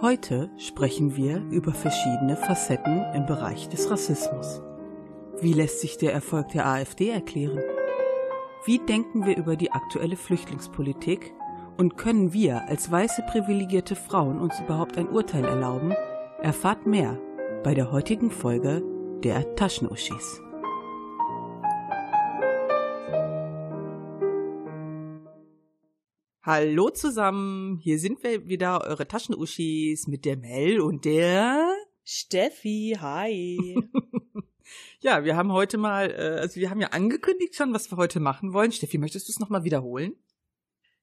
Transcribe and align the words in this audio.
Heute 0.00 0.48
sprechen 0.58 1.16
wir 1.16 1.42
über 1.50 1.72
verschiedene 1.72 2.36
Facetten 2.36 3.04
im 3.14 3.26
Bereich 3.26 3.68
des 3.68 3.90
Rassismus. 3.90 4.62
Wie 5.40 5.52
lässt 5.52 5.80
sich 5.80 5.98
der 5.98 6.12
Erfolg 6.12 6.48
der 6.50 6.66
AfD 6.66 7.10
erklären? 7.10 7.60
Wie 8.64 8.78
denken 8.78 9.26
wir 9.26 9.36
über 9.36 9.56
die 9.56 9.72
aktuelle 9.72 10.16
Flüchtlingspolitik? 10.16 11.34
Und 11.76 11.96
können 11.96 12.32
wir 12.32 12.68
als 12.68 12.90
weiße 12.90 13.22
privilegierte 13.28 13.96
Frauen 13.96 14.40
uns 14.40 14.58
überhaupt 14.60 14.98
ein 14.98 15.08
Urteil 15.08 15.44
erlauben? 15.44 15.94
Erfahrt 16.42 16.86
mehr 16.86 17.18
bei 17.62 17.74
der 17.74 17.92
heutigen 17.92 18.30
Folge 18.30 18.82
der 19.22 19.54
Taschenuschis. 19.56 20.40
Hallo 26.50 26.88
zusammen, 26.88 27.76
hier 27.76 27.98
sind 27.98 28.22
wir 28.22 28.48
wieder, 28.48 28.80
eure 28.80 29.06
Taschenuschis 29.06 30.06
mit 30.06 30.24
der 30.24 30.38
Mel 30.38 30.80
und 30.80 31.04
der 31.04 31.76
Steffi. 32.04 32.96
Hi. 32.98 33.76
ja, 35.00 35.24
wir 35.24 35.36
haben 35.36 35.52
heute 35.52 35.76
mal, 35.76 36.10
äh, 36.10 36.40
also 36.40 36.58
wir 36.58 36.70
haben 36.70 36.80
ja 36.80 36.88
angekündigt 36.88 37.54
schon, 37.54 37.74
was 37.74 37.90
wir 37.90 37.98
heute 37.98 38.18
machen 38.18 38.54
wollen. 38.54 38.72
Steffi, 38.72 38.96
möchtest 38.96 39.28
du 39.28 39.32
es 39.32 39.38
nochmal 39.38 39.64
wiederholen? 39.64 40.14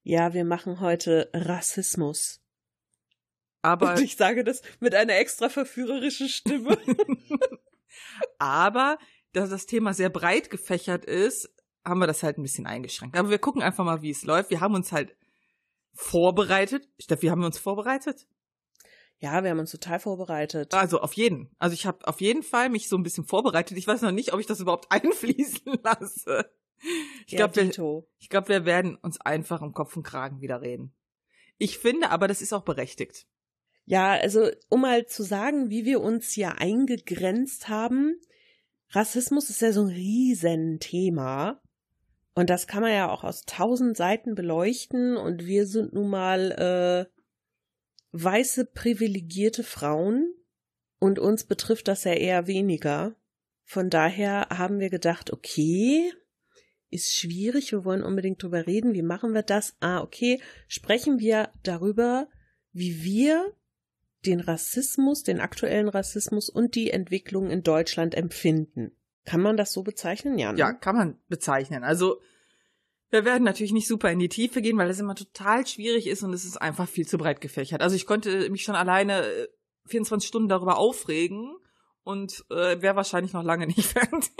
Ja, 0.01 0.33
wir 0.33 0.45
machen 0.45 0.79
heute 0.79 1.29
Rassismus. 1.31 2.41
Aber 3.61 3.91
und 3.91 4.01
ich 4.01 4.15
sage 4.15 4.43
das 4.43 4.63
mit 4.79 4.95
einer 4.95 5.13
extra 5.13 5.49
verführerischen 5.49 6.27
Stimme. 6.27 6.75
Aber 8.39 8.97
da 9.33 9.45
das 9.45 9.67
Thema 9.67 9.93
sehr 9.93 10.09
breit 10.09 10.49
gefächert 10.49 11.05
ist, 11.05 11.53
haben 11.85 11.99
wir 11.99 12.07
das 12.07 12.23
halt 12.23 12.39
ein 12.39 12.41
bisschen 12.41 12.65
eingeschränkt. 12.65 13.15
Aber 13.15 13.29
wir 13.29 13.37
gucken 13.37 13.61
einfach 13.61 13.85
mal, 13.85 14.01
wie 14.01 14.09
es 14.09 14.23
läuft. 14.23 14.49
Wir 14.49 14.59
haben 14.59 14.73
uns 14.73 14.91
halt 14.91 15.15
vorbereitet. 15.95 16.87
Steffi, 16.99 17.27
haben 17.27 17.41
wir 17.41 17.47
uns 17.47 17.57
vorbereitet? 17.57 18.27
Ja, 19.19 19.43
wir 19.43 19.49
haben 19.49 19.59
uns 19.59 19.71
total 19.71 19.99
vorbereitet. 19.99 20.73
Also 20.73 20.99
auf 20.99 21.13
jeden. 21.13 21.49
Also 21.57 21.73
ich 21.73 21.85
habe 21.85 22.05
auf 22.07 22.21
jeden 22.21 22.43
Fall 22.43 22.69
mich 22.69 22.89
so 22.89 22.97
ein 22.97 23.03
bisschen 23.03 23.25
vorbereitet. 23.25 23.77
Ich 23.77 23.87
weiß 23.87 24.01
noch 24.01 24.11
nicht, 24.11 24.33
ob 24.33 24.39
ich 24.39 24.45
das 24.45 24.59
überhaupt 24.59 24.87
einfließen 24.91 25.79
lasse. 25.83 26.51
Ich 27.25 27.33
ja, 27.33 27.47
glaube, 27.47 27.55
wir, 27.55 28.03
ich 28.19 28.29
glaub, 28.29 28.49
wir 28.49 28.65
werden 28.65 28.95
uns 28.97 29.19
einfach 29.21 29.61
im 29.61 29.73
Kopf 29.73 29.95
und 29.95 30.03
Kragen 30.03 30.41
wieder 30.41 30.61
reden. 30.61 30.93
Ich 31.57 31.79
finde, 31.79 32.11
aber 32.11 32.27
das 32.27 32.41
ist 32.41 32.53
auch 32.53 32.63
berechtigt. 32.63 33.25
Ja, 33.85 34.11
also 34.11 34.49
um 34.69 34.81
mal 34.81 35.05
zu 35.05 35.23
sagen, 35.23 35.69
wie 35.69 35.85
wir 35.85 36.01
uns 36.01 36.35
ja 36.35 36.51
eingegrenzt 36.51 37.69
haben. 37.69 38.19
Rassismus 38.89 39.49
ist 39.49 39.61
ja 39.61 39.71
so 39.71 39.81
ein 39.81 39.93
Riesenthema. 39.93 41.61
Und 42.35 42.49
das 42.49 42.67
kann 42.67 42.81
man 42.81 42.91
ja 42.91 43.09
auch 43.09 43.23
aus 43.23 43.45
tausend 43.45 43.95
Seiten 43.95 44.35
beleuchten. 44.35 45.17
Und 45.17 45.45
wir 45.45 45.65
sind 45.65 45.93
nun 45.93 46.09
mal 46.09 46.51
äh, 46.51 47.11
weiße 48.11 48.65
privilegierte 48.65 49.63
Frauen. 49.63 50.33
Und 50.99 51.17
uns 51.17 51.45
betrifft 51.45 51.87
das 51.87 52.03
ja 52.03 52.13
eher 52.13 52.45
weniger. 52.45 53.15
Von 53.63 53.89
daher 53.89 54.47
haben 54.49 54.79
wir 54.79 54.89
gedacht, 54.89 55.31
okay, 55.31 56.11
ist 56.89 57.15
schwierig, 57.15 57.71
wir 57.71 57.83
wollen 57.83 58.03
unbedingt 58.03 58.43
drüber 58.43 58.67
reden. 58.67 58.93
Wie 58.93 59.01
machen 59.01 59.33
wir 59.33 59.41
das? 59.41 59.75
Ah, 59.79 60.01
okay, 60.01 60.39
sprechen 60.67 61.19
wir 61.19 61.49
darüber, 61.63 62.27
wie 62.71 63.03
wir 63.03 63.53
den 64.25 64.39
Rassismus, 64.39 65.23
den 65.23 65.39
aktuellen 65.39 65.89
Rassismus 65.89 66.49
und 66.49 66.75
die 66.75 66.91
Entwicklung 66.91 67.49
in 67.49 67.63
Deutschland 67.63 68.15
empfinden. 68.15 68.91
Kann 69.25 69.41
man 69.41 69.57
das 69.57 69.73
so 69.73 69.83
bezeichnen, 69.83 70.37
Jan? 70.37 70.57
Ja, 70.57 70.71
kann 70.71 70.95
man 70.95 71.19
bezeichnen. 71.27 71.83
Also 71.83 72.21
wir 73.09 73.25
werden 73.25 73.43
natürlich 73.43 73.73
nicht 73.73 73.87
super 73.87 74.11
in 74.11 74.19
die 74.19 74.29
Tiefe 74.29 74.61
gehen, 74.61 74.77
weil 74.77 74.89
es 74.89 74.99
immer 74.99 75.15
total 75.15 75.65
schwierig 75.65 76.07
ist 76.07 76.23
und 76.23 76.33
es 76.33 76.45
ist 76.45 76.57
einfach 76.57 76.87
viel 76.87 77.07
zu 77.07 77.17
breit 77.17 77.41
gefächert. 77.41 77.81
Also 77.81 77.95
ich 77.95 78.05
konnte 78.05 78.49
mich 78.49 78.63
schon 78.63 78.75
alleine 78.75 79.47
24 79.87 80.25
äh, 80.25 80.27
Stunden 80.27 80.49
darüber 80.49 80.77
aufregen 80.77 81.55
und 82.03 82.45
äh, 82.49 82.81
wäre 82.81 82.95
wahrscheinlich 82.95 83.33
noch 83.33 83.43
lange 83.43 83.67
nicht 83.67 83.83
fertig. 83.83 84.31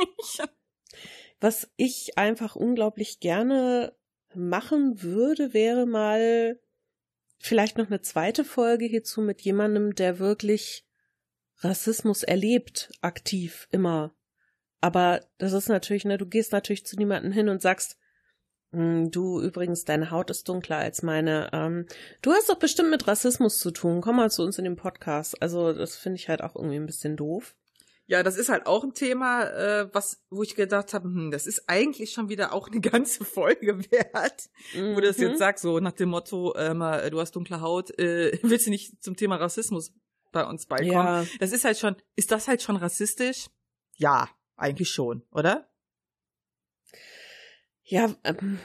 Was 1.39 1.69
ich 1.75 2.17
einfach 2.17 2.55
unglaublich 2.55 3.19
gerne 3.19 3.95
machen 4.33 5.01
würde, 5.01 5.53
wäre 5.53 5.85
mal 5.85 6.59
vielleicht 7.37 7.77
noch 7.77 7.87
eine 7.87 8.01
zweite 8.01 8.43
Folge 8.43 8.85
hierzu 8.85 9.21
mit 9.21 9.41
jemandem, 9.41 9.95
der 9.95 10.19
wirklich 10.19 10.85
Rassismus 11.59 12.23
erlebt, 12.23 12.91
aktiv, 13.01 13.67
immer. 13.71 14.13
Aber 14.81 15.21
das 15.37 15.53
ist 15.53 15.69
natürlich, 15.69 16.05
ne, 16.05 16.17
du 16.17 16.25
gehst 16.25 16.51
natürlich 16.51 16.85
zu 16.85 16.95
niemanden 16.95 17.31
hin 17.31 17.49
und 17.49 17.61
sagst, 17.61 17.97
hm, 18.71 19.09
du 19.09 19.41
übrigens, 19.41 19.85
deine 19.85 20.11
Haut 20.11 20.29
ist 20.29 20.47
dunkler 20.49 20.77
als 20.77 21.01
meine. 21.01 21.49
Ähm, 21.53 21.85
du 22.21 22.31
hast 22.31 22.49
doch 22.49 22.59
bestimmt 22.59 22.89
mit 22.89 23.07
Rassismus 23.07 23.57
zu 23.57 23.71
tun. 23.71 24.01
Komm 24.01 24.17
mal 24.17 24.29
zu 24.29 24.43
uns 24.43 24.57
in 24.57 24.65
den 24.65 24.75
Podcast. 24.75 25.41
Also 25.41 25.71
das 25.73 25.95
finde 25.95 26.17
ich 26.17 26.29
halt 26.29 26.43
auch 26.43 26.55
irgendwie 26.55 26.75
ein 26.75 26.85
bisschen 26.85 27.15
doof. 27.15 27.55
Ja, 28.07 28.21
das 28.21 28.37
ist 28.37 28.49
halt 28.49 28.67
auch 28.67 28.83
ein 28.83 28.93
Thema, 28.93 29.45
äh, 29.49 29.89
was, 29.93 30.21
wo 30.29 30.43
ich 30.43 30.55
gedacht 30.55 30.93
habe, 30.93 31.05
hm, 31.05 31.31
das 31.31 31.47
ist 31.47 31.63
eigentlich 31.67 32.11
schon 32.11 32.29
wieder 32.29 32.53
auch 32.53 32.67
eine 32.67 32.81
ganze 32.81 33.25
Folge 33.25 33.79
wert, 33.91 34.49
mhm. 34.75 34.95
wo 34.95 34.99
du 34.99 35.07
das 35.07 35.17
jetzt 35.17 35.33
mhm. 35.33 35.37
sagst, 35.37 35.63
so 35.63 35.79
nach 35.79 35.93
dem 35.93 36.09
Motto, 36.09 36.53
ähm, 36.55 36.81
äh, 36.81 37.09
du 37.09 37.19
hast 37.19 37.31
dunkle 37.35 37.61
Haut, 37.61 37.97
äh, 37.97 38.37
willst 38.43 38.67
du 38.67 38.69
nicht 38.69 39.01
zum 39.01 39.15
Thema 39.15 39.37
Rassismus 39.37 39.93
bei 40.31 40.45
uns 40.45 40.67
beikommen? 40.67 40.91
Ja. 40.91 41.25
Das 41.39 41.51
ist 41.51 41.65
halt 41.65 41.79
schon, 41.79 41.95
ist 42.15 42.31
das 42.31 42.47
halt 42.47 42.61
schon 42.61 42.75
rassistisch? 42.75 43.47
Ja, 43.97 44.29
eigentlich 44.55 44.89
schon, 44.89 45.23
oder? 45.31 45.69
Ja, 47.83 48.15
ähm, 48.23 48.59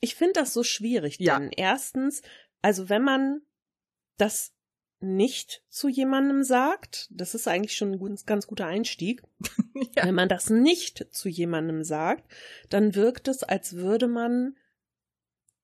ich 0.00 0.14
finde 0.14 0.34
das 0.34 0.52
so 0.52 0.62
schwierig, 0.62 1.18
denn 1.18 1.26
ja. 1.26 1.50
erstens, 1.56 2.22
also 2.62 2.88
wenn 2.88 3.02
man 3.02 3.42
das 4.16 4.52
nicht 5.00 5.64
zu 5.70 5.88
jemandem 5.88 6.42
sagt, 6.42 7.08
das 7.10 7.34
ist 7.34 7.48
eigentlich 7.48 7.76
schon 7.76 7.94
ein 7.94 8.18
ganz 8.26 8.46
guter 8.46 8.66
Einstieg. 8.66 9.22
ja. 9.96 10.04
Wenn 10.04 10.14
man 10.14 10.28
das 10.28 10.50
nicht 10.50 11.06
zu 11.10 11.28
jemandem 11.28 11.84
sagt, 11.84 12.30
dann 12.68 12.94
wirkt 12.94 13.26
es, 13.28 13.42
als 13.42 13.76
würde 13.76 14.08
man 14.08 14.56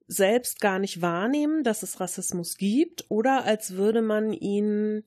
selbst 0.09 0.61
gar 0.61 0.79
nicht 0.79 1.03
wahrnehmen, 1.03 1.65
dass 1.65 1.83
es 1.83 2.01
Rassismus 2.01 2.57
gibt, 2.57 3.05
oder 3.11 3.45
als 3.45 3.75
würde 3.75 4.03
man 4.03 4.33
ihn 4.33 5.05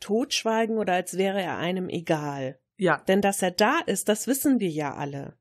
totschweigen 0.00 0.76
oder 0.76 0.92
als 0.92 1.16
wäre 1.16 1.40
er 1.40 1.56
einem 1.56 1.88
egal. 1.88 2.58
Ja. 2.78 3.02
Denn 3.08 3.20
dass 3.20 3.42
er 3.42 3.50
da 3.50 3.80
ist, 3.80 4.08
das 4.08 4.26
wissen 4.26 4.60
wir 4.60 4.70
ja 4.70 4.94
alle. 4.94 5.36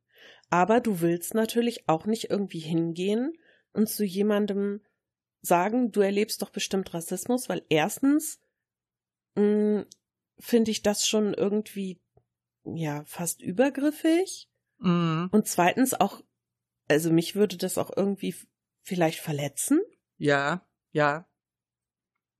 Aber 0.49 0.81
du 0.81 1.01
willst 1.01 1.33
natürlich 1.33 1.87
auch 1.87 2.05
nicht 2.05 2.29
irgendwie 2.29 2.59
hingehen 2.59 3.33
und 3.73 3.87
zu 3.87 4.03
jemandem 4.03 4.81
sagen, 5.41 5.91
du 5.91 6.01
erlebst 6.01 6.41
doch 6.41 6.49
bestimmt 6.49 6.93
Rassismus, 6.93 7.47
weil 7.47 7.63
erstens 7.69 8.39
mm, 9.35 9.81
finde 10.39 10.71
ich 10.71 10.81
das 10.81 11.07
schon 11.07 11.33
irgendwie 11.33 12.01
ja 12.63 13.03
fast 13.05 13.41
übergriffig 13.41 14.49
mhm. 14.79 15.29
und 15.31 15.47
zweitens 15.47 15.93
auch, 15.93 16.21
also 16.87 17.11
mich 17.11 17.35
würde 17.35 17.57
das 17.57 17.77
auch 17.77 17.95
irgendwie 17.95 18.35
vielleicht 18.81 19.19
verletzen. 19.19 19.81
Ja, 20.17 20.67
ja. 20.91 21.29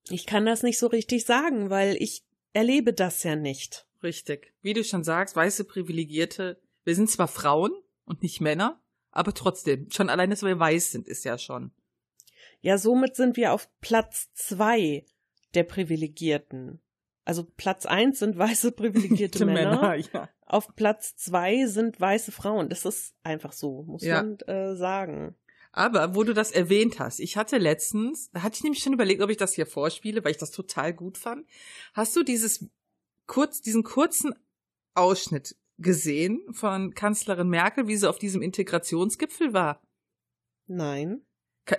Ich 0.09 0.25
kann 0.25 0.45
das 0.45 0.63
nicht 0.63 0.79
so 0.79 0.87
richtig 0.87 1.25
sagen, 1.25 1.69
weil 1.69 1.95
ich 2.01 2.25
erlebe 2.53 2.93
das 2.93 3.23
ja 3.23 3.35
nicht. 3.35 3.86
Richtig. 4.03 4.53
Wie 4.61 4.73
du 4.73 4.83
schon 4.83 5.03
sagst, 5.03 5.35
weiße 5.35 5.65
Privilegierte, 5.65 6.61
wir 6.83 6.95
sind 6.95 7.09
zwar 7.09 7.27
Frauen 7.27 7.71
und 8.05 8.21
nicht 8.23 8.41
Männer, 8.41 8.81
aber 9.11 9.33
trotzdem, 9.33 9.89
schon 9.89 10.09
allein, 10.09 10.29
dass 10.29 10.43
wir 10.43 10.59
weiß 10.59 10.91
sind, 10.91 11.07
ist 11.07 11.25
ja 11.25 11.37
schon. 11.37 11.71
Ja, 12.61 12.77
somit 12.77 13.15
sind 13.15 13.37
wir 13.37 13.53
auf 13.53 13.69
Platz 13.81 14.29
zwei 14.33 15.05
der 15.53 15.63
Privilegierten. 15.63 16.81
Also 17.25 17.43
Platz 17.43 17.85
eins 17.85 18.19
sind 18.19 18.37
weiße 18.37 18.71
privilegierte 18.71 19.45
Männer. 19.45 19.81
Männer 19.81 19.95
ja. 19.95 20.29
Auf 20.45 20.75
Platz 20.75 21.15
zwei 21.15 21.65
sind 21.65 21.99
weiße 21.99 22.31
Frauen. 22.31 22.69
Das 22.69 22.85
ist 22.85 23.15
einfach 23.23 23.51
so, 23.51 23.83
muss 23.83 24.03
ja. 24.03 24.23
man 24.23 24.39
äh, 24.41 24.75
sagen. 24.75 25.35
Aber 25.71 26.15
wo 26.15 26.23
du 26.23 26.33
das 26.33 26.51
erwähnt 26.51 26.99
hast, 26.99 27.19
ich 27.19 27.37
hatte 27.37 27.57
letztens, 27.57 28.31
da 28.31 28.41
hatte 28.41 28.55
ich 28.55 28.63
nämlich 28.63 28.81
schon 28.81 28.93
überlegt, 28.93 29.21
ob 29.21 29.29
ich 29.29 29.37
das 29.37 29.53
hier 29.53 29.65
vorspiele, 29.65 30.23
weil 30.23 30.31
ich 30.31 30.37
das 30.37 30.51
total 30.51 30.93
gut 30.93 31.17
fand. 31.17 31.45
Hast 31.93 32.15
du 32.15 32.23
dieses 32.23 32.65
kurz, 33.27 33.61
diesen 33.61 33.83
kurzen 33.83 34.33
Ausschnitt 34.95 35.55
gesehen 35.77 36.41
von 36.51 36.95
Kanzlerin 36.95 37.49
Merkel, 37.49 37.87
wie 37.87 37.97
sie 37.97 38.09
auf 38.09 38.17
diesem 38.17 38.41
Integrationsgipfel 38.41 39.53
war? 39.53 39.83
Nein. 40.65 41.21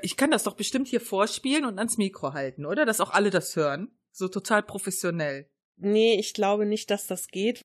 Ich 0.03 0.17
kann 0.17 0.31
das 0.31 0.45
doch 0.45 0.55
bestimmt 0.55 0.87
hier 0.87 1.01
vorspielen 1.01 1.65
und 1.65 1.79
ans 1.79 1.97
Mikro 1.97 2.35
halten, 2.35 2.67
oder? 2.67 2.85
Dass 2.85 3.01
auch 3.01 3.11
alle 3.11 3.31
das 3.31 3.57
hören. 3.57 3.99
So 4.13 4.29
total 4.29 4.63
professionell. 4.63 5.51
Nee, 5.77 6.19
ich 6.19 6.35
glaube 6.35 6.67
nicht, 6.67 6.91
dass 6.91 7.07
das 7.07 7.29
geht. 7.29 7.63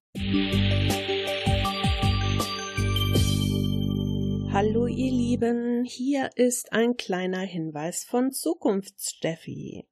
Hallo 4.52 4.86
ihr 4.88 5.12
Lieben, 5.12 5.84
hier 5.84 6.30
ist 6.36 6.72
ein 6.72 6.96
kleiner 6.96 7.42
Hinweis 7.42 8.04
von 8.04 8.32
Zukunftssteffi. 8.32 9.88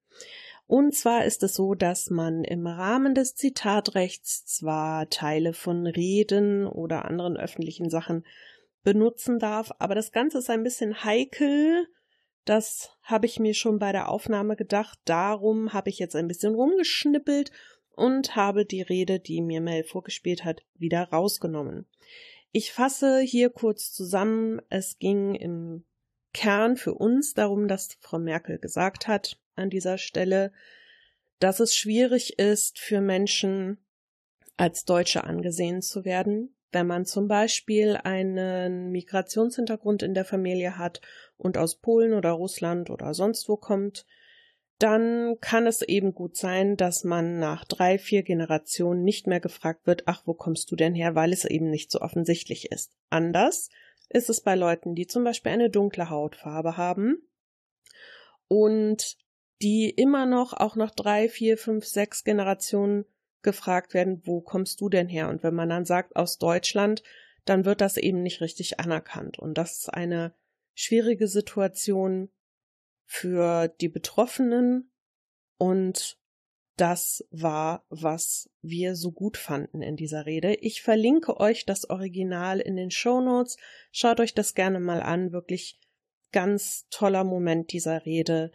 Und 0.72 0.96
zwar 0.96 1.26
ist 1.26 1.44
es 1.44 1.56
so, 1.56 1.76
dass 1.76 2.10
man 2.10 2.46
im 2.46 2.66
Rahmen 2.66 3.14
des 3.14 3.36
Zitatrechts 3.36 4.46
zwar 4.46 5.10
Teile 5.10 5.52
von 5.52 5.86
Reden 5.86 6.66
oder 6.66 7.04
anderen 7.04 7.36
öffentlichen 7.36 7.90
Sachen 7.90 8.26
benutzen 8.82 9.38
darf, 9.38 9.74
aber 9.80 9.96
das 9.96 10.14
Ganze 10.14 10.38
ist 10.38 10.50
ein 10.50 10.64
bisschen 10.64 11.04
heikel 11.04 11.90
Das 12.46 12.98
habe 13.02 13.26
ich 13.26 13.38
mir 13.38 13.54
schon 13.54 13.80
bei 13.80 13.92
der 13.92 14.08
Aufnahme 14.08 14.56
gedacht. 14.56 14.98
Darum 15.04 15.74
habe 15.74 15.90
ich 15.90 16.00
jetzt 16.00 16.16
ein 16.16 16.30
bisschen 16.30 16.56
rumgeschnippelt 16.56 17.52
und 17.98 18.38
habe 18.38 18.66
die 18.66 18.82
Rede, 18.82 19.20
die 19.20 19.42
mir 19.42 19.60
Mel 19.60 19.84
vorgespielt 19.84 20.46
hat, 20.46 20.62
wieder 20.76 21.04
rausgenommen. 21.04 21.86
Ich 22.54 22.72
fasse 22.72 23.20
hier 23.20 23.50
kurz 23.50 23.92
zusammen. 23.92 24.62
Es 24.70 25.00
ging 25.00 25.36
im 25.36 25.84
Kern 26.32 26.78
für 26.78 26.94
uns 26.94 27.34
darum, 27.34 27.68
dass 27.68 27.98
Frau 28.00 28.20
Merkel 28.20 28.58
gesagt 28.58 29.10
hat 29.10 29.38
an 29.56 29.70
dieser 29.70 29.98
Stelle, 29.98 30.52
dass 31.40 31.60
es 31.60 31.76
schwierig 31.76 32.40
ist 32.40 32.80
für 32.80 33.02
Menschen 33.02 33.78
als 34.58 34.86
Deutsche 34.86 35.24
angesehen 35.24 35.82
zu 35.82 36.06
werden, 36.06 36.56
wenn 36.72 36.88
man 36.88 37.06
zum 37.06 37.28
Beispiel 37.28 37.98
einen 37.98 38.92
Migrationshintergrund 38.92 40.04
in 40.04 40.14
der 40.14 40.26
Familie 40.26 40.78
hat 40.78 41.02
und 41.38 41.58
aus 41.58 41.76
Polen 41.76 42.14
oder 42.14 42.32
Russland 42.32 42.90
oder 42.90 43.14
sonst 43.14 43.50
wo 43.50 43.58
kommt, 43.58 44.06
dann 44.80 45.38
kann 45.42 45.68
es 45.68 45.82
eben 45.82 46.14
gut 46.14 46.36
sein, 46.36 46.76
dass 46.76 47.04
man 47.04 47.38
nach 47.40 47.66
drei, 47.66 48.00
vier 48.00 48.24
Generationen 48.24 49.04
nicht 49.04 49.28
mehr 49.28 49.40
gefragt 49.40 49.86
wird, 49.86 50.04
ach, 50.08 50.24
wo 50.26 50.34
kommst 50.34 50.72
du 50.72 50.76
denn 50.76 50.96
her, 50.96 51.14
weil 51.14 51.34
es 51.34 51.46
eben 51.46 51.70
nicht 51.70 51.92
so 51.92 52.02
offensichtlich 52.02 52.72
ist. 52.72 52.92
Anders 53.10 53.70
ist 54.10 54.30
es 54.30 54.42
bei 54.42 54.56
Leuten, 54.56 54.96
die 54.96 55.08
zum 55.08 55.24
Beispiel 55.24 55.52
eine 55.52 55.70
dunkle 55.70 56.10
Hautfarbe 56.10 56.78
haben 56.78 57.22
und 58.48 59.18
die 59.62 59.90
immer 59.90 60.26
noch, 60.26 60.54
auch 60.54 60.76
nach 60.76 60.92
drei, 60.92 61.30
vier, 61.30 61.58
fünf, 61.58 61.86
sechs 61.86 62.24
Generationen 62.24 63.06
gefragt 63.42 63.94
werden, 63.94 64.22
wo 64.26 64.42
kommst 64.42 64.82
du 64.82 64.90
denn 64.90 65.08
her? 65.08 65.30
Und 65.30 65.44
wenn 65.44 65.56
man 65.56 65.70
dann 65.70 65.86
sagt, 65.86 66.16
aus 66.16 66.38
Deutschland, 66.38 67.04
dann 67.46 67.66
wird 67.66 67.82
das 67.82 67.98
eben 67.98 68.22
nicht 68.22 68.42
richtig 68.42 68.80
anerkannt. 68.80 69.40
Und 69.40 69.58
das 69.58 69.80
ist 69.80 69.90
eine 69.90 70.34
schwierige 70.74 71.28
Situation 71.28 72.30
für 73.06 73.68
die 73.68 73.90
Betroffenen 73.90 74.92
und 75.58 76.18
das 76.78 77.28
war, 77.30 77.86
was 77.90 78.50
wir 78.62 78.96
so 78.96 79.12
gut 79.12 79.38
fanden 79.38 79.82
in 79.82 79.96
dieser 79.96 80.26
Rede. 80.26 80.56
Ich 80.56 80.82
verlinke 80.82 81.40
euch 81.40 81.66
das 81.66 81.90
Original 81.90 82.60
in 82.60 82.76
den 82.76 82.90
Show 82.90 83.22
Notes. 83.22 83.58
Schaut 83.92 84.20
euch 84.20 84.34
das 84.34 84.56
gerne 84.56 84.80
mal 84.80 85.02
an. 85.04 85.32
Wirklich 85.32 85.80
ganz 86.32 86.88
toller 86.90 87.24
Moment 87.24 87.74
dieser 87.74 88.06
Rede. 88.06 88.52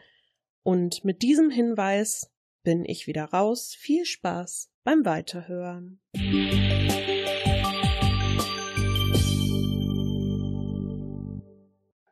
Und 0.67 1.05
mit 1.05 1.23
diesem 1.23 1.49
Hinweis 1.49 2.29
bin 2.65 2.85
ich 2.85 3.07
wieder 3.07 3.27
raus. 3.27 3.77
Viel 3.79 4.05
Spaß 4.05 4.69
beim 4.83 5.05
Weiterhören. 5.05 6.01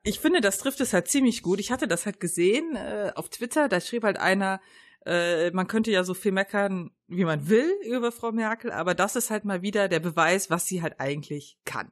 Ich 0.04 0.20
finde, 0.20 0.40
das 0.40 0.58
trifft 0.58 0.80
es 0.80 0.92
halt 0.92 1.08
ziemlich 1.08 1.42
gut. 1.42 1.58
Ich 1.58 1.72
hatte 1.72 1.88
das 1.88 2.06
halt 2.06 2.20
gesehen 2.20 2.76
äh, 2.76 3.10
auf 3.16 3.28
Twitter, 3.28 3.68
da 3.68 3.80
schrieb 3.80 4.04
halt 4.04 4.18
einer, 4.18 4.60
äh, 5.04 5.50
man 5.50 5.66
könnte 5.66 5.90
ja 5.90 6.04
so 6.04 6.14
viel 6.14 6.30
meckern, 6.30 6.92
wie 7.08 7.24
man 7.24 7.48
will 7.48 7.68
über 7.84 8.12
Frau 8.12 8.30
Merkel, 8.30 8.70
aber 8.70 8.94
das 8.94 9.16
ist 9.16 9.30
halt 9.30 9.44
mal 9.44 9.62
wieder 9.62 9.88
der 9.88 9.98
Beweis, 9.98 10.48
was 10.48 10.64
sie 10.66 10.80
halt 10.80 11.00
eigentlich 11.00 11.58
kann. 11.64 11.90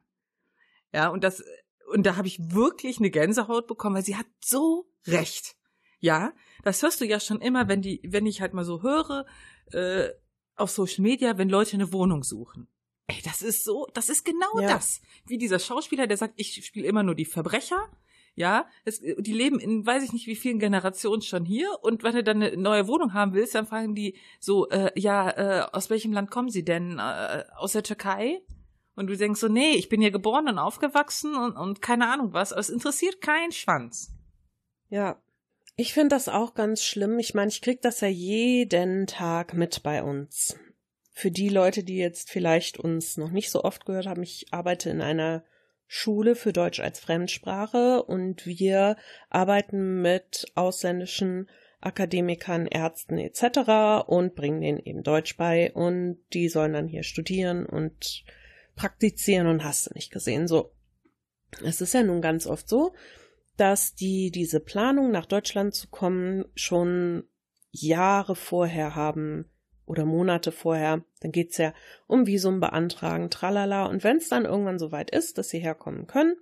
Ja, 0.93 1.09
und 1.09 1.25
das, 1.25 1.43
und 1.91 2.05
da 2.05 2.15
habe 2.15 2.29
ich 2.29 2.39
wirklich 2.39 2.99
eine 2.99 3.09
Gänsehaut 3.09 3.67
bekommen, 3.67 3.97
weil 3.97 4.05
sie 4.05 4.15
hat 4.15 4.27
so 4.39 4.89
recht. 5.05 5.57
Ja, 6.03 6.33
das 6.63 6.81
hörst 6.81 7.01
du 7.01 7.05
ja 7.05 7.19
schon 7.19 7.41
immer, 7.41 7.67
wenn 7.67 7.81
die, 7.81 8.01
wenn 8.03 8.25
ich 8.25 8.41
halt 8.41 8.53
mal 8.53 8.65
so 8.65 8.83
höre, 8.83 9.25
äh, 9.71 10.09
auf 10.55 10.69
Social 10.69 11.01
Media, 11.01 11.37
wenn 11.37 11.49
Leute 11.49 11.73
eine 11.73 11.93
Wohnung 11.93 12.23
suchen. 12.23 12.67
Ey, 13.07 13.21
das 13.23 13.41
ist 13.41 13.63
so, 13.63 13.87
das 13.93 14.09
ist 14.09 14.23
genau 14.25 14.59
ja. 14.59 14.67
das. 14.67 15.01
Wie 15.25 15.37
dieser 15.37 15.59
Schauspieler, 15.59 16.05
der 16.05 16.17
sagt, 16.17 16.33
ich 16.37 16.65
spiele 16.65 16.87
immer 16.87 17.03
nur 17.03 17.15
die 17.15 17.25
Verbrecher 17.25 17.89
ja, 18.35 18.67
es, 18.83 18.99
die 18.99 19.33
leben 19.33 19.59
in 19.59 19.85
weiß 19.85 20.03
ich 20.03 20.11
nicht 20.11 20.25
wie 20.25 20.35
vielen 20.35 20.57
Generationen 20.57 21.21
schon 21.21 21.45
hier 21.45 21.69
und 21.83 22.03
wenn 22.03 22.15
du 22.15 22.23
dann 22.23 22.41
eine 22.41 22.57
neue 22.57 22.87
Wohnung 22.87 23.13
haben 23.13 23.33
willst, 23.33 23.53
dann 23.53 23.67
fragen 23.67 23.93
die 23.93 24.17
so, 24.39 24.67
äh, 24.69 24.91
ja, 24.99 25.29
äh, 25.29 25.67
aus 25.71 25.89
welchem 25.89 26.13
Land 26.13 26.31
kommen 26.31 26.49
sie 26.49 26.65
denn? 26.65 26.97
Äh, 26.97 27.43
aus 27.55 27.73
der 27.73 27.83
Türkei? 27.83 28.41
Und 28.95 29.07
du 29.07 29.17
denkst 29.17 29.39
so, 29.39 29.47
nee, 29.47 29.71
ich 29.71 29.89
bin 29.89 30.01
hier 30.01 30.11
geboren 30.11 30.47
und 30.47 30.57
aufgewachsen 30.57 31.35
und, 31.35 31.55
und 31.55 31.81
keine 31.81 32.11
Ahnung 32.11 32.33
was, 32.33 32.51
aber 32.51 32.61
es 32.61 32.69
interessiert 32.69 33.21
keinen 33.21 33.51
Schwanz. 33.51 34.11
Ja, 34.89 35.21
ich 35.75 35.93
finde 35.93 36.15
das 36.15 36.29
auch 36.29 36.53
ganz 36.53 36.83
schlimm. 36.83 37.19
Ich 37.19 37.33
meine, 37.33 37.49
ich 37.49 37.61
krieg 37.61 37.81
das 37.81 38.01
ja 38.01 38.07
jeden 38.07 39.07
Tag 39.07 39.53
mit 39.53 39.83
bei 39.83 40.03
uns. 40.03 40.57
Für 41.11 41.31
die 41.31 41.49
Leute, 41.49 41.83
die 41.83 41.97
jetzt 41.97 42.31
vielleicht 42.31 42.79
uns 42.79 43.17
noch 43.17 43.31
nicht 43.31 43.51
so 43.51 43.63
oft 43.63 43.85
gehört 43.85 44.07
haben, 44.07 44.23
ich 44.23 44.47
arbeite 44.51 44.89
in 44.89 45.01
einer 45.01 45.43
Schule 45.87 46.35
für 46.35 46.53
Deutsch 46.53 46.79
als 46.79 46.99
Fremdsprache 46.99 48.03
und 48.03 48.45
wir 48.45 48.97
arbeiten 49.29 50.01
mit 50.01 50.45
ausländischen 50.55 51.49
Akademikern, 51.81 52.65
Ärzten 52.65 53.17
etc. 53.17 54.07
und 54.07 54.35
bringen 54.35 54.61
denen 54.61 54.79
eben 54.79 55.03
Deutsch 55.03 55.37
bei 55.37 55.71
und 55.73 56.17
die 56.33 56.49
sollen 56.49 56.73
dann 56.73 56.87
hier 56.87 57.03
studieren 57.03 57.65
und 57.65 58.23
praktizieren 58.75 59.47
und 59.47 59.63
hast 59.63 59.87
du 59.87 59.93
nicht 59.93 60.11
gesehen. 60.11 60.47
So. 60.47 60.71
Es 61.63 61.81
ist 61.81 61.93
ja 61.93 62.01
nun 62.01 62.21
ganz 62.21 62.47
oft 62.47 62.67
so, 62.67 62.93
dass 63.57 63.95
die 63.95 64.31
diese 64.31 64.59
Planung 64.59 65.11
nach 65.11 65.25
Deutschland 65.25 65.75
zu 65.75 65.87
kommen 65.87 66.45
schon 66.55 67.23
Jahre 67.71 68.35
vorher 68.35 68.95
haben 68.95 69.45
oder 69.85 70.05
Monate 70.05 70.51
vorher. 70.51 71.03
Dann 71.21 71.31
geht's 71.31 71.57
ja 71.57 71.73
um 72.07 72.25
Visum 72.25 72.59
beantragen, 72.59 73.29
tralala. 73.29 73.85
Und 73.85 74.03
wenn 74.03 74.17
es 74.17 74.29
dann 74.29 74.45
irgendwann 74.45 74.79
soweit 74.79 75.11
ist, 75.11 75.37
dass 75.37 75.49
sie 75.49 75.59
herkommen 75.59 76.07
können, 76.07 76.35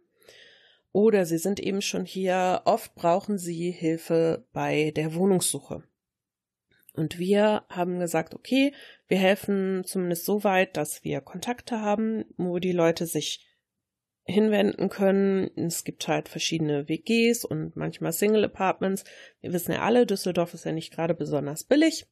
oder 0.93 1.25
sie 1.25 1.37
sind 1.37 1.59
eben 1.59 1.81
schon 1.81 2.05
hier, 2.05 2.63
oft 2.65 2.95
brauchen 2.95 3.37
sie 3.37 3.71
Hilfe 3.71 4.45
bei 4.51 4.91
der 4.91 5.15
Wohnungssuche. 5.15 5.83
Und 6.93 7.17
wir 7.17 7.63
haben 7.69 7.99
gesagt, 7.99 8.35
okay, 8.35 8.73
wir 9.07 9.17
helfen 9.17 9.83
zumindest 9.85 10.25
so 10.25 10.43
weit, 10.43 10.75
dass 10.75 11.05
wir 11.05 11.21
Kontakte 11.21 11.79
haben, 11.79 12.25
wo 12.35 12.59
die 12.59 12.73
Leute 12.73 13.05
sich 13.05 13.47
hinwenden 14.23 14.89
können. 14.89 15.49
Es 15.57 15.83
gibt 15.83 16.07
halt 16.07 16.29
verschiedene 16.29 16.87
WGs 16.87 17.45
und 17.45 17.75
manchmal 17.75 18.13
Single 18.13 18.45
Apartments. 18.45 19.03
Wir 19.41 19.53
wissen 19.53 19.71
ja 19.71 19.81
alle, 19.81 20.05
Düsseldorf 20.05 20.53
ist 20.53 20.65
ja 20.65 20.71
nicht 20.71 20.93
gerade 20.93 21.13
besonders 21.13 21.63
billig. 21.63 22.07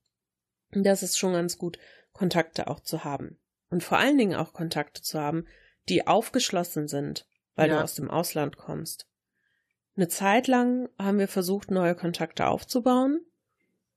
Das 0.71 1.03
ist 1.03 1.17
schon 1.17 1.33
ganz 1.33 1.57
gut, 1.57 1.77
Kontakte 2.11 2.67
auch 2.67 2.79
zu 2.79 3.03
haben. 3.03 3.39
Und 3.69 3.83
vor 3.83 3.97
allen 3.97 4.17
Dingen 4.17 4.35
auch 4.35 4.53
Kontakte 4.53 5.01
zu 5.01 5.19
haben, 5.19 5.45
die 5.87 6.07
aufgeschlossen 6.07 6.87
sind, 6.87 7.27
weil 7.55 7.69
ja. 7.69 7.77
du 7.77 7.83
aus 7.83 7.95
dem 7.95 8.09
Ausland 8.09 8.57
kommst. 8.57 9.07
Eine 9.95 10.07
Zeit 10.07 10.47
lang 10.47 10.89
haben 10.97 11.19
wir 11.19 11.27
versucht, 11.27 11.71
neue 11.71 11.95
Kontakte 11.95 12.47
aufzubauen. 12.47 13.21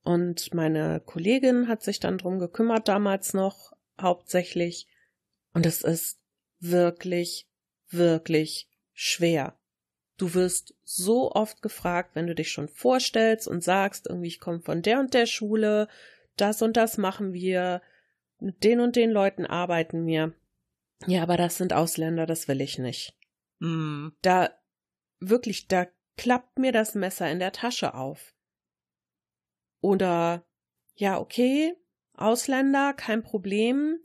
Und 0.03 0.53
meine 0.53 0.99
Kollegin 0.99 1.67
hat 1.69 1.81
sich 1.81 1.99
dann 1.99 2.17
drum 2.17 2.39
gekümmert, 2.39 2.87
damals 2.87 3.33
noch 3.33 3.71
hauptsächlich. 3.99 4.87
Und 5.53 5.65
es 5.65 5.81
ist 5.81 6.19
wirklich, 6.59 7.47
wirklich 7.93 8.69
schwer. 8.93 9.57
Du 10.17 10.33
wirst 10.33 10.75
so 10.83 11.31
oft 11.31 11.61
gefragt, 11.61 12.11
wenn 12.13 12.27
du 12.27 12.35
dich 12.35 12.51
schon 12.51 12.67
vorstellst 12.67 13.47
und 13.47 13.63
sagst, 13.63 14.07
irgendwie, 14.07 14.27
ich 14.27 14.39
komme 14.39 14.61
von 14.61 14.81
der 14.81 14.99
und 14.99 15.13
der 15.13 15.25
Schule, 15.25 15.87
das 16.37 16.61
und 16.61 16.77
das 16.77 16.97
machen 16.97 17.33
wir, 17.33 17.81
mit 18.39 18.63
den 18.63 18.79
und 18.79 18.95
den 18.95 19.09
Leuten 19.09 19.45
arbeiten 19.45 20.05
wir. 20.05 20.33
Ja, 21.07 21.23
aber 21.23 21.37
das 21.37 21.57
sind 21.57 21.73
Ausländer, 21.73 22.25
das 22.25 22.47
will 22.47 22.61
ich 22.61 22.77
nicht. 22.77 23.17
Mm. 23.59 24.09
Da 24.21 24.51
wirklich, 25.19 25.67
da 25.67 25.87
klappt 26.17 26.59
mir 26.59 26.71
das 26.71 26.95
Messer 26.95 27.29
in 27.31 27.39
der 27.39 27.51
Tasche 27.51 27.93
auf. 27.93 28.33
Oder 29.81 30.45
ja, 30.95 31.19
okay, 31.19 31.75
Ausländer, 32.15 32.93
kein 32.93 33.23
Problem. 33.23 33.99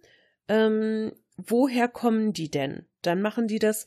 Ähm, 0.48 1.12
woher 1.36 1.88
kommen 1.88 2.32
die 2.32 2.50
denn? 2.50 2.87
Dann 3.02 3.22
machen 3.22 3.48
die 3.48 3.58
das 3.58 3.86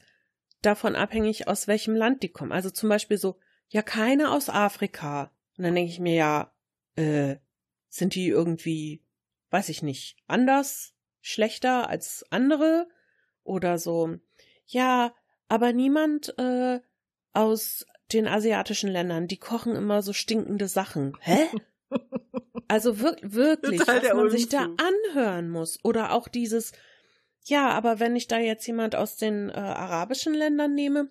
davon 0.61 0.95
abhängig, 0.95 1.47
aus 1.47 1.67
welchem 1.67 1.95
Land 1.95 2.23
die 2.23 2.29
kommen. 2.29 2.51
Also 2.51 2.69
zum 2.69 2.89
Beispiel 2.89 3.17
so, 3.17 3.37
ja, 3.69 3.81
keine 3.81 4.31
aus 4.31 4.49
Afrika. 4.49 5.31
Und 5.57 5.63
dann 5.63 5.75
denke 5.75 5.91
ich 5.91 5.99
mir, 5.99 6.15
ja, 6.15 6.53
äh, 6.95 7.37
sind 7.89 8.15
die 8.15 8.27
irgendwie, 8.27 9.03
weiß 9.49 9.69
ich 9.69 9.81
nicht, 9.81 10.17
anders, 10.27 10.93
schlechter 11.21 11.89
als 11.89 12.25
andere 12.29 12.87
oder 13.43 13.77
so? 13.77 14.17
Ja, 14.67 15.13
aber 15.47 15.73
niemand 15.73 16.37
äh, 16.37 16.79
aus 17.33 17.85
den 18.13 18.27
asiatischen 18.27 18.89
Ländern, 18.89 19.27
die 19.27 19.37
kochen 19.37 19.75
immer 19.75 20.01
so 20.01 20.13
stinkende 20.13 20.67
Sachen. 20.67 21.17
Hä? 21.21 21.47
Also 22.67 23.01
wir 23.01 23.17
wirklich, 23.21 23.81
was 23.81 24.13
man 24.13 24.29
sich 24.29 24.47
da 24.47 24.69
anhören 24.77 25.49
muss. 25.49 25.83
Oder 25.83 26.13
auch 26.13 26.29
dieses, 26.29 26.71
ja, 27.45 27.69
aber 27.69 27.99
wenn 27.99 28.15
ich 28.15 28.27
da 28.27 28.39
jetzt 28.39 28.65
jemand 28.67 28.95
aus 28.95 29.15
den 29.15 29.49
äh, 29.49 29.53
arabischen 29.53 30.33
Ländern 30.33 30.73
nehme, 30.73 31.09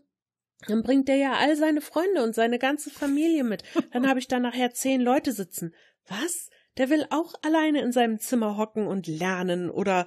dann 0.69 0.83
bringt 0.83 1.09
der 1.09 1.17
ja 1.17 1.33
all 1.35 1.57
seine 1.57 1.81
Freunde 1.81 2.23
und 2.23 2.35
seine 2.35 2.59
ganze 2.59 2.91
Familie 2.91 3.45
mit. 3.45 3.63
Dann 3.93 4.09
habe 4.09 4.19
ich 4.19 4.29
da 4.29 4.39
nachher 4.39 4.73
zehn 4.73 5.01
Leute 5.01 5.33
sitzen. 5.33 5.75
Was? 6.07 6.51
der 6.77 6.91
will 6.91 7.07
auch 7.11 7.35
alleine 7.43 7.83
in 7.83 7.93
seinem 7.93 8.19
Zimmer 8.19 8.57
hocken 8.57 8.87
und 8.87 9.07
lernen 9.07 9.71
oder 9.71 10.07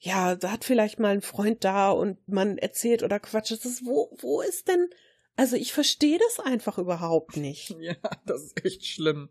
ja, 0.00 0.36
da 0.36 0.52
hat 0.52 0.64
vielleicht 0.64 0.98
mal 0.98 1.12
ein 1.12 1.22
Freund 1.22 1.64
da 1.64 1.90
und 1.90 2.26
man 2.28 2.56
erzählt 2.56 3.02
oder 3.02 3.18
quatscht. 3.18 3.52
Das 3.52 3.64
ist, 3.64 3.84
wo, 3.84 4.16
wo 4.20 4.40
ist 4.40 4.68
denn 4.68 4.88
Also 5.34 5.56
ich 5.56 5.72
verstehe 5.72 6.18
das 6.18 6.44
einfach 6.44 6.78
überhaupt 6.78 7.36
nicht. 7.36 7.74
Ja, 7.80 7.96
das 8.24 8.42
ist 8.42 8.64
echt 8.64 8.86
schlimm. 8.86 9.30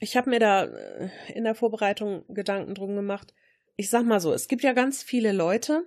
Ich 0.00 0.16
habe 0.16 0.30
mir 0.30 0.40
da 0.40 0.64
äh, 0.64 1.10
in 1.34 1.44
der 1.44 1.54
Vorbereitung 1.54 2.24
Gedanken 2.28 2.74
drum 2.74 2.96
gemacht. 2.96 3.32
Ich 3.80 3.88
sag 3.88 4.04
mal 4.04 4.20
so, 4.20 4.34
es 4.34 4.46
gibt 4.46 4.62
ja 4.62 4.74
ganz 4.74 5.02
viele 5.02 5.32
Leute, 5.32 5.86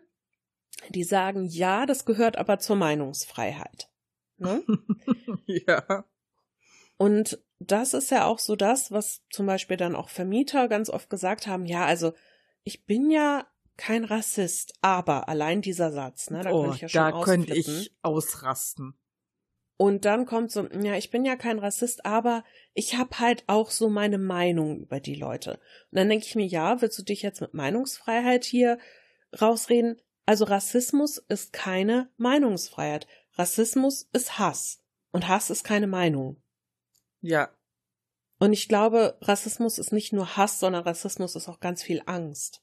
die 0.89 1.03
sagen, 1.03 1.45
ja, 1.45 1.85
das 1.85 2.05
gehört 2.05 2.39
aber 2.39 2.57
zur 2.57 2.75
Meinungsfreiheit. 2.75 3.87
Ne? 4.37 4.63
ja. 5.45 6.03
Und 6.97 7.37
das 7.59 7.93
ist 7.93 8.09
ja 8.09 8.25
auch 8.25 8.39
so 8.39 8.55
das, 8.55 8.91
was 8.91 9.21
zum 9.29 9.45
Beispiel 9.45 9.77
dann 9.77 9.95
auch 9.95 10.09
Vermieter 10.09 10.67
ganz 10.69 10.89
oft 10.89 11.07
gesagt 11.11 11.45
haben, 11.45 11.67
ja, 11.67 11.85
also 11.85 12.13
ich 12.63 12.87
bin 12.87 13.11
ja 13.11 13.45
kein 13.77 14.05
Rassist, 14.05 14.73
aber 14.81 15.29
allein 15.29 15.61
dieser 15.61 15.91
Satz, 15.91 16.31
ne, 16.31 16.41
da 16.41 16.49
oh, 16.49 16.63
könnte 16.63 16.75
ich 16.75 16.81
ja 16.81 16.89
schon 16.89 16.99
da 16.99 17.21
könnte 17.23 17.53
ich 17.55 17.95
ausrasten. 18.01 18.95
Und 19.77 20.05
dann 20.05 20.25
kommt 20.25 20.51
so, 20.51 20.67
ja, 20.67 20.95
ich 20.95 21.09
bin 21.09 21.25
ja 21.25 21.35
kein 21.35 21.59
Rassist, 21.59 22.05
aber 22.05 22.43
ich 22.73 22.95
habe 22.95 23.19
halt 23.19 23.43
auch 23.47 23.71
so 23.71 23.89
meine 23.89 24.17
Meinung 24.17 24.79
über 24.79 24.99
die 24.99 25.15
Leute. 25.15 25.53
Und 25.91 25.97
dann 25.97 26.09
denke 26.09 26.25
ich 26.25 26.35
mir, 26.35 26.45
ja, 26.45 26.81
willst 26.81 26.99
du 26.99 27.03
dich 27.03 27.21
jetzt 27.21 27.41
mit 27.41 27.53
Meinungsfreiheit 27.53 28.45
hier 28.45 28.77
rausreden? 29.39 29.99
Also 30.25 30.45
Rassismus 30.45 31.17
ist 31.17 31.53
keine 31.53 32.09
Meinungsfreiheit. 32.17 33.07
Rassismus 33.33 34.07
ist 34.13 34.37
Hass. 34.37 34.83
Und 35.11 35.27
Hass 35.27 35.49
ist 35.49 35.63
keine 35.63 35.87
Meinung. 35.87 36.41
Ja. 37.21 37.49
Und 38.39 38.53
ich 38.53 38.67
glaube, 38.67 39.17
Rassismus 39.21 39.79
ist 39.79 39.91
nicht 39.91 40.13
nur 40.13 40.37
Hass, 40.37 40.59
sondern 40.59 40.83
Rassismus 40.83 41.35
ist 41.35 41.47
auch 41.49 41.59
ganz 41.59 41.81
viel 41.83 42.01
Angst. 42.05 42.61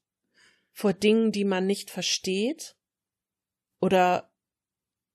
Vor 0.73 0.93
Dingen, 0.93 1.33
die 1.33 1.45
man 1.45 1.67
nicht 1.67 1.90
versteht 1.90 2.76
oder 3.81 4.30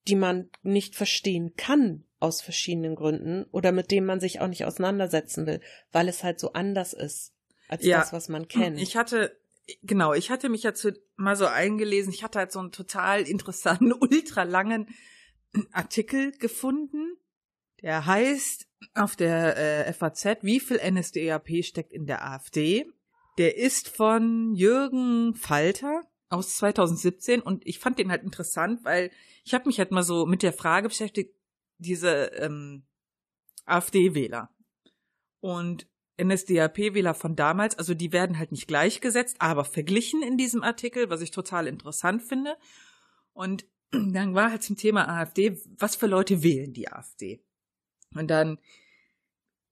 die 0.08 0.16
man 0.16 0.50
nicht 0.64 0.96
verstehen 0.96 1.56
kann 1.56 2.04
aus 2.20 2.42
verschiedenen 2.42 2.96
Gründen 2.96 3.46
oder 3.52 3.72
mit 3.72 3.92
dem 3.92 4.06
man 4.06 4.20
sich 4.20 4.40
auch 4.40 4.48
nicht 4.48 4.66
auseinandersetzen 4.66 5.46
will, 5.46 5.62
weil 5.92 6.08
es 6.08 6.24
halt 6.24 6.40
so 6.40 6.54
anders 6.54 6.94
ist 6.94 7.34
als 7.68 7.86
ja. 7.86 8.00
das, 8.00 8.14
was 8.14 8.30
man 8.30 8.48
kennt. 8.48 8.80
Ich 8.80 8.96
hatte 8.96 9.38
genau, 9.84 10.14
ich 10.14 10.30
hatte 10.30 10.50
mich 10.50 10.62
dazu 10.62 10.92
mal 11.16 11.36
so 11.36 11.46
eingelesen. 11.48 12.14
Ich 12.14 12.24
hatte 12.24 12.40
halt 12.40 12.52
so 12.52 12.60
einen 12.60 12.72
total 12.72 13.22
interessanten, 13.22 13.94
ultralangen 14.00 14.88
Artikel 15.72 16.32
gefunden, 16.32 17.18
der 17.82 18.06
heißt 18.06 18.68
auf 18.94 19.16
der 19.16 19.88
äh, 19.88 19.94
FAZ, 19.94 20.40
wie 20.42 20.60
viel 20.60 20.80
NSDAP 20.84 21.64
steckt 21.64 21.94
in 21.94 22.06
der 22.06 22.26
AfD? 22.26 22.86
Der 23.38 23.58
ist 23.58 23.90
von 23.90 24.54
Jürgen 24.56 25.36
Falter 25.36 26.02
aus 26.30 26.56
2017 26.58 27.42
und 27.42 27.66
ich 27.66 27.80
fand 27.80 28.00
den 28.00 28.12
halt 28.12 28.24
interessant, 28.24 28.84
weil 28.84 29.12
ich 29.44 29.54
habe 29.54 29.68
mich 29.68 29.80
halt 29.80 29.92
mal 29.92 30.04
so 30.04 30.26
mit 30.26 30.44
der 30.44 30.54
Frage 30.54 30.90
beschäftigt, 30.90 31.36
diese 31.78 32.32
ähm, 32.38 32.84
AfD-Wähler 33.66 34.50
und 35.40 35.88
NSDAP-Wähler 36.22 37.14
von 37.14 37.36
damals, 37.36 37.78
also 37.78 37.94
die 37.94 38.14
werden 38.14 38.40
halt 38.40 38.52
nicht 38.52 38.68
gleichgesetzt, 38.68 39.38
aber 39.40 39.66
verglichen 39.66 40.24
in 40.24 40.38
diesem 40.38 40.64
Artikel, 40.64 41.10
was 41.10 41.22
ich 41.22 41.32
total 41.32 41.68
interessant 41.68 42.24
finde. 42.24 42.56
Und 43.34 43.66
dann 43.92 44.34
war 44.34 44.52
halt 44.52 44.64
zum 44.64 44.78
Thema 44.78 45.08
AfD, 45.08 45.60
was 45.78 45.96
für 45.96 46.08
Leute 46.08 46.42
wählen 46.42 46.74
die 46.74 46.88
AfD? 46.88 47.44
Und 48.14 48.30
dann 48.30 48.60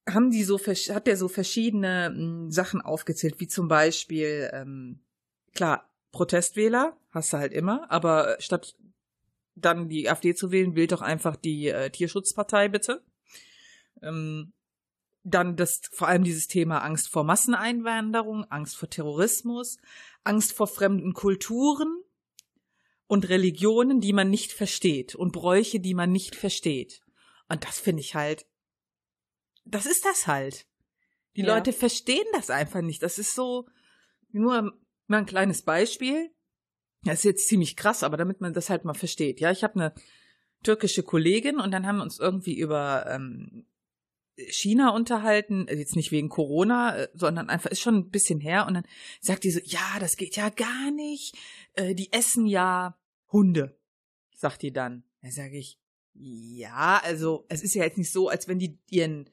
haben 0.07 0.31
die 0.31 0.43
so, 0.43 0.59
hat 0.59 1.07
der 1.07 1.15
so 1.15 1.29
verschiedene 1.29 2.07
hm, 2.07 2.51
Sachen 2.51 2.81
aufgezählt, 2.81 3.39
wie 3.39 3.47
zum 3.47 3.69
Beispiel, 3.69 4.49
ähm, 4.51 4.99
klar, 5.53 5.89
Protestwähler, 6.13 6.95
hast 7.11 7.33
du 7.33 7.37
halt 7.37 7.51
immer, 7.51 7.91
aber 7.91 8.37
statt 8.39 8.75
dann 9.55 9.89
die 9.89 10.09
AfD 10.09 10.33
zu 10.33 10.51
wählen, 10.51 10.75
wählt 10.75 10.93
doch 10.93 11.01
einfach 11.01 11.35
die 11.35 11.67
äh, 11.67 11.89
Tierschutzpartei 11.89 12.69
bitte. 12.69 13.03
Ähm, 14.01 14.53
dann 15.23 15.55
das, 15.55 15.81
vor 15.91 16.07
allem 16.07 16.23
dieses 16.23 16.47
Thema 16.47 16.79
Angst 16.79 17.09
vor 17.09 17.23
Masseneinwanderung, 17.23 18.45
Angst 18.45 18.75
vor 18.75 18.89
Terrorismus, 18.89 19.77
Angst 20.23 20.53
vor 20.53 20.67
fremden 20.67 21.13
Kulturen 21.13 22.03
und 23.07 23.29
Religionen, 23.29 23.99
die 23.99 24.13
man 24.13 24.29
nicht 24.29 24.51
versteht 24.51 25.15
und 25.15 25.31
Bräuche, 25.31 25.79
die 25.79 25.93
man 25.93 26.11
nicht 26.11 26.35
versteht. 26.35 27.01
Und 27.49 27.65
das 27.65 27.79
finde 27.79 28.01
ich 28.01 28.15
halt, 28.15 28.45
das 29.65 29.85
ist 29.85 30.05
das 30.05 30.27
halt. 30.27 30.67
Die 31.35 31.41
ja. 31.41 31.55
Leute 31.55 31.73
verstehen 31.73 32.27
das 32.33 32.49
einfach 32.49 32.81
nicht. 32.81 33.01
Das 33.01 33.17
ist 33.17 33.33
so, 33.33 33.67
nur 34.31 34.77
mal 35.07 35.19
ein 35.19 35.25
kleines 35.25 35.61
Beispiel. 35.61 36.31
Das 37.03 37.19
ist 37.19 37.25
jetzt 37.25 37.47
ziemlich 37.47 37.75
krass, 37.75 38.03
aber 38.03 38.17
damit 38.17 38.41
man 38.41 38.53
das 38.53 38.69
halt 38.69 38.85
mal 38.85 38.93
versteht. 38.93 39.39
Ja, 39.39 39.51
ich 39.51 39.63
habe 39.63 39.75
eine 39.75 39.93
türkische 40.63 41.03
Kollegin 41.03 41.59
und 41.59 41.71
dann 41.71 41.85
haben 41.85 41.97
wir 41.97 42.03
uns 42.03 42.19
irgendwie 42.19 42.57
über 42.57 43.05
ähm, 43.09 43.65
China 44.37 44.89
unterhalten, 44.89 45.67
äh, 45.67 45.75
jetzt 45.75 45.95
nicht 45.95 46.11
wegen 46.11 46.29
Corona, 46.29 46.97
äh, 46.97 47.09
sondern 47.13 47.49
einfach 47.49 47.69
ist 47.69 47.81
schon 47.81 47.95
ein 47.95 48.09
bisschen 48.09 48.39
her 48.39 48.65
und 48.67 48.75
dann 48.75 48.85
sagt 49.21 49.43
die 49.43 49.51
so, 49.51 49.59
ja, 49.63 49.99
das 49.99 50.17
geht 50.17 50.35
ja 50.35 50.49
gar 50.49 50.91
nicht, 50.91 51.35
äh, 51.73 51.93
die 51.93 52.11
essen 52.11 52.47
ja 52.47 52.97
Hunde, 53.31 53.77
sagt 54.35 54.61
die 54.61 54.73
dann. 54.73 55.03
Da 55.21 55.31
sage 55.31 55.57
ich, 55.57 55.79
ja, 56.13 57.01
also 57.03 57.45
es 57.49 57.63
ist 57.63 57.75
ja 57.75 57.83
jetzt 57.83 57.97
nicht 57.97 58.11
so, 58.11 58.29
als 58.29 58.47
wenn 58.47 58.59
die 58.59 58.77
ihren 58.89 59.29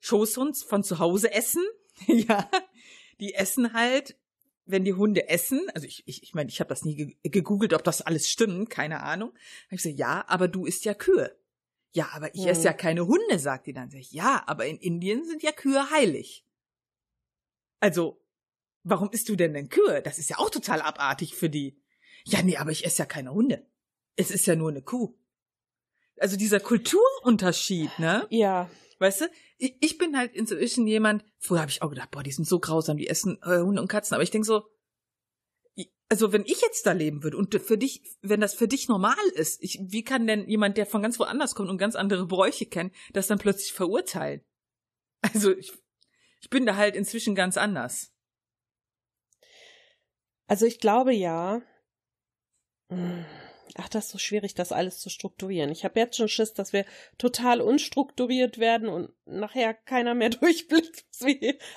Schoßhund 0.00 0.56
von 0.58 0.82
zu 0.82 0.98
Hause 0.98 1.32
essen. 1.32 1.62
ja, 2.06 2.48
die 3.20 3.34
essen 3.34 3.72
halt, 3.72 4.16
wenn 4.66 4.84
die 4.84 4.94
Hunde 4.94 5.28
essen. 5.28 5.68
Also 5.74 5.86
ich, 5.86 6.02
ich, 6.06 6.22
ich 6.22 6.34
meine, 6.34 6.48
ich 6.48 6.60
habe 6.60 6.68
das 6.68 6.84
nie 6.84 7.16
gegoogelt, 7.22 7.72
ob 7.72 7.84
das 7.84 8.02
alles 8.02 8.28
stimmt, 8.28 8.70
keine 8.70 9.02
Ahnung. 9.02 9.32
Hab 9.66 9.72
ich 9.72 9.82
so, 9.82 9.88
ja, 9.88 10.24
aber 10.28 10.48
du 10.48 10.66
isst 10.66 10.84
ja 10.84 10.94
Kühe. 10.94 11.36
Ja, 11.92 12.08
aber 12.12 12.34
ich 12.34 12.42
hm. 12.42 12.48
esse 12.48 12.64
ja 12.64 12.72
keine 12.72 13.06
Hunde, 13.06 13.38
sagt 13.38 13.66
die 13.66 13.72
dann. 13.72 13.90
Sag 13.90 14.00
ich, 14.00 14.12
ja, 14.12 14.42
aber 14.46 14.66
in 14.66 14.78
Indien 14.78 15.24
sind 15.24 15.42
ja 15.42 15.52
Kühe 15.52 15.90
heilig. 15.90 16.44
Also, 17.80 18.20
warum 18.82 19.10
isst 19.10 19.28
du 19.28 19.36
denn 19.36 19.54
denn 19.54 19.68
Kühe? 19.68 20.02
Das 20.02 20.18
ist 20.18 20.30
ja 20.30 20.38
auch 20.38 20.50
total 20.50 20.80
abartig 20.80 21.36
für 21.36 21.50
die. 21.50 21.80
Ja, 22.24 22.42
nee, 22.42 22.56
aber 22.56 22.70
ich 22.70 22.84
esse 22.84 23.00
ja 23.00 23.06
keine 23.06 23.32
Hunde. 23.32 23.66
Es 24.16 24.30
ist 24.30 24.46
ja 24.46 24.56
nur 24.56 24.70
eine 24.70 24.82
Kuh. 24.82 25.14
Also 26.18 26.36
dieser 26.36 26.60
Kulturunterschied, 26.60 27.98
ne? 27.98 28.26
Ja. 28.30 28.70
Weißt 29.04 29.20
du, 29.20 29.26
ich 29.58 29.98
bin 29.98 30.16
halt 30.16 30.34
inzwischen 30.34 30.86
jemand, 30.86 31.26
früher 31.38 31.60
habe 31.60 31.70
ich 31.70 31.82
auch 31.82 31.90
gedacht, 31.90 32.10
boah, 32.10 32.22
die 32.22 32.32
sind 32.32 32.46
so 32.46 32.58
grausam, 32.58 32.96
die 32.96 33.06
essen 33.06 33.36
äh, 33.42 33.58
Hunde 33.58 33.82
und 33.82 33.88
Katzen, 33.88 34.14
aber 34.14 34.22
ich 34.22 34.30
denke 34.30 34.46
so, 34.46 34.62
also 36.08 36.32
wenn 36.32 36.46
ich 36.46 36.62
jetzt 36.62 36.86
da 36.86 36.92
leben 36.92 37.22
würde 37.22 37.36
und 37.36 37.54
für 37.54 37.76
dich, 37.76 38.02
wenn 38.22 38.40
das 38.40 38.54
für 38.54 38.66
dich 38.66 38.88
normal 38.88 39.26
ist, 39.34 39.62
ich, 39.62 39.78
wie 39.82 40.04
kann 40.04 40.26
denn 40.26 40.48
jemand, 40.48 40.78
der 40.78 40.86
von 40.86 41.02
ganz 41.02 41.18
woanders 41.18 41.54
kommt 41.54 41.68
und 41.68 41.76
ganz 41.76 41.96
andere 41.96 42.26
Bräuche 42.26 42.64
kennt, 42.64 42.94
das 43.12 43.26
dann 43.26 43.38
plötzlich 43.38 43.74
verurteilen? 43.74 44.40
Also 45.34 45.54
ich, 45.54 45.72
ich 46.40 46.48
bin 46.48 46.64
da 46.64 46.76
halt 46.76 46.96
inzwischen 46.96 47.34
ganz 47.34 47.58
anders. 47.58 48.10
Also 50.46 50.64
ich 50.64 50.80
glaube 50.80 51.12
ja. 51.12 51.60
Ach, 53.76 53.88
das 53.88 54.06
ist 54.06 54.10
so 54.12 54.18
schwierig, 54.18 54.54
das 54.54 54.72
alles 54.72 55.00
zu 55.00 55.10
strukturieren. 55.10 55.70
Ich 55.70 55.84
habe 55.84 55.98
jetzt 55.98 56.16
schon 56.16 56.28
Schiss, 56.28 56.52
dass 56.52 56.72
wir 56.72 56.84
total 57.18 57.60
unstrukturiert 57.60 58.58
werden 58.58 58.88
und 58.88 59.12
nachher 59.26 59.74
keiner 59.74 60.14
mehr 60.14 60.30
durchblickt. 60.30 61.04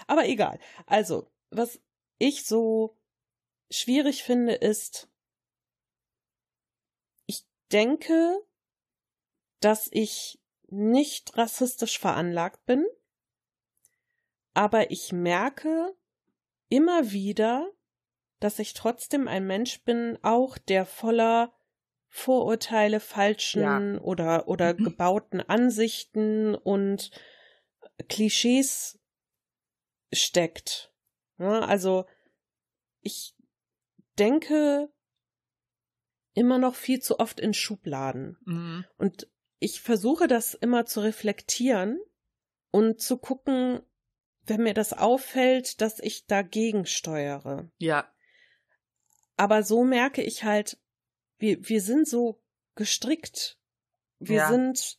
Aber 0.08 0.28
egal. 0.28 0.60
Also, 0.86 1.32
was 1.50 1.80
ich 2.20 2.46
so 2.46 2.98
schwierig 3.70 4.24
finde, 4.24 4.54
ist, 4.54 5.10
ich 7.26 7.46
denke, 7.72 8.40
dass 9.60 9.90
ich 9.92 10.40
nicht 10.70 11.38
rassistisch 11.38 12.00
veranlagt 12.00 12.66
bin, 12.66 12.86
aber 14.54 14.92
ich 14.92 15.12
merke 15.14 15.96
immer 16.70 17.12
wieder, 17.12 17.72
dass 18.40 18.60
ich 18.60 18.74
trotzdem 18.74 19.28
ein 19.28 19.48
Mensch 19.48 19.84
bin, 19.84 20.20
auch 20.22 20.58
der 20.58 20.86
voller 20.86 21.57
Vorurteile, 22.10 23.00
falschen 23.00 23.62
ja. 23.62 24.02
oder, 24.02 24.48
oder 24.48 24.74
mhm. 24.74 24.84
gebauten 24.86 25.42
Ansichten 25.42 26.56
und 26.56 27.12
Klischees 28.08 29.00
steckt. 30.12 30.94
Ja, 31.38 31.60
also 31.60 32.06
ich 33.02 33.36
denke 34.18 34.90
immer 36.34 36.60
noch 36.60 36.76
viel 36.76 37.00
zu 37.00 37.20
oft 37.20 37.40
in 37.40 37.54
Schubladen. 37.54 38.38
Mhm. 38.46 38.86
Und 38.98 39.28
ich 39.60 39.82
versuche 39.82 40.28
das 40.28 40.54
immer 40.54 40.86
zu 40.86 41.02
reflektieren 41.02 42.00
und 42.72 43.02
zu 43.02 43.18
gucken, 43.18 43.82
wenn 44.44 44.64
mir 44.64 44.74
das 44.74 44.94
auffällt, 44.94 45.82
dass 45.82 46.00
ich 46.00 46.28
dagegen 46.28 46.86
steuere. 46.86 47.70
Ja. 47.80 48.10
Aber 49.36 49.64
so 49.64 49.84
merke 49.84 50.22
ich 50.24 50.44
halt, 50.44 50.78
wir, 51.38 51.68
wir 51.68 51.82
sind 51.82 52.08
so 52.08 52.40
gestrickt. 52.76 53.58
Wir 54.20 54.38
ja. 54.38 54.50
sind, 54.50 54.98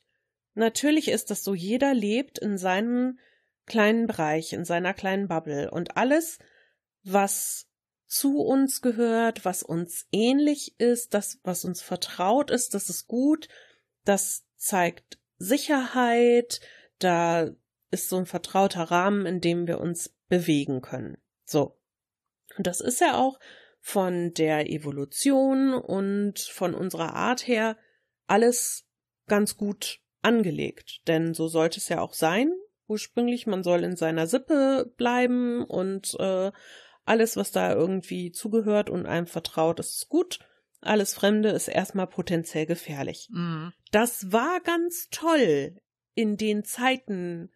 natürlich 0.55 1.09
ist 1.09 1.31
das 1.31 1.45
so, 1.45 1.55
jeder 1.55 1.95
lebt 1.95 2.39
in 2.39 2.59
seinem 2.59 3.19
kleinen 3.67 4.07
Bereich, 4.07 4.53
in 4.53 4.65
seiner 4.65 4.95
kleinen 4.95 5.29
Bubble 5.29 5.71
und 5.71 5.97
alles, 5.97 6.39
was 7.03 7.67
zu 8.07 8.41
uns 8.41 8.81
gehört, 8.81 9.45
was 9.45 9.63
uns 9.63 10.07
ähnlich 10.13 10.81
ist, 10.81 11.13
das, 11.15 11.41
was 11.43 11.65
uns 11.65 11.83
vertraut 11.83 12.51
ist, 12.51 12.75
das 12.75 12.89
ist 12.89 13.07
gut, 13.07 13.49
das 14.05 14.45
zeigt 14.57 15.19
Sicherheit, 15.37 16.61
da 16.99 17.51
ist 17.91 18.09
so 18.09 18.17
ein 18.17 18.27
vertrauter 18.27 18.85
Rahmen, 18.85 19.27
in 19.27 19.41
dem 19.41 19.67
wir 19.67 19.79
uns 19.81 20.15
bewegen 20.29 20.81
können. 20.81 21.19
So. 21.45 21.79
Und 22.57 22.67
das 22.67 22.81
ist 22.81 23.01
ja 23.01 23.17
auch 23.17 23.39
von 23.81 24.35
der 24.35 24.71
Evolution 24.71 25.75
und 25.75 26.41
von 26.41 26.75
unserer 26.75 27.15
Art 27.15 27.47
her 27.47 27.77
alles 28.27 28.87
ganz 29.27 29.57
gut 29.57 30.01
angelegt. 30.23 31.03
Denn 31.07 31.35
so 31.35 31.49
sollte 31.49 31.79
es 31.79 31.89
ja 31.89 32.01
auch 32.01 32.15
sein. 32.15 32.53
Ursprünglich, 32.87 33.47
man 33.47 33.63
soll 33.63 33.85
in 33.85 33.97
seiner 33.97 34.27
Sippe 34.27 34.93
bleiben 34.97 35.65
und 35.65 36.15
äh, 36.19 36.51
alles, 37.05 37.37
was 37.37 37.53
da 37.53 37.73
irgendwie 37.73 38.33
zugehört 38.33 38.91
und 38.91 39.07
einem 39.07 39.27
vertraut, 39.27 39.81
ist 39.81 40.09
gut. 40.09 40.41
Alles 40.81 41.15
Fremde 41.15 41.51
ist 41.51 41.69
erstmal 41.69 42.07
potenziell 42.07 42.67
gefährlich. 42.67 43.29
Mhm. 43.31 43.73
Das 43.91 44.33
war 44.33 44.61
ganz 44.61 45.09
toll 45.11 45.77
in 46.15 46.37
den 46.37 46.65
Zeiten, 46.65 47.51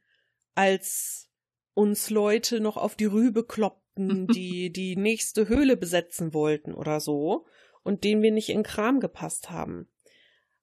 als 0.55 1.29
uns 1.75 2.11
Leute 2.11 2.61
noch 2.61 2.77
auf 2.77 2.97
die 2.97 3.07
Rübe 3.07 3.45
kloppten, 3.45 3.82
die 3.97 4.71
die 4.73 4.97
nächste 4.97 5.49
Höhle 5.49 5.77
besetzen 5.77 6.35
wollten 6.35 6.75
oder 6.75 7.01
so 7.01 7.47
und 7.83 8.05
denen 8.05 8.23
wir 8.23 8.33
nicht 8.33 8.49
in 8.49 8.63
Kram 8.63 9.01
gepasst 9.01 9.51
haben. 9.51 9.89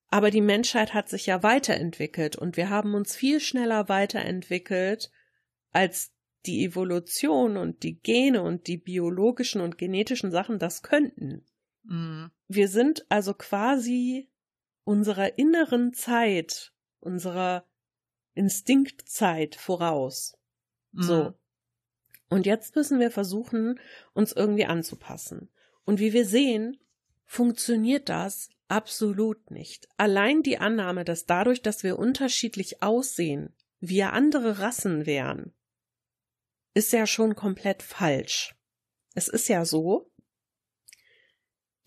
Aber 0.08 0.32
die 0.32 0.42
Menschheit 0.42 0.94
hat 0.94 1.08
sich 1.08 1.28
ja 1.28 1.44
weiterentwickelt 1.44 2.36
und 2.36 2.58
wir 2.58 2.70
haben 2.70 2.96
uns 2.96 3.16
viel 3.16 3.40
schneller 3.40 3.90
weiterentwickelt, 3.90 5.12
als 5.72 6.12
die 6.46 6.66
Evolution 6.66 7.58
und 7.58 7.84
die 7.84 8.00
Gene 8.00 8.42
und 8.42 8.68
die 8.68 8.78
biologischen 8.78 9.62
und 9.62 9.78
genetischen 9.78 10.32
Sachen 10.32 10.58
das 10.58 10.82
könnten. 10.82 11.46
Mhm. 11.84 12.32
Wir 12.48 12.68
sind 12.70 13.06
also 13.10 13.34
quasi 13.34 14.30
unserer 14.84 15.38
inneren 15.38 15.94
Zeit, 15.94 16.74
unserer 17.00 17.66
Instinktzeit 18.34 19.56
voraus. 19.56 20.40
Mhm. 20.92 21.04
So. 21.04 21.34
Und 22.30 22.46
jetzt 22.46 22.76
müssen 22.76 23.00
wir 23.00 23.12
versuchen, 23.12 23.80
uns 24.14 24.32
irgendwie 24.32 24.66
anzupassen. 24.66 25.50
Und 25.84 26.00
wie 26.00 26.14
wir 26.14 26.26
sehen, 26.26 26.78
funktioniert 27.26 28.10
das 28.10 28.50
absolut 28.68 29.50
nicht. 29.52 29.90
Allein 29.98 30.44
die 30.44 30.60
Annahme, 30.60 31.04
dass 31.04 31.26
dadurch, 31.26 31.62
dass 31.62 31.84
wir 31.84 31.98
unterschiedlich 31.98 32.84
aussehen, 32.84 33.56
wir 33.80 34.14
andere 34.14 34.60
Rassen 34.60 35.06
wären, 35.06 35.54
ist 36.74 36.94
ja 36.94 37.08
schon 37.08 37.36
komplett 37.36 37.82
falsch. 37.82 38.56
Es 39.16 39.28
ist 39.28 39.50
ja 39.50 39.66
so, 39.66 40.12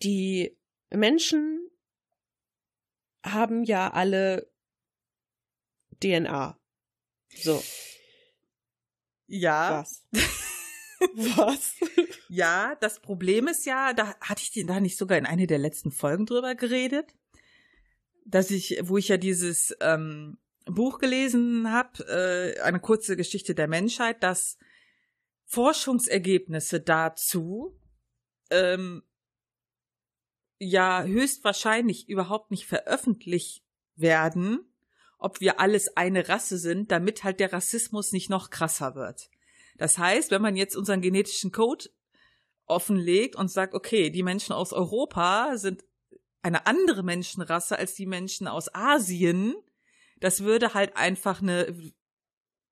die 0.01 0.57
Menschen 0.89 1.69
haben 3.23 3.63
ja 3.63 3.91
alle 3.91 4.51
DNA. 6.01 6.59
So. 7.35 7.63
Ja. 9.27 9.79
Was? 9.79 10.03
Was? 11.15 11.75
ja, 12.29 12.75
das 12.79 13.01
Problem 13.01 13.47
ist 13.47 13.65
ja, 13.65 13.93
da 13.93 14.15
hatte 14.21 14.41
ich 14.41 14.65
da 14.65 14.79
nicht 14.79 14.97
sogar 14.97 15.17
in 15.17 15.25
eine 15.25 15.47
der 15.47 15.57
letzten 15.57 15.91
Folgen 15.91 16.25
drüber 16.25 16.55
geredet, 16.55 17.15
dass 18.25 18.51
ich, 18.51 18.79
wo 18.83 18.97
ich 18.97 19.09
ja 19.09 19.17
dieses 19.17 19.75
ähm, 19.81 20.37
Buch 20.65 20.99
gelesen 20.99 21.71
habe, 21.71 22.55
äh, 22.57 22.61
eine 22.61 22.79
kurze 22.79 23.17
Geschichte 23.17 23.53
der 23.53 23.67
Menschheit, 23.67 24.23
dass 24.23 24.57
Forschungsergebnisse 25.45 26.79
dazu 26.79 27.77
ähm, 28.49 29.03
ja 30.57 31.03
höchstwahrscheinlich 31.03 32.07
überhaupt 32.07 32.51
nicht 32.51 32.65
veröffentlicht 32.65 33.63
werden, 33.95 34.72
ob 35.23 35.39
wir 35.39 35.59
alles 35.59 35.95
eine 35.95 36.27
Rasse 36.27 36.57
sind, 36.57 36.91
damit 36.91 37.23
halt 37.23 37.39
der 37.39 37.53
Rassismus 37.53 38.11
nicht 38.11 38.29
noch 38.29 38.49
krasser 38.49 38.95
wird. 38.95 39.29
Das 39.77 39.97
heißt, 39.97 40.31
wenn 40.31 40.41
man 40.41 40.55
jetzt 40.55 40.75
unseren 40.75 41.01
genetischen 41.01 41.51
Code 41.51 41.89
offenlegt 42.65 43.35
und 43.35 43.49
sagt, 43.49 43.73
okay, 43.73 44.09
die 44.09 44.23
Menschen 44.23 44.53
aus 44.53 44.73
Europa 44.73 45.57
sind 45.57 45.83
eine 46.41 46.65
andere 46.67 47.03
Menschenrasse 47.03 47.77
als 47.77 47.95
die 47.95 48.05
Menschen 48.05 48.47
aus 48.47 48.73
Asien, 48.73 49.55
das 50.19 50.43
würde 50.43 50.73
halt 50.73 50.97
einfach 50.97 51.41
eine, 51.41 51.73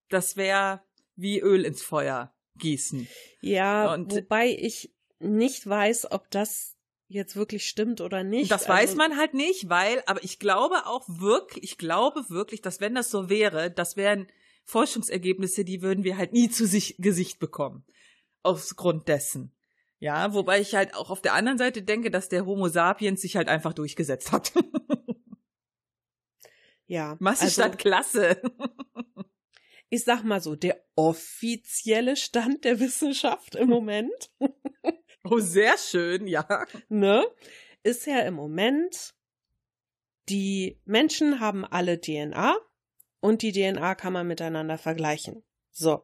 das 0.09 0.35
wäre 0.35 0.81
wie 1.15 1.39
Öl 1.39 1.65
ins 1.65 1.81
Feuer 1.81 2.33
gießen. 2.57 3.07
Ja, 3.41 3.93
und 3.93 4.13
wobei 4.13 4.49
ich 4.49 4.93
nicht 5.19 5.67
weiß, 5.67 6.11
ob 6.11 6.29
das 6.31 6.75
jetzt 7.13 7.35
wirklich 7.35 7.67
stimmt 7.67 8.01
oder 8.01 8.23
nicht. 8.23 8.51
Das 8.51 8.67
weiß 8.67 8.91
also, 8.91 8.97
man 8.97 9.17
halt 9.17 9.33
nicht, 9.33 9.69
weil, 9.69 10.03
aber 10.05 10.23
ich 10.23 10.39
glaube 10.39 10.85
auch 10.85 11.05
wirklich, 11.07 11.63
ich 11.63 11.77
glaube 11.77 12.29
wirklich, 12.29 12.61
dass 12.61 12.79
wenn 12.79 12.95
das 12.95 13.11
so 13.11 13.29
wäre, 13.29 13.71
das 13.71 13.97
wären 13.97 14.27
Forschungsergebnisse, 14.65 15.65
die 15.65 15.81
würden 15.81 16.03
wir 16.03 16.17
halt 16.17 16.33
nie 16.33 16.49
zu 16.49 16.65
sich 16.65 16.95
Gesicht 16.97 17.39
bekommen. 17.39 17.83
Aufgrund 18.43 19.07
dessen. 19.07 19.53
Ja, 19.99 20.33
wobei 20.33 20.59
ich 20.59 20.73
halt 20.73 20.95
auch 20.95 21.11
auf 21.11 21.21
der 21.21 21.33
anderen 21.33 21.59
Seite 21.59 21.83
denke, 21.83 22.09
dass 22.09 22.27
der 22.27 22.45
Homo 22.45 22.69
sapiens 22.69 23.21
sich 23.21 23.35
halt 23.35 23.49
einfach 23.49 23.73
durchgesetzt 23.73 24.31
hat. 24.31 24.51
ja. 26.87 27.17
Masse 27.19 27.43
also, 27.43 27.53
statt 27.53 27.77
Klasse. 27.77 28.41
ich 29.89 30.03
sag 30.03 30.23
mal 30.23 30.41
so, 30.41 30.55
der 30.55 30.83
offizielle 30.95 32.15
Stand 32.15 32.63
der 32.63 32.79
Wissenschaft 32.79 33.55
im 33.55 33.69
Moment 33.69 34.31
Oh, 35.29 35.39
sehr 35.39 35.77
schön, 35.77 36.25
ja. 36.25 36.65
Ne? 36.89 37.23
Ist 37.83 38.07
ja 38.07 38.21
im 38.21 38.33
Moment, 38.33 39.13
die 40.29 40.79
Menschen 40.85 41.39
haben 41.39 41.63
alle 41.63 42.01
DNA 42.01 42.57
und 43.19 43.43
die 43.43 43.51
DNA 43.51 43.95
kann 43.95 44.13
man 44.13 44.27
miteinander 44.27 44.77
vergleichen. 44.77 45.43
So. 45.69 46.03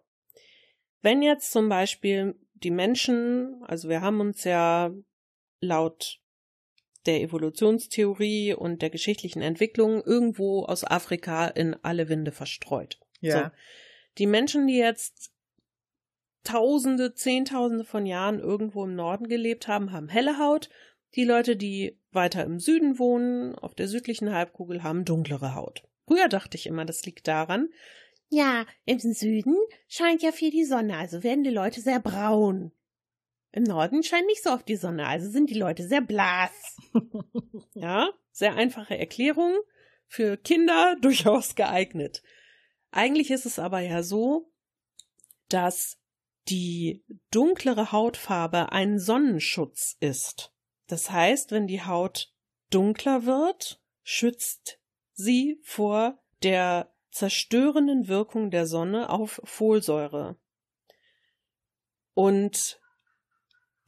Wenn 1.01 1.21
jetzt 1.21 1.51
zum 1.51 1.67
Beispiel 1.67 2.36
die 2.53 2.71
Menschen, 2.71 3.63
also 3.63 3.89
wir 3.89 4.01
haben 4.01 4.19
uns 4.19 4.43
ja 4.43 4.91
laut 5.62 6.19
der 7.06 7.21
Evolutionstheorie 7.21 8.53
und 8.53 8.82
der 8.82 8.89
geschichtlichen 8.89 9.41
Entwicklung 9.41 10.03
irgendwo 10.03 10.65
aus 10.65 10.84
Afrika 10.84 11.47
in 11.47 11.75
alle 11.84 12.10
Winde 12.10 12.32
verstreut. 12.32 12.99
Ja. 13.21 13.45
So. 13.45 13.51
Die 14.17 14.27
Menschen, 14.27 14.67
die 14.67 14.77
jetzt 14.77 15.32
Tausende, 16.47 17.13
Zehntausende 17.13 17.83
von 17.83 18.05
Jahren 18.05 18.39
irgendwo 18.39 18.86
im 18.86 18.95
Norden 18.95 19.27
gelebt 19.27 19.67
haben, 19.67 19.91
haben 19.91 20.07
helle 20.07 20.39
Haut. 20.39 20.69
Die 21.15 21.25
Leute, 21.25 21.57
die 21.57 21.99
weiter 22.12 22.45
im 22.45 22.60
Süden 22.60 22.99
wohnen, 22.99 23.53
auf 23.55 23.75
der 23.75 23.89
südlichen 23.89 24.33
Halbkugel, 24.33 24.81
haben 24.81 25.03
dunklere 25.03 25.55
Haut. 25.55 25.83
Früher 26.07 26.29
dachte 26.29 26.55
ich 26.55 26.65
immer, 26.67 26.86
das 26.86 27.05
liegt 27.05 27.27
daran, 27.27 27.67
ja, 28.29 28.65
im 28.86 28.99
Süden 28.99 29.55
scheint 29.88 30.21
ja 30.21 30.31
viel 30.31 30.51
die 30.51 30.63
Sonne, 30.63 30.97
also 30.97 31.23
werden 31.23 31.43
die 31.43 31.49
Leute 31.49 31.81
sehr 31.81 31.99
braun. 31.99 32.71
Im 33.51 33.63
Norden 33.63 34.03
scheint 34.03 34.27
nicht 34.27 34.43
so 34.43 34.51
oft 34.51 34.67
die 34.69 34.75
Sonne, 34.75 35.05
also 35.05 35.29
sind 35.29 35.49
die 35.49 35.60
Leute 35.60 35.86
sehr 35.86 36.01
blass. 36.01 36.77
ja, 37.73 38.10
sehr 38.31 38.55
einfache 38.55 38.97
Erklärung, 38.97 39.53
für 40.07 40.38
Kinder 40.38 40.95
durchaus 41.01 41.55
geeignet. 41.55 42.23
Eigentlich 42.91 43.31
ist 43.31 43.45
es 43.45 43.60
aber 43.60 43.79
ja 43.79 44.01
so, 44.01 44.49
dass 45.49 45.97
die 46.49 47.03
dunklere 47.31 47.91
Hautfarbe 47.91 48.71
ein 48.71 48.99
Sonnenschutz 48.99 49.97
ist. 49.99 50.53
Das 50.88 51.12
heißt, 51.12 51.51
wenn 51.51 51.67
die 51.67 51.83
Haut 51.83 52.33
dunkler 52.69 53.25
wird, 53.25 53.81
schützt 54.03 54.79
sie 55.13 55.60
vor 55.63 56.19
der 56.43 56.93
zerstörenden 57.12 58.07
Wirkung 58.07 58.51
der 58.51 58.67
Sonne 58.67 59.10
auf 59.10 59.41
Folsäure. 59.43 60.38
Und 62.13 62.79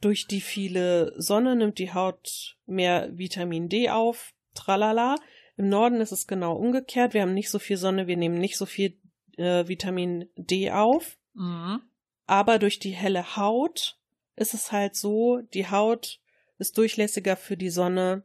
durch 0.00 0.26
die 0.26 0.40
viele 0.40 1.14
Sonne 1.20 1.56
nimmt 1.56 1.78
die 1.78 1.92
Haut 1.92 2.56
mehr 2.66 3.10
Vitamin 3.16 3.68
D 3.68 3.90
auf, 3.90 4.32
tralala. 4.54 5.16
Im 5.56 5.68
Norden 5.68 6.00
ist 6.00 6.12
es 6.12 6.26
genau 6.26 6.54
umgekehrt. 6.56 7.12
Wir 7.12 7.22
haben 7.22 7.34
nicht 7.34 7.50
so 7.50 7.58
viel 7.58 7.76
Sonne, 7.76 8.06
wir 8.06 8.16
nehmen 8.16 8.38
nicht 8.38 8.56
so 8.56 8.66
viel 8.66 8.98
äh, 9.36 9.68
Vitamin 9.68 10.28
D 10.36 10.70
auf. 10.70 11.18
Mhm. 11.34 11.82
Aber 12.30 12.60
durch 12.60 12.78
die 12.78 12.92
helle 12.92 13.36
Haut 13.36 13.98
ist 14.36 14.54
es 14.54 14.70
halt 14.70 14.94
so, 14.94 15.40
die 15.52 15.68
Haut 15.68 16.20
ist 16.58 16.78
durchlässiger 16.78 17.34
für 17.34 17.56
die 17.56 17.70
Sonne, 17.70 18.22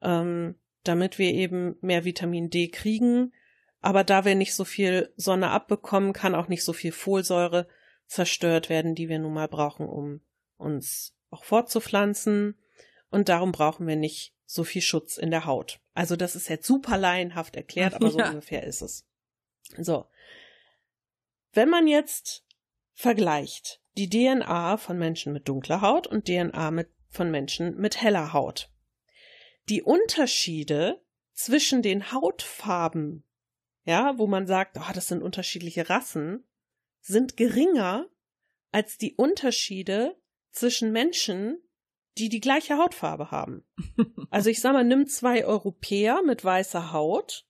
ähm, 0.00 0.54
damit 0.84 1.18
wir 1.18 1.34
eben 1.34 1.76
mehr 1.82 2.06
Vitamin 2.06 2.48
D 2.48 2.68
kriegen. 2.68 3.34
Aber 3.82 4.04
da 4.04 4.24
wir 4.24 4.36
nicht 4.36 4.54
so 4.54 4.64
viel 4.64 5.12
Sonne 5.16 5.50
abbekommen, 5.50 6.14
kann 6.14 6.34
auch 6.34 6.48
nicht 6.48 6.64
so 6.64 6.72
viel 6.72 6.92
Folsäure 6.92 7.68
zerstört 8.06 8.70
werden, 8.70 8.94
die 8.94 9.10
wir 9.10 9.18
nun 9.18 9.34
mal 9.34 9.48
brauchen, 9.48 9.86
um 9.86 10.22
uns 10.56 11.14
auch 11.28 11.44
fortzupflanzen. 11.44 12.56
Und 13.10 13.28
darum 13.28 13.52
brauchen 13.52 13.86
wir 13.86 13.96
nicht 13.96 14.32
so 14.46 14.64
viel 14.64 14.80
Schutz 14.80 15.18
in 15.18 15.30
der 15.30 15.44
Haut. 15.44 15.78
Also 15.92 16.16
das 16.16 16.36
ist 16.36 16.48
jetzt 16.48 16.66
super 16.66 16.96
laienhaft 16.96 17.54
erklärt, 17.54 17.92
aber 17.92 18.10
so 18.10 18.18
ja. 18.18 18.30
ungefähr 18.30 18.64
ist 18.64 18.80
es. 18.80 19.04
So. 19.76 20.06
Wenn 21.52 21.68
man 21.68 21.86
jetzt 21.86 22.45
vergleicht 22.96 23.82
die 23.98 24.08
DNA 24.08 24.78
von 24.78 24.98
Menschen 24.98 25.32
mit 25.32 25.48
dunkler 25.48 25.82
Haut 25.82 26.06
und 26.06 26.24
DNA 26.24 26.70
mit, 26.70 26.88
von 27.08 27.30
Menschen 27.30 27.76
mit 27.76 28.02
heller 28.02 28.32
Haut. 28.32 28.70
Die 29.68 29.82
Unterschiede 29.82 31.04
zwischen 31.32 31.82
den 31.82 32.10
Hautfarben, 32.12 33.24
ja, 33.84 34.18
wo 34.18 34.26
man 34.26 34.46
sagt, 34.46 34.78
oh, 34.78 34.92
das 34.94 35.08
sind 35.08 35.22
unterschiedliche 35.22 35.88
Rassen, 35.90 36.44
sind 37.00 37.36
geringer 37.36 38.08
als 38.72 38.96
die 38.96 39.14
Unterschiede 39.14 40.16
zwischen 40.50 40.90
Menschen, 40.90 41.58
die 42.16 42.30
die 42.30 42.40
gleiche 42.40 42.78
Hautfarbe 42.78 43.30
haben. 43.30 43.64
Also 44.28 44.50
ich 44.50 44.60
sag 44.60 44.72
mal, 44.72 44.84
nimm 44.84 45.06
zwei 45.06 45.46
Europäer 45.46 46.20
mit 46.22 46.44
weißer 46.44 46.92
Haut 46.92 47.46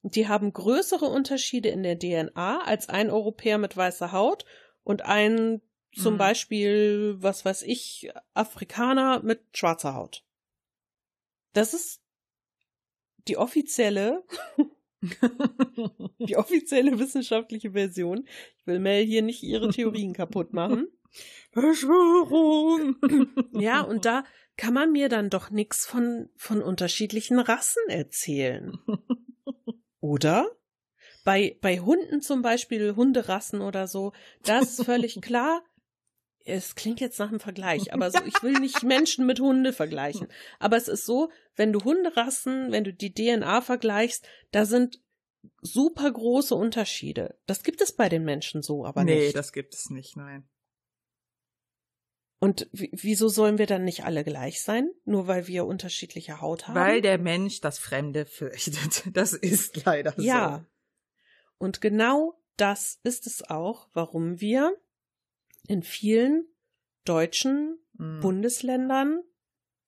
und 0.00 0.14
die 0.14 0.28
haben 0.28 0.52
größere 0.52 1.06
Unterschiede 1.06 1.68
in 1.70 1.82
der 1.82 1.98
DNA 1.98 2.62
als 2.62 2.88
ein 2.88 3.10
Europäer 3.10 3.58
mit 3.58 3.76
weißer 3.76 4.12
Haut 4.12 4.44
und 4.84 5.02
ein 5.02 5.60
zum 5.94 6.14
mhm. 6.14 6.18
Beispiel, 6.18 7.16
was 7.18 7.44
weiß 7.44 7.62
ich, 7.62 8.10
Afrikaner 8.34 9.22
mit 9.22 9.42
schwarzer 9.52 9.94
Haut. 9.94 10.24
Das 11.52 11.74
ist 11.74 12.00
die 13.26 13.36
offizielle, 13.36 14.24
die 16.18 16.36
offizielle 16.36 16.98
wissenschaftliche 16.98 17.72
Version. 17.72 18.26
Ich 18.58 18.66
will 18.66 18.78
Mel 18.78 19.04
hier 19.04 19.22
nicht 19.22 19.42
ihre 19.42 19.70
Theorien 19.70 20.12
kaputt 20.12 20.52
machen. 20.52 20.88
Verschwörung! 21.52 22.96
ja, 23.60 23.80
und 23.80 24.04
da 24.04 24.24
kann 24.56 24.74
man 24.74 24.92
mir 24.92 25.08
dann 25.08 25.30
doch 25.30 25.50
nichts 25.50 25.86
von, 25.86 26.28
von 26.36 26.62
unterschiedlichen 26.62 27.38
Rassen 27.38 27.82
erzählen. 27.88 28.78
Oder? 30.00 30.48
Bei, 31.24 31.56
bei 31.60 31.80
Hunden 31.80 32.22
zum 32.22 32.42
Beispiel, 32.42 32.96
Hunderassen 32.96 33.60
oder 33.60 33.86
so, 33.86 34.12
das 34.44 34.78
ist 34.78 34.84
völlig 34.84 35.20
klar. 35.20 35.62
Es 36.44 36.74
klingt 36.74 37.00
jetzt 37.00 37.18
nach 37.18 37.28
einem 37.28 37.40
Vergleich, 37.40 37.92
aber 37.92 38.10
so, 38.10 38.18
ich 38.24 38.42
will 38.42 38.58
nicht 38.60 38.82
Menschen 38.82 39.26
mit 39.26 39.40
Hunde 39.40 39.72
vergleichen. 39.72 40.28
Aber 40.58 40.76
es 40.76 40.88
ist 40.88 41.04
so, 41.04 41.30
wenn 41.54 41.72
du 41.72 41.84
Hunderassen, 41.84 42.72
wenn 42.72 42.84
du 42.84 42.94
die 42.94 43.12
DNA 43.12 43.60
vergleichst, 43.60 44.26
da 44.50 44.64
sind 44.64 45.00
super 45.60 46.10
große 46.10 46.54
Unterschiede. 46.54 47.38
Das 47.46 47.62
gibt 47.62 47.80
es 47.80 47.92
bei 47.92 48.08
den 48.08 48.24
Menschen 48.24 48.62
so, 48.62 48.86
aber 48.86 49.04
nee, 49.04 49.14
nicht. 49.14 49.26
Nee, 49.28 49.32
das 49.32 49.52
gibt 49.52 49.74
es 49.74 49.90
nicht, 49.90 50.16
nein. 50.16 50.48
Und 52.42 52.70
wieso 52.72 53.28
sollen 53.28 53.58
wir 53.58 53.66
dann 53.66 53.84
nicht 53.84 54.04
alle 54.04 54.24
gleich 54.24 54.62
sein, 54.62 54.90
nur 55.04 55.26
weil 55.26 55.46
wir 55.46 55.66
unterschiedliche 55.66 56.40
Haut 56.40 56.66
haben? 56.66 56.74
Weil 56.74 57.02
der 57.02 57.18
Mensch 57.18 57.60
das 57.60 57.78
Fremde 57.78 58.24
fürchtet. 58.26 59.04
Das 59.12 59.34
ist 59.34 59.84
leider 59.84 60.14
ja. 60.16 60.16
so. 60.16 60.26
Ja. 60.26 60.66
Und 61.60 61.82
genau 61.82 62.40
das 62.56 63.00
ist 63.02 63.26
es 63.26 63.50
auch, 63.50 63.86
warum 63.92 64.40
wir 64.40 64.74
in 65.68 65.82
vielen 65.82 66.46
deutschen 67.04 67.78
mhm. 67.92 68.20
Bundesländern 68.20 69.20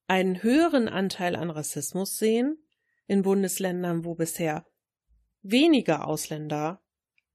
einen 0.05 0.43
höheren 0.43 0.87
Anteil 0.87 1.35
an 1.35 1.49
Rassismus 1.49 2.19
sehen, 2.19 2.59
in 3.07 3.23
Bundesländern, 3.23 4.05
wo 4.05 4.13
bisher 4.13 4.67
weniger 5.41 6.07
Ausländer 6.07 6.79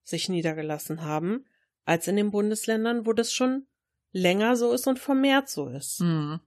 sich 0.04 0.28
niedergelassen 0.28 1.02
haben, 1.02 1.44
als 1.84 2.06
in 2.06 2.14
den 2.14 2.30
Bundesländern, 2.30 3.06
wo 3.06 3.12
das 3.12 3.32
schon 3.32 3.66
länger 4.12 4.54
so 4.54 4.72
ist 4.72 4.86
und 4.86 5.00
vermehrt 5.00 5.48
so 5.48 5.66
ist. 5.68 6.00
Mhm. 6.00 6.38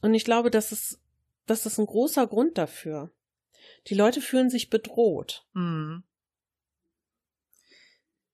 Und 0.00 0.14
ich 0.14 0.24
glaube, 0.24 0.50
das 0.50 0.72
ist, 0.72 0.98
das 1.44 1.66
ist 1.66 1.78
ein 1.78 1.86
großer 1.86 2.26
Grund 2.26 2.56
dafür. 2.56 3.12
Die 3.88 3.94
Leute 3.94 4.20
fühlen 4.20 4.50
sich 4.50 4.70
bedroht. 4.70 5.46
Mhm. 5.54 6.04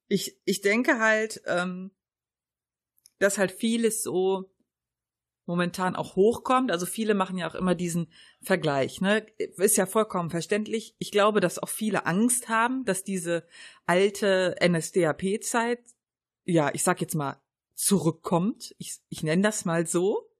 Ich, 0.08 0.38
ich 0.44 0.60
denke 0.60 0.98
halt, 0.98 1.42
ähm, 1.46 1.90
dass 3.18 3.38
halt 3.38 3.52
vieles 3.52 4.02
so 4.02 4.50
momentan 5.46 5.96
auch 5.96 6.16
hochkommt. 6.16 6.70
Also 6.70 6.86
viele 6.86 7.14
machen 7.14 7.38
ja 7.38 7.48
auch 7.48 7.54
immer 7.54 7.74
diesen 7.74 8.10
Vergleich, 8.42 9.00
ne? 9.00 9.26
Ist 9.38 9.76
ja 9.76 9.86
vollkommen 9.86 10.30
verständlich. 10.30 10.94
Ich 10.98 11.10
glaube, 11.10 11.40
dass 11.40 11.58
auch 11.58 11.68
viele 11.68 12.06
Angst 12.06 12.48
haben, 12.48 12.84
dass 12.84 13.04
diese 13.04 13.46
alte 13.86 14.56
NSDAP-Zeit 14.60 15.80
ja, 16.44 16.70
ich 16.72 16.82
sag 16.82 17.00
jetzt 17.00 17.14
mal, 17.14 17.40
zurückkommt. 17.74 18.74
Ich, 18.78 19.00
ich 19.08 19.22
nenne 19.22 19.42
das 19.42 19.64
mal 19.64 19.86
so. 19.86 20.30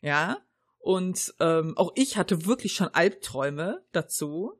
Ja. 0.00 0.38
Und 0.84 1.34
ähm, 1.40 1.78
auch 1.78 1.92
ich 1.94 2.18
hatte 2.18 2.44
wirklich 2.44 2.74
schon 2.74 2.88
Albträume 2.88 3.82
dazu, 3.92 4.52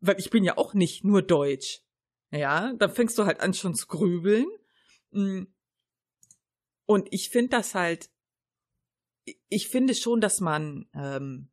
weil 0.00 0.18
ich 0.18 0.28
bin 0.28 0.42
ja 0.42 0.58
auch 0.58 0.74
nicht 0.74 1.04
nur 1.04 1.22
deutsch. 1.22 1.84
Ja, 2.32 2.72
dann 2.72 2.90
fängst 2.90 3.16
du 3.16 3.26
halt 3.26 3.38
an 3.40 3.54
schon 3.54 3.76
zu 3.76 3.86
grübeln. 3.86 4.48
Mm. 5.12 5.44
Und 6.84 7.06
ich 7.12 7.30
finde 7.30 7.50
das 7.50 7.76
halt, 7.76 8.10
ich 9.48 9.68
finde 9.68 9.94
schon, 9.94 10.20
dass 10.20 10.40
man 10.40 10.88
ähm, 10.94 11.48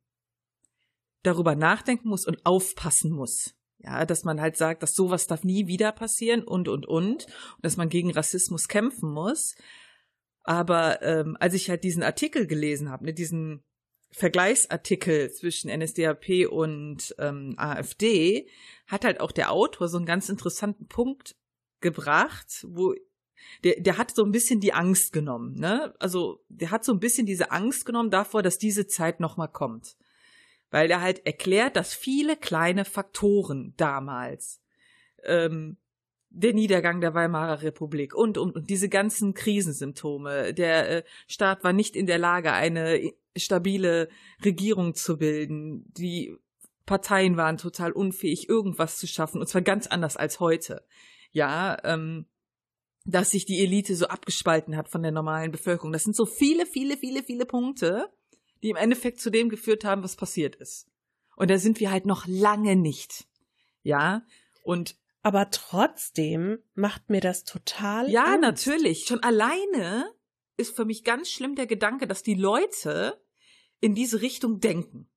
darüber 1.22 1.54
nachdenken 1.54 2.08
muss 2.08 2.26
und 2.26 2.44
aufpassen 2.44 3.12
muss. 3.12 3.54
Ja, 3.78 4.04
dass 4.06 4.24
man 4.24 4.40
halt 4.40 4.56
sagt, 4.56 4.82
dass 4.82 4.96
sowas 4.96 5.28
darf 5.28 5.44
nie 5.44 5.68
wieder 5.68 5.92
passieren 5.92 6.42
und, 6.42 6.66
und, 6.66 6.84
und. 6.84 7.26
Und 7.26 7.26
dass 7.62 7.76
man 7.76 7.88
gegen 7.88 8.10
Rassismus 8.10 8.66
kämpfen 8.66 9.12
muss. 9.12 9.54
Aber 10.42 11.00
ähm, 11.00 11.36
als 11.38 11.54
ich 11.54 11.70
halt 11.70 11.84
diesen 11.84 12.02
Artikel 12.02 12.48
gelesen 12.48 12.90
habe, 12.90 13.04
ne, 13.04 13.14
diesen 13.14 13.62
Vergleichsartikel 14.12 15.32
zwischen 15.32 15.70
NSDAP 15.70 16.48
und 16.50 17.14
ähm, 17.18 17.54
AfD, 17.56 18.48
hat 18.86 19.04
halt 19.04 19.20
auch 19.20 19.32
der 19.32 19.52
Autor 19.52 19.88
so 19.88 19.96
einen 19.96 20.06
ganz 20.06 20.28
interessanten 20.28 20.86
Punkt 20.86 21.36
gebracht, 21.80 22.66
wo 22.68 22.94
der, 23.64 23.80
der 23.80 23.98
hat 23.98 24.14
so 24.14 24.24
ein 24.24 24.32
bisschen 24.32 24.60
die 24.60 24.72
Angst 24.72 25.12
genommen, 25.12 25.54
ne? 25.54 25.94
Also 25.98 26.44
der 26.48 26.70
hat 26.70 26.84
so 26.84 26.92
ein 26.92 27.00
bisschen 27.00 27.24
diese 27.24 27.50
Angst 27.52 27.86
genommen 27.86 28.10
davor, 28.10 28.42
dass 28.42 28.58
diese 28.58 28.86
Zeit 28.86 29.20
nochmal 29.20 29.48
kommt 29.48 29.96
weil 30.70 30.90
er 30.90 31.00
halt 31.00 31.26
erklärt, 31.26 31.76
dass 31.76 31.94
viele 31.94 32.36
kleine 32.36 32.84
Faktoren 32.84 33.74
damals, 33.76 34.62
ähm, 35.24 35.76
der 36.30 36.54
Niedergang 36.54 37.00
der 37.00 37.14
Weimarer 37.14 37.62
Republik 37.62 38.14
und, 38.14 38.38
und, 38.38 38.54
und 38.54 38.70
diese 38.70 38.88
ganzen 38.88 39.34
Krisensymptome, 39.34 40.54
der 40.54 40.90
äh, 40.90 41.02
Staat 41.26 41.64
war 41.64 41.72
nicht 41.72 41.96
in 41.96 42.06
der 42.06 42.18
Lage, 42.18 42.52
eine 42.52 43.12
stabile 43.36 44.08
Regierung 44.44 44.94
zu 44.94 45.18
bilden, 45.18 45.84
die 45.96 46.34
Parteien 46.86 47.36
waren 47.36 47.56
total 47.56 47.92
unfähig, 47.92 48.48
irgendwas 48.48 48.98
zu 48.98 49.06
schaffen, 49.06 49.40
und 49.40 49.48
zwar 49.48 49.62
ganz 49.62 49.86
anders 49.86 50.16
als 50.16 50.40
heute. 50.40 50.84
Ja, 51.32 51.76
ähm, 51.84 52.26
dass 53.04 53.30
sich 53.30 53.44
die 53.44 53.62
Elite 53.62 53.94
so 53.94 54.06
abgespalten 54.06 54.76
hat 54.76 54.88
von 54.88 55.02
der 55.02 55.12
normalen 55.12 55.52
Bevölkerung. 55.52 55.92
Das 55.92 56.04
sind 56.04 56.16
so 56.16 56.26
viele, 56.26 56.66
viele, 56.66 56.96
viele, 56.96 57.22
viele 57.22 57.46
Punkte, 57.46 58.08
die 58.62 58.70
im 58.70 58.76
Endeffekt 58.76 59.20
zu 59.20 59.30
dem 59.30 59.48
geführt 59.48 59.84
haben, 59.84 60.02
was 60.02 60.16
passiert 60.16 60.56
ist. 60.56 60.88
Und 61.36 61.50
da 61.50 61.58
sind 61.58 61.80
wir 61.80 61.90
halt 61.90 62.06
noch 62.06 62.26
lange 62.26 62.76
nicht. 62.76 63.26
Ja, 63.82 64.22
und 64.62 64.96
aber 65.22 65.50
trotzdem 65.50 66.58
macht 66.74 67.10
mir 67.10 67.20
das 67.20 67.44
total. 67.44 68.10
Ja, 68.10 68.24
Angst. 68.24 68.40
natürlich. 68.40 69.04
Schon 69.06 69.22
alleine 69.22 70.12
ist 70.56 70.74
für 70.74 70.84
mich 70.84 71.04
ganz 71.04 71.30
schlimm 71.30 71.54
der 71.54 71.66
Gedanke, 71.66 72.06
dass 72.06 72.22
die 72.22 72.34
Leute 72.34 73.20
in 73.80 73.94
diese 73.94 74.22
Richtung 74.22 74.60
denken. 74.60 75.08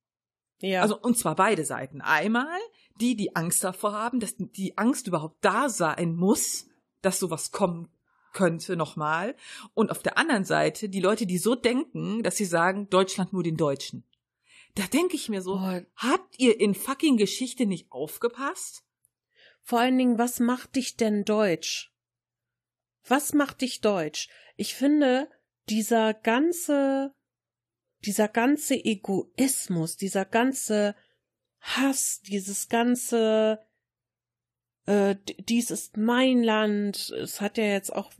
Ja. 0.60 0.82
Also, 0.82 0.98
und 1.00 1.18
zwar 1.18 1.36
beide 1.36 1.66
Seiten. 1.66 2.02
Einmal 2.02 2.60
die, 3.00 3.16
die 3.16 3.36
Angst 3.36 3.64
davor 3.64 3.94
haben, 3.94 4.20
dass 4.20 4.36
die 4.38 4.78
Angst 4.78 5.08
überhaupt 5.08 5.44
da 5.44 5.68
sein 5.68 6.16
muss, 6.16 6.68
dass 7.02 7.20
sowas 7.20 7.52
kommen 7.52 7.90
könnte 8.34 8.76
nochmal. 8.76 9.36
Und 9.74 9.92
auf 9.92 10.02
der 10.04 10.18
anderen 10.18 10.46
Seite 10.46 10.90
die 10.90 11.00
Leute, 11.00 11.26
die 11.26 11.38
so 11.38 11.56
denken, 11.56 12.24
dass 12.24 12.38
sie 12.38 12.46
sagen, 12.46 12.90
Deutschland 12.90 13.34
nur 13.34 13.44
den 13.44 13.58
Deutschen. 13.58 14.06
Da 14.76 14.84
denke 14.88 15.16
ich 15.16 15.30
mir 15.30 15.42
so, 15.42 15.56
oh. 15.56 15.82
habt 15.96 16.40
ihr 16.40 16.60
in 16.60 16.74
fucking 16.74 17.18
Geschichte 17.18 17.66
nicht 17.66 17.92
aufgepasst? 17.92 18.84
Vor 19.64 19.80
allen 19.80 19.98
Dingen, 19.98 20.18
was 20.18 20.40
macht 20.40 20.76
dich 20.76 20.98
denn 20.98 21.26
deutsch? 21.26 21.92
Was 23.06 23.34
macht 23.34 23.62
dich 23.62 23.82
deutsch? 23.82 24.30
Ich 24.56 24.76
finde, 24.76 25.30
dieser 25.70 26.14
ganze, 26.14 27.14
dieser 28.06 28.28
ganze 28.28 28.76
Egoismus, 28.76 29.98
dieser 29.98 30.26
ganze 30.26 30.96
Hass, 31.60 32.22
dieses 32.22 32.70
ganze 32.70 33.60
äh, 34.86 35.16
dies 35.40 35.72
ist 35.72 35.98
mein 35.98 36.44
Land. 36.44 37.10
Es 37.12 37.42
hat 37.42 37.58
ja 37.58 37.66
jetzt 37.66 37.94
auch 37.94 38.12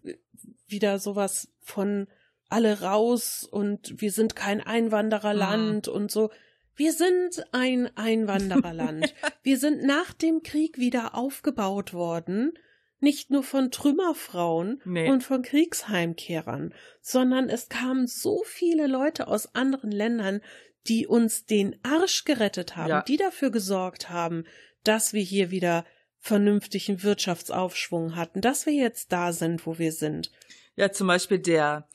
wieder 0.68 1.00
sowas 1.00 1.52
von 1.60 2.08
alle 2.50 2.82
raus 2.82 3.44
und 3.44 4.00
wir 4.02 4.12
sind 4.12 4.36
kein 4.36 4.62
Einwandererland 4.62 5.88
mhm. 5.88 5.94
und 5.94 6.12
so. 6.12 6.32
Wir 6.76 6.92
sind 6.94 7.46
ein 7.52 7.96
Einwandererland. 7.96 9.14
wir 9.44 9.58
sind 9.58 9.84
nach 9.84 10.14
dem 10.14 10.42
Krieg 10.44 10.78
wieder 10.78 11.16
aufgebaut 11.16 11.94
worden, 11.94 12.54
nicht 13.00 13.30
nur 13.30 13.44
von 13.44 13.70
Trümmerfrauen 13.70 14.82
nee. 14.86 15.10
und 15.10 15.24
von 15.24 15.42
Kriegsheimkehrern, 15.42 16.74
sondern 17.02 17.50
es 17.50 17.70
kamen 17.70 18.08
so 18.08 18.44
viele 18.46 18.88
Leute 18.88 19.28
aus 19.28 19.54
anderen 19.56 19.92
Ländern, 19.92 20.42
die 20.88 21.06
uns 21.06 21.46
den 21.46 21.76
Arsch 21.84 22.24
gerettet 22.24 22.76
haben, 22.76 22.90
ja. 22.90 23.02
die 23.04 23.18
dafür 23.18 23.52
gesorgt 23.52 24.10
haben, 24.10 24.46
dass 24.84 25.14
wir 25.14 25.22
hier 25.22 25.52
wieder 25.52 25.86
vernünftigen 26.20 27.04
Wirtschaftsaufschwung 27.04 28.16
hatten, 28.16 28.42
dass 28.42 28.66
wir 28.66 28.74
jetzt 28.74 29.12
da 29.12 29.34
sind, 29.34 29.66
wo 29.66 29.78
wir 29.78 29.92
sind. 29.92 30.32
Ja, 30.76 30.92
zum 30.92 31.08
Beispiel 31.08 31.40
der 31.40 31.88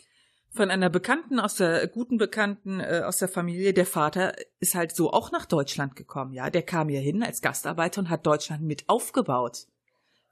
von 0.58 0.70
einer 0.72 0.90
Bekannten 0.90 1.38
aus 1.38 1.54
der 1.54 1.86
guten 1.86 2.18
Bekannten 2.18 2.80
äh, 2.80 3.02
aus 3.04 3.18
der 3.18 3.28
Familie. 3.28 3.72
Der 3.72 3.86
Vater 3.86 4.34
ist 4.58 4.74
halt 4.74 4.94
so 4.94 5.12
auch 5.12 5.30
nach 5.30 5.46
Deutschland 5.46 5.94
gekommen, 5.94 6.34
ja. 6.34 6.50
Der 6.50 6.62
kam 6.62 6.88
hier 6.88 7.00
hin 7.00 7.22
als 7.22 7.40
Gastarbeiter 7.40 8.00
und 8.00 8.10
hat 8.10 8.26
Deutschland 8.26 8.64
mit 8.64 8.88
aufgebaut. 8.88 9.66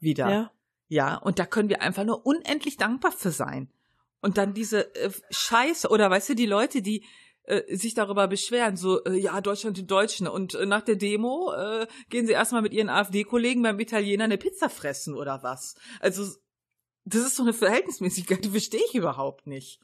Wieder. 0.00 0.28
Ja. 0.28 0.50
Ja, 0.88 1.16
und 1.16 1.38
da 1.38 1.46
können 1.46 1.68
wir 1.68 1.80
einfach 1.80 2.04
nur 2.04 2.26
unendlich 2.26 2.76
dankbar 2.76 3.12
für 3.12 3.30
sein. 3.30 3.70
Und 4.20 4.36
dann 4.36 4.52
diese 4.52 4.94
äh, 4.96 5.10
Scheiße, 5.30 5.88
oder 5.88 6.10
weißt 6.10 6.30
du, 6.30 6.34
die 6.34 6.46
Leute, 6.46 6.82
die 6.82 7.04
äh, 7.44 7.76
sich 7.76 7.94
darüber 7.94 8.26
beschweren, 8.26 8.76
so, 8.76 9.04
äh, 9.04 9.14
ja, 9.14 9.40
Deutschland 9.40 9.76
die 9.76 9.86
Deutschen. 9.86 10.26
Und 10.26 10.54
äh, 10.54 10.66
nach 10.66 10.82
der 10.82 10.96
Demo 10.96 11.52
äh, 11.52 11.86
gehen 12.10 12.26
sie 12.26 12.32
erstmal 12.32 12.62
mit 12.62 12.72
ihren 12.72 12.88
AfD-Kollegen 12.88 13.62
beim 13.62 13.78
Italiener 13.78 14.24
eine 14.24 14.38
Pizza 14.38 14.68
fressen 14.68 15.14
oder 15.14 15.44
was. 15.44 15.76
Also, 16.00 16.24
das 17.04 17.22
ist 17.22 17.36
so 17.36 17.44
eine 17.44 17.52
Verhältnismäßigkeit, 17.52 18.44
die 18.44 18.50
verstehe 18.50 18.82
ich 18.88 18.96
überhaupt 18.96 19.46
nicht. 19.46 19.80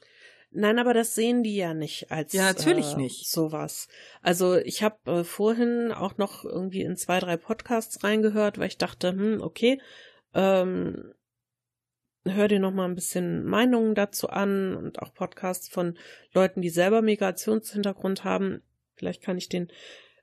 Nein, 0.53 0.79
aber 0.79 0.93
das 0.93 1.15
sehen 1.15 1.43
die 1.43 1.55
ja 1.55 1.73
nicht 1.73 2.11
als 2.11 2.33
Ja, 2.33 2.43
natürlich 2.43 2.93
äh, 2.93 2.97
nicht. 2.97 3.29
sowas. 3.29 3.87
Also 4.21 4.55
ich 4.55 4.83
habe 4.83 5.11
äh, 5.11 5.23
vorhin 5.23 5.91
auch 5.91 6.17
noch 6.17 6.45
irgendwie 6.45 6.81
in 6.81 6.95
zwei, 6.95 7.19
drei 7.19 7.37
Podcasts 7.37 8.03
reingehört, 8.03 8.57
weil 8.57 8.67
ich 8.67 8.77
dachte, 8.77 9.09
hm, 9.09 9.41
okay, 9.41 9.81
ähm, 10.33 11.13
hör 12.25 12.47
dir 12.47 12.59
noch 12.59 12.73
mal 12.73 12.85
ein 12.85 12.95
bisschen 12.95 13.43
Meinungen 13.45 13.95
dazu 13.95 14.29
an 14.29 14.75
und 14.75 15.01
auch 15.01 15.13
Podcasts 15.13 15.67
von 15.67 15.97
Leuten, 16.33 16.61
die 16.61 16.69
selber 16.69 17.01
Migrationshintergrund 17.01 18.23
haben. 18.23 18.61
Vielleicht 18.95 19.21
kann 19.21 19.37
ich 19.37 19.49
den 19.49 19.69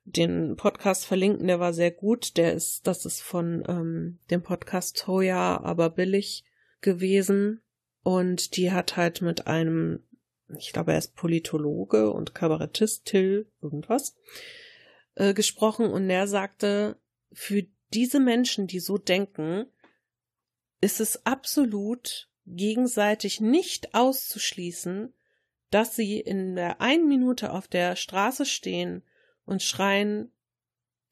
den 0.04 0.56
Podcast 0.56 1.06
verlinken, 1.06 1.46
der 1.46 1.60
war 1.60 1.72
sehr 1.72 1.90
gut. 1.90 2.36
Der 2.36 2.52
ist, 2.54 2.86
das 2.86 3.04
ist 3.04 3.20
von 3.20 3.62
ähm, 3.68 4.18
dem 4.30 4.42
Podcast 4.42 4.98
Toya, 4.98 5.60
aber 5.62 5.90
billig 5.90 6.44
gewesen. 6.80 7.60
Und 8.02 8.56
die 8.56 8.72
hat 8.72 8.96
halt 8.96 9.22
mit 9.22 9.46
einem, 9.46 10.02
ich 10.58 10.72
glaube, 10.72 10.92
er 10.92 10.98
ist 10.98 11.14
Politologe 11.16 12.10
und 12.10 12.34
Kabarettist, 12.34 13.04
Till, 13.04 13.46
irgendwas, 13.62 14.16
äh, 15.14 15.34
gesprochen. 15.34 15.86
Und 15.86 16.08
er 16.10 16.26
sagte, 16.26 16.96
für 17.32 17.64
diese 17.92 18.20
Menschen, 18.20 18.66
die 18.66 18.80
so 18.80 18.98
denken, 18.98 19.66
ist 20.80 21.00
es 21.00 21.26
absolut 21.26 22.28
gegenseitig 22.46 23.40
nicht 23.40 23.94
auszuschließen, 23.94 25.14
dass 25.70 25.94
sie 25.94 26.18
in 26.18 26.56
der 26.56 26.80
einen 26.80 27.06
Minute 27.08 27.52
auf 27.52 27.68
der 27.68 27.96
Straße 27.96 28.44
stehen 28.44 29.02
und 29.44 29.62
schreien 29.62 30.32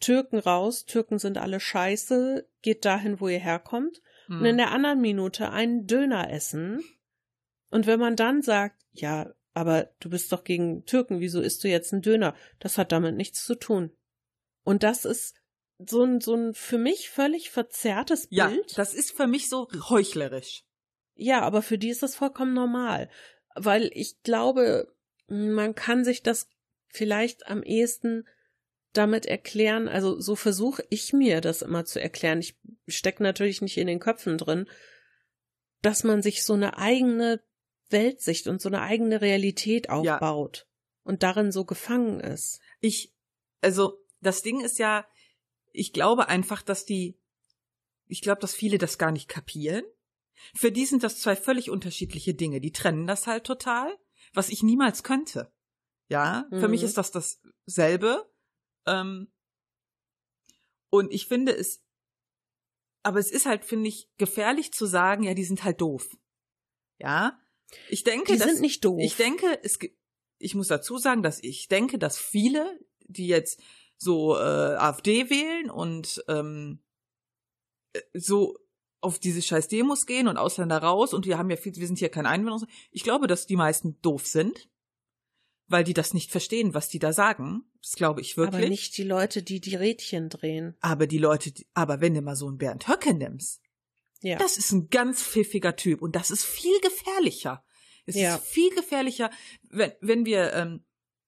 Türken 0.01 0.39
raus, 0.39 0.85
Türken 0.85 1.19
sind 1.19 1.39
alle 1.39 1.61
scheiße, 1.61 2.49
geht 2.63 2.85
dahin, 2.85 3.21
wo 3.21 3.29
ihr 3.29 3.39
herkommt, 3.41 4.01
Hm. 4.29 4.41
und 4.41 4.47
in 4.47 4.57
der 4.59 4.71
anderen 4.71 5.01
Minute 5.01 5.51
einen 5.51 5.87
Döner 5.87 6.31
essen. 6.31 6.81
Und 7.71 7.87
wenn 7.87 8.01
man 8.01 8.17
dann 8.17 8.43
sagt, 8.43 8.81
ja, 8.93 9.33
aber 9.55 9.91
du 10.01 10.11
bist 10.11 10.33
doch 10.33 10.45
gegen 10.45 10.85
Türken, 10.85 11.21
wieso 11.21 11.41
isst 11.41 11.65
du 11.65 11.69
jetzt 11.69 11.93
einen 11.93 12.03
Döner? 12.03 12.35
Das 12.61 12.79
hat 12.79 12.93
damit 12.93 13.17
nichts 13.17 13.45
zu 13.45 13.55
tun. 13.55 13.91
Und 14.65 14.83
das 14.83 15.05
ist 15.05 15.35
so 15.79 16.03
ein, 16.05 16.21
so 16.21 16.35
ein 16.35 16.55
für 16.55 16.79
mich 16.79 17.11
völlig 17.11 17.51
verzerrtes 17.51 18.27
Ja, 18.31 18.49
Bild. 18.49 18.77
das 18.77 18.95
ist 18.95 19.13
für 19.13 19.27
mich 19.27 19.49
so 19.49 19.69
heuchlerisch. 19.89 20.65
Ja, 21.15 21.41
aber 21.43 21.63
für 21.63 21.79
die 21.79 21.91
ist 21.91 22.03
das 22.03 22.17
vollkommen 22.17 22.55
normal. 22.55 23.11
Weil 23.55 23.91
ich 23.93 24.23
glaube, 24.23 24.95
man 25.27 25.75
kann 25.75 26.05
sich 26.05 26.23
das 26.23 26.49
vielleicht 26.89 27.47
am 27.49 27.63
ehesten 27.63 28.27
damit 28.93 29.27
erklären, 29.27 29.87
also 29.89 30.19
so 30.21 30.35
versuche 30.35 30.85
ich 30.89 31.13
mir 31.13 31.41
das 31.41 31.63
immer 31.63 31.85
zu 31.85 32.01
erklären. 32.01 32.41
Ich 32.41 32.57
stecke 32.89 33.23
natürlich 33.23 33.61
nicht 33.61 33.77
in 33.77 33.87
den 33.87 34.01
Köpfen 34.01 34.39
drin, 34.39 34.69
dass 35.83 36.05
man 36.05 36.23
sich 36.23 36.43
so 36.43 36.55
eine 36.55 36.79
eigene 36.79 37.41
Weltsicht 37.91 38.47
und 38.47 38.61
so 38.61 38.69
eine 38.69 38.83
eigene 38.83 39.21
Realität 39.21 39.91
aufbaut 39.91 40.67
und 41.05 41.23
darin 41.23 41.53
so 41.53 41.65
gefangen 41.65 42.21
ist. 42.21 42.61
Ich, 42.81 43.15
also, 43.61 44.05
das 44.21 44.43
Ding 44.43 44.61
ist 44.61 44.79
ja, 44.79 45.07
ich 45.73 45.93
glaube 45.93 46.29
einfach, 46.29 46.63
dass 46.63 46.85
die, 46.85 47.19
ich 48.07 48.21
glaube, 48.23 48.41
dass 48.41 48.55
viele 48.55 48.79
das 48.79 48.99
gar 48.99 49.11
nicht 49.13 49.29
kapieren. 49.29 49.85
Für 50.55 50.71
die 50.71 50.87
sind 50.87 51.03
das 51.03 51.21
zwei 51.21 51.35
völlig 51.37 51.71
unterschiedliche 51.71 52.35
Dinge. 52.35 52.61
Die 52.61 52.73
trennen 52.73 53.07
das 53.07 53.27
halt 53.27 53.45
total, 53.45 53.97
was 54.35 54.49
ich 54.51 54.63
niemals 54.63 55.03
könnte. 55.03 55.53
Ja, 56.09 56.47
für 56.51 56.67
Mhm. 56.67 56.71
mich 56.71 56.83
ist 56.83 56.97
das 56.97 57.11
dasselbe. 57.11 58.31
Ähm, 58.87 59.31
und 60.91 61.13
ich 61.13 61.27
finde 61.27 61.53
es, 61.55 61.83
aber 63.03 63.19
es 63.19 63.31
ist 63.31 63.47
halt, 63.47 63.65
finde 63.65 63.89
ich, 63.89 64.11
gefährlich 64.17 64.73
zu 64.73 64.87
sagen, 64.87 65.23
ja, 65.23 65.35
die 65.35 65.45
sind 65.45 65.65
halt 65.65 65.81
doof. 65.81 66.17
Ja, 66.99 67.39
ich 67.89 68.05
denke, 68.05 68.33
Die 68.33 68.39
dass, 68.39 68.49
sind 68.49 68.61
nicht 68.61 68.85
doof. 68.85 69.01
ich 69.01 69.17
denke, 69.17 69.59
es, 69.63 69.79
ich 70.39 70.55
muss 70.55 70.69
dazu 70.69 70.99
sagen, 70.99 71.23
dass 71.23 71.43
ich 71.43 71.69
denke, 71.69 71.99
dass 71.99 72.19
viele, 72.19 72.79
die 73.07 73.27
jetzt 73.27 73.61
so 73.97 74.37
äh, 74.37 74.41
AfD 74.41 75.29
wählen 75.31 75.71
und 75.71 76.25
ähm, 76.29 76.81
äh, 77.93 78.01
so 78.15 78.57
auf 79.01 79.19
diese 79.19 79.43
scheiß 79.43 79.69
Demos 79.69 80.07
gehen 80.07 80.29
und 80.29 80.37
Ausländer 80.37 80.79
raus 80.79 81.15
und 81.15 81.27
wir 81.27 81.39
haben 81.39 81.51
ja 81.51 81.57
viel, 81.57 81.75
wir 81.77 81.87
sind 81.87 81.99
hier 81.99 82.09
kein 82.09 82.27
Einwanderer. 82.27 82.69
Ich 82.91 83.03
glaube, 83.03 83.27
dass 83.27 83.47
die 83.47 83.57
meisten 83.57 84.01
doof 84.03 84.27
sind, 84.27 84.69
weil 85.69 85.85
die 85.85 85.95
das 85.95 86.15
nicht 86.15 86.31
verstehen, 86.31 86.75
was 86.75 86.89
die 86.89 86.99
da 86.99 87.13
sagen. 87.13 87.63
Das 87.81 87.93
glaube 87.93 88.21
ich 88.21 88.37
wirklich. 88.37 88.57
aber 88.63 88.69
nicht 88.69 88.97
die 88.97 89.05
Leute, 89.05 89.43
die 89.43 89.61
die 89.61 89.77
Rädchen 89.77 90.29
drehen. 90.31 90.77
Aber 90.81 91.07
die 91.07 91.19
Leute, 91.19 91.53
die, 91.53 91.67
aber 91.75 92.01
wenn 92.01 92.15
du 92.15 92.23
mal 92.23 92.37
so 92.37 92.49
einen 92.49 92.59
Bernd 92.59 92.89
Höcke 92.89 93.15
nimmst, 93.15 93.61
Ja. 94.21 94.39
das 94.39 94.57
ist 94.59 94.73
ein 94.73 94.89
ganz 94.91 95.23
pfiffiger 95.23 95.77
Typ 95.77 96.03
und 96.03 96.17
das 96.17 96.31
ist 96.31 96.45
viel 96.45 96.79
gefährlicher. 96.81 97.65
Es 98.07 98.17
Ja. 98.17 98.35
ist 98.37 98.45
viel 98.45 98.75
gefährlicher, 98.75 99.31
wenn, 99.71 99.93
wenn 100.01 100.25
wir, 100.27 100.53
ähm, 100.55 100.85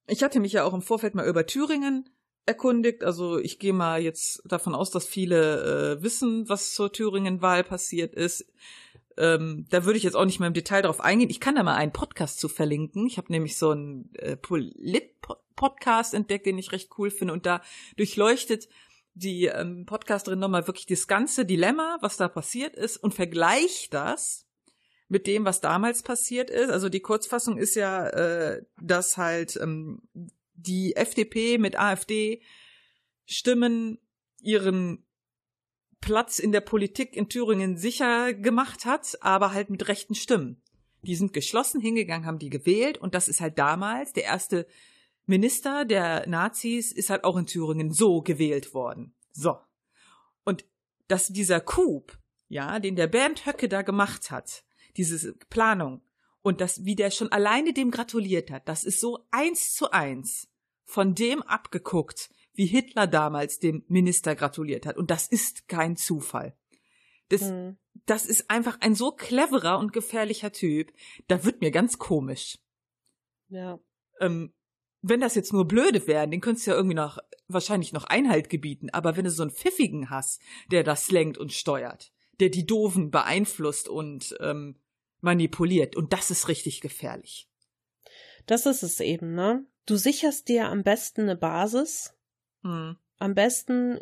ich 0.06 0.22
hatte 0.22 0.40
mich 0.40 0.52
ja 0.52 0.64
auch 0.64 0.74
im 0.74 0.82
Vorfeld 0.82 1.14
mal 1.14 1.28
über 1.28 1.46
Thüringen 1.46 2.08
erkundigt. 2.46 3.04
Also 3.04 3.38
ich 3.38 3.58
gehe 3.58 3.72
mal 3.72 4.02
jetzt 4.02 4.42
davon 4.44 4.74
aus, 4.74 4.90
dass 4.90 5.06
viele 5.06 5.98
äh, 5.98 6.02
wissen, 6.02 6.48
was 6.48 6.72
zur 6.74 6.90
Thüringen-Wahl 6.92 7.62
passiert 7.64 8.14
ist. 8.14 8.46
Ähm, 9.18 9.66
da 9.70 9.84
würde 9.84 9.98
ich 9.98 10.02
jetzt 10.04 10.14
auch 10.16 10.24
nicht 10.24 10.40
mehr 10.40 10.46
im 10.48 10.54
Detail 10.54 10.82
drauf 10.82 11.00
eingehen. 11.00 11.30
Ich 11.30 11.38
kann 11.40 11.54
da 11.54 11.62
mal 11.62 11.76
einen 11.76 11.92
Podcast 11.92 12.40
zu 12.40 12.48
verlinken. 12.48 13.06
Ich 13.06 13.18
habe 13.18 13.30
nämlich 13.30 13.56
so 13.58 13.70
einen 13.70 14.10
äh, 14.14 14.36
Polit-Podcast 14.36 16.14
entdeckt, 16.14 16.46
den 16.46 16.58
ich 16.58 16.72
recht 16.72 16.90
cool 16.98 17.10
finde. 17.10 17.34
Und 17.34 17.46
da 17.46 17.62
durchleuchtet 17.96 18.68
die 19.14 19.46
ähm, 19.46 19.86
Podcasterin 19.86 20.38
nochmal 20.38 20.66
wirklich 20.66 20.86
das 20.86 21.06
ganze 21.06 21.44
Dilemma, 21.44 21.98
was 22.00 22.16
da 22.16 22.28
passiert 22.28 22.76
ist 22.76 22.96
und 22.96 23.14
vergleicht 23.14 23.92
das 23.92 24.46
mit 25.08 25.26
dem, 25.26 25.44
was 25.44 25.60
damals 25.60 26.02
passiert 26.02 26.50
ist. 26.50 26.70
Also 26.70 26.88
die 26.88 27.00
Kurzfassung 27.00 27.58
ist 27.58 27.74
ja, 27.74 28.06
äh, 28.08 28.62
dass 28.80 29.16
halt 29.16 29.58
ähm, 29.60 30.02
die 30.54 30.94
FDP 30.94 31.58
mit 31.58 31.78
AfD 31.78 32.42
Stimmen 33.26 33.98
ihren 34.40 35.04
Platz 36.00 36.38
in 36.38 36.52
der 36.52 36.60
Politik 36.60 37.14
in 37.14 37.28
Thüringen 37.28 37.76
sicher 37.76 38.32
gemacht 38.32 38.84
hat, 38.84 39.18
aber 39.20 39.52
halt 39.52 39.70
mit 39.70 39.88
rechten 39.88 40.14
Stimmen. 40.14 40.62
Die 41.02 41.14
sind 41.14 41.32
geschlossen 41.32 41.80
hingegangen, 41.80 42.26
haben 42.26 42.38
die 42.38 42.50
gewählt 42.50 42.98
und 42.98 43.14
das 43.14 43.28
ist 43.28 43.40
halt 43.40 43.58
damals 43.58 44.12
der 44.12 44.24
erste 44.24 44.66
Minister 45.30 45.84
der 45.84 46.28
Nazis 46.28 46.90
ist 46.90 47.08
halt 47.08 47.22
auch 47.22 47.36
in 47.36 47.46
Thüringen 47.46 47.92
so 47.92 48.20
gewählt 48.20 48.74
worden. 48.74 49.14
So. 49.30 49.56
Und 50.44 50.66
dass 51.06 51.28
dieser 51.28 51.60
Coup, 51.60 52.18
ja, 52.48 52.80
den 52.80 52.96
der 52.96 53.06
Bernd 53.06 53.46
Höcke 53.46 53.68
da 53.68 53.82
gemacht 53.82 54.32
hat, 54.32 54.64
diese 54.96 55.34
Planung 55.48 56.02
und 56.42 56.60
das, 56.60 56.84
wie 56.84 56.96
der 56.96 57.12
schon 57.12 57.30
alleine 57.30 57.72
dem 57.72 57.92
gratuliert 57.92 58.50
hat, 58.50 58.68
das 58.68 58.82
ist 58.82 59.00
so 59.00 59.24
eins 59.30 59.72
zu 59.72 59.92
eins 59.92 60.48
von 60.84 61.14
dem 61.14 61.42
abgeguckt, 61.42 62.30
wie 62.54 62.66
Hitler 62.66 63.06
damals 63.06 63.60
dem 63.60 63.84
Minister 63.86 64.34
gratuliert 64.34 64.84
hat. 64.84 64.96
Und 64.96 65.12
das 65.12 65.28
ist 65.28 65.68
kein 65.68 65.96
Zufall. 65.96 66.56
Das, 67.28 67.42
Hm. 67.42 67.78
das 68.06 68.26
ist 68.26 68.50
einfach 68.50 68.78
ein 68.80 68.96
so 68.96 69.12
cleverer 69.12 69.78
und 69.78 69.92
gefährlicher 69.92 70.50
Typ. 70.50 70.92
Da 71.28 71.44
wird 71.44 71.60
mir 71.60 71.70
ganz 71.70 71.98
komisch. 71.98 72.58
Ja. 73.48 73.78
Ähm, 74.18 74.52
wenn 75.02 75.20
das 75.20 75.34
jetzt 75.34 75.52
nur 75.52 75.66
Blöde 75.66 76.06
wären, 76.06 76.30
den 76.30 76.40
könntest 76.40 76.66
du 76.66 76.72
ja 76.72 76.76
irgendwie 76.76 76.96
noch, 76.96 77.18
wahrscheinlich 77.48 77.92
noch 77.92 78.04
Einhalt 78.04 78.50
gebieten. 78.50 78.90
Aber 78.90 79.16
wenn 79.16 79.24
du 79.24 79.30
so 79.30 79.42
einen 79.42 79.50
Pfiffigen 79.50 80.10
hast, 80.10 80.40
der 80.70 80.84
das 80.84 81.10
lenkt 81.10 81.38
und 81.38 81.52
steuert, 81.52 82.12
der 82.38 82.50
die 82.50 82.66
Doofen 82.66 83.10
beeinflusst 83.10 83.88
und 83.88 84.36
ähm, 84.40 84.76
manipuliert, 85.20 85.96
und 85.96 86.12
das 86.12 86.30
ist 86.30 86.48
richtig 86.48 86.80
gefährlich. 86.80 87.48
Das 88.46 88.66
ist 88.66 88.82
es 88.82 89.00
eben, 89.00 89.34
ne? 89.34 89.66
Du 89.86 89.96
sicherst 89.96 90.48
dir 90.48 90.68
am 90.68 90.82
besten 90.82 91.22
eine 91.22 91.36
Basis. 91.36 92.14
Hm. 92.62 92.96
Am 93.18 93.34
besten 93.34 93.98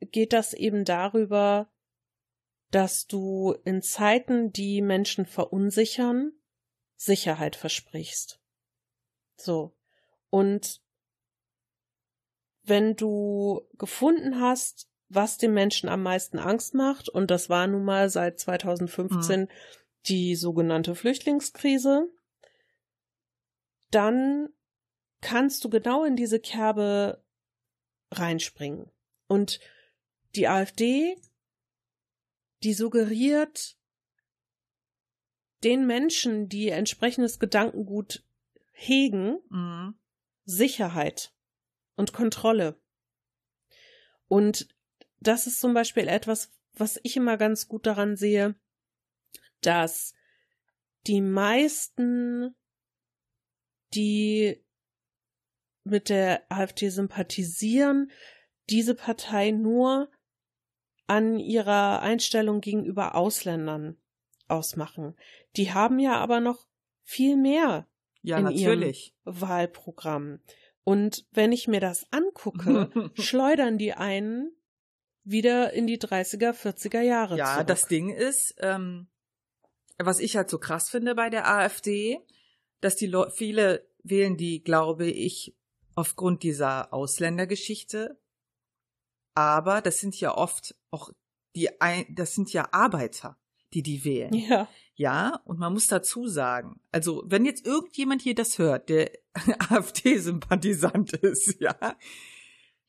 geht 0.00 0.32
das 0.32 0.54
eben 0.54 0.84
darüber, 0.84 1.70
dass 2.70 3.06
du 3.06 3.56
in 3.64 3.82
Zeiten, 3.82 4.52
die 4.52 4.80
Menschen 4.80 5.26
verunsichern, 5.26 6.32
Sicherheit 6.96 7.56
versprichst. 7.56 8.40
So. 9.36 9.74
Und 10.30 10.80
wenn 12.62 12.96
du 12.96 13.62
gefunden 13.74 14.40
hast, 14.40 14.88
was 15.08 15.38
den 15.38 15.52
Menschen 15.52 15.88
am 15.88 16.02
meisten 16.02 16.38
Angst 16.38 16.74
macht, 16.74 17.08
und 17.08 17.30
das 17.30 17.50
war 17.50 17.66
nun 17.66 17.84
mal 17.84 18.08
seit 18.08 18.38
2015 18.38 19.48
die 20.06 20.36
sogenannte 20.36 20.94
Flüchtlingskrise, 20.94 22.08
dann 23.90 24.48
kannst 25.20 25.64
du 25.64 25.68
genau 25.68 26.04
in 26.04 26.16
diese 26.16 26.40
Kerbe 26.40 27.22
reinspringen. 28.12 28.90
Und 29.26 29.60
die 30.36 30.48
AfD, 30.48 31.16
die 32.62 32.72
suggeriert 32.72 33.76
den 35.64 35.86
Menschen, 35.86 36.48
die 36.48 36.68
entsprechendes 36.68 37.38
Gedankengut 37.38 38.24
hegen, 38.72 39.38
mhm. 39.50 39.94
Sicherheit 40.44 41.34
und 41.96 42.12
Kontrolle. 42.12 42.80
Und 44.28 44.68
das 45.20 45.46
ist 45.46 45.60
zum 45.60 45.74
Beispiel 45.74 46.08
etwas, 46.08 46.50
was 46.72 47.00
ich 47.02 47.16
immer 47.16 47.36
ganz 47.36 47.68
gut 47.68 47.86
daran 47.86 48.16
sehe, 48.16 48.54
dass 49.60 50.14
die 51.06 51.20
meisten, 51.20 52.54
die 53.94 54.64
mit 55.84 56.08
der 56.08 56.44
AfD 56.50 56.88
sympathisieren, 56.90 58.10
diese 58.68 58.94
Partei 58.94 59.50
nur 59.50 60.10
an 61.06 61.38
ihrer 61.40 62.02
Einstellung 62.02 62.60
gegenüber 62.60 63.16
Ausländern 63.16 64.00
ausmachen. 64.46 65.16
Die 65.56 65.72
haben 65.72 65.98
ja 65.98 66.18
aber 66.18 66.40
noch 66.40 66.68
viel 67.02 67.36
mehr 67.36 67.89
ja, 68.22 68.38
in 68.38 68.44
natürlich. 68.44 69.14
ihrem 69.24 69.40
Wahlprogramm. 69.40 70.40
Und 70.84 71.26
wenn 71.32 71.52
ich 71.52 71.68
mir 71.68 71.80
das 71.80 72.06
angucke, 72.10 72.90
schleudern 73.14 73.78
die 73.78 73.92
einen 73.92 74.52
wieder 75.24 75.72
in 75.72 75.86
die 75.86 75.98
30er, 75.98 76.52
40er 76.52 77.02
Jahre. 77.02 77.36
Ja, 77.36 77.54
zurück. 77.54 77.66
das 77.66 77.86
Ding 77.86 78.10
ist, 78.10 78.54
ähm, 78.58 79.08
was 79.98 80.18
ich 80.18 80.36
halt 80.36 80.50
so 80.50 80.58
krass 80.58 80.88
finde 80.88 81.14
bei 81.14 81.30
der 81.30 81.48
AfD, 81.48 82.18
dass 82.80 82.96
die 82.96 83.06
Le 83.06 83.30
viele 83.30 83.86
wählen 84.02 84.36
die, 84.36 84.62
glaube 84.62 85.06
ich, 85.06 85.54
aufgrund 85.94 86.42
dieser 86.42 86.92
Ausländergeschichte. 86.92 88.18
Aber 89.34 89.82
das 89.82 89.98
sind 89.98 90.18
ja 90.18 90.34
oft 90.34 90.74
auch 90.90 91.10
die, 91.54 91.68
das 92.10 92.34
sind 92.34 92.52
ja 92.52 92.68
Arbeiter, 92.72 93.38
die 93.74 93.82
die 93.82 94.04
wählen. 94.04 94.32
Ja. 94.32 94.68
Ja, 95.00 95.40
und 95.46 95.58
man 95.58 95.72
muss 95.72 95.86
dazu 95.86 96.28
sagen, 96.28 96.78
also 96.92 97.22
wenn 97.24 97.46
jetzt 97.46 97.66
irgendjemand 97.66 98.20
hier 98.20 98.34
das 98.34 98.58
hört, 98.58 98.90
der 98.90 99.10
AfD-Sympathisant 99.70 101.14
ist, 101.14 101.56
ja, 101.58 101.96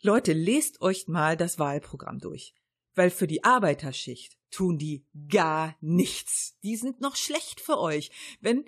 Leute, 0.02 0.34
lest 0.34 0.82
euch 0.82 1.08
mal 1.08 1.38
das 1.38 1.58
Wahlprogramm 1.58 2.20
durch. 2.20 2.54
Weil 2.96 3.12
für 3.12 3.28
die 3.28 3.46
Arbeiterschicht 3.46 4.38
tun 4.50 4.78
die 4.78 5.06
gar 5.30 5.78
nichts. 5.80 6.60
Die 6.64 6.76
sind 6.76 7.00
noch 7.00 7.16
schlecht 7.16 7.62
für 7.62 7.80
euch. 7.80 8.12
Wenn, 8.42 8.66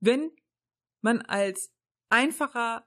wenn 0.00 0.32
man 1.02 1.22
als 1.22 1.72
einfacher 2.08 2.84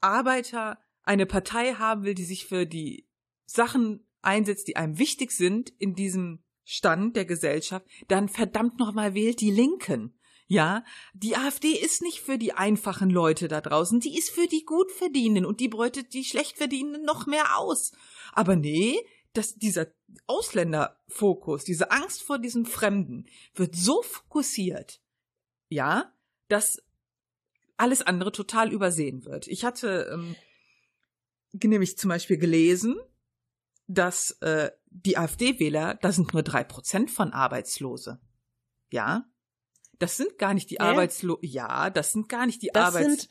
Arbeiter 0.00 0.78
eine 1.02 1.26
Partei 1.26 1.74
haben 1.74 2.04
will, 2.04 2.14
die 2.14 2.24
sich 2.24 2.46
für 2.46 2.66
die 2.66 3.08
Sachen 3.46 4.06
einsetzt, 4.22 4.68
die 4.68 4.76
einem 4.76 4.96
wichtig 4.96 5.32
sind 5.32 5.70
in 5.70 5.96
diesem 5.96 6.44
Stand 6.70 7.16
der 7.16 7.24
Gesellschaft, 7.24 7.86
dann 8.08 8.28
verdammt 8.28 8.78
nochmal 8.78 9.14
wählt 9.14 9.40
die 9.40 9.50
Linken. 9.50 10.12
Ja, 10.48 10.84
die 11.14 11.34
AfD 11.34 11.68
ist 11.72 12.02
nicht 12.02 12.20
für 12.20 12.36
die 12.36 12.52
einfachen 12.52 13.08
Leute 13.08 13.48
da 13.48 13.62
draußen, 13.62 14.00
die 14.00 14.18
ist 14.18 14.28
für 14.28 14.46
die 14.46 14.66
Gutverdienenden 14.66 15.46
und 15.46 15.60
die 15.60 15.68
beutet 15.68 16.12
die 16.12 16.24
Schlechtverdienenden 16.24 17.06
noch 17.06 17.26
mehr 17.26 17.56
aus. 17.56 17.92
Aber 18.34 18.54
nee, 18.54 18.98
dass 19.32 19.54
dieser 19.54 19.86
Ausländerfokus, 20.26 21.64
diese 21.64 21.90
Angst 21.90 22.22
vor 22.22 22.38
diesem 22.38 22.66
Fremden 22.66 23.24
wird 23.54 23.74
so 23.74 24.02
fokussiert, 24.02 25.00
ja, 25.70 26.12
dass 26.48 26.82
alles 27.78 28.02
andere 28.02 28.30
total 28.30 28.74
übersehen 28.74 29.24
wird. 29.24 29.48
Ich 29.48 29.64
hatte 29.64 30.10
ähm, 30.12 30.36
nämlich 31.62 31.96
zum 31.96 32.10
Beispiel 32.10 32.36
gelesen, 32.36 33.00
dass 33.88 34.32
äh, 34.42 34.70
die 34.86 35.18
AfD-Wähler, 35.18 35.94
da 35.94 36.12
sind 36.12 36.32
nur 36.32 36.42
drei 36.42 36.62
Prozent 36.62 37.10
von 37.10 37.32
Arbeitslose. 37.32 38.20
Ja, 38.90 39.24
das 39.98 40.16
sind 40.16 40.38
gar 40.38 40.54
nicht 40.54 40.70
die 40.70 40.76
ja. 40.76 40.82
Arbeitslosen. 40.82 41.48
Ja, 41.48 41.90
das 41.90 42.12
sind 42.12 42.28
gar 42.28 42.46
nicht 42.46 42.62
die 42.62 42.70
das 42.72 42.94
Arbeits. 42.94 43.28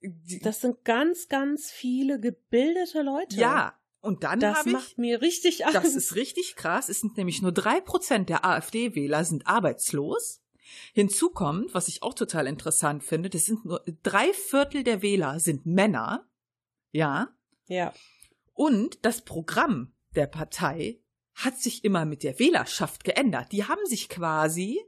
Sind, 0.00 0.44
das 0.44 0.60
sind 0.60 0.84
ganz, 0.84 1.28
ganz 1.28 1.70
viele 1.70 2.20
gebildete 2.20 3.02
Leute. 3.02 3.36
Ja, 3.36 3.74
und 4.00 4.22
dann 4.22 4.38
das 4.38 4.58
ich. 4.64 4.72
Das 4.72 4.72
macht 4.72 4.98
mir 4.98 5.20
richtig 5.20 5.64
Angst. 5.64 5.76
Das 5.76 5.94
ist 5.96 6.14
richtig 6.14 6.54
krass. 6.54 6.88
Es 6.88 7.00
sind 7.00 7.16
nämlich 7.16 7.42
nur 7.42 7.52
drei 7.52 7.80
Prozent 7.80 8.28
der 8.28 8.44
AfD-Wähler 8.44 9.24
sind 9.24 9.46
arbeitslos. 9.46 10.42
Hinzu 10.92 11.30
kommt, 11.30 11.74
was 11.74 11.88
ich 11.88 12.02
auch 12.02 12.14
total 12.14 12.46
interessant 12.46 13.04
finde, 13.04 13.30
das 13.30 13.44
sind 13.44 13.64
nur 13.64 13.84
drei 14.02 14.32
Viertel 14.32 14.84
der 14.84 15.02
Wähler 15.02 15.40
sind 15.40 15.64
Männer. 15.64 16.28
Ja. 16.92 17.28
Ja. 17.66 17.92
Und 18.56 19.04
das 19.04 19.20
Programm 19.20 19.92
der 20.14 20.26
Partei 20.26 20.98
hat 21.34 21.58
sich 21.58 21.84
immer 21.84 22.06
mit 22.06 22.22
der 22.22 22.38
Wählerschaft 22.38 23.04
geändert. 23.04 23.52
Die 23.52 23.64
haben 23.64 23.84
sich 23.84 24.08
quasi 24.08 24.80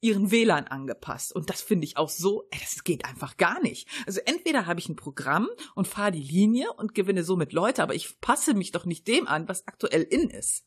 ihren 0.00 0.32
Wählern 0.32 0.66
angepasst. 0.66 1.32
Und 1.32 1.48
das 1.48 1.62
finde 1.62 1.86
ich 1.86 1.96
auch 1.96 2.08
so, 2.08 2.46
ey, 2.50 2.58
das 2.58 2.82
geht 2.82 3.04
einfach 3.04 3.36
gar 3.36 3.62
nicht. 3.62 3.88
Also 4.04 4.20
entweder 4.26 4.66
habe 4.66 4.80
ich 4.80 4.88
ein 4.88 4.96
Programm 4.96 5.48
und 5.76 5.86
fahre 5.86 6.10
die 6.10 6.22
Linie 6.22 6.72
und 6.72 6.94
gewinne 6.94 7.22
somit 7.22 7.52
Leute, 7.52 7.84
aber 7.84 7.94
ich 7.94 8.20
passe 8.20 8.52
mich 8.52 8.72
doch 8.72 8.84
nicht 8.84 9.06
dem 9.06 9.28
an, 9.28 9.48
was 9.48 9.66
aktuell 9.68 10.02
in 10.02 10.28
ist. 10.28 10.66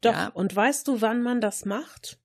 Doch, 0.00 0.12
ja. 0.12 0.28
und 0.28 0.56
weißt 0.56 0.88
du, 0.88 1.02
wann 1.02 1.22
man 1.22 1.42
das 1.42 1.66
macht? 1.66 2.18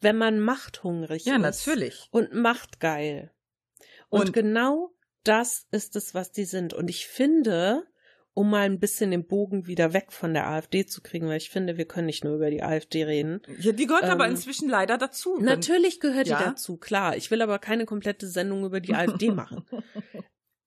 Wenn 0.00 0.16
man 0.16 0.40
machthungrig 0.40 1.26
ja, 1.26 1.34
ist. 1.34 1.36
Ja, 1.36 1.38
natürlich. 1.38 2.08
Und 2.10 2.32
machtgeil. 2.32 3.34
Und, 4.08 4.28
und 4.28 4.32
genau 4.32 4.93
das 5.24 5.66
ist 5.70 5.96
es, 5.96 6.14
was 6.14 6.32
die 6.32 6.44
sind. 6.44 6.74
Und 6.74 6.88
ich 6.88 7.06
finde, 7.06 7.84
um 8.34 8.50
mal 8.50 8.62
ein 8.62 8.80
bisschen 8.80 9.10
den 9.10 9.26
Bogen 9.26 9.66
wieder 9.66 9.92
weg 9.92 10.12
von 10.12 10.34
der 10.34 10.48
AfD 10.48 10.86
zu 10.86 11.02
kriegen, 11.02 11.28
weil 11.28 11.36
ich 11.36 11.50
finde, 11.50 11.76
wir 11.76 11.86
können 11.86 12.06
nicht 12.06 12.24
nur 12.24 12.34
über 12.34 12.50
die 12.50 12.62
AfD 12.62 13.04
reden. 13.04 13.40
Ja, 13.58 13.72
die 13.72 13.86
gehört 13.86 14.04
ähm, 14.04 14.10
aber 14.10 14.28
inzwischen 14.28 14.68
leider 14.68 14.98
dazu. 14.98 15.38
Natürlich 15.40 16.00
gehört 16.00 16.26
ja. 16.26 16.38
die 16.38 16.44
dazu, 16.44 16.76
klar. 16.76 17.16
Ich 17.16 17.30
will 17.30 17.42
aber 17.42 17.58
keine 17.58 17.86
komplette 17.86 18.26
Sendung 18.26 18.64
über 18.64 18.80
die 18.80 18.94
AfD 18.94 19.30
machen. 19.32 19.64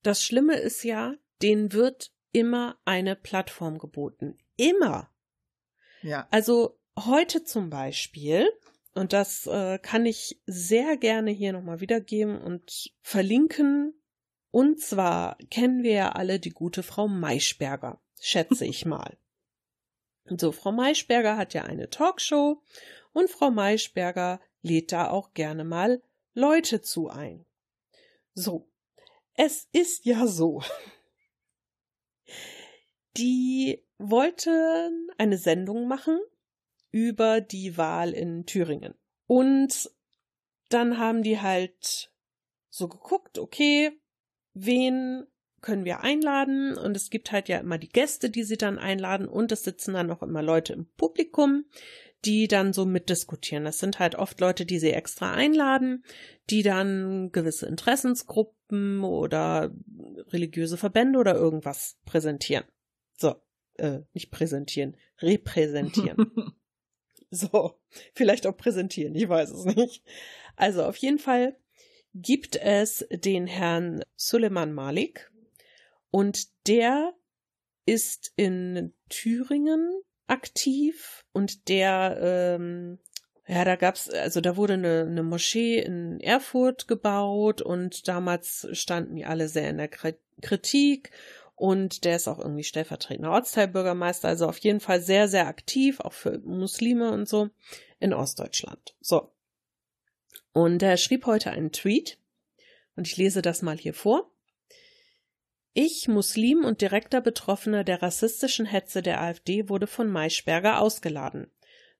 Das 0.02 0.24
Schlimme 0.24 0.56
ist 0.56 0.82
ja, 0.82 1.14
denen 1.42 1.72
wird 1.72 2.10
immer 2.32 2.78
eine 2.84 3.16
Plattform 3.16 3.78
geboten. 3.78 4.38
Immer. 4.56 5.10
Ja. 6.02 6.26
Also 6.30 6.78
heute 6.96 7.44
zum 7.44 7.70
Beispiel 7.70 8.48
und 8.94 9.12
das 9.12 9.46
äh, 9.46 9.78
kann 9.78 10.06
ich 10.06 10.40
sehr 10.46 10.96
gerne 10.96 11.30
hier 11.30 11.52
nochmal 11.52 11.80
wiedergeben 11.80 12.40
und 12.40 12.90
verlinken 13.00 13.94
und 14.50 14.80
zwar 14.80 15.36
kennen 15.50 15.82
wir 15.82 15.92
ja 15.92 16.12
alle 16.12 16.40
die 16.40 16.50
gute 16.50 16.82
Frau 16.82 17.08
Maischberger, 17.08 18.00
schätze 18.20 18.64
ich 18.64 18.86
mal. 18.86 19.16
So, 20.24 20.52
Frau 20.52 20.72
Maischberger 20.72 21.36
hat 21.36 21.54
ja 21.54 21.64
eine 21.64 21.88
Talkshow 21.88 22.62
und 23.12 23.30
Frau 23.30 23.50
Maischberger 23.50 24.40
lädt 24.62 24.92
da 24.92 25.10
auch 25.10 25.32
gerne 25.32 25.64
mal 25.64 26.02
Leute 26.34 26.82
zu 26.82 27.08
ein. 27.08 27.46
So, 28.34 28.68
es 29.34 29.68
ist 29.72 30.04
ja 30.04 30.26
so. 30.26 30.62
Die 33.16 33.84
wollte 33.98 34.90
eine 35.16 35.38
Sendung 35.38 35.88
machen 35.88 36.20
über 36.90 37.40
die 37.40 37.76
Wahl 37.76 38.12
in 38.12 38.46
Thüringen. 38.46 38.94
Und 39.26 39.90
dann 40.68 40.98
haben 40.98 41.22
die 41.22 41.40
halt 41.40 42.12
so 42.70 42.88
geguckt, 42.88 43.38
okay, 43.38 43.98
wen 44.64 45.26
können 45.60 45.84
wir 45.84 46.00
einladen 46.00 46.76
und 46.76 46.96
es 46.96 47.10
gibt 47.10 47.32
halt 47.32 47.48
ja 47.48 47.58
immer 47.58 47.78
die 47.78 47.88
Gäste, 47.88 48.30
die 48.30 48.44
sie 48.44 48.56
dann 48.56 48.78
einladen 48.78 49.26
und 49.26 49.50
es 49.50 49.64
sitzen 49.64 49.94
dann 49.94 50.10
auch 50.10 50.22
immer 50.22 50.42
Leute 50.42 50.72
im 50.72 50.86
Publikum, 50.96 51.64
die 52.24 52.48
dann 52.48 52.72
so 52.72 52.84
mitdiskutieren. 52.84 53.64
Das 53.64 53.78
sind 53.78 53.98
halt 53.98 54.14
oft 54.14 54.40
Leute, 54.40 54.66
die 54.66 54.78
sie 54.78 54.92
extra 54.92 55.32
einladen, 55.32 56.04
die 56.50 56.62
dann 56.62 57.30
gewisse 57.32 57.66
Interessensgruppen 57.66 59.04
oder 59.04 59.72
religiöse 60.28 60.76
Verbände 60.76 61.18
oder 61.18 61.34
irgendwas 61.34 61.98
präsentieren. 62.04 62.64
So, 63.16 63.36
äh, 63.74 64.00
nicht 64.12 64.30
präsentieren, 64.30 64.96
repräsentieren. 65.20 66.32
so, 67.30 67.80
vielleicht 68.14 68.46
auch 68.46 68.56
präsentieren, 68.56 69.14
ich 69.14 69.28
weiß 69.28 69.50
es 69.50 69.64
nicht. 69.76 70.04
Also 70.56 70.84
auf 70.84 70.96
jeden 70.96 71.18
Fall 71.18 71.56
gibt 72.22 72.56
es 72.56 73.06
den 73.10 73.46
Herrn 73.46 74.02
Suleiman 74.16 74.72
Malik 74.72 75.30
und 76.10 76.48
der 76.66 77.12
ist 77.86 78.32
in 78.36 78.92
Thüringen 79.08 80.02
aktiv 80.26 81.24
und 81.32 81.68
der 81.68 82.18
ähm, 82.20 82.98
ja, 83.48 83.64
da 83.64 83.76
gab's, 83.76 84.10
also 84.10 84.42
da 84.42 84.58
wurde 84.58 84.74
eine, 84.74 85.06
eine 85.08 85.22
Moschee 85.22 85.78
in 85.78 86.20
Erfurt 86.20 86.86
gebaut 86.86 87.62
und 87.62 88.06
damals 88.06 88.68
standen 88.72 89.16
die 89.16 89.24
alle 89.24 89.48
sehr 89.48 89.70
in 89.70 89.78
der 89.78 89.88
Kritik 89.88 91.10
und 91.54 92.04
der 92.04 92.16
ist 92.16 92.28
auch 92.28 92.38
irgendwie 92.38 92.62
stellvertretender 92.62 93.30
Ortsteilbürgermeister, 93.30 94.28
also 94.28 94.46
auf 94.46 94.58
jeden 94.58 94.80
Fall 94.80 95.00
sehr, 95.00 95.28
sehr 95.28 95.48
aktiv, 95.48 95.98
auch 96.00 96.12
für 96.12 96.38
Muslime 96.40 97.10
und 97.10 97.26
so 97.26 97.48
in 97.98 98.12
Ostdeutschland. 98.12 98.94
So. 99.00 99.32
Und 100.52 100.82
er 100.82 100.96
schrieb 100.96 101.26
heute 101.26 101.50
einen 101.50 101.72
Tweet 101.72 102.18
Und 102.96 103.06
ich 103.06 103.16
lese 103.16 103.42
das 103.42 103.62
mal 103.62 103.76
hier 103.76 103.94
vor. 103.94 104.32
Ich, 105.72 106.08
Muslim 106.08 106.64
und 106.64 106.80
direkter 106.80 107.20
Betroffener 107.20 107.84
der 107.84 108.02
rassistischen 108.02 108.66
Hetze 108.66 109.02
der 109.02 109.20
AfD, 109.20 109.68
wurde 109.68 109.86
von 109.86 110.08
Maischberger 110.08 110.80
ausgeladen. 110.80 111.52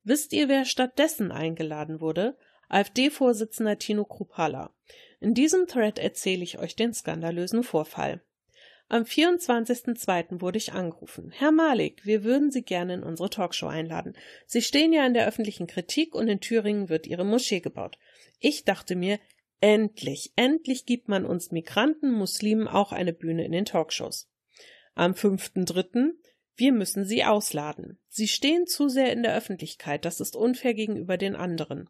Wisst 0.03 0.33
ihr, 0.33 0.49
wer 0.49 0.65
stattdessen 0.65 1.31
eingeladen 1.31 2.01
wurde? 2.01 2.37
AfD-Vorsitzender 2.69 3.79
Tino 3.79 4.05
Krupala. 4.05 4.75
In 5.21 5.35
diesem 5.35 5.67
Thread 5.67 5.99
erzähle 5.99 6.43
ich 6.43 6.59
euch 6.59 6.77
den 6.77 6.93
skandalösen 6.93 7.63
Vorfall. 7.63 8.21
Am 8.91 9.03
24.02. 9.03 10.41
wurde 10.41 10.57
ich 10.57 10.73
angerufen. 10.73 11.31
Herr 11.31 11.53
Malik, 11.53 12.07
wir 12.07 12.25
würden 12.25 12.51
Sie 12.51 12.63
gerne 12.63 12.95
in 12.95 13.03
unsere 13.03 13.29
Talkshow 13.29 13.67
einladen. 13.67 14.15
Sie 14.47 14.63
stehen 14.63 14.95
ja 14.95 15.07
in 15.07 15.13
der 15.13 15.27
öffentlichen 15.27 15.67
Kritik 15.67 16.15
und 16.15 16.29
in 16.29 16.41
Thüringen 16.41 16.89
wird 16.89 17.07
Ihre 17.07 17.25
Moschee 17.25 17.61
gebaut. 17.61 17.99
Ich 18.39 18.65
dachte 18.65 18.97
mir, 18.97 19.19
endlich, 19.61 20.33
endlich 20.37 20.87
gibt 20.87 21.09
man 21.09 21.25
uns 21.25 21.51
Migranten, 21.51 22.13
Muslimen 22.13 22.69
auch 22.69 22.93
eine 22.93 23.13
Bühne 23.13 23.45
in 23.45 23.53
den 23.53 23.65
Talkshows. 23.65 24.31
Am 24.95 25.13
5.03. 25.13 26.13
Wir 26.57 26.73
müssen 26.73 27.05
Sie 27.05 27.25
ausladen. 27.25 28.01
Sie 28.09 28.27
stehen 28.27 28.67
zu 28.67 28.89
sehr 28.89 29.13
in 29.13 29.23
der 29.23 29.37
Öffentlichkeit, 29.37 30.05
das 30.05 30.21
ist 30.21 30.35
unfair 30.35 30.75
gegenüber 30.75 31.17
den 31.17 31.37
anderen. 31.37 31.89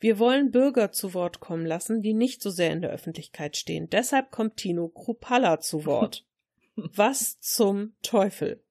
Wir 0.00 0.18
wollen 0.18 0.50
Bürger 0.50 0.92
zu 0.92 1.12
Wort 1.12 1.40
kommen 1.40 1.66
lassen, 1.66 2.02
die 2.02 2.14
nicht 2.14 2.40
so 2.40 2.50
sehr 2.50 2.70
in 2.70 2.82
der 2.82 2.90
Öffentlichkeit 2.90 3.56
stehen. 3.56 3.90
Deshalb 3.90 4.30
kommt 4.30 4.56
Tino 4.56 4.88
Krupalla 4.88 5.60
zu 5.60 5.84
Wort. 5.84 6.24
Was 6.76 7.40
zum 7.40 7.94
Teufel? 8.02 8.62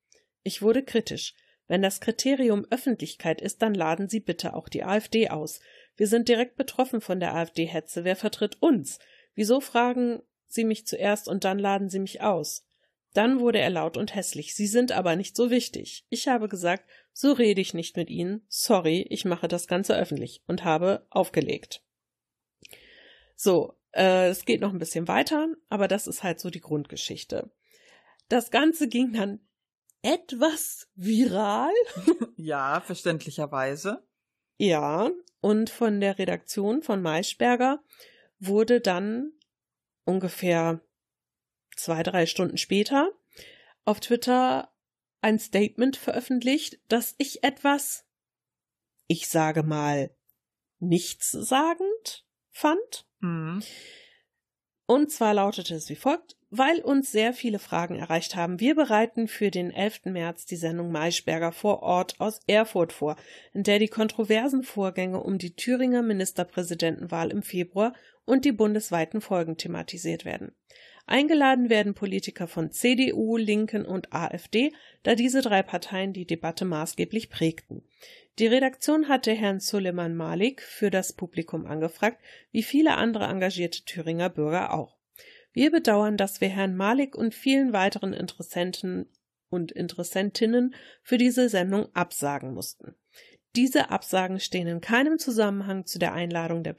Ich 0.44 0.62
wurde 0.62 0.84
kritisch. 0.84 1.34
Wenn 1.68 1.82
das 1.82 2.00
Kriterium 2.00 2.66
Öffentlichkeit 2.70 3.42
ist, 3.42 3.62
dann 3.62 3.74
laden 3.74 4.08
Sie 4.08 4.22
bitte 4.22 4.54
auch 4.54 4.70
die 4.70 4.86
AfD 4.86 5.30
aus. 5.30 5.60
Wir 5.98 6.08
sind 6.08 6.30
direkt 6.30 6.56
betroffen 6.56 7.02
von 7.02 7.20
der 7.20 7.36
AfD-Hetze. 7.36 8.04
Wer 8.04 8.16
vertritt 8.16 8.62
uns? 8.62 9.00
Wieso 9.36 9.60
fragen 9.60 10.22
Sie 10.48 10.64
mich 10.64 10.88
zuerst 10.88 11.28
und 11.28 11.44
dann 11.44 11.60
laden 11.60 11.90
Sie 11.90 12.00
mich 12.00 12.22
aus? 12.22 12.66
Dann 13.14 13.40
wurde 13.40 13.60
er 13.60 13.72
laut 13.72 13.98
und 13.98 14.14
hässlich. 14.14 14.54
Sie 14.54 14.68
sind 14.68 14.92
aber 14.92 15.16
nicht 15.16 15.36
so 15.36 15.50
wichtig. 15.50 16.06
Ich 16.10 16.28
habe 16.28 16.48
gesagt, 16.48 16.88
so 17.14 17.32
rede 17.32 17.62
ich 17.62 17.74
nicht 17.74 17.98
mit 17.98 18.10
Ihnen. 18.10 18.46
Sorry, 18.48 19.08
ich 19.10 19.26
mache 19.26 19.48
das 19.48 19.68
Ganze 19.68 19.98
öffentlich 19.98 20.44
und 20.46 20.64
habe 20.64 21.06
aufgelegt. 21.10 21.82
So, 23.36 23.74
äh, 23.92 24.30
es 24.30 24.46
geht 24.46 24.62
noch 24.62 24.72
ein 24.72 24.80
bisschen 24.80 25.08
weiter, 25.08 25.48
aber 25.70 25.88
das 25.88 26.06
ist 26.06 26.22
halt 26.22 26.40
so 26.40 26.50
die 26.50 26.62
Grundgeschichte. 26.62 27.50
Das 28.30 28.52
Ganze 28.52 28.88
ging 28.88 29.14
dann 29.14 29.40
etwas 30.04 30.88
viral. 30.96 31.74
Ja, 32.40 32.82
verständlicherweise. 32.82 34.06
Ja, 34.58 35.12
und 35.42 35.70
von 35.70 36.02
der 36.02 36.18
Redaktion 36.18 36.82
von 36.82 37.02
Maischberger 37.02 37.84
wurde 38.40 38.82
dann 38.82 39.32
ungefähr 40.04 40.82
zwei, 41.76 42.04
drei 42.04 42.26
Stunden 42.26 42.58
später 42.58 43.12
auf 43.86 44.00
Twitter 44.00 44.72
ein 45.22 45.40
Statement 45.40 45.98
veröffentlicht, 45.98 46.80
dass 46.88 47.16
ich 47.18 47.44
etwas, 47.44 48.06
ich 49.08 49.28
sage 49.30 49.64
mal, 49.64 50.12
nichtssagend 50.80 52.26
fand. 52.52 53.08
Mhm. 53.20 53.64
Und 54.88 55.12
zwar 55.12 55.36
lautete 55.36 55.76
es 55.76 55.90
wie 55.90 55.96
folgt. 55.96 56.36
Weil 56.50 56.80
uns 56.80 57.12
sehr 57.12 57.34
viele 57.34 57.60
Fragen 57.60 57.96
erreicht 57.96 58.38
haben, 58.38 58.62
wir 58.62 58.74
bereiten 58.74 59.28
für 59.28 59.52
den 59.52 59.70
11. 59.70 60.06
März 60.06 60.46
die 60.46 60.56
Sendung 60.56 60.94
Maischberger 60.94 61.52
vor 61.52 61.84
Ort 61.84 62.22
aus 62.22 62.40
Erfurt 62.48 62.94
vor, 62.94 63.18
in 63.54 63.64
der 63.64 63.80
die 63.80 63.90
kontroversen 63.90 64.64
Vorgänge 64.64 65.22
um 65.22 65.40
die 65.40 65.58
Thüringer 65.58 66.04
Ministerpräsidentenwahl 66.04 67.32
im 67.32 67.44
Februar 67.44 67.94
und 68.24 68.46
die 68.46 68.54
bundesweiten 68.54 69.20
Folgen 69.20 69.58
thematisiert 69.58 70.24
werden. 70.24 70.56
Eingeladen 71.06 71.70
werden 71.70 71.94
Politiker 71.94 72.48
von 72.48 72.72
CDU, 72.72 73.36
Linken 73.36 73.86
und 73.86 74.14
AfD, 74.14 74.72
da 75.04 75.16
diese 75.16 75.42
drei 75.42 75.64
Parteien 75.64 76.14
die 76.14 76.26
Debatte 76.26 76.64
maßgeblich 76.64 77.30
prägten. 77.30 77.84
Die 78.40 78.48
Redaktion 78.48 79.08
hatte 79.08 79.32
Herrn 79.32 79.60
Suleiman 79.60 80.16
Malik 80.16 80.62
für 80.62 80.92
das 80.92 81.14
Publikum 81.14 81.66
angefragt, 81.66 82.22
wie 82.52 82.62
viele 82.62 82.96
andere 82.96 83.26
engagierte 83.26 83.84
Thüringer 83.84 84.30
Bürger 84.30 84.74
auch. 84.74 84.98
Wir 85.54 85.72
bedauern, 85.72 86.18
dass 86.18 86.40
wir 86.40 86.50
Herrn 86.50 86.76
Malik 86.76 87.16
und 87.16 87.34
vielen 87.34 87.74
weiteren 87.74 88.14
Interessenten 88.14 89.10
und 89.50 89.72
Interessentinnen 89.72 90.76
für 91.02 91.18
diese 91.18 91.50
Sendung 91.50 91.88
absagen 91.96 92.54
mussten. 92.54 92.94
Diese 93.56 93.90
Absagen 93.90 94.40
stehen 94.40 94.68
in 94.68 94.82
keinem 94.82 95.18
Zusammenhang 95.18 95.88
zu 95.88 95.98
der 95.98 96.14
Einladung 96.14 96.64
der 96.64 96.74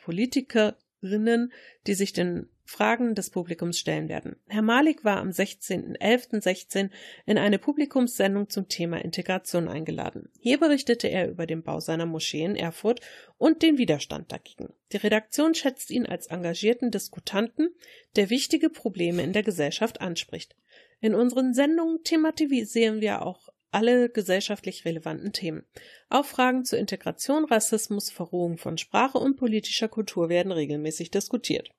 Politikerinnen, 1.01 1.53
die 1.87 1.95
sich 1.95 2.13
den 2.13 2.49
Fragen 2.65 3.15
des 3.15 3.31
Publikums 3.31 3.79
stellen 3.79 4.09
werden. 4.09 4.37
Herr 4.47 4.63
Malik 4.63 5.03
war 5.03 5.19
am 5.19 5.31
16.11.16 5.31 6.91
in 7.25 7.39
eine 7.39 7.59
Publikumssendung 7.59 8.51
zum 8.51 8.69
Thema 8.69 8.99
Integration 8.99 9.69
eingeladen. 9.69 10.29
Hier 10.39 10.59
berichtete 10.59 11.09
er 11.09 11.31
über 11.31 11.47
den 11.47 11.63
Bau 11.63 11.81
seiner 11.81 12.05
Moschee 12.05 12.45
in 12.45 12.57
Erfurt 12.57 13.01
und 13.39 13.63
den 13.63 13.79
Widerstand 13.79 14.31
dagegen. 14.31 14.75
Die 14.93 14.99
Redaktion 14.99 15.55
schätzt 15.55 15.91
ihn 15.91 16.05
als 16.05 16.27
engagierten 16.27 16.91
Diskutanten, 16.91 17.71
der 18.17 18.29
wichtige 18.29 18.69
Probleme 18.69 19.23
in 19.23 19.33
der 19.33 19.43
Gesellschaft 19.43 20.03
anspricht. 20.03 20.55
In 21.01 21.15
unseren 21.15 21.55
Sendungen 21.55 22.03
thematisieren 22.05 23.01
wir 23.01 23.23
auch 23.23 23.49
alle 23.71 24.09
gesellschaftlich 24.09 24.85
relevanten 24.85 25.33
Themen. 25.33 25.65
Auch 26.09 26.25
Fragen 26.25 26.65
zur 26.65 26.79
Integration, 26.79 27.45
Rassismus, 27.45 28.11
Verrohung 28.11 28.59
von 28.59 28.79
Sprache 28.79 29.19
und 29.19 29.37
politischer 29.37 29.89
Kultur 29.89 30.29
werden 30.29 30.53
regelmäßig 30.53 31.11
diskutiert. 31.11 31.71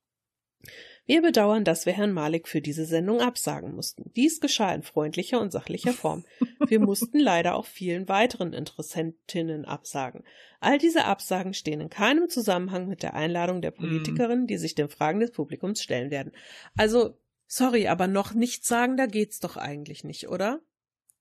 Wir 1.10 1.24
bedauern, 1.24 1.64
dass 1.64 1.88
wir 1.88 1.94
Herrn 1.94 2.12
Malik 2.12 2.48
für 2.48 2.62
diese 2.62 2.86
Sendung 2.86 3.20
absagen 3.20 3.74
mussten. 3.74 4.12
Dies 4.16 4.40
geschah 4.40 4.72
in 4.76 4.84
freundlicher 4.84 5.42
und 5.42 5.52
sachlicher 5.52 5.92
Form. 5.92 6.24
Wir 6.68 6.80
mussten 6.80 7.18
leider 7.18 7.56
auch 7.56 7.66
vielen 7.66 8.08
weiteren 8.08 8.54
Interessentinnen 8.54 9.66
absagen. 9.66 10.24
All 10.60 10.78
diese 10.78 11.06
Absagen 11.06 11.56
stehen 11.56 11.82
in 11.82 11.90
keinem 11.90 12.30
Zusammenhang 12.30 12.88
mit 12.88 13.02
der 13.02 13.16
Einladung 13.16 13.64
der 13.64 13.72
Politikerinnen, 13.72 14.46
die 14.46 14.58
sich 14.58 14.76
den 14.76 14.90
Fragen 14.90 15.20
des 15.20 15.32
Publikums 15.32 15.82
stellen 15.82 16.12
werden. 16.12 16.32
Also, 16.78 17.18
sorry, 17.48 17.88
aber 17.88 18.06
noch 18.06 18.36
nichts 18.36 18.68
sagen, 18.68 18.96
da 18.96 19.08
geht's 19.08 19.40
doch 19.40 19.58
eigentlich 19.58 20.04
nicht, 20.04 20.30
oder? 20.30 20.62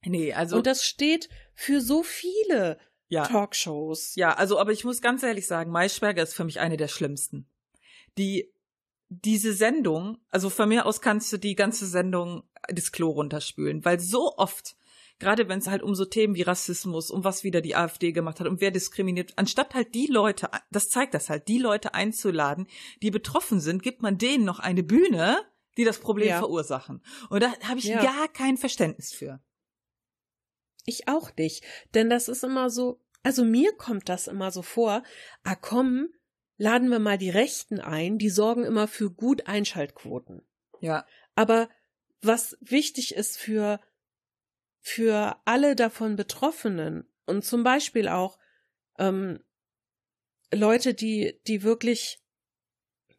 Nee, 0.04 0.32
also. 0.32 0.56
Und 0.56 0.66
das 0.66 0.84
steht 0.84 1.28
für 1.54 1.80
so 1.80 2.02
viele 2.02 2.78
ja. 3.08 3.26
Talkshows. 3.26 4.14
Ja, 4.14 4.34
also, 4.34 4.58
aber 4.58 4.72
ich 4.72 4.84
muss 4.84 5.00
ganz 5.00 5.22
ehrlich 5.22 5.46
sagen, 5.46 5.70
Maischberger 5.70 6.22
ist 6.22 6.34
für 6.34 6.44
mich 6.44 6.60
eine 6.60 6.76
der 6.76 6.88
schlimmsten. 6.88 7.48
Die 8.16 8.52
diese 9.08 9.54
Sendung, 9.54 10.18
also 10.30 10.50
von 10.50 10.68
mir 10.68 10.86
aus 10.86 11.00
kannst 11.00 11.32
du 11.32 11.38
die 11.38 11.54
ganze 11.54 11.86
Sendung 11.86 12.42
das 12.68 12.92
Klo 12.92 13.10
runterspülen, 13.10 13.84
weil 13.84 14.00
so 14.00 14.36
oft, 14.36 14.76
gerade 15.18 15.48
wenn 15.48 15.60
es 15.60 15.66
halt 15.66 15.82
um 15.82 15.94
so 15.94 16.04
Themen 16.04 16.34
wie 16.34 16.42
Rassismus, 16.42 17.10
um 17.10 17.24
was 17.24 17.42
wieder 17.42 17.60
die 17.60 17.74
AfD 17.74 18.12
gemacht 18.12 18.38
hat, 18.38 18.46
um 18.46 18.60
wer 18.60 18.70
diskriminiert, 18.70 19.32
anstatt 19.36 19.74
halt 19.74 19.94
die 19.94 20.06
Leute, 20.06 20.50
das 20.70 20.90
zeigt 20.90 21.14
das 21.14 21.30
halt, 21.30 21.48
die 21.48 21.58
Leute 21.58 21.94
einzuladen, 21.94 22.66
die 23.02 23.10
betroffen 23.10 23.60
sind, 23.60 23.82
gibt 23.82 24.02
man 24.02 24.18
denen 24.18 24.44
noch 24.44 24.58
eine 24.58 24.82
Bühne, 24.82 25.40
die 25.78 25.84
das 25.84 26.00
Problem 26.00 26.28
ja. 26.28 26.38
verursachen. 26.38 27.02
Und 27.30 27.42
da 27.42 27.54
habe 27.62 27.78
ich 27.78 27.86
ja. 27.86 28.02
gar 28.02 28.28
kein 28.28 28.58
Verständnis 28.58 29.12
für. 29.12 29.40
Ich 30.88 31.06
auch 31.06 31.36
nicht, 31.36 31.64
denn 31.94 32.08
das 32.08 32.28
ist 32.28 32.42
immer 32.42 32.70
so, 32.70 33.00
also 33.22 33.44
mir 33.44 33.72
kommt 33.76 34.08
das 34.08 34.26
immer 34.26 34.50
so 34.50 34.62
vor, 34.62 35.02
ah 35.44 35.54
komm, 35.54 36.08
laden 36.56 36.88
wir 36.88 36.98
mal 36.98 37.18
die 37.18 37.28
Rechten 37.28 37.78
ein, 37.78 38.16
die 38.16 38.30
sorgen 38.30 38.64
immer 38.64 38.88
für 38.88 39.10
gut 39.10 39.46
Einschaltquoten. 39.46 40.46
Ja. 40.80 41.06
Aber 41.34 41.68
was 42.22 42.56
wichtig 42.60 43.14
ist 43.14 43.36
für, 43.36 43.80
für 44.80 45.36
alle 45.44 45.76
davon 45.76 46.16
Betroffenen 46.16 47.06
und 47.26 47.44
zum 47.44 47.64
Beispiel 47.64 48.08
auch 48.08 48.38
ähm, 48.98 49.44
Leute, 50.50 50.94
die, 50.94 51.38
die 51.46 51.62
wirklich 51.62 52.22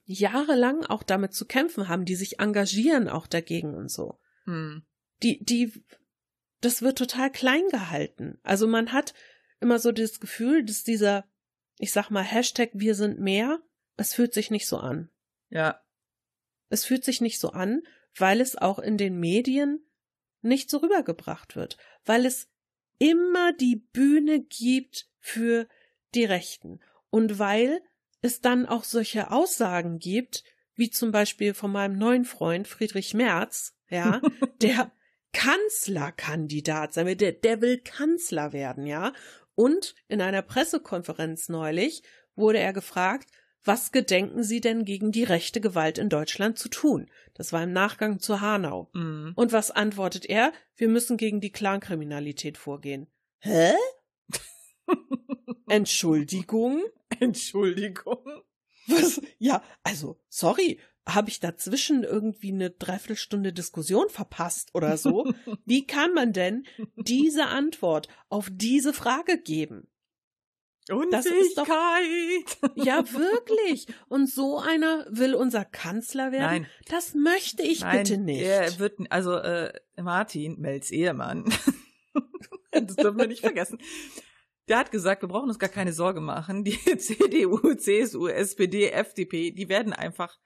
jahrelang 0.05 0.85
auch 0.85 1.03
damit 1.03 1.35
zu 1.35 1.45
kämpfen 1.45 1.87
haben, 1.87 2.05
die 2.05 2.15
sich 2.15 2.39
engagieren 2.39 3.07
auch 3.09 3.27
dagegen 3.27 3.75
und 3.75 3.91
so. 3.91 4.19
Hm. 4.45 4.87
Die, 5.21 5.43
die, 5.43 5.71
das 6.61 6.81
wird 6.81 6.97
total 6.97 7.31
klein 7.31 7.67
gehalten. 7.69 8.39
Also 8.43 8.67
man 8.67 8.91
hat 8.91 9.13
immer 9.59 9.79
so 9.79 9.91
das 9.91 10.19
Gefühl, 10.19 10.63
dass 10.63 10.83
dieser 10.83 11.25
ich 11.79 11.93
sag 11.93 12.11
mal, 12.11 12.23
Hashtag 12.23 12.69
wir 12.73 12.93
sind 12.93 13.19
mehr, 13.19 13.59
es 13.95 14.13
fühlt 14.13 14.33
sich 14.33 14.51
nicht 14.51 14.67
so 14.67 14.77
an. 14.77 15.09
Ja. 15.49 15.81
Es 16.67 16.85
fühlt 16.85 17.03
sich 17.03 17.21
nicht 17.21 17.39
so 17.39 17.51
an, 17.51 17.81
weil 18.15 18.41
es 18.41 18.55
auch 18.55 18.79
in 18.79 18.97
den 18.97 19.17
Medien 19.19 19.83
nicht 20.41 20.69
so 20.69 20.77
rübergebracht 20.77 21.55
wird, 21.55 21.77
weil 22.05 22.25
es 22.25 22.49
immer 22.99 23.53
die 23.53 23.77
Bühne 23.77 24.41
gibt 24.41 25.09
für 25.19 25.67
die 26.13 26.25
Rechten 26.25 26.81
und 27.09 27.39
weil 27.39 27.81
es 28.21 28.41
dann 28.41 28.65
auch 28.65 28.83
solche 28.83 29.31
Aussagen 29.31 29.99
gibt, 29.99 30.43
wie 30.75 30.89
zum 30.89 31.11
Beispiel 31.11 31.53
von 31.53 31.71
meinem 31.71 31.97
neuen 31.97 32.25
Freund 32.25 32.67
Friedrich 32.67 33.13
Merz, 33.13 33.73
ja, 33.89 34.21
der 34.61 34.91
Kanzlerkandidat 35.33 36.93
sein 36.93 37.05
will, 37.05 37.15
der, 37.15 37.33
der 37.33 37.61
will 37.61 37.77
Kanzler 37.77 38.53
werden, 38.53 38.85
ja, 38.85 39.13
und 39.55 39.93
in 40.07 40.21
einer 40.21 40.41
Pressekonferenz 40.41 41.49
neulich 41.49 42.01
wurde 42.35 42.59
er 42.59 42.73
gefragt, 42.73 43.29
was 43.63 43.91
gedenken 43.91 44.43
Sie 44.43 44.61
denn 44.61 44.85
gegen 44.85 45.11
die 45.11 45.25
rechte 45.25 45.59
Gewalt 45.59 45.97
in 45.97 46.09
Deutschland 46.09 46.57
zu 46.57 46.69
tun? 46.69 47.11
Das 47.33 47.51
war 47.51 47.63
im 47.63 47.73
Nachgang 47.73 48.19
zu 48.19 48.39
Hanau. 48.39 48.89
Mhm. 48.93 49.33
Und 49.35 49.51
was 49.51 49.69
antwortet 49.69 50.25
er? 50.25 50.53
Wir 50.77 50.87
müssen 50.87 51.17
gegen 51.17 51.41
die 51.41 51.51
Clankriminalität 51.51 52.57
vorgehen. 52.57 53.07
Hä? 53.39 53.73
Entschuldigung? 55.67 56.81
Entschuldigung. 57.19 58.43
Was? 58.87 59.21
Ja, 59.37 59.61
also, 59.83 60.19
sorry, 60.29 60.79
habe 61.07 61.29
ich 61.29 61.39
dazwischen 61.39 62.03
irgendwie 62.03 62.51
eine 62.51 62.69
Dreiviertelstunde 62.71 63.51
Diskussion 63.53 64.09
verpasst 64.09 64.69
oder 64.73 64.97
so? 64.97 65.31
Wie 65.65 65.85
kann 65.87 66.13
man 66.13 66.33
denn 66.33 66.65
diese 66.97 67.47
Antwort 67.47 68.07
auf 68.29 68.49
diese 68.51 68.93
Frage 68.93 69.39
geben? 69.41 69.87
Das 71.11 71.25
ist 71.27 71.55
doch- 71.57 71.67
Unfähigkeit. 71.67 72.71
Ja, 72.75 73.03
wirklich. 73.13 73.85
Und 74.07 74.27
so 74.29 74.57
einer 74.57 75.05
will 75.09 75.35
unser 75.35 75.63
Kanzler 75.65 76.31
werden? 76.31 76.63
Nein. 76.63 76.67
Das 76.87 77.13
möchte 77.13 77.61
ich 77.61 77.81
Nein, 77.81 77.97
bitte 78.03 78.17
nicht. 78.17 78.41
Er 78.41 78.79
wird, 78.79 78.99
also 79.11 79.35
äh, 79.35 79.71
Martin, 80.01 80.59
Mels 80.59 80.89
Ehemann, 80.89 81.45
das 82.71 82.95
dürfen 82.95 83.19
wir 83.19 83.27
nicht 83.27 83.41
vergessen. 83.41 83.77
Der 84.67 84.77
hat 84.77 84.91
gesagt, 84.91 85.21
wir 85.23 85.29
brauchen 85.29 85.49
uns 85.49 85.59
gar 85.59 85.69
keine 85.69 85.93
Sorge 85.93 86.21
machen. 86.21 86.63
Die 86.63 86.77
CDU, 86.97 87.57
CSU, 87.75 88.27
SPD, 88.27 88.89
FDP, 88.89 89.51
die 89.51 89.69
werden 89.69 89.93
einfach, 89.93 90.39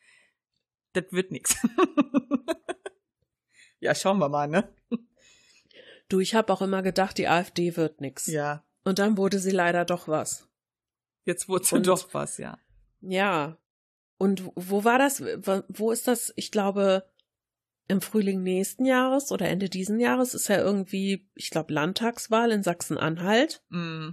das 0.94 1.06
wird 1.12 1.32
nix. 1.32 1.56
ja, 3.80 3.94
schauen 3.96 4.20
wir 4.20 4.30
mal, 4.30 4.48
ne? 4.48 4.70
Du, 6.10 6.20
ich 6.20 6.36
habe 6.36 6.52
auch 6.54 6.62
immer 6.62 6.84
gedacht, 6.84 7.18
die 7.18 7.28
AfD 7.28 7.76
wird 7.76 8.02
nix. 8.02 8.28
Ja, 8.28 8.64
Und 8.84 9.00
dann 9.00 9.18
wurde 9.18 9.40
sie 9.40 9.52
leider 9.52 9.86
doch 9.86 10.08
was. 10.08 10.48
jetzt 11.26 11.50
wurde 11.50 11.76
Und- 11.76 11.88
doch 11.88 12.14
was, 12.14 12.38
ja. 12.38 12.58
Ja. 13.02 13.58
Und 14.18 14.44
wo 14.56 14.84
war 14.86 15.00
das? 15.00 15.22
Wo- 15.22 15.64
Wo 15.68 15.92
ist 15.92 16.08
das? 16.08 16.32
Ich 16.38 16.52
glaube, 16.52 17.10
im 17.90 18.00
Frühling 18.00 18.44
nächsten 18.44 18.86
Jahres 18.86 19.32
oder 19.32 19.50
Ende 19.50 19.68
diesen 19.70 20.00
Jahres 20.00 20.34
ist 20.34 20.48
ja 20.48 20.58
irgendwie, 20.58 21.28
ich 21.36 21.50
glaube, 21.50 21.74
Landtagswahl 21.74 22.52
in 22.52 22.64
Sachsen-Anhalt. 22.64 23.62
Mm, 23.70 24.12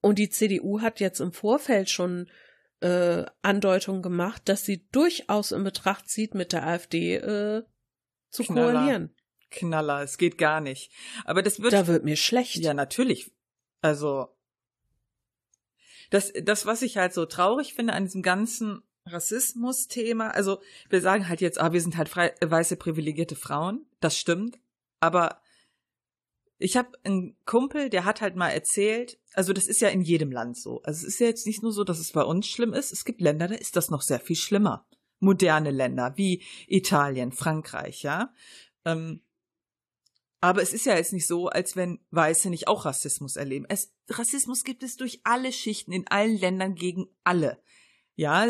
Und 0.00 0.18
die 0.18 0.30
CDU 0.30 0.80
hat 0.80 0.98
jetzt 0.98 1.20
im 1.20 1.32
Vorfeld 1.32 1.90
schon 1.90 2.28
äh, 2.80 3.24
Andeutungen 3.42 4.02
gemacht, 4.02 4.42
dass 4.48 4.64
sie 4.64 4.86
durchaus 4.90 5.52
in 5.52 5.64
Betracht 5.64 6.08
zieht, 6.08 6.34
mit 6.34 6.52
der 6.52 6.66
AfD 6.66 7.16
äh, 7.16 7.62
zu 8.30 8.44
Knaller. 8.44 8.72
koalieren. 8.72 9.14
Knaller, 9.50 10.02
es 10.02 10.18
geht 10.18 10.38
gar 10.38 10.60
nicht. 10.60 10.90
Aber 11.24 11.42
das 11.42 11.60
wird 11.60 11.72
Da 11.72 11.86
wird 11.86 12.04
mir 12.04 12.16
schlecht. 12.16 12.56
Ja, 12.56 12.74
natürlich. 12.74 13.30
Also, 13.80 14.28
das, 16.10 16.32
das, 16.42 16.66
was 16.66 16.82
ich 16.82 16.96
halt 16.96 17.14
so 17.14 17.26
traurig 17.26 17.74
finde 17.74 17.92
an 17.92 18.04
diesem 18.04 18.22
ganzen 18.22 18.82
Rassismus-Thema, 19.06 20.30
also 20.30 20.60
wir 20.88 21.00
sagen 21.00 21.28
halt 21.28 21.40
jetzt, 21.40 21.60
ah, 21.60 21.72
wir 21.72 21.80
sind 21.80 21.96
halt 21.96 22.08
frei, 22.08 22.34
weiße 22.40 22.76
privilegierte 22.76 23.36
Frauen, 23.36 23.86
das 24.00 24.16
stimmt, 24.16 24.58
aber 25.00 25.40
ich 26.64 26.78
habe 26.78 26.98
einen 27.04 27.36
Kumpel, 27.44 27.90
der 27.90 28.06
hat 28.06 28.22
halt 28.22 28.36
mal 28.36 28.48
erzählt, 28.48 29.18
also 29.34 29.52
das 29.52 29.66
ist 29.66 29.82
ja 29.82 29.90
in 29.90 30.00
jedem 30.00 30.32
Land 30.32 30.56
so. 30.56 30.80
Also 30.82 31.06
es 31.06 31.14
ist 31.14 31.20
ja 31.20 31.26
jetzt 31.26 31.46
nicht 31.46 31.62
nur 31.62 31.72
so, 31.72 31.84
dass 31.84 31.98
es 31.98 32.12
bei 32.12 32.22
uns 32.22 32.46
schlimm 32.46 32.72
ist, 32.72 32.90
es 32.90 33.04
gibt 33.04 33.20
Länder, 33.20 33.48
da 33.48 33.54
ist 33.54 33.76
das 33.76 33.90
noch 33.90 34.00
sehr 34.00 34.18
viel 34.18 34.36
schlimmer. 34.36 34.86
Moderne 35.20 35.70
Länder 35.70 36.14
wie 36.16 36.42
Italien, 36.66 37.32
Frankreich, 37.32 38.02
ja. 38.02 38.32
Ähm, 38.86 39.20
aber 40.40 40.62
es 40.62 40.72
ist 40.72 40.86
ja 40.86 40.96
jetzt 40.96 41.12
nicht 41.12 41.26
so, 41.26 41.48
als 41.48 41.76
wenn 41.76 42.00
Weiße 42.12 42.48
nicht 42.48 42.66
auch 42.66 42.86
Rassismus 42.86 43.36
erleben. 43.36 43.66
Es, 43.68 43.92
Rassismus 44.08 44.64
gibt 44.64 44.82
es 44.82 44.96
durch 44.96 45.20
alle 45.24 45.52
Schichten, 45.52 45.92
in 45.92 46.08
allen 46.08 46.38
Ländern 46.38 46.74
gegen 46.74 47.08
alle. 47.24 47.62
Ja, 48.14 48.46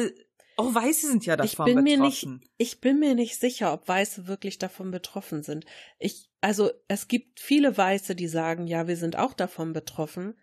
auch 0.57 0.75
Weiße 0.75 1.09
sind 1.09 1.27
ja 1.27 1.35
ich 1.43 1.53
davon 1.53 1.67
bin 1.67 1.83
mir 1.85 1.99
nicht, 1.99 2.23
betroffen. 2.23 2.49
ich 2.57 2.81
bin 2.81 2.99
mir 3.01 3.15
nicht 3.15 3.39
sicher, 3.41 3.73
ob 3.73 3.89
Weiße 3.89 4.27
wirklich 4.27 4.59
davon 4.59 4.91
betroffen 4.91 5.43
sind. 5.43 5.65
Ich, 5.99 6.31
also 6.41 6.71
es 6.89 7.09
gibt 7.09 7.41
viele 7.41 7.77
Weiße, 7.77 8.15
die 8.15 8.29
sagen, 8.29 8.67
ja, 8.67 8.87
wir 8.87 8.97
sind 8.97 9.17
auch 9.17 9.33
davon 9.35 9.73
betroffen. 9.73 10.39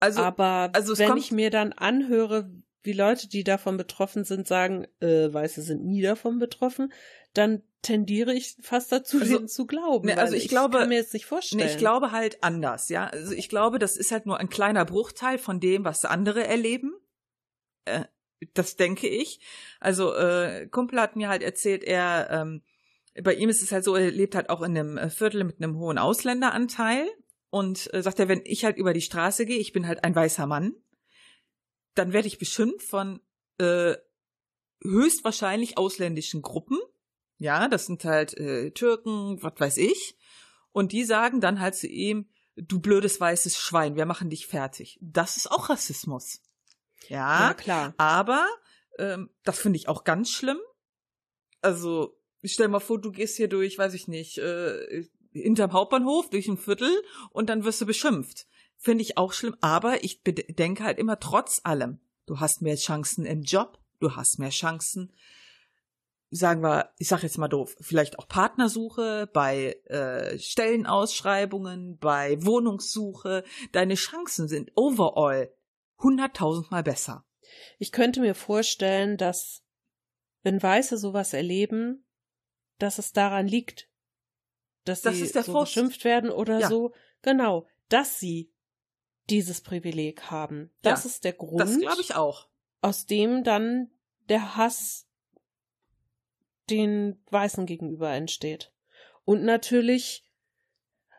also, 0.00 0.20
aber 0.20 0.70
also 0.72 0.98
wenn 0.98 1.16
ich 1.16 1.30
mir 1.32 1.50
dann 1.50 1.72
anhöre, 1.72 2.50
wie 2.82 2.92
Leute, 2.92 3.28
die 3.28 3.44
davon 3.44 3.76
betroffen 3.76 4.24
sind, 4.24 4.48
sagen, 4.48 4.86
äh, 5.00 5.32
Weiße 5.32 5.60
sind 5.62 5.84
nie 5.84 6.00
davon 6.02 6.38
betroffen, 6.38 6.92
dann 7.34 7.62
tendiere 7.82 8.32
ich 8.34 8.56
fast 8.62 8.90
dazu, 8.90 9.18
Also- 9.20 9.46
zu 9.46 9.66
glauben. 9.66 10.06
Ne, 10.08 10.18
also 10.18 10.32
weil 10.32 10.40
ich 10.40 10.48
glaube- 10.48 10.78
kann 10.78 10.88
mir 10.88 10.96
jetzt 10.96 11.12
nicht 11.12 11.26
vorstellen. 11.26 11.64
nee, 11.64 11.70
ich 11.70 11.78
glaube 11.78 12.10
halt 12.12 12.42
anders, 12.42 12.88
ja. 12.88 13.06
Also 13.06 13.32
ich 13.32 13.48
glaube, 13.48 13.78
das 13.78 13.96
ist 13.96 14.10
halt 14.12 14.26
nur 14.26 14.38
ein 14.38 14.48
kleiner 14.48 14.84
Bruchteil 14.84 15.38
von 15.38 15.60
dem, 15.60 15.84
was 15.84 16.04
andere 16.04 16.46
erleben. 16.46 16.94
Äh, 17.84 18.04
das 18.54 18.76
denke 18.76 19.08
ich. 19.08 19.40
Also 19.80 20.14
äh, 20.14 20.66
Kumpel 20.68 21.00
hat 21.00 21.16
mir 21.16 21.28
halt 21.28 21.42
erzählt, 21.42 21.84
er 21.84 22.28
ähm, 22.30 22.62
bei 23.22 23.34
ihm 23.34 23.48
ist 23.48 23.62
es 23.62 23.72
halt 23.72 23.84
so, 23.84 23.96
er 23.96 24.10
lebt 24.10 24.34
halt 24.34 24.50
auch 24.50 24.62
in 24.62 24.76
einem 24.76 24.96
äh, 24.96 25.10
Viertel 25.10 25.44
mit 25.44 25.62
einem 25.62 25.76
hohen 25.78 25.98
Ausländeranteil 25.98 27.08
und 27.50 27.92
äh, 27.92 28.02
sagt 28.02 28.18
er, 28.20 28.28
wenn 28.28 28.42
ich 28.44 28.64
halt 28.64 28.76
über 28.76 28.92
die 28.92 29.00
Straße 29.00 29.46
gehe, 29.46 29.58
ich 29.58 29.72
bin 29.72 29.86
halt 29.86 30.04
ein 30.04 30.14
weißer 30.14 30.46
Mann, 30.46 30.74
dann 31.94 32.12
werde 32.12 32.28
ich 32.28 32.38
beschimpft 32.38 32.86
von 32.86 33.20
äh, 33.58 33.96
höchstwahrscheinlich 34.82 35.76
ausländischen 35.76 36.42
Gruppen. 36.42 36.78
Ja, 37.38 37.68
das 37.68 37.86
sind 37.86 38.04
halt 38.04 38.34
äh, 38.34 38.70
Türken, 38.70 39.42
was 39.42 39.54
weiß 39.58 39.76
ich. 39.78 40.16
Und 40.72 40.92
die 40.92 41.04
sagen 41.04 41.40
dann 41.40 41.58
halt 41.58 41.74
zu 41.74 41.88
ihm, 41.88 42.28
du 42.56 42.80
blödes 42.80 43.20
weißes 43.20 43.58
Schwein, 43.58 43.96
wir 43.96 44.06
machen 44.06 44.30
dich 44.30 44.46
fertig. 44.46 44.98
Das 45.02 45.36
ist 45.36 45.50
auch 45.50 45.68
Rassismus. 45.68 46.42
Ja, 47.08 47.48
ja, 47.48 47.54
klar. 47.54 47.94
aber 47.96 48.46
ähm, 48.98 49.30
das 49.44 49.58
finde 49.58 49.78
ich 49.78 49.88
auch 49.88 50.04
ganz 50.04 50.30
schlimm. 50.30 50.58
Also, 51.62 52.16
stell 52.44 52.68
mal 52.68 52.80
vor, 52.80 53.00
du 53.00 53.10
gehst 53.10 53.36
hier 53.36 53.48
durch, 53.48 53.78
weiß 53.78 53.94
ich 53.94 54.08
nicht, 54.08 54.38
äh, 54.38 55.04
hinterm 55.32 55.72
Hauptbahnhof, 55.72 56.30
durch 56.30 56.48
ein 56.48 56.58
Viertel 56.58 56.90
und 57.30 57.48
dann 57.48 57.64
wirst 57.64 57.80
du 57.80 57.86
beschimpft. 57.86 58.46
Finde 58.76 59.02
ich 59.02 59.18
auch 59.18 59.32
schlimm, 59.32 59.56
aber 59.60 60.04
ich 60.04 60.22
denke 60.24 60.84
halt 60.84 60.98
immer 60.98 61.20
trotz 61.20 61.60
allem, 61.64 62.00
du 62.26 62.40
hast 62.40 62.62
mehr 62.62 62.76
Chancen 62.76 63.26
im 63.26 63.42
Job, 63.42 63.78
du 64.00 64.16
hast 64.16 64.38
mehr 64.38 64.50
Chancen, 64.50 65.12
sagen 66.30 66.62
wir, 66.62 66.90
ich 66.98 67.08
sag 67.08 67.22
jetzt 67.22 67.38
mal 67.38 67.48
doof, 67.48 67.76
vielleicht 67.80 68.18
auch 68.18 68.28
Partnersuche, 68.28 69.28
bei 69.32 69.76
äh, 69.86 70.38
Stellenausschreibungen, 70.38 71.98
bei 71.98 72.42
Wohnungssuche. 72.44 73.44
Deine 73.72 73.96
Chancen 73.96 74.48
sind 74.48 74.70
overall 74.76 75.52
hunderttausendmal 76.02 76.82
besser. 76.82 77.24
Ich 77.78 77.92
könnte 77.92 78.20
mir 78.20 78.34
vorstellen, 78.34 79.16
dass 79.16 79.62
wenn 80.42 80.62
Weiße 80.62 80.96
sowas 80.96 81.32
erleben, 81.32 82.04
dass 82.78 82.98
es 82.98 83.12
daran 83.12 83.46
liegt, 83.46 83.88
dass 84.84 85.02
Das 85.02 85.16
sie 85.16 85.26
so 85.26 85.42
Frust. 85.42 85.74
beschimpft 85.74 86.04
werden 86.04 86.30
oder 86.30 86.60
Ja. 86.60 86.68
so. 86.68 86.92
Genau, 87.22 87.66
dass 87.88 88.18
sie 88.18 88.50
dieses 89.28 89.60
Privileg 89.60 90.30
haben. 90.30 90.70
Das 90.82 91.04
Ja, 91.04 91.10
ist 91.10 91.24
der 91.24 91.34
Grund, 91.34 91.60
Das 91.60 91.78
glaube 91.78 92.00
ich 92.00 92.14
auch. 92.14 92.48
aus 92.80 93.06
dem 93.06 93.44
dann 93.44 93.90
der 94.28 94.56
Hass 94.56 95.06
den 96.70 97.22
Weißen 97.30 97.66
gegenüber 97.66 98.10
entsteht. 98.12 98.72
Und 99.24 99.42
natürlich, 99.44 100.24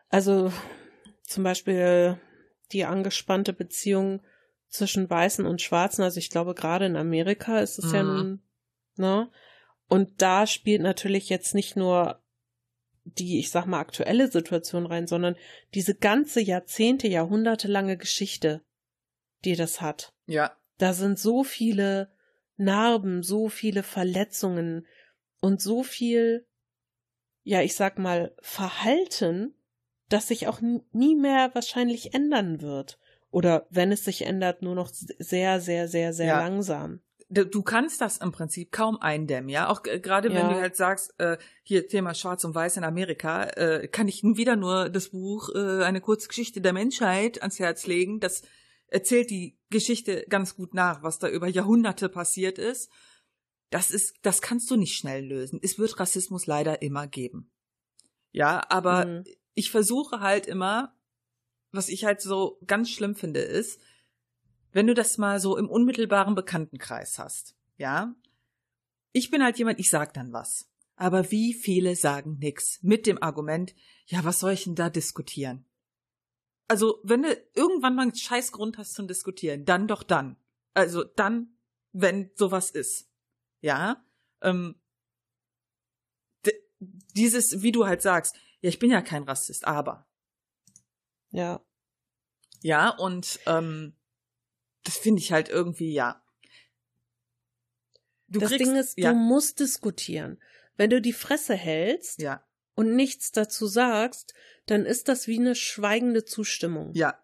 also 0.08 0.52
zum 1.22 1.44
Beispiel 1.44 2.18
die 2.72 2.84
angespannte 2.84 3.52
Beziehung 3.52 4.22
zwischen 4.72 5.08
Weißen 5.08 5.46
und 5.46 5.60
Schwarzen, 5.60 6.02
also 6.02 6.18
ich 6.18 6.30
glaube 6.30 6.54
gerade 6.54 6.86
in 6.86 6.96
Amerika 6.96 7.60
ist 7.60 7.78
es 7.78 7.92
ja 7.92 8.02
Mhm. 8.02 8.08
nun, 8.08 8.42
ne? 8.96 9.30
Und 9.88 10.22
da 10.22 10.46
spielt 10.46 10.80
natürlich 10.80 11.28
jetzt 11.28 11.54
nicht 11.54 11.76
nur 11.76 12.22
die, 13.04 13.38
ich 13.38 13.50
sag 13.50 13.66
mal, 13.66 13.80
aktuelle 13.80 14.30
Situation 14.30 14.86
rein, 14.86 15.06
sondern 15.06 15.36
diese 15.74 15.94
ganze 15.94 16.40
Jahrzehnte, 16.40 17.08
Jahrhunderte 17.08 17.68
Geschichte, 17.98 18.62
die 19.44 19.56
das 19.56 19.80
hat. 19.80 20.14
Ja. 20.26 20.56
Da 20.78 20.94
sind 20.94 21.18
so 21.18 21.44
viele 21.44 22.10
Narben, 22.56 23.22
so 23.22 23.48
viele 23.48 23.82
Verletzungen 23.82 24.86
und 25.40 25.60
so 25.60 25.82
viel, 25.82 26.46
ja, 27.42 27.60
ich 27.60 27.74
sag 27.74 27.98
mal, 27.98 28.34
Verhalten, 28.40 29.54
das 30.08 30.28
sich 30.28 30.46
auch 30.46 30.60
nie 30.92 31.16
mehr 31.16 31.50
wahrscheinlich 31.54 32.14
ändern 32.14 32.62
wird. 32.62 32.98
Oder 33.32 33.66
wenn 33.70 33.90
es 33.90 34.04
sich 34.04 34.22
ändert, 34.24 34.62
nur 34.62 34.76
noch 34.76 34.90
sehr, 34.92 35.60
sehr, 35.60 35.88
sehr, 35.88 36.12
sehr 36.12 36.26
Ja. 36.26 36.38
langsam. 36.40 37.00
Du 37.30 37.62
kannst 37.62 38.02
das 38.02 38.18
im 38.18 38.30
Prinzip 38.30 38.72
kaum 38.72 39.00
eindämmen, 39.00 39.48
ja. 39.48 39.68
Auch 39.70 39.82
g- 39.82 39.98
gerade 40.00 40.28
wenn 40.28 40.36
Ja. 40.50 40.52
du 40.52 40.60
halt 40.60 40.76
sagst, 40.76 41.14
äh, 41.18 41.38
hier 41.62 41.88
Thema 41.88 42.12
Schwarz 42.14 42.44
und 42.44 42.54
Weiß 42.54 42.76
in 42.76 42.84
Amerika, 42.84 43.44
äh, 43.44 43.88
kann 43.88 44.06
ich 44.06 44.22
nun 44.22 44.36
wieder 44.36 44.54
nur 44.54 44.90
das 44.90 45.08
Buch 45.08 45.48
äh, 45.54 45.82
Eine 45.82 46.02
Kurzgeschichte 46.02 46.60
der 46.60 46.74
Menschheit 46.74 47.40
ans 47.40 47.58
Herz 47.58 47.86
legen. 47.86 48.20
Das 48.20 48.42
erzählt 48.86 49.30
die 49.30 49.56
Geschichte 49.70 50.26
ganz 50.28 50.54
gut 50.56 50.74
nach, 50.74 51.02
was 51.02 51.18
da 51.18 51.26
über 51.30 51.48
Jahrhunderte 51.48 52.10
passiert 52.10 52.58
ist. 52.58 52.90
Das 53.70 53.90
ist, 53.90 54.16
das 54.20 54.42
kannst 54.42 54.70
du 54.70 54.76
nicht 54.76 54.94
schnell 54.98 55.24
lösen. 55.24 55.58
Es 55.62 55.78
wird 55.78 55.98
Rassismus 55.98 56.44
leider 56.46 56.82
immer 56.82 57.06
geben. 57.06 57.50
Ja, 58.32 58.62
aber 58.68 59.06
Mhm. 59.06 59.24
ich 59.54 59.70
versuche 59.70 60.20
halt 60.20 60.46
immer, 60.46 60.94
was 61.72 61.88
ich 61.88 62.04
halt 62.04 62.20
so 62.20 62.58
ganz 62.66 62.90
schlimm 62.90 63.14
finde, 63.14 63.40
ist, 63.40 63.80
wenn 64.72 64.86
du 64.86 64.94
das 64.94 65.18
mal 65.18 65.40
so 65.40 65.56
im 65.56 65.68
unmittelbaren 65.68 66.34
Bekanntenkreis 66.34 67.18
hast, 67.18 67.56
ja, 67.76 68.14
ich 69.12 69.30
bin 69.30 69.42
halt 69.42 69.58
jemand, 69.58 69.78
ich 69.80 69.90
sag 69.90 70.14
dann 70.14 70.32
was. 70.32 70.70
Aber 70.96 71.30
wie 71.30 71.52
viele 71.52 71.96
sagen 71.96 72.38
nix 72.38 72.78
mit 72.82 73.06
dem 73.06 73.22
Argument, 73.22 73.74
ja, 74.06 74.24
was 74.24 74.40
soll 74.40 74.52
ich 74.52 74.64
denn 74.64 74.74
da 74.74 74.90
diskutieren? 74.90 75.64
Also, 76.68 77.00
wenn 77.02 77.22
du 77.22 77.36
irgendwann 77.54 77.94
mal 77.94 78.02
einen 78.02 78.14
scheiß 78.14 78.52
Grund 78.52 78.78
hast 78.78 78.94
zum 78.94 79.08
Diskutieren, 79.08 79.64
dann 79.64 79.88
doch 79.88 80.02
dann. 80.02 80.36
Also 80.74 81.04
dann, 81.04 81.58
wenn 81.92 82.30
sowas 82.34 82.70
ist. 82.70 83.10
Ja, 83.60 84.04
ähm, 84.40 84.76
dieses, 87.14 87.62
wie 87.62 87.72
du 87.72 87.86
halt 87.86 88.02
sagst, 88.02 88.36
ja, 88.60 88.68
ich 88.68 88.78
bin 88.78 88.90
ja 88.90 89.02
kein 89.02 89.24
Rassist, 89.24 89.66
aber. 89.66 90.06
Ja. 91.32 91.64
Ja, 92.60 92.90
und 92.90 93.40
ähm, 93.46 93.96
das 94.84 94.96
finde 94.96 95.20
ich 95.20 95.32
halt 95.32 95.48
irgendwie, 95.48 95.92
ja. 95.92 96.22
Du 98.28 98.40
das 98.40 98.50
kriegst, 98.50 98.66
Ding 98.66 98.76
ist, 98.76 98.98
ja. 98.98 99.10
du 99.10 99.18
musst 99.18 99.60
diskutieren. 99.60 100.40
Wenn 100.76 100.90
du 100.90 101.00
die 101.00 101.12
Fresse 101.12 101.54
hältst 101.54 102.20
ja. 102.20 102.46
und 102.74 102.94
nichts 102.94 103.32
dazu 103.32 103.66
sagst, 103.66 104.32
dann 104.66 104.86
ist 104.86 105.08
das 105.08 105.26
wie 105.26 105.38
eine 105.38 105.54
schweigende 105.54 106.24
Zustimmung. 106.24 106.94
Ja. 106.94 107.18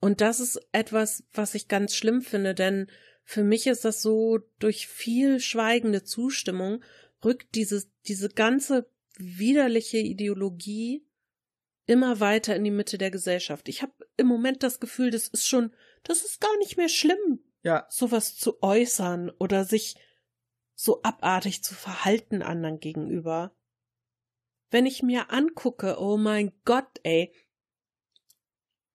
Und 0.00 0.20
das 0.20 0.40
ist 0.40 0.60
etwas, 0.72 1.24
was 1.32 1.54
ich 1.54 1.68
ganz 1.68 1.94
schlimm 1.94 2.22
finde, 2.22 2.54
denn 2.54 2.88
für 3.24 3.44
mich 3.44 3.66
ist 3.66 3.84
das 3.84 4.00
so, 4.00 4.38
durch 4.58 4.86
viel 4.86 5.40
schweigende 5.40 6.04
Zustimmung 6.04 6.82
rückt 7.24 7.54
dieses, 7.56 7.90
diese 8.06 8.28
ganze 8.30 8.88
widerliche 9.18 9.98
Ideologie 9.98 11.07
immer 11.88 12.20
weiter 12.20 12.54
in 12.54 12.64
die 12.64 12.70
Mitte 12.70 12.98
der 12.98 13.10
Gesellschaft. 13.10 13.68
Ich 13.68 13.82
habe 13.82 13.92
im 14.18 14.26
Moment 14.26 14.62
das 14.62 14.78
Gefühl, 14.78 15.10
das 15.10 15.26
ist 15.26 15.48
schon, 15.48 15.74
das 16.04 16.22
ist 16.22 16.40
gar 16.40 16.56
nicht 16.58 16.76
mehr 16.76 16.90
schlimm, 16.90 17.42
ja. 17.62 17.86
sowas 17.88 18.36
zu 18.36 18.62
äußern 18.62 19.30
oder 19.38 19.64
sich 19.64 19.96
so 20.74 21.02
abartig 21.02 21.64
zu 21.64 21.74
verhalten 21.74 22.42
anderen 22.42 22.78
gegenüber. 22.78 23.56
Wenn 24.70 24.84
ich 24.84 25.02
mir 25.02 25.32
angucke, 25.32 25.96
oh 25.98 26.18
mein 26.18 26.52
Gott, 26.66 27.00
ey, 27.02 27.34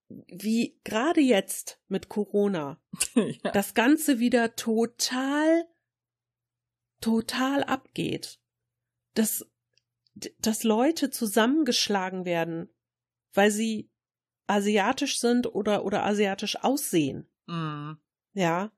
wie 0.08 0.80
gerade 0.84 1.22
jetzt 1.22 1.82
mit 1.88 2.10
Corona 2.10 2.80
ja. 3.16 3.52
das 3.52 3.74
Ganze 3.74 4.20
wieder 4.20 4.56
total, 4.56 5.66
total 7.02 7.64
abgeht. 7.64 8.40
Dass, 9.16 9.48
dass 10.14 10.64
Leute 10.64 11.10
zusammengeschlagen 11.10 12.26
werden, 12.26 12.70
weil 13.34 13.52
sie 13.52 13.90
asiatisch 14.48 15.20
sind 15.20 15.54
oder, 15.54 15.86
oder 15.86 16.06
asiatisch 16.06 16.58
aussehen. 16.64 17.28
Mhm. 17.48 17.98
Ja. 18.34 18.72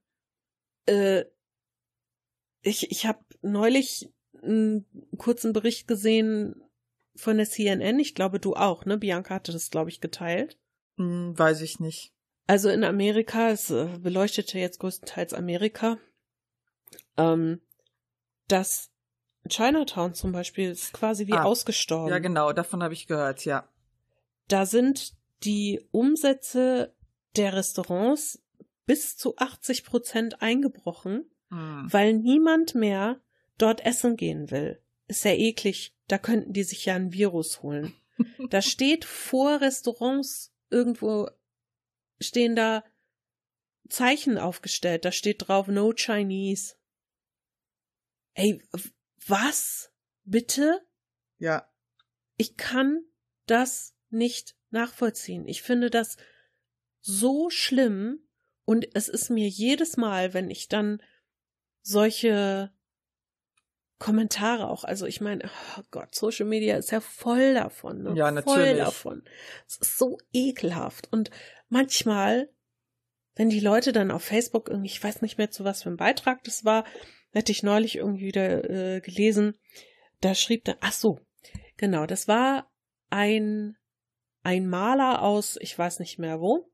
Äh, 0.85 1.25
ich 2.61 2.91
ich 2.91 3.05
habe 3.05 3.19
neulich 3.41 4.11
einen 4.41 4.85
kurzen 5.17 5.53
Bericht 5.53 5.87
gesehen 5.87 6.61
von 7.15 7.37
der 7.37 7.49
CNN. 7.49 7.99
Ich 7.99 8.15
glaube, 8.15 8.39
du 8.39 8.55
auch, 8.55 8.85
ne? 8.85 8.97
Bianca 8.97 9.35
hatte 9.35 9.51
das, 9.51 9.69
glaube 9.69 9.89
ich, 9.89 10.01
geteilt. 10.01 10.57
Hm, 10.97 11.37
weiß 11.37 11.61
ich 11.61 11.79
nicht. 11.79 12.13
Also 12.47 12.69
in 12.69 12.83
Amerika, 12.83 13.49
es 13.49 13.69
äh, 13.69 13.87
beleuchtete 13.99 14.59
jetzt 14.59 14.79
größtenteils 14.79 15.33
Amerika, 15.33 15.97
ähm, 17.17 17.61
dass 18.47 18.91
Chinatown 19.49 20.13
zum 20.13 20.31
Beispiel 20.31 20.69
ist 20.69 20.93
quasi 20.93 21.27
wie 21.27 21.33
ah, 21.33 21.43
ausgestorben. 21.43 22.09
Ja, 22.09 22.19
genau, 22.19 22.53
davon 22.53 22.83
habe 22.83 22.93
ich 22.93 23.07
gehört, 23.07 23.45
ja. 23.45 23.67
Da 24.47 24.65
sind 24.65 25.15
die 25.43 25.81
Umsätze 25.91 26.95
der 27.35 27.53
Restaurants 27.53 28.41
bis 28.85 29.17
zu 29.17 29.35
80 29.37 29.83
Prozent 29.83 30.41
eingebrochen, 30.41 31.29
hm. 31.49 31.87
weil 31.91 32.13
niemand 32.13 32.75
mehr 32.75 33.21
dort 33.57 33.85
essen 33.85 34.15
gehen 34.15 34.51
will. 34.51 34.81
Ist 35.07 35.25
ja 35.25 35.31
eklig. 35.31 35.95
Da 36.07 36.17
könnten 36.17 36.53
die 36.53 36.63
sich 36.63 36.85
ja 36.85 36.95
ein 36.95 37.13
Virus 37.13 37.61
holen. 37.63 37.93
da 38.49 38.61
steht 38.61 39.05
vor 39.05 39.61
Restaurants 39.61 40.53
irgendwo 40.69 41.29
stehen 42.19 42.55
da 42.55 42.83
Zeichen 43.89 44.37
aufgestellt. 44.37 45.05
Da 45.05 45.11
steht 45.11 45.47
drauf 45.47 45.67
No 45.67 45.93
Chinese. 45.93 46.75
Ey, 48.33 48.61
was? 49.27 49.91
Bitte? 50.23 50.85
Ja. 51.37 51.71
Ich 52.37 52.57
kann 52.57 53.03
das 53.45 53.94
nicht 54.15 54.55
nachvollziehen. 54.71 55.47
Ich 55.47 55.61
finde 55.61 55.89
das 55.89 56.17
so 56.99 57.49
schlimm 57.49 58.19
und 58.65 58.87
es 58.95 59.09
ist 59.09 59.29
mir 59.29 59.47
jedes 59.47 59.97
Mal, 59.97 60.33
wenn 60.33 60.49
ich 60.49 60.67
dann 60.67 61.01
solche 61.81 62.71
Kommentare 63.99 64.67
auch. 64.67 64.83
Also 64.83 65.05
ich 65.05 65.21
meine, 65.21 65.49
oh 65.77 65.83
Gott, 65.91 66.13
Social 66.15 66.45
Media 66.45 66.77
ist 66.77 66.91
ja 66.91 66.99
voll 66.99 67.53
davon. 67.53 68.03
Ne? 68.03 68.13
Ja, 68.15 68.31
natürlich. 68.31 68.57
Voll 68.57 68.75
davon. 68.75 69.23
Es 69.67 69.77
ist 69.77 69.97
so 69.97 70.17
ekelhaft. 70.33 71.11
Und 71.11 71.29
manchmal, 71.69 72.49
wenn 73.35 73.49
die 73.49 73.59
Leute 73.59 73.93
dann 73.93 74.11
auf 74.11 74.23
Facebook 74.23 74.69
irgendwie, 74.69 74.89
ich 74.89 75.03
weiß 75.03 75.21
nicht 75.21 75.37
mehr 75.37 75.51
zu 75.51 75.63
was 75.63 75.83
für 75.83 75.89
ein 75.89 75.97
Beitrag 75.97 76.43
das 76.43 76.65
war, 76.65 76.85
hätte 77.31 77.51
ich 77.51 77.63
neulich 77.63 77.97
irgendwie 77.97 78.27
wieder 78.27 78.69
äh, 78.69 79.01
gelesen, 79.01 79.57
da 80.21 80.35
schrieb 80.35 80.65
da, 80.65 80.75
ach 80.81 80.93
so, 80.93 81.19
genau, 81.77 82.05
das 82.05 82.27
war 82.27 82.71
ein, 83.09 83.77
ein 84.45 84.67
Maler 84.67 85.23
aus, 85.23 85.57
ich 85.59 85.77
weiß 85.77 85.99
nicht 85.99 86.19
mehr 86.19 86.39
wo, 86.39 86.69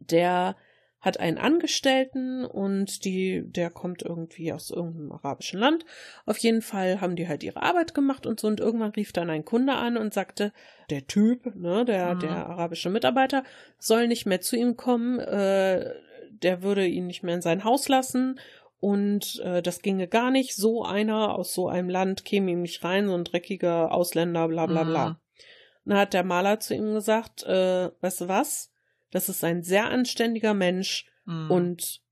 der 0.00 0.54
hat 1.00 1.18
einen 1.18 1.38
Angestellten 1.38 2.44
und 2.44 3.04
die, 3.04 3.42
der 3.46 3.70
kommt 3.70 4.02
irgendwie 4.02 4.52
aus 4.52 4.70
irgendeinem 4.70 5.12
arabischen 5.12 5.60
Land. 5.60 5.86
Auf 6.26 6.36
jeden 6.38 6.60
Fall 6.60 7.00
haben 7.00 7.16
die 7.16 7.26
halt 7.26 7.42
ihre 7.42 7.62
Arbeit 7.62 7.94
gemacht 7.94 8.26
und 8.26 8.38
so 8.38 8.48
und 8.48 8.60
irgendwann 8.60 8.90
rief 8.90 9.12
dann 9.12 9.30
ein 9.30 9.44
Kunde 9.44 9.74
an 9.74 9.96
und 9.96 10.12
sagte, 10.12 10.52
der 10.90 11.06
Typ, 11.06 11.54
ne, 11.54 11.84
der, 11.84 12.16
mhm. 12.16 12.20
der 12.20 12.46
arabische 12.48 12.90
Mitarbeiter 12.90 13.44
soll 13.78 14.08
nicht 14.08 14.26
mehr 14.26 14.40
zu 14.40 14.56
ihm 14.56 14.76
kommen, 14.76 15.20
äh, 15.20 15.94
der 16.30 16.62
würde 16.62 16.86
ihn 16.86 17.06
nicht 17.06 17.22
mehr 17.22 17.36
in 17.36 17.42
sein 17.42 17.64
Haus 17.64 17.88
lassen 17.88 18.38
und 18.80 19.40
äh, 19.40 19.62
das 19.62 19.80
ginge 19.80 20.08
gar 20.08 20.30
nicht. 20.30 20.54
So 20.54 20.84
einer 20.84 21.34
aus 21.34 21.54
so 21.54 21.68
einem 21.68 21.88
Land 21.88 22.24
käme 22.24 22.50
ihm 22.50 22.60
nicht 22.60 22.84
rein, 22.84 23.06
so 23.06 23.14
ein 23.14 23.24
dreckiger 23.24 23.92
Ausländer, 23.92 24.48
bla 24.48 24.66
bla 24.66 24.84
bla. 24.84 25.20
Dann 25.88 25.98
hat 25.98 26.14
der 26.14 26.24
Maler 26.24 26.60
zu 26.60 26.74
ihm 26.74 26.92
gesagt, 26.92 27.44
äh, 27.44 27.90
weißt 28.00 28.22
du 28.22 28.28
was? 28.28 28.70
Das 29.10 29.28
ist 29.28 29.42
ein 29.42 29.62
sehr 29.62 29.86
anständiger 29.86 30.52
Mensch 30.52 31.06
mhm. 31.24 31.50
und 31.50 32.02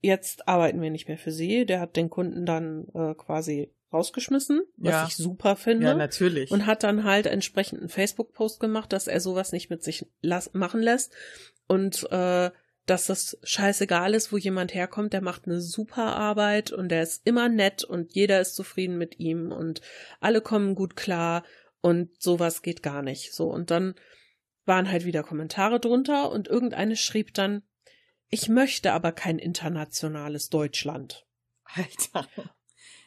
jetzt 0.00 0.46
arbeiten 0.46 0.80
wir 0.80 0.90
nicht 0.90 1.08
mehr 1.08 1.18
für 1.18 1.32
sie. 1.32 1.66
Der 1.66 1.80
hat 1.80 1.96
den 1.96 2.10
Kunden 2.10 2.46
dann 2.46 2.86
äh, 2.94 3.14
quasi 3.14 3.72
rausgeschmissen, 3.92 4.62
was 4.76 4.92
ja. 4.92 5.06
ich 5.06 5.16
super 5.16 5.56
finde. 5.56 5.86
Ja, 5.86 5.94
natürlich. 5.94 6.50
Und 6.50 6.66
hat 6.66 6.82
dann 6.82 7.04
halt 7.04 7.26
entsprechend 7.26 7.80
einen 7.80 7.88
Facebook-Post 7.88 8.60
gemacht, 8.60 8.92
dass 8.92 9.06
er 9.06 9.20
sowas 9.20 9.52
nicht 9.52 9.68
mit 9.68 9.82
sich 9.82 10.06
machen 10.52 10.80
lässt 10.80 11.12
und 11.66 12.10
äh, 12.10 12.50
dass 12.86 13.06
das 13.06 13.38
scheißegal 13.42 14.14
ist, 14.14 14.32
wo 14.32 14.36
jemand 14.36 14.74
herkommt, 14.74 15.12
der 15.12 15.22
macht 15.22 15.46
eine 15.46 15.60
super 15.60 16.16
Arbeit 16.16 16.72
und 16.72 16.88
der 16.88 17.02
ist 17.02 17.26
immer 17.26 17.48
nett 17.48 17.84
und 17.84 18.14
jeder 18.14 18.40
ist 18.40 18.56
zufrieden 18.56 18.98
mit 18.98 19.20
ihm 19.20 19.52
und 19.52 19.80
alle 20.20 20.40
kommen 20.40 20.74
gut 20.74 20.96
klar 20.96 21.44
und 21.82 22.22
sowas 22.22 22.62
geht 22.62 22.82
gar 22.82 23.02
nicht. 23.02 23.34
So 23.34 23.50
und 23.50 23.70
dann 23.70 23.94
waren 24.64 24.90
halt 24.90 25.04
wieder 25.04 25.22
Kommentare 25.22 25.80
drunter 25.80 26.30
und 26.30 26.48
irgendeine 26.48 26.96
schrieb 26.96 27.34
dann, 27.34 27.62
ich 28.28 28.48
möchte 28.48 28.92
aber 28.92 29.12
kein 29.12 29.38
internationales 29.38 30.48
Deutschland. 30.48 31.26
Alter. 31.64 32.26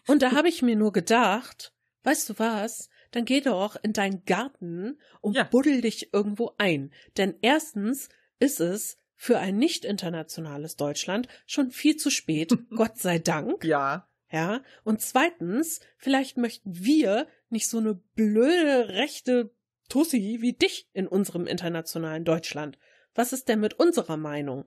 Und 0.05 0.21
da 0.21 0.33
habe 0.33 0.49
ich 0.49 0.61
mir 0.61 0.75
nur 0.75 0.91
gedacht, 0.91 1.73
weißt 2.03 2.29
du 2.29 2.33
was? 2.37 2.89
Dann 3.11 3.25
geh 3.25 3.41
doch 3.41 3.75
in 3.81 3.93
deinen 3.93 4.23
Garten 4.25 4.99
und 5.21 5.35
ja. 5.35 5.43
buddel 5.43 5.81
dich 5.81 6.13
irgendwo 6.13 6.53
ein. 6.57 6.93
Denn 7.17 7.35
erstens 7.41 8.09
ist 8.39 8.59
es 8.59 8.99
für 9.15 9.39
ein 9.39 9.57
nicht 9.57 9.85
internationales 9.85 10.75
Deutschland 10.75 11.27
schon 11.47 11.71
viel 11.71 11.95
zu 11.95 12.09
spät, 12.09 12.53
Gott 12.75 12.97
sei 12.97 13.17
Dank. 13.19 13.63
Ja. 13.63 14.07
Ja. 14.29 14.63
Und 14.83 15.01
zweitens, 15.01 15.79
vielleicht 15.97 16.37
möchten 16.37 16.83
wir 16.83 17.27
nicht 17.55 17.69
so 17.69 17.77
eine 17.77 17.95
blöde 17.95 18.89
rechte 18.89 19.55
Tussi 19.89 20.37
wie 20.41 20.53
dich 20.53 20.89
in 20.93 21.07
unserem 21.07 21.47
internationalen 21.47 22.25
Deutschland. 22.25 22.77
Was 23.13 23.33
ist 23.33 23.47
denn 23.47 23.61
mit 23.61 23.75
unserer 23.75 24.17
Meinung? 24.17 24.65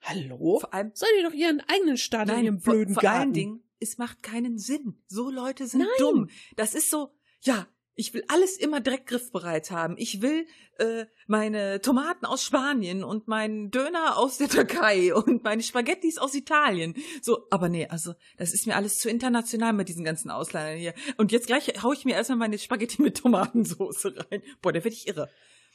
Hallo? 0.00 0.60
Vor 0.60 0.72
allem 0.72 0.92
soll 0.94 1.08
die 1.18 1.24
doch 1.24 1.32
ihren 1.32 1.60
eigenen 1.60 1.96
Staat 1.96 2.28
Nein, 2.28 2.38
in 2.38 2.44
ihrem 2.44 2.60
blöden 2.60 2.94
vor, 2.94 3.02
vor 3.02 3.10
Garten. 3.10 3.20
Allen 3.20 3.32
Dingen, 3.32 3.64
es 3.80 3.98
macht 3.98 4.22
keinen 4.22 4.58
Sinn. 4.58 5.02
So 5.08 5.28
Leute 5.30 5.66
sind 5.66 5.80
Nein. 5.80 5.88
dumm. 5.98 6.30
Das 6.56 6.74
ist 6.74 6.88
so, 6.88 7.10
ja, 7.40 7.66
ich 7.96 8.12
will 8.12 8.24
alles 8.28 8.56
immer 8.56 8.80
direkt 8.80 9.06
griffbereit 9.06 9.70
haben. 9.70 9.94
Ich 9.98 10.20
will 10.20 10.46
äh, 10.78 11.06
meine 11.26 11.80
Tomaten 11.80 12.26
aus 12.26 12.42
Spanien 12.42 13.04
und 13.04 13.28
meinen 13.28 13.70
Döner 13.70 14.16
aus 14.16 14.38
der 14.38 14.48
Türkei 14.48 15.14
und 15.14 15.44
meine 15.44 15.62
Spaghettis 15.62 16.18
aus 16.18 16.34
Italien. 16.34 16.94
So, 17.22 17.46
aber 17.50 17.68
nee, 17.68 17.86
also 17.86 18.14
das 18.36 18.52
ist 18.52 18.66
mir 18.66 18.76
alles 18.76 18.98
zu 18.98 19.08
international 19.08 19.72
mit 19.72 19.88
diesen 19.88 20.04
ganzen 20.04 20.30
Ausländern 20.30 20.76
hier. 20.76 20.94
Und 21.16 21.30
jetzt 21.30 21.46
gleich 21.46 21.82
hau 21.82 21.92
ich 21.92 22.04
mir 22.04 22.14
erstmal 22.14 22.38
meine 22.38 22.58
Spaghetti 22.58 23.00
mit 23.00 23.18
Tomatensauce 23.18 24.06
rein. 24.06 24.42
Boah, 24.60 24.72
da 24.72 24.82
werde 24.82 24.96
ich 24.96 25.06
irre. 25.06 25.30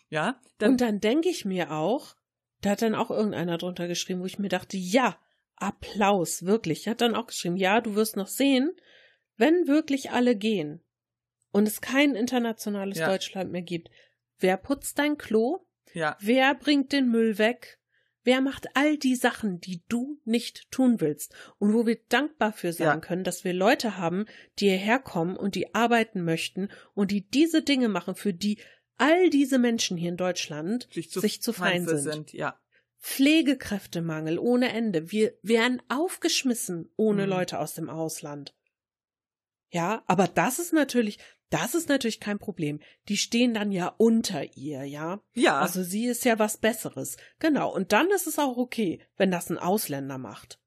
Ja. 0.09 0.39
Dann, 0.57 0.71
und 0.71 0.81
dann 0.81 0.99
denke 0.99 1.29
ich 1.29 1.45
mir 1.45 1.71
auch, 1.71 2.15
Da 2.61 2.71
hat 2.71 2.81
dann 2.81 2.95
auch 2.95 3.09
irgendeiner 3.09 3.57
drunter 3.57 3.87
geschrieben, 3.87 4.19
wo 4.19 4.25
ich 4.25 4.39
mir 4.39 4.49
dachte, 4.49 4.75
ja, 4.75 5.17
Applaus, 5.55 6.43
wirklich. 6.43 6.87
Hat 6.87 6.99
dann 6.99 7.15
auch 7.15 7.27
geschrieben, 7.27 7.55
ja, 7.55 7.79
du 7.79 7.95
wirst 7.95 8.17
noch 8.17 8.27
sehen, 8.27 8.71
wenn 9.37 9.67
wirklich 9.67 10.11
alle 10.11 10.35
gehen 10.35 10.83
und 11.51 11.67
es 11.67 11.81
kein 11.81 12.15
internationales 12.15 12.97
Ja. 12.99 13.07
Deutschland 13.09 13.51
mehr 13.51 13.61
gibt, 13.61 13.89
wer 14.39 14.57
putzt 14.57 14.99
dein 14.99 15.17
Klo? 15.17 15.65
Ja. 15.93 16.17
Wer 16.19 16.53
bringt 16.55 16.91
den 16.91 17.09
Müll 17.09 17.37
weg? 17.37 17.77
Wer 18.23 18.41
macht 18.41 18.67
all 18.75 18.97
die 18.97 19.15
Sachen, 19.15 19.59
die 19.59 19.81
du 19.87 20.19
nicht 20.25 20.69
tun 20.71 20.99
willst? 21.01 21.33
Und 21.57 21.73
wo 21.73 21.87
wir 21.87 21.97
dankbar 22.09 22.51
für 22.53 22.73
sein 22.73 22.87
Ja. 22.87 22.97
können, 22.97 23.23
dass 23.23 23.43
wir 23.43 23.53
Leute 23.53 23.97
haben, 23.97 24.25
die 24.59 24.65
hierher 24.69 24.99
kommen 24.99 25.35
und 25.37 25.55
die 25.55 25.73
arbeiten 25.73 26.23
möchten 26.23 26.69
und 26.93 27.11
die 27.11 27.27
diese 27.27 27.63
Dinge 27.63 27.87
machen, 27.89 28.15
für 28.15 28.33
die 28.33 28.59
all 28.97 29.29
diese 29.29 29.57
Menschen 29.57 29.97
hier 29.97 30.09
in 30.09 30.17
Deutschland 30.17 30.89
Sich 30.91 31.09
zu, 31.09 31.21
sich 31.21 31.41
zu 31.41 31.53
fein 31.53 31.85
für 31.85 31.97
sind. 31.97 32.33
Ja. 32.33 32.59
Pflegekräftemangel 32.99 34.37
ohne 34.37 34.73
Ende. 34.73 35.11
Wir 35.11 35.33
werden 35.41 35.81
aufgeschmissen 35.87 36.91
ohne 36.97 37.23
Mhm. 37.23 37.29
Leute 37.29 37.59
aus 37.59 37.73
dem 37.73 37.89
Ausland. 37.89 38.53
Ja, 39.71 40.03
aber 40.07 40.27
das 40.27 40.59
ist 40.59 40.73
natürlich, 40.73 41.19
das 41.49 41.73
ist 41.73 41.89
natürlich 41.89 42.19
kein 42.19 42.39
Problem. 42.39 42.79
Die 43.07 43.17
stehen 43.17 43.53
dann 43.53 43.71
ja 43.71 43.93
unter 43.97 44.55
ihr, 44.55 44.83
ja. 44.83 45.21
Ja. 45.33 45.59
Also 45.59 45.83
sie 45.83 46.05
ist 46.05 46.25
ja 46.25 46.37
was 46.37 46.57
Besseres. 46.57 47.17
Genau. 47.39 47.73
Und 47.73 47.91
dann 47.91 48.09
ist 48.11 48.27
es 48.27 48.37
auch 48.37 48.57
okay, 48.57 49.01
wenn 49.17 49.31
das 49.31 49.49
ein 49.49 49.57
Ausländer 49.57 50.17
macht. 50.17 50.59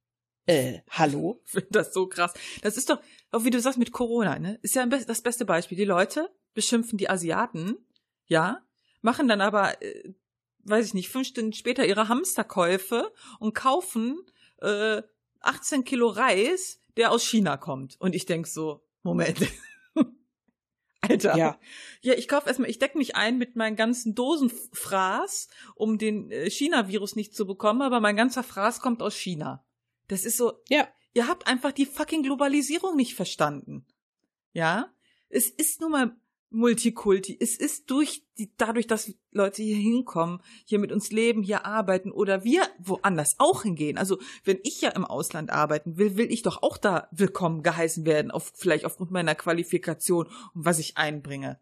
Äh, 0.47 0.81
hallo? 0.91 1.41
Ich 1.47 1.53
finde 1.53 1.69
das 1.71 1.95
so 1.95 2.07
krass. 2.07 2.35
Das 2.63 2.77
ist 2.77 2.91
doch, 2.91 3.01
auch 3.31 3.45
wie 3.45 3.51
du 3.51 3.61
sagst, 3.61 3.79
mit 3.79 3.93
Corona, 3.93 4.39
ne? 4.39 4.59
Ist 4.63 4.75
ja 4.75 4.85
das 4.87 5.23
beste 5.23 5.45
Beispiel. 5.45 5.79
Die 5.79 5.85
Leute 5.85 6.31
beschimpfen 6.55 6.99
die 6.99 7.09
Asiaten, 7.09 7.77
ja, 8.27 8.63
machen 9.01 9.29
dann 9.29 9.41
aber, 9.41 9.81
äh, 9.83 10.15
weiß 10.65 10.87
ich 10.87 10.95
nicht, 10.95 11.09
fünf 11.09 11.29
Stunden 11.29 11.53
später 11.53 11.87
ihre 11.87 12.09
Hamsterkäufe 12.09 13.13
und 13.39 13.55
kaufen 13.55 14.19
äh, 14.61 15.03
18 15.41 15.85
Kilo 15.85 16.09
Reis, 16.09 16.81
der 16.97 17.13
aus 17.13 17.25
China 17.25 17.57
kommt. 17.57 18.01
Und 18.01 18.15
ich 18.15 18.27
denk 18.27 18.47
so, 18.47 18.85
Moment. 19.03 19.39
Alter. 21.09 21.37
Ja. 21.37 21.59
Ja, 22.01 22.15
ich 22.15 22.29
kaufe 22.29 22.49
erstmal, 22.49 22.71
ich 22.71 22.79
decke 22.79 22.97
mich 22.97 23.17
ein 23.17 23.39
mit 23.39 23.57
meinen 23.57 23.77
ganzen 23.77 24.15
Dosenfraß, 24.15 25.49
um 25.75 25.99
den 25.99 26.31
äh, 26.31 26.49
China-Virus 26.49 27.17
nicht 27.17 27.35
zu 27.35 27.47
bekommen, 27.47 27.83
aber 27.83 28.01
mein 28.01 28.17
ganzer 28.17 28.43
Fraß 28.43 28.81
kommt 28.81 29.03
aus 29.03 29.15
China. 29.17 29.65
Das 30.09 30.25
ist 30.25 30.37
so, 30.37 30.53
Ja. 30.69 30.89
Ihr 31.15 31.29
habt 31.29 31.47
einfach 31.47 31.73
die 31.73 31.85
fucking 31.85 32.23
Globalisierung 32.23 32.97
nicht 32.97 33.15
verstanden. 33.15 33.87
Ja? 34.53 34.91
Es 35.29 35.49
ist 35.49 35.81
nun 35.81 35.91
mal 35.93 36.17
Multikulti. 36.53 37.37
Es 37.41 37.57
ist 37.57 37.91
durch 37.91 38.25
die, 38.39 38.53
dadurch, 38.57 38.87
dass 38.87 39.13
Leute 39.31 39.63
hier 39.63 39.77
hinkommen, 39.77 40.41
hier 40.65 40.79
mit 40.79 40.93
uns 40.93 41.11
leben, 41.11 41.43
hier 41.43 41.67
arbeiten 41.67 42.11
oder 42.11 42.45
wir 42.45 42.63
woanders 42.79 43.37
auch 43.39 43.63
hingehen. 43.63 43.99
Also, 43.99 44.19
wenn 44.45 44.59
ich 44.63 44.81
ja 44.81 44.91
im 44.91 45.05
Ausland 45.05 45.51
arbeiten 45.51 45.97
will, 45.99 46.17
will 46.17 46.31
ich 46.31 46.43
doch 46.43 46.63
auch 46.63 46.79
da 46.79 47.09
willkommen 47.11 47.63
geheißen 47.63 48.05
werden, 48.05 48.31
auf, 48.31 48.53
vielleicht 48.55 48.85
aufgrund 48.85 49.11
meiner 49.11 49.35
Qualifikation 49.35 50.27
und 50.27 50.65
was 50.65 50.79
ich 50.79 50.97
einbringe. 50.97 51.61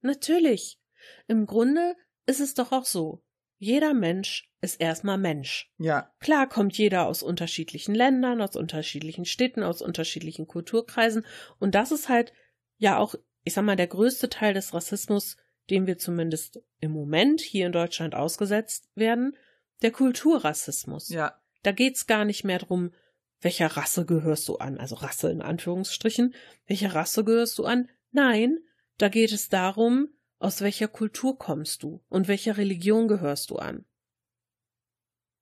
Natürlich. 0.00 0.80
Im 1.26 1.46
Grunde 1.46 1.96
ist 2.26 2.40
es 2.40 2.54
doch 2.54 2.72
auch 2.72 2.84
so. 2.84 3.22
Jeder 3.58 3.92
Mensch 3.92 4.48
ist 4.60 4.80
erstmal 4.80 5.18
Mensch. 5.18 5.72
Ja. 5.78 6.12
Klar 6.20 6.48
kommt 6.48 6.78
jeder 6.78 7.06
aus 7.06 7.22
unterschiedlichen 7.22 7.94
Ländern, 7.94 8.40
aus 8.40 8.54
unterschiedlichen 8.54 9.24
Städten, 9.24 9.62
aus 9.62 9.82
unterschiedlichen 9.82 10.46
Kulturkreisen. 10.46 11.26
Und 11.58 11.74
das 11.74 11.90
ist 11.90 12.08
halt 12.08 12.32
ja 12.76 12.98
auch, 12.98 13.14
ich 13.48 13.54
sag 13.54 13.64
mal, 13.64 13.76
der 13.76 13.86
größte 13.86 14.28
Teil 14.28 14.52
des 14.52 14.74
Rassismus, 14.74 15.38
dem 15.70 15.86
wir 15.86 15.96
zumindest 15.96 16.60
im 16.80 16.92
Moment 16.92 17.40
hier 17.40 17.64
in 17.64 17.72
Deutschland 17.72 18.14
ausgesetzt 18.14 18.90
werden, 18.94 19.38
der 19.80 19.90
Kulturrassismus. 19.90 21.08
Ja. 21.08 21.40
Da 21.62 21.72
geht's 21.72 22.06
gar 22.06 22.26
nicht 22.26 22.44
mehr 22.44 22.58
drum, 22.58 22.92
welcher 23.40 23.68
Rasse 23.68 24.04
gehörst 24.04 24.46
du 24.48 24.56
an, 24.56 24.76
also 24.76 24.96
Rasse 24.96 25.30
in 25.30 25.40
Anführungsstrichen, 25.40 26.34
welcher 26.66 26.94
Rasse 26.94 27.24
gehörst 27.24 27.58
du 27.58 27.64
an? 27.64 27.88
Nein, 28.10 28.58
da 28.98 29.08
geht 29.08 29.32
es 29.32 29.48
darum, 29.48 30.10
aus 30.38 30.60
welcher 30.60 30.88
Kultur 30.88 31.38
kommst 31.38 31.82
du 31.82 32.02
und 32.10 32.28
welcher 32.28 32.58
Religion 32.58 33.08
gehörst 33.08 33.48
du 33.48 33.56
an. 33.56 33.86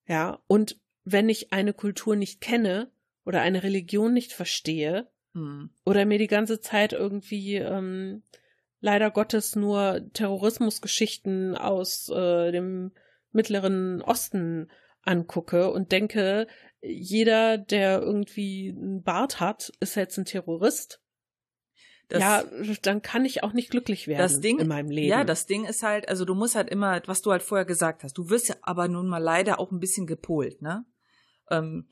Ja, 0.07 0.41
und 0.47 0.81
wenn 1.03 1.29
ich 1.29 1.53
eine 1.53 1.73
Kultur 1.73 2.15
nicht 2.15 2.41
kenne 2.41 2.89
oder 3.25 3.41
eine 3.41 3.65
Religion 3.65 4.13
nicht 4.13 4.33
verstehe 4.33 5.11
Hm. 5.37 5.69
oder 5.85 6.07
mir 6.07 6.17
die 6.17 6.29
ganze 6.29 6.61
Zeit 6.61 6.95
irgendwie 6.95 7.57
ähm, 7.57 8.23
leider 8.81 9.11
Gottes 9.11 9.55
nur 9.55 10.01
Terrorismusgeschichten 10.15 11.59
aus 11.59 12.09
äh, 12.09 12.53
dem 12.53 12.93
Mittleren 13.33 14.01
Osten 14.01 14.71
angucke 15.03 15.71
und 15.71 15.93
denke, 15.93 16.47
jeder, 16.81 17.59
der 17.59 18.01
irgendwie 18.01 18.75
einen 18.75 19.03
Bart 19.03 19.39
hat, 19.39 19.73
ist 19.79 19.95
jetzt 19.95 20.17
ein 20.17 20.25
Terrorist. 20.25 21.03
Das, 22.09 22.21
ja, 22.21 22.45
dann 22.81 23.03
kann 23.03 23.27
ich 23.27 23.43
auch 23.43 23.53
nicht 23.53 23.71
glücklich 23.71 24.09
werden 24.09 24.21
das 24.21 24.41
Ding, 24.41 24.59
in 24.59 24.69
meinem 24.69 24.91
Leben. 24.91 25.09
Ja, 25.09 25.23
das 25.25 25.45
Ding 25.45 25.67
ist 25.67 25.83
halt, 25.83 26.09
also 26.09 26.25
du 26.25 26.35
musst 26.35 26.55
halt 26.55 26.71
immer, 26.71 27.03
was 27.05 27.21
du 27.21 27.31
halt 27.31 27.43
vorher 27.43 27.67
gesagt 27.67 28.05
hast, 28.05 28.17
du 28.17 28.31
wirst 28.31 28.49
ja 28.49 28.55
aber 28.63 28.89
nun 28.89 29.07
mal 29.07 29.19
leider 29.19 29.61
auch 29.61 29.71
ein 29.71 29.81
bisschen 29.81 30.07
gepolt, 30.07 30.63
ne? 30.63 30.87
Ähm, 31.51 31.91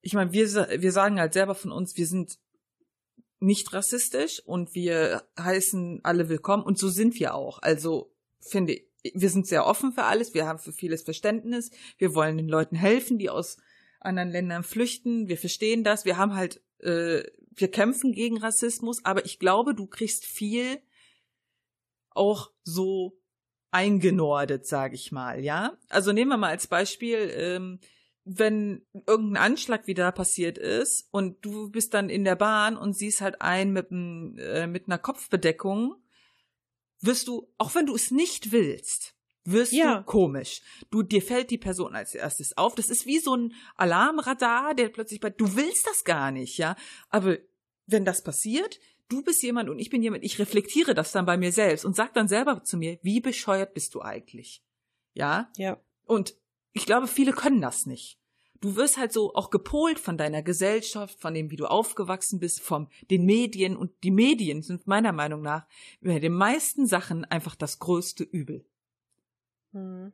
ich 0.00 0.14
meine, 0.14 0.32
wir, 0.32 0.46
wir 0.46 0.92
sagen 0.92 1.18
halt 1.18 1.32
selber 1.32 1.56
von 1.56 1.72
uns, 1.72 1.96
wir 1.96 2.06
sind 2.06 2.38
nicht 3.38 3.72
rassistisch 3.72 4.40
und 4.44 4.74
wir 4.74 5.22
heißen 5.38 6.00
alle 6.02 6.28
willkommen 6.28 6.62
und 6.62 6.78
so 6.78 6.88
sind 6.88 7.18
wir 7.18 7.34
auch. 7.34 7.60
Also 7.60 8.14
finde 8.40 8.74
ich, 8.74 8.86
wir 9.14 9.30
sind 9.30 9.46
sehr 9.46 9.66
offen 9.66 9.92
für 9.92 10.04
alles, 10.04 10.34
wir 10.34 10.46
haben 10.46 10.58
für 10.58 10.72
vieles 10.72 11.02
Verständnis, 11.02 11.70
wir 11.98 12.14
wollen 12.14 12.36
den 12.36 12.48
Leuten 12.48 12.76
helfen, 12.76 13.18
die 13.18 13.30
aus 13.30 13.56
anderen 14.00 14.30
Ländern 14.30 14.62
flüchten, 14.62 15.28
wir 15.28 15.36
verstehen 15.36 15.84
das, 15.84 16.04
wir 16.04 16.16
haben 16.16 16.34
halt, 16.34 16.62
äh, 16.80 17.22
wir 17.50 17.70
kämpfen 17.70 18.12
gegen 18.12 18.38
Rassismus, 18.38 19.04
aber 19.04 19.24
ich 19.24 19.38
glaube, 19.38 19.74
du 19.74 19.86
kriegst 19.86 20.24
viel 20.24 20.80
auch 22.10 22.50
so 22.64 23.18
eingenordet, 23.70 24.66
sage 24.66 24.94
ich 24.94 25.12
mal, 25.12 25.44
ja. 25.44 25.76
Also 25.88 26.12
nehmen 26.12 26.30
wir 26.30 26.36
mal 26.36 26.50
als 26.50 26.66
Beispiel, 26.66 27.30
ähm, 27.34 27.80
wenn 28.28 28.84
irgendein 29.06 29.52
Anschlag 29.52 29.86
wieder 29.86 30.10
passiert 30.10 30.58
ist 30.58 31.06
und 31.12 31.44
du 31.44 31.70
bist 31.70 31.94
dann 31.94 32.10
in 32.10 32.24
der 32.24 32.34
Bahn 32.34 32.76
und 32.76 32.92
siehst 32.94 33.20
halt 33.20 33.40
einen 33.40 33.72
mit, 33.72 33.92
n- 33.92 34.36
äh, 34.38 34.66
mit 34.66 34.88
einer 34.88 34.98
Kopfbedeckung, 34.98 35.94
wirst 37.00 37.28
du, 37.28 37.48
auch 37.56 37.74
wenn 37.76 37.86
du 37.86 37.94
es 37.94 38.10
nicht 38.10 38.50
willst, 38.50 39.14
wirst 39.44 39.72
Ja. 39.72 39.98
du 39.98 40.04
komisch. 40.04 40.60
Du, 40.90 41.04
dir 41.04 41.22
fällt 41.22 41.50
die 41.52 41.58
Person 41.58 41.94
als 41.94 42.16
erstes 42.16 42.56
auf. 42.56 42.74
Das 42.74 42.88
ist 42.90 43.06
wie 43.06 43.20
so 43.20 43.36
ein 43.36 43.54
Alarmradar, 43.76 44.74
der 44.74 44.88
plötzlich 44.88 45.20
bei, 45.20 45.30
du 45.30 45.54
willst 45.54 45.86
das 45.86 46.02
gar 46.02 46.32
nicht, 46.32 46.58
ja. 46.58 46.74
Aber 47.10 47.38
wenn 47.86 48.04
das 48.04 48.24
passiert, 48.24 48.80
du 49.08 49.22
bist 49.22 49.40
jemand 49.44 49.68
und 49.70 49.78
ich 49.78 49.88
bin 49.88 50.02
jemand, 50.02 50.24
ich 50.24 50.40
reflektiere 50.40 50.94
das 50.94 51.12
dann 51.12 51.26
bei 51.26 51.36
mir 51.36 51.52
selbst 51.52 51.84
und 51.84 51.94
sag 51.94 52.12
dann 52.14 52.26
selber 52.26 52.64
zu 52.64 52.76
mir, 52.76 52.98
wie 53.02 53.20
bescheuert 53.20 53.72
bist 53.72 53.94
du 53.94 54.02
eigentlich? 54.02 54.64
Ja? 55.14 55.48
ja. 55.56 55.80
Und 56.06 56.34
ich 56.76 56.84
glaube, 56.86 57.06
viele 57.08 57.32
können 57.32 57.60
das 57.62 57.86
nicht. 57.86 58.18
Du 58.60 58.76
wirst 58.76 58.96
halt 58.96 59.12
so 59.12 59.34
auch 59.34 59.50
gepolt 59.50 59.98
von 59.98 60.16
deiner 60.18 60.42
Gesellschaft, 60.42 61.18
von 61.20 61.34
dem, 61.34 61.50
wie 61.50 61.56
du 61.56 61.66
aufgewachsen 61.66 62.38
bist, 62.38 62.60
von 62.60 62.88
den 63.10 63.24
Medien. 63.24 63.76
Und 63.76 63.92
die 64.02 64.10
Medien 64.10 64.62
sind 64.62 64.86
meiner 64.86 65.12
Meinung 65.12 65.42
nach 65.42 65.66
bei 66.00 66.18
den 66.18 66.32
meisten 66.32 66.86
Sachen 66.86 67.24
einfach 67.24 67.54
das 67.54 67.78
größte 67.78 68.24
Übel. 68.24 68.64
Hm. 69.72 70.12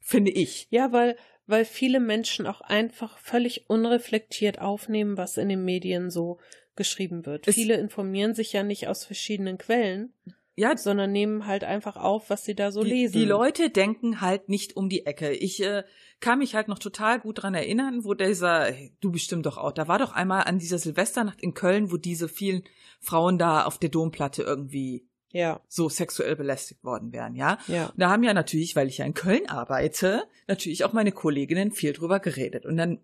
Finde 0.00 0.30
ich. 0.30 0.68
Ja, 0.70 0.92
weil, 0.92 1.16
weil 1.46 1.64
viele 1.64 2.00
Menschen 2.00 2.46
auch 2.46 2.60
einfach 2.60 3.18
völlig 3.18 3.68
unreflektiert 3.68 4.60
aufnehmen, 4.60 5.16
was 5.16 5.36
in 5.36 5.48
den 5.48 5.64
Medien 5.64 6.10
so 6.10 6.38
geschrieben 6.76 7.26
wird. 7.26 7.46
Es- 7.46 7.54
viele 7.54 7.74
informieren 7.74 8.34
sich 8.34 8.52
ja 8.52 8.62
nicht 8.62 8.88
aus 8.88 9.04
verschiedenen 9.04 9.58
Quellen, 9.58 10.14
Ja, 10.58 10.76
sondern 10.76 11.12
nehmen 11.12 11.46
halt 11.46 11.62
einfach 11.62 11.96
auf, 11.96 12.30
was 12.30 12.44
sie 12.44 12.56
da 12.56 12.72
so 12.72 12.82
die, 12.82 12.90
lesen. 12.90 13.12
die 13.12 13.24
Leute 13.24 13.70
denken 13.70 14.20
halt 14.20 14.48
nicht 14.48 14.76
um 14.76 14.88
die 14.88 15.06
Ecke. 15.06 15.30
Ich 15.30 15.62
äh, 15.62 15.84
kann 16.18 16.40
mich 16.40 16.56
halt 16.56 16.66
noch 16.66 16.80
total 16.80 17.20
gut 17.20 17.42
dran 17.42 17.54
erinnern, 17.54 18.02
wo 18.02 18.14
dieser, 18.14 18.72
du 19.00 19.12
bestimmt 19.12 19.46
doch 19.46 19.56
auch, 19.56 19.70
da 19.70 19.86
war 19.86 20.00
doch 20.00 20.12
einmal 20.12 20.42
an 20.44 20.58
dieser 20.58 20.78
Silvesternacht 20.78 21.40
in 21.40 21.54
Köln, 21.54 21.92
wo 21.92 21.96
diese 21.96 22.28
vielen 22.28 22.64
Frauen 22.98 23.38
da 23.38 23.66
auf 23.66 23.78
der 23.78 23.90
Domplatte 23.90 24.42
irgendwie 24.42 25.06
Ja, 25.30 25.60
so 25.68 25.88
sexuell 25.88 26.34
belästigt 26.34 26.82
worden 26.82 27.12
wären, 27.12 27.36
ja. 27.36 27.58
ja. 27.68 27.86
Und 27.86 28.00
da 28.00 28.10
haben 28.10 28.24
ja 28.24 28.34
natürlich, 28.34 28.74
weil 28.74 28.88
ich 28.88 28.98
ja 28.98 29.04
in 29.04 29.14
Köln 29.14 29.48
arbeite, 29.48 30.24
natürlich 30.48 30.84
auch 30.84 30.92
meine 30.92 31.12
Kolleginnen 31.12 31.70
viel 31.70 31.92
drüber 31.92 32.18
geredet. 32.18 32.66
Und 32.66 32.76
dann 32.76 32.98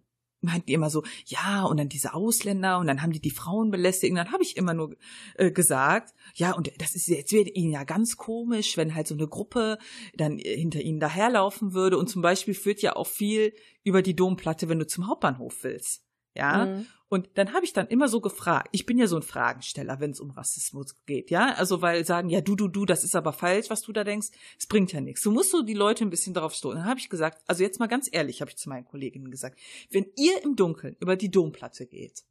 meinten 0.45 0.71
immer 0.71 0.91
so, 0.91 1.03
ja, 1.27 1.65
und 1.65 1.79
dann 1.79 1.89
diese 1.89 2.15
Ausländer 2.15 2.79
und 2.79 2.87
dann 2.87 3.03
haben 3.03 3.13
die 3.13 3.21
die 3.21 3.31
Frauen 3.31 3.71
belästigt. 3.71 4.11
Und 4.11 4.17
dann 4.17 4.33
habe 4.33 4.43
ich 4.43 4.57
immer 4.57 4.75
nur 4.75 4.97
äh, 5.37 5.51
gesagt, 5.51 6.15
ja, 6.35 6.53
und 6.53 6.71
das 6.79 6.95
ist 6.95 7.09
jetzt 7.09 7.33
wird 7.33 7.55
ihnen 7.55 7.73
ja 7.73 7.85
ganz 7.85 8.17
komisch, 8.17 8.77
wenn 8.77 8.95
halt 8.95 9.07
so 9.07 9.15
eine 9.15 9.29
Gruppe 9.29 9.79
dann 10.15 10.39
äh, 10.39 10.57
hinter 10.57 10.81
ihnen 10.81 11.01
daherlaufen 11.01 11.73
würde. 11.75 11.99
Und 11.99 12.09
zum 12.09 12.23
Beispiel 12.23 12.55
führt 12.55 12.83
ja 12.83 12.97
auch 12.97 13.07
viel 13.07 13.53
über 13.83 14.03
die 14.03 14.17
Domplatte, 14.17 14.69
wenn 14.69 14.79
du 14.79 14.87
zum 14.87 15.09
Hauptbahnhof 15.09 15.63
willst. 15.63 16.05
Ja. 16.37 16.67
Mhm. 16.67 16.87
Und 17.15 17.29
dann 17.35 17.53
habe 17.53 17.65
ich 17.65 17.73
dann 17.73 17.87
immer 17.87 18.09
so 18.09 18.21
gefragt, 18.21 18.71
ich 18.73 18.87
bin 18.87 18.99
ja 18.99 19.07
so 19.07 19.15
ein 19.15 19.23
Fragensteller, 19.23 20.01
wenn 20.01 20.11
es 20.11 20.19
um 20.19 20.33
Rassismus 20.33 20.97
geht, 21.07 21.31
ja? 21.31 21.55
Also 21.55 21.81
weil 21.81 22.05
sagen, 22.05 22.29
ja, 22.29 22.41
du, 22.41 22.57
du, 22.57 22.67
du, 22.67 22.85
das 22.87 23.05
ist 23.05 23.15
aber 23.15 23.33
falsch, 23.33 23.71
was 23.71 23.83
du 23.83 23.93
da 23.93 24.03
denkst, 24.03 24.31
es 24.59 24.67
bringt 24.67 24.93
ja 24.93 25.01
nichts. 25.01 25.23
Du 25.23 25.31
musst 25.31 25.53
so 25.53 25.62
die 25.62 25.75
Leute 25.75 26.05
ein 26.05 26.11
bisschen 26.11 26.35
darauf 26.35 26.55
stoßen. 26.55 26.81
Dann 26.81 26.89
habe 26.89 26.99
ich 26.99 27.09
gesagt, 27.09 27.41
also 27.47 27.62
jetzt 27.62 27.79
mal 27.79 27.87
ganz 27.87 28.09
ehrlich, 28.11 28.41
habe 28.41 28.51
ich 28.51 28.57
zu 28.57 28.69
meinen 28.69 28.85
Kolleginnen 28.85 29.31
gesagt, 29.31 29.61
wenn 29.91 30.07
ihr 30.17 30.43
im 30.43 30.57
Dunkeln 30.57 30.97
über 30.99 31.15
die 31.15 31.31
Domplatte 31.31 31.87
geht, 31.87 32.25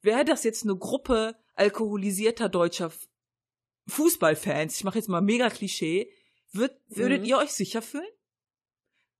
wäre 0.00 0.24
das 0.24 0.44
jetzt 0.44 0.64
eine 0.64 0.76
Gruppe 0.76 1.36
alkoholisierter 1.54 2.48
deutscher 2.48 2.90
Fußballfans, 3.86 4.78
ich 4.78 4.84
mache 4.84 4.96
jetzt 4.96 5.10
mal 5.10 5.20
mega 5.20 5.50
Klischee, 5.50 6.10
würd, 6.52 6.72
würdet 6.88 7.20
mhm. 7.20 7.26
ihr 7.26 7.36
euch 7.36 7.50
sicher 7.50 7.82
fühlen? 7.82 8.08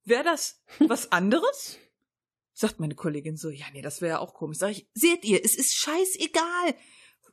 Wäre 0.05 0.24
das 0.24 0.62
was 0.78 1.12
anderes? 1.12 1.76
Sagt 2.61 2.79
meine 2.79 2.95
Kollegin 2.95 3.39
so, 3.39 3.49
ja, 3.49 3.65
nee, 3.73 3.81
das 3.81 4.03
wäre 4.03 4.17
ja 4.17 4.19
auch 4.19 4.35
komisch. 4.35 4.59
Sag 4.59 4.73
ich, 4.73 4.87
seht 4.93 5.25
ihr, 5.25 5.43
es 5.43 5.55
ist 5.55 5.75
scheißegal, 5.77 6.75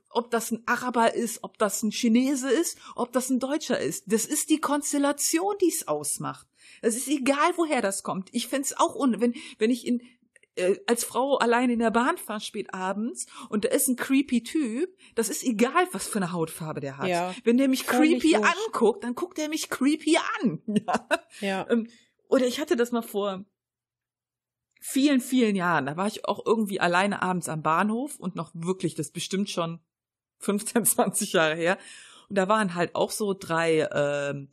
ob 0.09 0.31
das 0.31 0.51
ein 0.51 0.63
Araber 0.65 1.15
ist, 1.15 1.43
ob 1.43 1.57
das 1.57 1.83
ein 1.83 1.91
Chinese 1.91 2.49
ist, 2.49 2.77
ob 2.95 3.11
das 3.11 3.29
ein 3.29 3.41
Deutscher 3.41 3.77
ist. 3.77 4.05
Das 4.07 4.25
ist 4.25 4.49
die 4.49 4.61
Konstellation, 4.61 5.53
die 5.59 5.67
es 5.67 5.85
ausmacht. 5.85 6.47
Es 6.81 6.95
ist 6.95 7.09
egal, 7.09 7.51
woher 7.57 7.81
das 7.81 8.03
kommt. 8.03 8.29
Ich 8.31 8.47
find's 8.47 8.71
auch 8.77 8.95
un 8.95 9.19
wenn 9.19 9.33
wenn 9.57 9.69
ich 9.69 9.85
in 9.85 10.01
äh, 10.55 10.77
als 10.87 11.03
Frau 11.03 11.35
allein 11.35 11.71
in 11.71 11.79
der 11.79 11.91
Bahn 11.91 12.17
fahre 12.17 12.39
spät 12.39 12.73
abends 12.73 13.25
und 13.49 13.65
da 13.65 13.69
ist 13.69 13.89
ein 13.89 13.97
creepy 13.97 14.43
Typ, 14.43 14.95
das 15.15 15.27
ist 15.27 15.43
egal, 15.43 15.89
was 15.91 16.07
für 16.07 16.19
eine 16.19 16.31
Hautfarbe 16.31 16.79
der 16.79 16.99
hat. 16.99 17.09
Ja, 17.09 17.35
wenn 17.43 17.57
der 17.57 17.67
mich 17.67 17.85
creepy 17.85 18.37
anguckt, 18.37 19.03
dann 19.03 19.13
guckt 19.13 19.37
er 19.39 19.49
mich 19.49 19.69
creepy 19.69 20.17
an. 20.41 20.61
Ja. 20.67 21.07
ja. 21.41 21.69
Ähm, 21.69 21.89
oder 22.29 22.47
ich 22.47 22.61
hatte 22.61 22.77
das 22.77 22.93
mal 22.93 23.01
vor 23.01 23.43
vielen, 24.79 25.21
vielen 25.21 25.55
Jahren. 25.55 25.85
Da 25.85 25.97
war 25.97 26.07
ich 26.07 26.25
auch 26.25 26.45
irgendwie 26.45 26.79
alleine 26.79 27.21
abends 27.21 27.49
am 27.49 27.61
Bahnhof 27.61 28.17
und 28.19 28.35
noch 28.35 28.51
wirklich, 28.53 28.95
das 28.95 29.11
bestimmt 29.11 29.49
schon 29.49 29.79
15, 30.39 30.85
20 30.85 31.33
Jahre 31.33 31.55
her. 31.55 31.77
Und 32.29 32.37
da 32.37 32.47
waren 32.47 32.75
halt 32.75 32.95
auch 32.95 33.11
so 33.11 33.33
drei 33.33 33.87
ähm, 33.91 34.49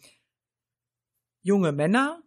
junge 1.43 1.73
Männer, 1.73 2.23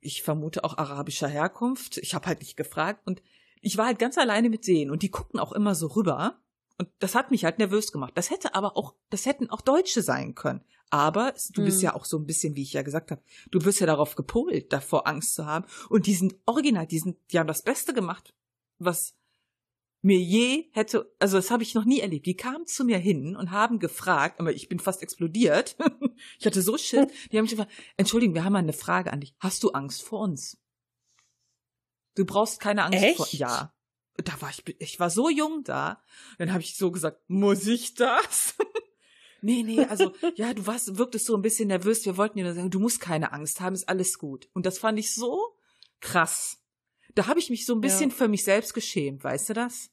ich 0.00 0.22
vermute 0.22 0.64
auch 0.64 0.78
arabischer 0.78 1.28
Herkunft. 1.28 1.98
Ich 1.98 2.14
habe 2.14 2.26
halt 2.26 2.40
nicht 2.40 2.56
gefragt 2.56 3.06
und 3.06 3.22
ich 3.60 3.76
war 3.76 3.86
halt 3.86 3.98
ganz 3.98 4.16
alleine 4.18 4.48
mit 4.48 4.66
denen 4.66 4.90
und 4.90 5.02
die 5.02 5.10
guckten 5.10 5.40
auch 5.40 5.52
immer 5.52 5.74
so 5.74 5.88
rüber 5.88 6.40
und 6.78 6.88
das 7.00 7.14
hat 7.14 7.30
mich 7.30 7.44
halt 7.44 7.58
nervös 7.58 7.92
gemacht. 7.92 8.12
Das 8.14 8.30
hätte 8.30 8.54
aber 8.54 8.76
auch, 8.76 8.94
das 9.10 9.26
hätten 9.26 9.50
auch 9.50 9.60
Deutsche 9.60 10.00
sein 10.02 10.34
können. 10.34 10.64
Aber 10.90 11.34
du 11.52 11.64
bist 11.64 11.78
hm. 11.78 11.84
ja 11.84 11.94
auch 11.94 12.04
so 12.04 12.16
ein 12.18 12.24
bisschen, 12.24 12.56
wie 12.56 12.62
ich 12.62 12.72
ja 12.72 12.82
gesagt 12.82 13.10
habe, 13.10 13.22
du 13.50 13.64
wirst 13.64 13.80
ja 13.80 13.86
darauf 13.86 14.14
gepolt, 14.14 14.72
davor 14.72 15.06
Angst 15.06 15.34
zu 15.34 15.44
haben. 15.44 15.66
Und 15.90 16.06
die 16.06 16.14
sind 16.14 16.36
original, 16.46 16.86
die 16.86 17.00
sind, 17.00 17.18
die 17.30 17.38
haben 17.38 17.46
das 17.48 17.62
Beste 17.62 17.92
gemacht, 17.92 18.32
was 18.78 19.16
mir 20.00 20.18
je 20.18 20.70
hätte, 20.72 21.12
also 21.18 21.36
das 21.36 21.50
habe 21.50 21.64
ich 21.64 21.74
noch 21.74 21.84
nie 21.84 22.00
erlebt. 22.00 22.26
Die 22.26 22.36
kamen 22.36 22.66
zu 22.66 22.84
mir 22.84 22.98
hin 22.98 23.36
und 23.36 23.50
haben 23.50 23.80
gefragt, 23.80 24.38
aber 24.38 24.52
ich 24.52 24.68
bin 24.68 24.78
fast 24.78 25.02
explodiert. 25.02 25.76
ich 26.38 26.46
hatte 26.46 26.62
so 26.62 26.78
Schiss. 26.78 27.08
Die 27.30 27.36
haben 27.36 27.44
mich 27.44 27.50
gefragt, 27.50 27.72
Entschuldigung, 27.96 28.34
wir 28.34 28.44
haben 28.44 28.52
mal 28.52 28.60
eine 28.60 28.72
Frage 28.72 29.12
an 29.12 29.20
dich. 29.20 29.34
Hast 29.40 29.64
du 29.64 29.72
Angst 29.72 30.02
vor 30.02 30.20
uns? 30.20 30.58
Du 32.14 32.24
brauchst 32.24 32.60
keine 32.60 32.84
Angst 32.84 33.02
Echt? 33.02 33.16
vor. 33.16 33.26
Ja. 33.32 33.74
Da 34.24 34.40
war 34.40 34.50
ich, 34.50 34.64
ich 34.80 34.98
war 34.98 35.10
so 35.10 35.28
jung 35.28 35.62
da. 35.64 36.02
Dann 36.38 36.52
habe 36.52 36.62
ich 36.62 36.76
so 36.76 36.90
gesagt, 36.90 37.20
muss 37.28 37.66
ich 37.66 37.94
das? 37.94 38.56
nee, 39.42 39.62
nee, 39.62 39.84
also 39.84 40.12
ja, 40.34 40.52
du 40.54 40.66
warst, 40.66 40.98
wirktest 40.98 41.26
so 41.26 41.36
ein 41.36 41.42
bisschen 41.42 41.68
nervös. 41.68 42.04
Wir 42.04 42.16
wollten 42.16 42.38
dir 42.38 42.44
nur 42.44 42.54
sagen, 42.54 42.70
du 42.70 42.80
musst 42.80 43.00
keine 43.00 43.32
Angst 43.32 43.60
haben, 43.60 43.74
ist 43.74 43.88
alles 43.88 44.18
gut. 44.18 44.48
Und 44.54 44.66
das 44.66 44.78
fand 44.78 44.98
ich 44.98 45.14
so 45.14 45.56
krass. 46.00 46.60
Da 47.14 47.26
habe 47.26 47.38
ich 47.38 47.50
mich 47.50 47.64
so 47.64 47.74
ein 47.74 47.80
bisschen 47.80 48.10
ja. 48.10 48.16
für 48.16 48.28
mich 48.28 48.44
selbst 48.44 48.74
geschämt, 48.74 49.24
weißt 49.24 49.50
du 49.50 49.54
das? 49.54 49.90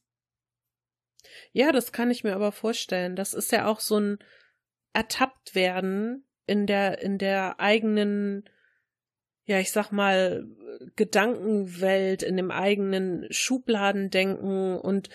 Ja, 1.52 1.72
das 1.72 1.92
kann 1.92 2.10
ich 2.10 2.24
mir 2.24 2.34
aber 2.34 2.52
vorstellen. 2.52 3.16
Das 3.16 3.34
ist 3.34 3.52
ja 3.52 3.66
auch 3.66 3.80
so 3.80 3.98
ein 3.98 4.18
ertappt 4.92 5.54
werden 5.54 6.26
in 6.46 6.66
der 6.66 7.02
in 7.02 7.18
der 7.18 7.60
eigenen 7.60 8.48
ja, 9.46 9.58
ich 9.58 9.72
sag 9.72 9.90
mal 9.90 10.46
Gedankenwelt, 10.96 12.22
in 12.22 12.36
dem 12.36 12.50
eigenen 12.50 13.26
Schubladendenken 13.30 14.78
und 14.78 15.08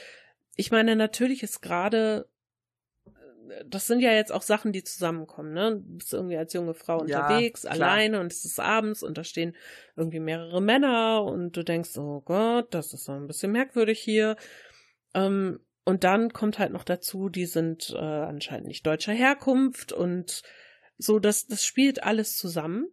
ich 0.55 0.71
meine, 0.71 0.95
natürlich 0.95 1.43
ist 1.43 1.61
gerade 1.61 2.27
das 3.65 3.87
sind 3.87 3.99
ja 3.99 4.13
jetzt 4.13 4.31
auch 4.31 4.41
Sachen, 4.41 4.71
die 4.71 4.83
zusammenkommen, 4.83 5.53
ne? 5.53 5.81
Du 5.85 5.97
bist 5.97 6.13
irgendwie 6.13 6.37
als 6.37 6.53
junge 6.53 6.73
Frau 6.73 6.99
unterwegs, 6.99 7.63
ja, 7.63 7.71
alleine 7.71 8.19
und 8.19 8.31
es 8.31 8.45
ist 8.45 8.59
abends 8.59 9.03
und 9.03 9.17
da 9.17 9.23
stehen 9.23 9.55
irgendwie 9.95 10.19
mehrere 10.19 10.61
Männer 10.61 11.23
und 11.23 11.57
du 11.57 11.63
denkst, 11.63 11.97
oh 11.97 12.21
Gott, 12.21 12.73
das 12.73 12.93
ist 12.93 13.05
so 13.05 13.11
ein 13.11 13.27
bisschen 13.27 13.51
merkwürdig 13.51 13.99
hier. 13.99 14.37
Ähm, 15.13 15.59
und 15.83 16.03
dann 16.03 16.31
kommt 16.31 16.59
halt 16.59 16.71
noch 16.71 16.83
dazu, 16.83 17.29
die 17.29 17.45
sind 17.45 17.91
äh, 17.91 17.97
anscheinend 17.97 18.67
nicht 18.67 18.85
deutscher 18.85 19.13
Herkunft 19.13 19.91
und 19.91 20.43
so, 20.97 21.19
das, 21.19 21.47
das 21.47 21.65
spielt 21.65 22.03
alles 22.03 22.37
zusammen. 22.37 22.87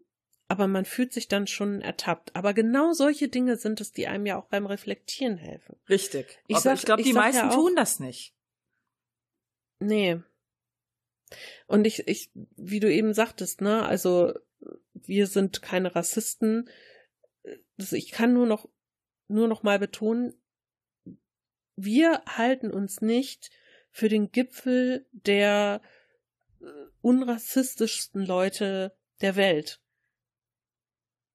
Aber 0.49 0.67
man 0.67 0.87
fühlt 0.87 1.13
sich 1.13 1.29
dann 1.29 1.47
schon 1.47 1.83
ertappt. 1.83 2.35
Aber 2.35 2.55
genau 2.55 2.93
solche 2.93 3.29
Dinge 3.29 3.57
sind 3.57 3.81
es, 3.81 3.93
die 3.93 4.07
einem 4.07 4.25
ja 4.25 4.39
auch 4.39 4.47
beim 4.47 4.65
Reflektieren 4.65 5.37
helfen. 5.37 5.77
Richtig. 5.89 6.39
Ich, 6.47 6.65
ich 6.65 6.83
glaube, 6.83 7.03
die 7.03 7.13
meisten 7.13 7.49
ja 7.49 7.51
auch, 7.51 7.55
tun 7.55 7.77
das 7.77 8.01
nicht. 8.01 8.35
Nee, 9.79 10.23
und 11.67 11.87
ich, 11.87 12.07
ich, 12.09 12.31
wie 12.57 12.81
du 12.81 12.93
eben 12.93 13.15
sagtest, 13.15 13.61
ne, 13.61 13.85
also 13.85 14.33
wir 14.95 15.27
sind 15.27 15.63
keine 15.63 15.95
Rassisten. 15.95 16.69
Also 17.79 17.97
ich 17.97 18.11
kann 18.11 18.33
nur 18.33 18.47
noch, 18.47 18.69
nur 19.29 19.49
noch 19.49 19.63
mal 19.63 19.79
betonen, 19.79 20.35
wir 21.77 22.23
halten 22.27 22.71
uns 22.71 23.01
nicht 23.01 23.51
für 23.91 24.09
den 24.09 24.33
Gipfel 24.33 25.07
der 25.13 25.81
äh, 26.61 26.65
unrassistischsten 27.03 28.25
Leute 28.25 28.97
der 29.21 29.37
Welt. 29.37 29.81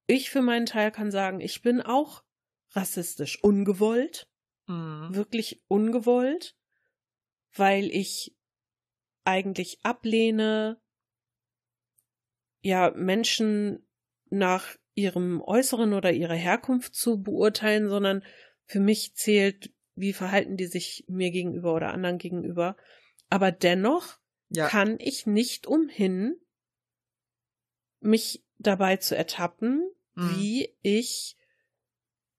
Ich 0.06 0.30
für 0.30 0.42
meinen 0.42 0.66
Teil 0.66 0.90
kann 0.90 1.10
sagen, 1.10 1.40
ich 1.40 1.62
bin 1.62 1.80
auch 1.80 2.22
rassistisch, 2.72 3.42
ungewollt, 3.42 4.28
mhm. 4.66 5.08
wirklich 5.14 5.62
ungewollt, 5.68 6.56
weil 7.54 7.86
ich 7.86 8.36
eigentlich 9.24 9.78
ablehne, 9.82 10.80
ja, 12.62 12.90
Menschen 12.90 13.86
nach 14.30 14.76
ihrem 14.94 15.40
Äußeren 15.40 15.92
oder 15.92 16.12
ihrer 16.12 16.34
Herkunft 16.34 16.94
zu 16.94 17.22
beurteilen, 17.22 17.88
sondern 17.88 18.22
für 18.66 18.80
mich 18.80 19.14
zählt, 19.14 19.72
wie 19.96 20.12
verhalten 20.12 20.56
die 20.56 20.66
sich 20.66 21.04
mir 21.08 21.30
gegenüber 21.30 21.74
oder 21.74 21.92
anderen 21.92 22.18
gegenüber. 22.18 22.76
Aber 23.28 23.52
dennoch 23.52 24.18
ja. 24.50 24.68
kann 24.68 24.98
ich 24.98 25.26
nicht 25.26 25.66
umhin, 25.66 26.36
mich 28.00 28.44
dabei 28.58 28.96
zu 28.96 29.16
ertappen, 29.16 29.90
mhm. 30.14 30.36
wie 30.36 30.74
ich 30.82 31.36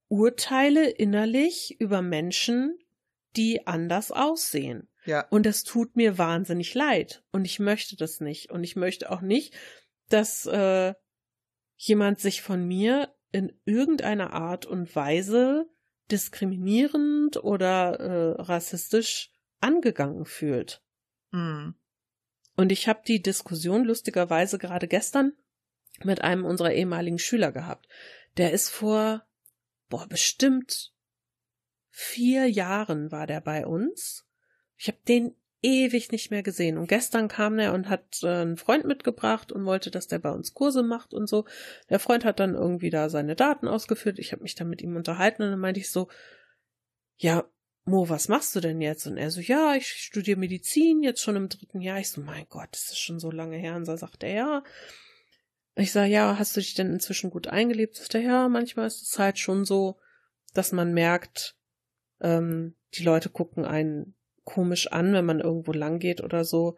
urteile 0.07 0.89
innerlich 0.89 1.80
über 1.80 2.01
Menschen, 2.01 2.78
die 3.36 3.68
anders 3.68 4.11
aussehen. 4.11 4.88
Ja. 5.05 5.28
Und 5.30 5.45
das 5.45 5.63
tut 5.63 5.95
mir 5.95 6.18
wahnsinnig 6.18 6.74
leid. 6.74 7.24
Und 7.32 7.45
ich 7.45 7.59
möchte 7.59 7.95
das 7.95 8.22
nicht. 8.22 8.51
Und 8.51 8.63
ich 8.63 8.76
möchte 8.76 9.11
auch 9.11 9.22
nicht, 9.22 9.53
dass 10.09 10.45
äh, 10.45 10.93
jemand 11.76 12.20
sich 12.20 12.41
von 12.41 12.66
mir 12.66 13.13
in 13.32 13.53
irgendeiner 13.66 14.34
Art 14.34 14.66
und 14.66 14.95
Weise 14.95 15.68
diskriminierend 16.11 17.43
oder 17.43 17.99
äh, 17.99 18.41
rassistisch 18.41 19.32
angegangen 19.59 20.26
fühlt. 20.26 20.82
Mhm. 21.32 21.76
Und 22.55 22.72
ich 22.72 22.88
habe 22.88 23.01
die 23.05 23.22
Diskussion 23.22 23.84
lustigerweise 23.84 24.57
gerade 24.57 24.88
gestern 24.88 25.34
mit 26.04 26.22
einem 26.22 26.46
unserer 26.46 26.74
ehemaligen 26.74 27.20
Schüler 27.20 27.52
gehabt. 27.52 27.88
Der 28.38 28.52
ist 28.52 28.70
vor, 28.70 29.26
boah, 29.89 30.08
bestimmt 30.08 30.93
vier 31.89 32.50
Jahren 32.50 33.12
war 33.12 33.26
der 33.26 33.39
bei 33.39 33.66
uns 33.66 34.26
ich 34.78 34.88
habe 34.88 34.98
den 35.08 35.36
ewig 35.62 36.12
nicht 36.12 36.32
mehr 36.32 36.43
gesehen. 36.43 36.78
Und 36.78 36.88
gestern 36.88 37.28
kam 37.28 37.58
er 37.58 37.74
und 37.74 37.89
hat 37.89 38.22
äh, 38.24 38.28
einen 38.28 38.58
Freund 38.58 38.86
mitgebracht 38.86 39.52
und 39.52 39.66
wollte, 39.66 39.89
dass 39.89 40.08
der 40.08 40.20
bei 40.20 40.32
uns 40.32 40.54
Kurse 40.54 40.84
macht 40.84 41.14
und 41.14 41.28
so. 41.28 41.46
Der 41.89 42.00
Freund 42.00 42.24
hat 42.24 42.39
dann 42.39 42.54
irgendwie 42.54 42.89
da 42.89 43.10
seine 43.10 43.36
Daten 43.36 43.68
ausgeführt. 43.68 44.20
Ich 44.20 44.32
habe 44.32 44.43
mich 44.43 44.56
dann 44.56 44.70
mit 44.70 44.82
ihm 44.82 44.96
unterhalten 44.96 45.43
und 45.43 45.52
dann 45.52 45.60
meinte 45.60 45.80
ich 45.80 45.89
so, 45.89 46.08
ja, 47.18 47.46
Mo, 47.88 48.10
was 48.10 48.30
machst 48.30 48.56
du 48.56 48.62
denn 48.62 48.82
jetzt? 48.82 49.06
Und 49.06 49.18
er 49.18 49.30
so, 49.30 49.41
ja, 49.41 49.76
ich 49.76 49.88
studiere 49.88 50.39
Medizin, 50.39 51.04
jetzt 51.04 51.22
schon 51.22 51.36
im 51.36 51.50
dritten 51.50 51.82
Jahr. 51.82 52.00
Ich 52.00 52.10
so, 52.10 52.22
mein 52.22 52.46
Gott, 52.50 52.70
das 52.72 52.86
ist 52.86 53.00
schon 53.00 53.20
so 53.20 53.30
lange 53.30 53.58
her. 53.58 53.76
Und 53.76 53.86
so 53.86 53.96
sagt 53.96 54.24
er, 54.24 54.34
ja. 54.34 54.64
Ich 55.76 55.92
sage, 55.92 56.10
ja, 56.10 56.38
hast 56.40 56.56
du 56.56 56.62
dich 56.62 56.74
denn 56.74 56.92
inzwischen 56.92 57.30
gut 57.30 57.48
eingelebt? 57.48 57.96
Sagt 57.96 58.16
er, 58.16 58.22
ja, 58.22 58.48
manchmal 58.48 58.88
ist 58.88 59.02
es 59.02 59.20
halt 59.20 59.40
schon 59.40 59.66
so, 59.66 60.00
dass 60.54 60.72
man 60.72 60.94
merkt, 60.94 61.58
ähm, 62.22 62.76
die 62.94 63.04
Leute 63.04 63.30
gucken 63.30 63.66
einen 63.66 64.16
komisch 64.46 64.92
an, 64.92 65.14
wenn 65.14 65.26
man 65.26 65.42
irgendwo 65.42 65.74
lang 65.74 66.00
geht 66.00 66.22
oder 66.22 66.46
so, 66.46 66.78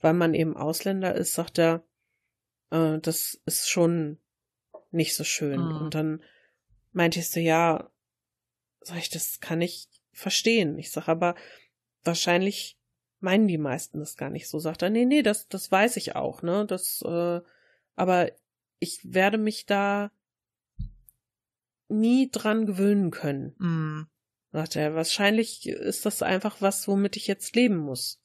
weil 0.00 0.14
man 0.14 0.32
eben 0.32 0.56
Ausländer 0.56 1.14
ist, 1.14 1.34
sagt 1.34 1.58
er, 1.58 1.84
äh, 2.70 2.98
das 3.00 3.40
ist 3.44 3.68
schon 3.68 4.18
nicht 4.90 5.14
so 5.14 5.24
schön. 5.24 5.60
Mhm. 5.60 5.76
Und 5.76 5.94
dann 5.94 6.22
meinte 6.92 7.18
ich 7.18 7.28
so, 7.28 7.40
ja, 7.40 7.90
sag 8.80 8.98
ich, 8.98 9.10
das 9.10 9.40
kann 9.40 9.60
ich 9.60 9.88
verstehen. 10.12 10.78
Ich 10.78 10.90
sage 10.90 11.08
aber, 11.08 11.34
wahrscheinlich 12.02 12.78
meinen 13.20 13.48
die 13.48 13.58
meisten 13.58 13.98
das 13.98 14.16
gar 14.16 14.30
nicht 14.30 14.48
so. 14.48 14.58
Sagt 14.58 14.82
er, 14.82 14.90
nee, 14.90 15.04
nee, 15.04 15.22
das, 15.22 15.48
das 15.48 15.70
weiß 15.70 15.96
ich 15.96 16.16
auch, 16.16 16.42
ne? 16.42 16.64
Das, 16.66 17.02
äh, 17.02 17.40
aber 17.98 18.30
ich 18.78 19.00
werde 19.02 19.38
mich 19.38 19.66
da 19.66 20.10
nie 21.88 22.30
dran 22.30 22.66
gewöhnen 22.66 23.10
können. 23.10 23.54
Mm. 23.58 24.06
Sagt 24.52 24.76
er, 24.76 24.94
wahrscheinlich 24.94 25.66
ist 25.68 26.06
das 26.06 26.22
einfach 26.22 26.60
was, 26.60 26.86
womit 26.88 27.16
ich 27.16 27.26
jetzt 27.26 27.54
leben 27.56 27.76
muss. 27.78 28.22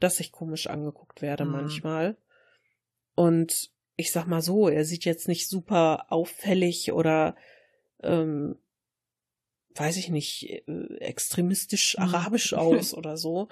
Dass 0.00 0.20
ich 0.20 0.32
komisch 0.32 0.66
angeguckt 0.66 1.22
werde 1.22 1.44
Mhm. 1.44 1.52
manchmal. 1.52 2.16
Und 3.14 3.70
ich 3.96 4.10
sag 4.10 4.26
mal 4.26 4.42
so, 4.42 4.68
er 4.68 4.84
sieht 4.84 5.04
jetzt 5.04 5.28
nicht 5.28 5.48
super 5.48 6.06
auffällig 6.10 6.92
oder 6.92 7.36
ähm, 8.02 8.58
weiß 9.76 9.96
ich 9.96 10.08
nicht, 10.08 10.44
äh, 10.66 10.96
extremistisch 10.98 11.96
Mhm. 11.96 12.04
arabisch 12.04 12.52
aus 12.54 12.94
oder 12.94 13.16
so. 13.16 13.48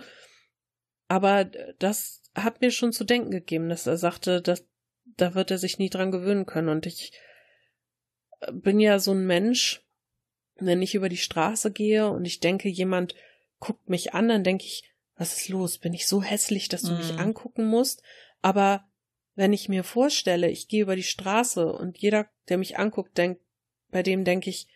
Aber 1.08 1.44
das 1.44 2.22
hat 2.34 2.60
mir 2.60 2.70
schon 2.70 2.92
zu 2.92 3.04
denken 3.04 3.30
gegeben, 3.30 3.68
dass 3.68 3.86
er 3.86 3.96
sagte, 3.98 4.42
dass 4.42 4.66
da 5.04 5.34
wird 5.34 5.50
er 5.50 5.58
sich 5.58 5.78
nie 5.78 5.90
dran 5.90 6.10
gewöhnen 6.10 6.46
können. 6.46 6.68
Und 6.68 6.86
ich 6.86 7.12
bin 8.50 8.80
ja 8.80 8.98
so 8.98 9.12
ein 9.12 9.26
Mensch, 9.26 9.82
wenn 10.56 10.82
ich 10.82 10.94
über 10.94 11.08
die 11.08 11.16
Straße 11.16 11.72
gehe 11.72 12.08
und 12.10 12.24
ich 12.24 12.40
denke, 12.40 12.68
jemand 12.68 13.14
guckt 13.58 13.88
mich 13.88 14.14
an, 14.14 14.28
dann 14.28 14.44
denke 14.44 14.64
ich, 14.64 14.84
was 15.16 15.36
ist 15.36 15.48
los? 15.48 15.78
Bin 15.78 15.92
ich 15.94 16.06
so 16.06 16.22
hässlich, 16.22 16.68
dass 16.68 16.82
du 16.82 16.94
mich 16.94 17.12
Mhm. 17.12 17.18
angucken 17.18 17.66
musst? 17.66 18.02
Aber 18.40 18.84
wenn 19.34 19.52
ich 19.52 19.68
mir 19.68 19.84
vorstelle, 19.84 20.50
ich 20.50 20.68
gehe 20.68 20.82
über 20.82 20.96
die 20.96 21.02
Straße 21.02 21.72
und 21.72 21.98
jeder, 21.98 22.28
der 22.48 22.58
mich 22.58 22.78
anguckt, 22.78 23.16
denkt, 23.16 23.40
bei 23.90 24.02
dem 24.02 24.24
denke 24.24 24.50
ich, 24.50 24.68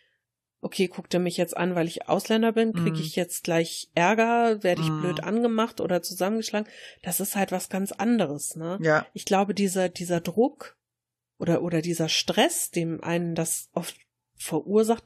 okay, 0.67 0.89
guckt 0.89 1.15
er 1.15 1.21
mich 1.21 1.37
jetzt 1.37 1.57
an, 1.57 1.77
weil 1.77 1.87
ich 1.87 2.09
Ausländer 2.09 2.51
bin, 2.53 2.73
kriege 2.73 2.91
Mhm. 2.97 3.03
ich 3.03 3.15
jetzt 3.15 3.45
gleich 3.45 3.89
Ärger, 3.95 4.63
werde 4.65 4.83
ich 4.83 4.91
Mhm. 4.91 5.01
blöd 5.01 5.21
angemacht 5.23 5.81
oder 5.81 6.03
zusammengeschlagen? 6.03 6.69
Das 7.03 7.21
ist 7.21 7.37
halt 7.37 7.53
was 7.53 7.69
ganz 7.69 7.93
anderes, 7.93 8.57
ne? 8.57 8.77
Ja. 8.83 9.07
Ich 9.13 9.25
glaube, 9.25 9.55
dieser, 9.55 9.89
dieser 9.89 10.21
Druck 10.21 10.77
oder, 11.39 11.63
oder 11.63 11.83
dieser 11.83 12.09
Stress, 12.09 12.71
dem 12.73 13.03
einen 13.05 13.37
das 13.37 13.69
oft 13.73 13.97
verursacht, 14.35 15.05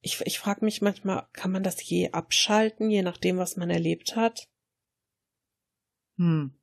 ich, 0.00 0.20
ich 0.22 0.38
frage 0.38 0.64
mich 0.64 0.80
manchmal, 0.82 1.26
kann 1.34 1.50
man 1.52 1.62
das 1.62 1.82
je 1.82 2.10
abschalten, 2.12 2.88
je 2.90 3.02
nachdem, 3.02 3.36
was 3.36 3.56
man 3.56 3.68
erlebt 3.70 4.16
hat? 4.16 4.48
Hm. 6.16 6.54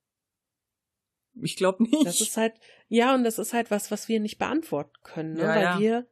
Ich 1.42 1.56
glaube 1.56 1.84
nicht. 1.84 2.06
Das 2.06 2.22
ist 2.22 2.38
halt, 2.38 2.54
ja, 2.88 3.14
und 3.14 3.24
das 3.24 3.40
ist 3.40 3.54
halt 3.54 3.72
was, 3.72 3.92
was 3.92 4.08
wir 4.08 4.20
nicht 4.20 4.38
beantworten 4.38 4.98
können, 5.04 5.34
ne? 5.34 5.42
Ja, 5.44 5.48
weil 5.56 5.64
ja. 5.64 5.80
wir, 5.80 6.08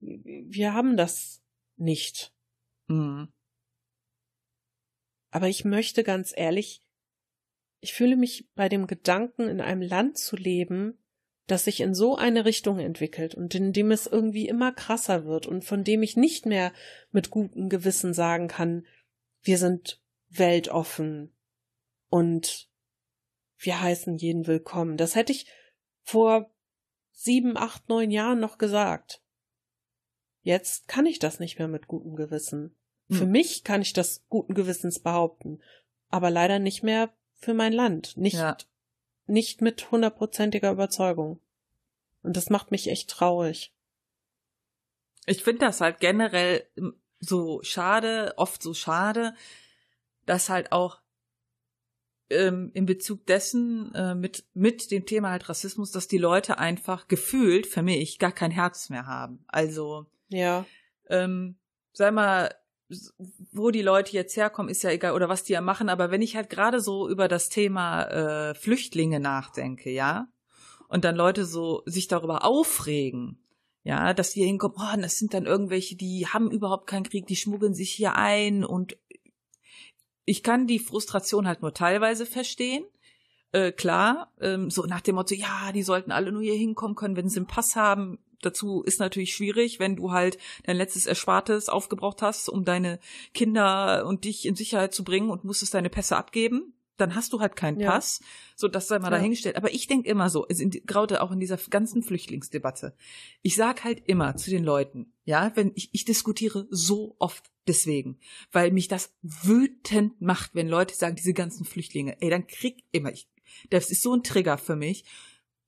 wir 0.00 0.74
haben 0.74 0.96
das 0.96 1.42
nicht. 1.76 2.32
Hm. 2.88 3.28
Aber 5.30 5.48
ich 5.48 5.64
möchte 5.64 6.02
ganz 6.02 6.32
ehrlich, 6.36 6.82
ich 7.80 7.94
fühle 7.94 8.16
mich 8.16 8.48
bei 8.54 8.68
dem 8.68 8.86
Gedanken, 8.86 9.48
in 9.48 9.60
einem 9.60 9.82
Land 9.82 10.18
zu 10.18 10.36
leben, 10.36 10.98
das 11.46 11.64
sich 11.64 11.80
in 11.80 11.94
so 11.94 12.16
eine 12.16 12.44
Richtung 12.44 12.78
entwickelt 12.78 13.34
und 13.34 13.54
in 13.54 13.72
dem 13.72 13.90
es 13.90 14.06
irgendwie 14.06 14.48
immer 14.48 14.72
krasser 14.72 15.24
wird 15.24 15.46
und 15.46 15.64
von 15.64 15.82
dem 15.82 16.02
ich 16.02 16.16
nicht 16.16 16.46
mehr 16.46 16.72
mit 17.10 17.30
gutem 17.30 17.68
Gewissen 17.68 18.14
sagen 18.14 18.48
kann, 18.48 18.86
wir 19.42 19.58
sind 19.58 20.00
weltoffen 20.28 21.34
und 22.08 22.68
wir 23.58 23.80
heißen 23.80 24.16
jeden 24.16 24.46
willkommen. 24.46 24.96
Das 24.96 25.14
hätte 25.14 25.32
ich 25.32 25.46
vor 26.02 26.52
sieben, 27.12 27.56
acht, 27.56 27.88
neun 27.88 28.10
Jahren 28.10 28.40
noch 28.40 28.58
gesagt. 28.58 29.22
Jetzt 30.42 30.88
kann 30.88 31.06
ich 31.06 31.18
das 31.18 31.38
nicht 31.40 31.58
mehr 31.58 31.68
mit 31.68 31.86
gutem 31.86 32.16
Gewissen. 32.16 32.74
Für 33.10 33.22
Hm. 33.24 33.30
mich 33.30 33.64
kann 33.64 33.82
ich 33.82 33.92
das 33.92 34.24
guten 34.28 34.54
Gewissens 34.54 35.00
behaupten, 35.00 35.60
aber 36.08 36.30
leider 36.30 36.58
nicht 36.58 36.82
mehr 36.82 37.12
für 37.36 37.54
mein 37.54 37.72
Land. 37.72 38.16
Nicht, 38.16 38.34
Ja. 38.36 38.56
nicht 39.26 39.60
mit 39.60 39.90
hundertprozentiger 39.90 40.70
Überzeugung. 40.70 41.40
Und 42.22 42.36
das 42.36 42.50
macht 42.50 42.70
mich 42.70 42.88
echt 42.88 43.10
traurig. 43.10 43.74
Ich 45.26 45.42
finde 45.42 45.60
das 45.66 45.80
halt 45.80 46.00
generell 46.00 46.66
so 47.18 47.62
schade, 47.62 48.34
oft 48.36 48.62
so 48.62 48.74
schade, 48.74 49.34
dass 50.26 50.48
halt 50.48 50.72
auch 50.72 51.00
ähm, 52.30 52.70
in 52.74 52.86
Bezug 52.86 53.26
dessen 53.26 53.92
äh, 53.94 54.14
mit 54.14 54.44
mit 54.54 54.90
dem 54.90 55.04
Thema 55.04 55.30
halt 55.30 55.48
Rassismus, 55.48 55.90
dass 55.90 56.06
die 56.08 56.18
Leute 56.18 56.58
einfach 56.58 57.08
gefühlt 57.08 57.66
für 57.66 57.82
mich 57.82 58.18
gar 58.18 58.32
kein 58.32 58.50
Herz 58.52 58.88
mehr 58.88 59.06
haben. 59.06 59.44
Also 59.48 60.06
Ja, 60.30 60.64
ähm, 61.08 61.58
sag 61.92 62.14
mal, 62.14 62.54
wo 63.52 63.70
die 63.70 63.82
Leute 63.82 64.12
jetzt 64.12 64.36
herkommen, 64.36 64.70
ist 64.70 64.82
ja 64.82 64.90
egal 64.90 65.12
oder 65.12 65.28
was 65.28 65.44
die 65.44 65.52
ja 65.52 65.60
machen, 65.60 65.88
aber 65.88 66.10
wenn 66.10 66.22
ich 66.22 66.34
halt 66.34 66.50
gerade 66.50 66.80
so 66.80 67.08
über 67.08 67.28
das 67.28 67.48
Thema 67.48 68.04
äh, 68.04 68.54
Flüchtlinge 68.54 69.20
nachdenke, 69.20 69.90
ja, 69.90 70.28
und 70.88 71.04
dann 71.04 71.14
Leute 71.14 71.44
so 71.44 71.82
sich 71.86 72.08
darüber 72.08 72.44
aufregen, 72.44 73.38
ja, 73.82 74.12
dass 74.12 74.32
die 74.32 74.44
hinkommen, 74.44 74.76
oh, 74.78 75.00
das 75.00 75.18
sind 75.18 75.34
dann 75.34 75.46
irgendwelche, 75.46 75.96
die 75.96 76.26
haben 76.26 76.50
überhaupt 76.50 76.86
keinen 76.86 77.04
Krieg, 77.04 77.26
die 77.26 77.36
schmuggeln 77.36 77.74
sich 77.74 77.92
hier 77.92 78.16
ein 78.16 78.64
und 78.64 78.98
ich 80.24 80.42
kann 80.42 80.66
die 80.66 80.78
Frustration 80.78 81.46
halt 81.46 81.62
nur 81.62 81.74
teilweise 81.74 82.26
verstehen. 82.26 82.84
Äh, 83.52 83.72
klar, 83.72 84.32
ähm, 84.40 84.70
so 84.70 84.84
nach 84.84 85.00
dem 85.00 85.16
Motto, 85.16 85.34
ja, 85.34 85.72
die 85.72 85.82
sollten 85.82 86.12
alle 86.12 86.30
nur 86.30 86.42
hier 86.42 86.54
hinkommen 86.54 86.94
können, 86.94 87.16
wenn 87.16 87.28
sie 87.28 87.38
einen 87.38 87.46
Pass 87.46 87.74
haben. 87.74 88.18
Dazu 88.42 88.82
ist 88.82 89.00
natürlich 89.00 89.34
schwierig, 89.34 89.78
wenn 89.78 89.96
du 89.96 90.12
halt 90.12 90.38
dein 90.64 90.76
letztes 90.76 91.06
Erspartes 91.06 91.68
aufgebraucht 91.68 92.22
hast, 92.22 92.48
um 92.48 92.64
deine 92.64 92.98
Kinder 93.34 94.06
und 94.06 94.24
dich 94.24 94.46
in 94.46 94.56
Sicherheit 94.56 94.94
zu 94.94 95.04
bringen 95.04 95.30
und 95.30 95.44
musstest 95.44 95.74
deine 95.74 95.90
Pässe 95.90 96.16
abgeben. 96.16 96.74
Dann 96.96 97.14
hast 97.14 97.32
du 97.32 97.40
halt 97.40 97.56
keinen 97.56 97.80
Ja. 97.80 97.92
Pass. 97.92 98.20
So, 98.56 98.68
das 98.68 98.88
sei 98.88 98.98
mal 98.98 99.06
Ja. 99.06 99.12
dahingestellt. 99.16 99.56
Aber 99.56 99.72
ich 99.72 99.86
denke 99.86 100.08
immer 100.08 100.28
so, 100.28 100.46
es 100.48 100.62
gerade 100.86 101.22
auch 101.22 101.30
in 101.30 101.40
dieser 101.40 101.56
ganzen 101.56 102.02
Flüchtlingsdebatte. 102.02 102.94
Ich 103.40 103.56
sag 103.56 103.84
halt 103.84 104.02
immer 104.06 104.36
zu 104.36 104.50
den 104.50 104.64
Leuten, 104.64 105.14
ja, 105.24 105.50
wenn 105.54 105.72
ich, 105.76 105.88
ich 105.92 106.04
diskutiere 106.04 106.66
so 106.70 107.16
oft 107.18 107.50
deswegen, 107.66 108.18
weil 108.52 108.70
mich 108.70 108.88
das 108.88 109.14
wütend 109.22 110.20
macht, 110.20 110.54
wenn 110.54 110.68
Leute 110.68 110.94
sagen, 110.94 111.16
diese 111.16 111.32
ganzen 111.32 111.64
Flüchtlinge, 111.64 112.20
ey, 112.20 112.28
dann 112.28 112.46
krieg 112.46 112.84
immer 112.92 113.12
ich, 113.12 113.28
das 113.70 113.90
ist 113.90 114.02
so 114.02 114.14
ein 114.14 114.22
Trigger 114.22 114.58
für 114.58 114.76
mich. 114.76 115.04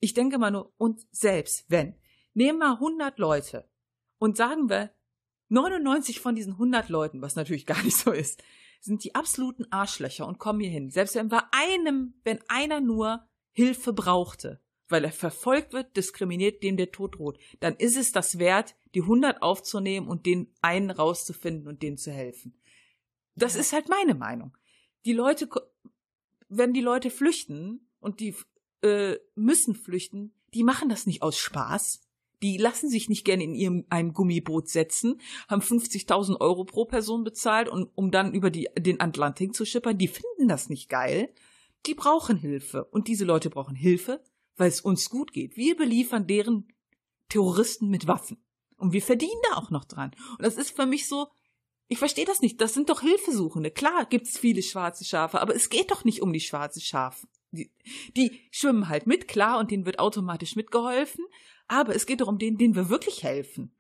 Ich 0.01 0.15
denke 0.15 0.37
mal 0.39 0.51
nur, 0.51 0.73
und 0.79 1.01
selbst 1.13 1.65
wenn, 1.69 1.95
nehmen 2.35 2.59
wir 2.59 2.73
100 2.75 3.19
Leute 3.19 3.69
und 4.19 4.37
sagen 4.37 4.69
wir, 4.69 4.91
99 5.49 6.21
von 6.21 6.35
diesen 6.35 6.55
100 6.55 6.89
Leuten, 6.89 7.21
was 7.23 7.37
natürlich 7.37 7.67
gar 7.67 7.83
nicht 7.83 7.97
so 7.97 8.11
ist, 8.11 8.43
sind 8.81 9.05
die 9.05 9.15
absoluten 9.15 9.71
Arschlöcher 9.71 10.27
und 10.27 10.39
kommen 10.39 10.61
hier 10.61 10.71
hin. 10.71 10.91
Selbst 10.91 11.15
wenn 11.15 11.31
wir 11.31 11.49
einem, 11.53 12.15
wenn 12.25 12.41
einer 12.49 12.81
nur 12.81 13.27
Hilfe 13.53 13.93
brauchte, 13.93 14.61
weil 14.89 15.05
er 15.05 15.13
verfolgt 15.13 15.73
wird, 15.73 15.97
diskriminiert, 15.97 16.63
dem 16.63 16.77
der 16.77 16.91
Tod 16.91 17.17
droht, 17.17 17.39
dann 17.61 17.77
ist 17.77 17.97
es 17.97 18.13
das 18.13 18.39
wert, 18.39 18.75
die 18.95 19.03
100 19.03 19.41
aufzunehmen 19.41 20.09
und 20.09 20.27
den 20.27 20.53
einen 20.61 20.91
rauszufinden 20.91 21.69
und 21.69 21.83
denen 21.83 21.97
zu 21.97 22.11
helfen. 22.11 22.55
Das 23.35 23.55
Ja. 23.55 23.61
ist 23.61 23.73
halt 23.73 23.89
meine 23.89 24.15
Meinung. 24.15 24.57
Die 25.05 25.13
Leute, 25.13 25.49
wenn 26.49 26.73
die 26.73 26.81
Leute 26.81 27.11
flüchten 27.11 27.89
und 28.01 28.21
die 28.21 28.35
äh, 28.83 29.17
müssen 29.35 29.75
flüchten, 29.75 30.35
die 30.55 30.65
machen 30.65 30.89
das 30.89 31.07
nicht 31.07 31.23
aus 31.23 31.39
Spaß. 31.39 32.01
Die 32.43 32.57
lassen 32.57 32.89
sich 32.89 33.09
nicht 33.09 33.25
gerne 33.25 33.45
in 33.45 33.55
ihrem 33.55 33.85
einem 33.89 34.13
Gummiboot 34.13 34.69
setzen, 34.69 35.21
haben 35.49 35.63
50.000 35.63 36.41
Euro 36.41 36.65
pro 36.65 36.85
Person 36.85 37.25
bezahlt, 37.25 37.69
und, 37.69 37.91
um 37.95 38.11
dann 38.11 38.35
über 38.35 38.51
die, 38.51 38.69
den 38.79 39.01
Atlantik 39.01 39.55
zu 39.55 39.65
schippern. 39.65 39.99
Die 39.99 40.09
finden 40.09 40.49
das 40.49 40.69
nicht 40.69 40.89
geil. 40.89 41.33
Die 41.87 41.95
brauchen 41.95 42.37
Hilfe. 42.37 42.85
Und 42.85 43.09
diese 43.09 43.25
Leute 43.25 43.51
brauchen 43.51 43.77
Hilfe, 43.77 44.23
weil 44.57 44.69
es 44.69 44.81
uns 44.81 45.09
gut 45.09 45.33
geht. 45.33 45.57
Wir 45.57 45.77
beliefern 45.77 46.27
deren 46.27 46.69
Terroristen 47.29 47.89
mit 47.89 48.07
Waffen. 48.07 48.45
Und 48.77 48.93
wir 48.93 49.03
verdienen 49.03 49.41
da 49.51 49.57
auch 49.57 49.71
noch 49.71 49.85
dran. 49.85 50.11
Und 50.31 50.43
das 50.43 50.57
ist 50.57 50.75
für 50.75 50.87
mich 50.87 51.09
so, 51.09 51.29
ich 51.89 51.99
verstehe 51.99 52.25
das 52.25 52.41
nicht. 52.41 52.61
Das 52.61 52.75
sind 52.75 52.91
doch 52.91 53.03
Hilfesuchende. 53.03 53.71
Klar 53.71 54.07
gibt's 54.07 54.39
viele 54.39 54.63
schwarze 54.63 55.05
Schafe, 55.05 55.41
aber 55.41 55.55
es 55.55 55.69
geht 55.69 55.91
doch 55.91 56.05
nicht 56.05 56.23
um 56.23 56.33
die 56.33 56.41
schwarze 56.41 56.81
Schafe. 56.81 57.27
Die, 57.53 57.71
die 58.17 58.41
schwimmen 58.51 58.89
halt 58.89 59.07
mit, 59.07 59.29
klar, 59.29 59.59
und 59.59 59.71
denen 59.71 59.87
wird 59.87 59.99
automatisch 59.99 60.57
mitgeholfen. 60.57 61.25
Aber 61.69 61.95
es 61.95 62.07
geht 62.07 62.21
doch 62.21 62.29
um 62.29 62.39
den, 62.39 62.57
denen 62.59 62.75
wir 62.75 62.89
wirklich 62.89 63.23
helfen. 63.23 63.75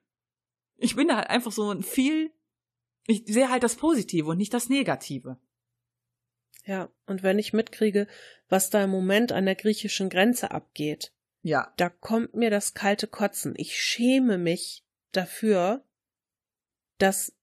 Ich 0.77 0.95
bin 0.97 1.09
da 1.09 1.17
halt 1.17 1.31
einfach 1.31 1.53
so 1.53 1.71
ein 1.71 1.83
viel, 1.83 2.31
ich 3.07 3.25
sehe 3.27 3.49
halt 3.51 3.63
das 3.63 3.77
Positive 3.77 4.29
und 4.29 4.37
nicht 4.39 4.53
das 4.55 4.69
Negative. 4.69 5.39
ja. 6.65 6.91
Und 7.07 7.23
wenn 7.23 7.39
ich 7.39 7.53
mitkriege, 7.53 8.07
was 8.49 8.71
da 8.71 8.85
im 8.85 8.91
Moment 8.91 9.33
an 9.33 9.47
der 9.47 9.55
griechischen 9.57 10.09
Grenze 10.11 10.51
abgeht, 10.53 11.13
Ja. 11.43 11.73
da 11.77 11.89
kommt 11.89 12.35
mir 12.35 12.51
das 12.51 12.75
kalte 12.75 13.07
Kotzen. 13.09 13.55
Ich 13.57 13.81
schäme 13.81 14.39
mich 14.39 14.85
dafür, 15.13 15.85
dass 16.99 17.35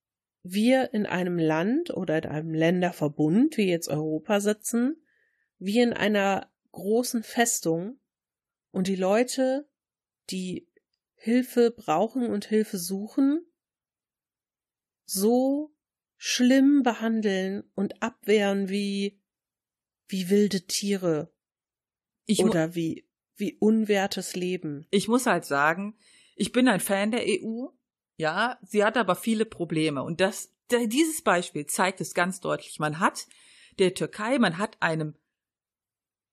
wir 0.42 0.94
in 0.94 1.04
einem 1.06 1.38
Land 1.38 1.90
oder 1.90 2.18
in 2.18 2.30
einem 2.30 2.54
Länderverbund, 2.54 3.56
wie 3.58 3.68
jetzt 3.68 3.88
Europa 3.88 4.40
sitzen, 4.40 4.96
wie 5.60 5.80
in 5.80 5.92
einer 5.92 6.50
großen 6.72 7.22
Festung 7.22 8.00
und 8.72 8.88
die 8.88 8.96
Leute, 8.96 9.68
die 10.30 10.66
Hilfe 11.14 11.70
brauchen 11.70 12.26
und 12.26 12.46
Hilfe 12.46 12.78
suchen, 12.78 13.46
so 15.04 15.72
schlimm 16.16 16.82
behandeln 16.82 17.70
und 17.74 18.02
abwehren 18.02 18.68
wie 18.68 19.20
wie 20.08 20.28
wilde 20.28 20.66
Tiere 20.66 21.32
Ich, 22.26 22.40
oder 22.40 22.74
wie 22.74 23.06
wie 23.36 23.56
unwertes 23.58 24.34
Leben. 24.36 24.86
ich 24.90 25.08
muss 25.08 25.26
halt 25.26 25.44
sagen, 25.44 25.96
ich 26.36 26.52
bin 26.52 26.68
ein 26.68 26.80
Fan 26.80 27.10
der 27.10 27.24
EU. 27.26 27.66
Ja, 28.16 28.58
sie 28.62 28.84
hat 28.84 28.96
aber 28.96 29.14
viele 29.14 29.46
Probleme. 29.46 30.02
Und 30.02 30.20
das, 30.20 30.54
dieses 30.70 31.22
Beispiel 31.22 31.66
zeigt 31.66 32.00
es 32.00 32.14
ganz 32.14 32.40
deutlich. 32.40 32.78
Man 32.78 32.98
hat 32.98 33.26
der 33.78 33.94
Türkei, 33.94 34.38
man 34.38 34.58
hat 34.58 34.80
einem, 34.80 35.16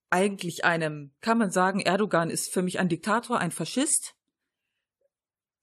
eigentlich 0.09 0.65
einem, 0.65 1.11
kann 1.21 1.37
man 1.37 1.51
sagen, 1.51 1.79
Erdogan 1.79 2.29
ist 2.29 2.51
für 2.51 2.61
mich 2.61 2.79
ein 2.79 2.89
Diktator, 2.89 3.39
ein 3.39 3.51
Faschist. 3.51 4.15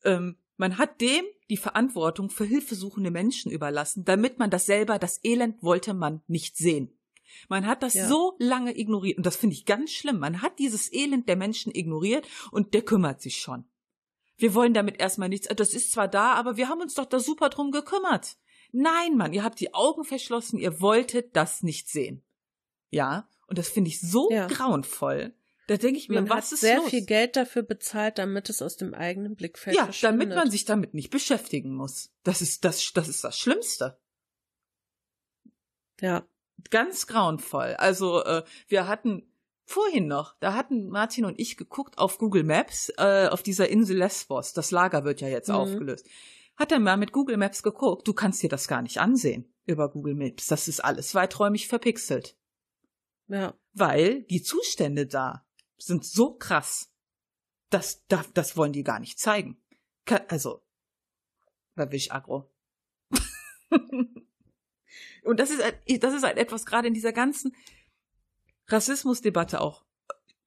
Ähm, 0.04 0.36
man 0.56 0.78
hat 0.78 1.00
dem 1.00 1.24
die 1.50 1.56
Verantwortung 1.56 2.30
für 2.30 2.44
hilfesuchende 2.44 3.10
Menschen 3.10 3.50
überlassen, 3.50 4.04
damit 4.04 4.38
man 4.38 4.50
das 4.50 4.66
selber, 4.66 4.98
das 4.98 5.20
Elend 5.24 5.62
wollte 5.62 5.94
man 5.94 6.22
nicht 6.26 6.56
sehen. 6.56 6.96
Man 7.48 7.66
hat 7.66 7.82
das 7.82 7.94
Ja. 7.94 8.08
so 8.08 8.36
lange 8.38 8.78
ignoriert 8.78 9.18
und 9.18 9.26
das 9.26 9.36
finde 9.36 9.54
ich 9.54 9.66
ganz 9.66 9.90
schlimm. 9.90 10.18
Man 10.18 10.40
hat 10.42 10.58
dieses 10.58 10.92
Elend 10.92 11.28
der 11.28 11.36
Menschen 11.36 11.74
ignoriert 11.74 12.26
und 12.50 12.74
der 12.74 12.82
kümmert 12.82 13.20
sich 13.20 13.38
schon. 13.38 13.64
Wir 14.36 14.54
wollen 14.54 14.74
damit 14.74 15.00
erstmal 15.00 15.28
nichts. 15.28 15.48
Das 15.48 15.74
ist 15.74 15.92
zwar 15.92 16.08
da, 16.08 16.34
aber 16.34 16.56
wir 16.56 16.68
haben 16.68 16.80
uns 16.80 16.94
doch 16.94 17.06
da 17.06 17.18
super 17.20 17.48
drum 17.50 17.70
gekümmert. 17.70 18.36
Nein, 18.72 19.16
Mann, 19.16 19.32
ihr 19.32 19.44
habt 19.44 19.60
die 19.60 19.74
Augen 19.74 20.04
verschlossen, 20.04 20.58
ihr 20.58 20.80
wolltet 20.80 21.36
das 21.36 21.62
nicht 21.62 21.88
sehen. 21.88 22.24
Ja, 22.90 23.28
und 23.46 23.58
das 23.58 23.68
finde 23.68 23.88
ich 23.90 24.00
so 24.00 24.30
Ja. 24.30 24.46
grauenvoll. 24.46 25.34
Da 25.66 25.78
denke 25.78 25.98
ich 25.98 26.08
mir, 26.10 26.16
Man 26.16 26.28
was 26.28 26.46
hat 26.46 26.52
ist 26.52 26.60
sehr 26.60 26.76
los? 26.76 26.90
viel 26.90 27.06
Geld 27.06 27.36
dafür 27.36 27.62
bezahlt, 27.62 28.18
damit 28.18 28.50
es 28.50 28.60
aus 28.60 28.76
dem 28.76 28.92
eigenen 28.92 29.34
Blickfeld 29.34 29.74
ja, 29.76 29.88
damit 30.02 30.28
man 30.28 30.50
sich 30.50 30.66
damit 30.66 30.92
nicht 30.92 31.08
beschäftigen 31.10 31.74
muss. 31.74 32.10
Das 32.22 32.42
ist 32.42 32.64
das, 32.66 32.92
das 32.92 33.08
ist 33.08 33.24
das 33.24 33.38
Schlimmste. 33.38 33.98
ja 36.00 36.26
Ganz 36.70 37.06
grauenvoll. 37.06 37.74
Also 37.78 38.22
äh, 38.24 38.42
wir 38.68 38.86
hatten 38.88 39.30
vorhin 39.66 40.06
noch, 40.06 40.34
da 40.40 40.54
hatten 40.54 40.88
Martin 40.88 41.24
und 41.24 41.38
ich 41.38 41.56
geguckt 41.56 41.98
auf 41.98 42.16
Google 42.18 42.44
Maps 42.44 42.90
äh, 42.96 43.28
auf 43.28 43.42
dieser 43.42 43.68
Insel 43.68 43.98
Lesbos. 43.98 44.52
Das 44.52 44.70
Lager 44.70 45.04
wird 45.04 45.20
ja 45.20 45.28
jetzt 45.28 45.48
Mhm. 45.48 45.54
aufgelöst. 45.56 46.06
Hat 46.56 46.72
er 46.72 46.78
mal 46.78 46.96
mit 46.96 47.12
Google 47.12 47.36
Maps 47.36 47.62
geguckt. 47.62 48.06
Du 48.06 48.12
kannst 48.14 48.42
dir 48.42 48.48
das 48.48 48.68
gar 48.68 48.80
nicht 48.82 48.98
ansehen 48.98 49.52
über 49.66 49.90
Google 49.90 50.14
Maps. 50.14 50.46
Das 50.46 50.68
ist 50.68 50.80
alles 50.82 51.14
weiträumig 51.14 51.68
verpixelt, 51.68 52.36
ja 53.28 53.54
weil 53.72 54.22
die 54.24 54.42
Zustände 54.42 55.06
da 55.06 55.44
sind 55.78 56.04
so 56.04 56.34
krass. 56.34 56.90
Das, 57.70 58.04
das, 58.06 58.32
das 58.32 58.56
wollen 58.56 58.72
die 58.72 58.84
gar 58.84 59.00
nicht 59.00 59.18
zeigen. 59.18 59.60
Also, 60.28 60.62
bei 61.74 61.90
Wisch 61.90 62.12
Agro. 62.12 62.48
Und 65.24 65.40
das 65.40 65.50
ist, 65.50 65.60
das 66.02 66.14
ist 66.14 66.22
halt 66.22 66.38
etwas 66.38 66.66
gerade 66.66 66.86
in 66.88 66.94
dieser 66.94 67.12
ganzen 67.12 67.54
Rassismusdebatte 68.68 69.60
auch. 69.60 69.84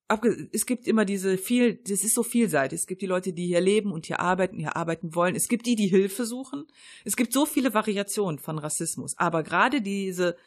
Abge- 0.10 0.48
Es 0.54 0.66
gibt 0.66 0.88
immer 0.88 1.04
diese 1.04 1.38
viel, 1.38 1.76
das 1.76 2.04
ist 2.04 2.14
so 2.14 2.24
vielseitig. 2.24 2.80
Es 2.80 2.88
gibt 2.88 3.02
die 3.02 3.08
Leute, 3.08 3.34
die 3.34 3.48
hier 3.48 3.60
leben 3.60 3.92
und 3.92 4.06
hier 4.06 4.20
arbeiten, 4.22 4.58
hier 4.58 4.78
arbeiten 4.78 5.14
wollen. 5.16 5.36
Es 5.36 5.50
gibt 5.50 5.66
die, 5.66 5.76
die 5.76 5.88
Hilfe 5.88 6.26
suchen. 6.26 6.66
Es 7.04 7.18
gibt 7.18 7.34
so 7.34 7.46
viele 7.46 7.74
Variationen 7.74 8.40
von 8.40 8.58
Rassismus. 8.58 9.18
Aber 9.18 9.44
gerade 9.44 9.82
diese 9.82 10.38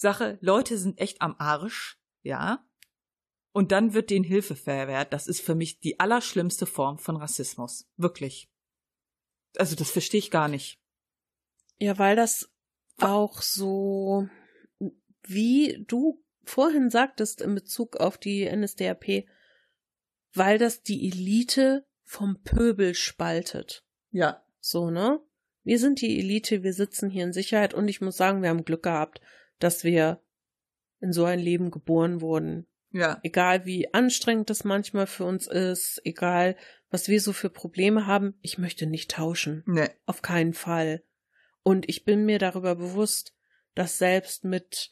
Sache, 0.00 0.38
Leute 0.40 0.78
sind 0.78 0.98
echt 0.98 1.20
am 1.20 1.36
Arsch, 1.38 1.98
ja. 2.22 2.66
Und 3.52 3.70
dann 3.70 3.92
wird 3.92 4.08
denen 4.08 4.24
Hilfe 4.24 4.56
verwehrt. 4.56 5.12
Das 5.12 5.26
ist 5.26 5.42
für 5.42 5.54
mich 5.54 5.78
die 5.78 6.00
allerschlimmste 6.00 6.64
Form 6.64 6.98
von 6.98 7.16
Rassismus. 7.16 7.86
Wirklich. 7.96 8.48
Also 9.56 9.76
das 9.76 9.90
verstehe 9.90 10.20
ich 10.20 10.30
gar 10.30 10.48
nicht. 10.48 10.80
Ja, 11.78 11.98
weil 11.98 12.16
das 12.16 12.50
auch 12.98 13.42
so, 13.42 14.26
wie 15.22 15.84
du 15.86 16.24
vorhin 16.44 16.88
sagtest 16.88 17.42
in 17.42 17.54
Bezug 17.54 17.96
auf 17.96 18.16
die 18.16 18.48
NSDAP, 18.50 19.26
weil 20.32 20.56
das 20.56 20.82
die 20.82 21.08
Elite 21.08 21.86
vom 22.04 22.42
Pöbel 22.42 22.94
spaltet. 22.94 23.84
Ja. 24.12 24.42
So, 24.60 24.90
ne? 24.90 25.20
Wir 25.62 25.78
sind 25.78 26.00
die 26.00 26.18
Elite, 26.18 26.62
wir 26.62 26.72
sitzen 26.72 27.10
hier 27.10 27.24
in 27.24 27.34
Sicherheit 27.34 27.74
und 27.74 27.88
ich 27.88 28.00
muss 28.00 28.16
sagen, 28.16 28.40
wir 28.40 28.48
haben 28.48 28.64
Glück 28.64 28.84
gehabt, 28.84 29.20
dass 29.60 29.84
wir 29.84 30.20
in 31.00 31.12
so 31.12 31.24
ein 31.24 31.38
Leben 31.38 31.70
geboren 31.70 32.20
wurden. 32.20 32.66
Ja. 32.92 33.20
Egal 33.22 33.64
wie 33.66 33.94
anstrengend 33.94 34.50
das 34.50 34.64
manchmal 34.64 35.06
für 35.06 35.24
uns 35.24 35.46
ist, 35.46 36.00
egal 36.04 36.56
was 36.90 37.08
wir 37.08 37.20
so 37.20 37.32
für 37.32 37.50
Probleme 37.50 38.06
haben, 38.06 38.34
ich 38.42 38.58
möchte 38.58 38.86
nicht 38.86 39.12
tauschen. 39.12 39.62
Nee. 39.66 39.88
Auf 40.06 40.22
keinen 40.22 40.54
Fall. 40.54 41.04
Und 41.62 41.88
ich 41.88 42.04
bin 42.04 42.24
mir 42.24 42.38
darüber 42.38 42.74
bewusst, 42.74 43.34
dass 43.74 43.98
selbst 43.98 44.44
mit, 44.44 44.90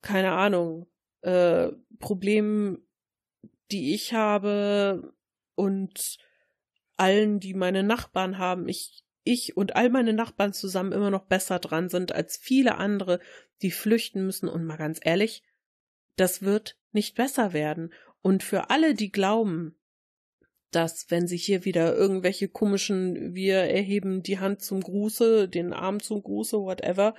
keine 0.00 0.32
Ahnung, 0.32 0.86
äh, 1.22 1.70
Problemen, 1.98 2.86
die 3.70 3.94
ich 3.94 4.12
habe 4.12 5.14
und 5.54 6.18
allen, 6.96 7.40
die 7.40 7.54
meine 7.54 7.82
Nachbarn 7.82 8.38
haben, 8.38 8.68
ich, 8.68 9.03
ich 9.24 9.56
und 9.56 9.74
all 9.76 9.90
meine 9.90 10.12
Nachbarn 10.12 10.52
zusammen 10.52 10.92
immer 10.92 11.10
noch 11.10 11.24
besser 11.24 11.58
dran 11.58 11.88
sind 11.88 12.12
als 12.12 12.36
viele 12.36 12.76
andere, 12.76 13.20
die 13.62 13.70
flüchten 13.70 14.24
müssen. 14.24 14.48
Und 14.48 14.64
mal 14.64 14.76
ganz 14.76 15.00
ehrlich, 15.02 15.42
das 16.16 16.42
wird 16.42 16.78
nicht 16.92 17.16
besser 17.16 17.52
werden. 17.52 17.92
Und 18.20 18.42
für 18.42 18.70
alle, 18.70 18.94
die 18.94 19.10
glauben, 19.10 19.76
dass 20.70 21.10
wenn 21.10 21.26
sich 21.26 21.44
hier 21.44 21.64
wieder 21.64 21.94
irgendwelche 21.94 22.48
komischen, 22.48 23.34
wir 23.34 23.56
erheben 23.58 24.22
die 24.22 24.38
Hand 24.38 24.62
zum 24.62 24.80
Gruße, 24.80 25.48
den 25.48 25.72
Arm 25.72 26.00
zum 26.00 26.22
Gruße, 26.22 26.58
whatever, 26.58 27.14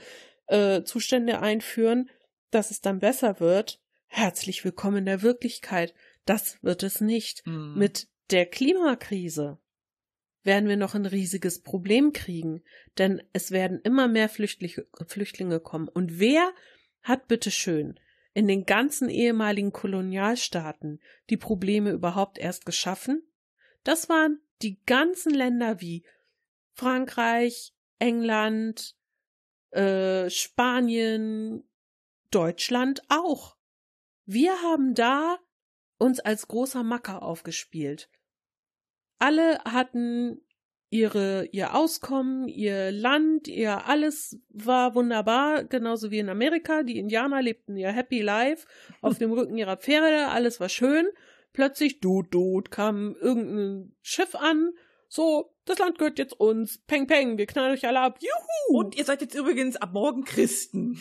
äh, 0.47 0.83
Zustände 0.83 1.41
einführen, 1.41 2.09
dass 2.51 2.71
es 2.71 2.81
dann 2.81 2.99
besser 2.99 3.39
wird. 3.39 3.81
Herzlich 4.07 4.63
willkommen 4.63 4.97
in 4.97 5.05
der 5.05 5.21
Wirklichkeit. 5.21 5.93
Das 6.25 6.61
wird 6.63 6.83
es 6.83 7.01
nicht. 7.01 7.45
Mhm. 7.45 7.75
Mit 7.77 8.07
der 8.31 8.45
Klimakrise 8.45 9.59
werden 10.45 10.69
wir 10.69 10.77
noch 10.77 10.95
ein 10.95 11.05
riesiges 11.05 11.61
Problem 11.61 12.13
kriegen, 12.13 12.63
denn 12.97 13.21
es 13.33 13.51
werden 13.51 13.81
immer 13.81 14.07
mehr 14.07 14.29
Flüchtlinge, 14.29 14.85
Flüchtlinge 15.07 15.59
kommen. 15.59 15.87
Und 15.87 16.19
wer 16.19 16.53
hat 17.01 17.27
bitteschön 17.27 17.99
in 18.33 18.47
den 18.47 18.65
ganzen 18.65 19.09
ehemaligen 19.09 19.71
Kolonialstaaten 19.71 21.01
die 21.29 21.37
Probleme 21.37 21.91
überhaupt 21.91 22.37
erst 22.37 22.65
geschaffen? 22.65 23.23
Das 23.83 24.07
waren 24.07 24.39
die 24.61 24.79
ganzen 24.85 25.33
Länder 25.33 25.81
wie 25.81 26.05
Frankreich, 26.73 27.73
England, 27.99 28.95
äh, 29.71 30.29
Spanien, 30.29 31.63
Deutschland 32.29 33.01
auch. 33.09 33.55
Wir 34.25 34.61
haben 34.61 34.93
da 34.93 35.39
uns 35.97 36.19
als 36.19 36.47
großer 36.47 36.83
Macker 36.83 37.23
aufgespielt. 37.23 38.09
Alle 39.19 39.59
hatten 39.65 40.41
ihre, 40.89 41.47
ihr 41.51 41.75
Auskommen, 41.75 42.47
ihr 42.47 42.91
Land, 42.91 43.47
ihr 43.47 43.87
alles 43.87 44.39
war 44.49 44.95
wunderbar, 44.95 45.63
genauso 45.63 46.11
wie 46.11 46.19
in 46.19 46.29
Amerika. 46.29 46.83
Die 46.83 46.97
Indianer 46.97 47.41
lebten 47.41 47.75
ihr 47.75 47.91
Happy 47.91 48.21
Life 48.21 48.67
auf 49.01 49.17
dem 49.17 49.31
Rücken 49.31 49.57
ihrer 49.57 49.77
Pferde, 49.77 50.29
alles 50.29 50.59
war 50.59 50.69
schön. 50.69 51.07
Plötzlich, 51.53 52.01
dut, 52.01 52.33
dut, 52.33 52.69
kam 52.69 53.15
irgendein 53.15 53.95
Schiff 54.01 54.35
an. 54.35 54.71
So, 55.07 55.53
das 55.63 55.79
Land 55.79 55.97
gehört 55.97 56.19
jetzt 56.19 56.37
uns. 56.37 56.79
Peng, 56.79 57.07
peng, 57.07 57.37
wir 57.37 57.45
knallen 57.45 57.73
euch 57.73 57.87
alle 57.87 58.01
ab. 58.01 58.19
Juhu! 58.21 58.79
Und 58.79 58.97
ihr 58.97 59.05
seid 59.05 59.21
jetzt 59.21 59.35
übrigens 59.35 59.77
ab 59.77 59.93
morgen 59.93 60.25
Christen. 60.25 60.99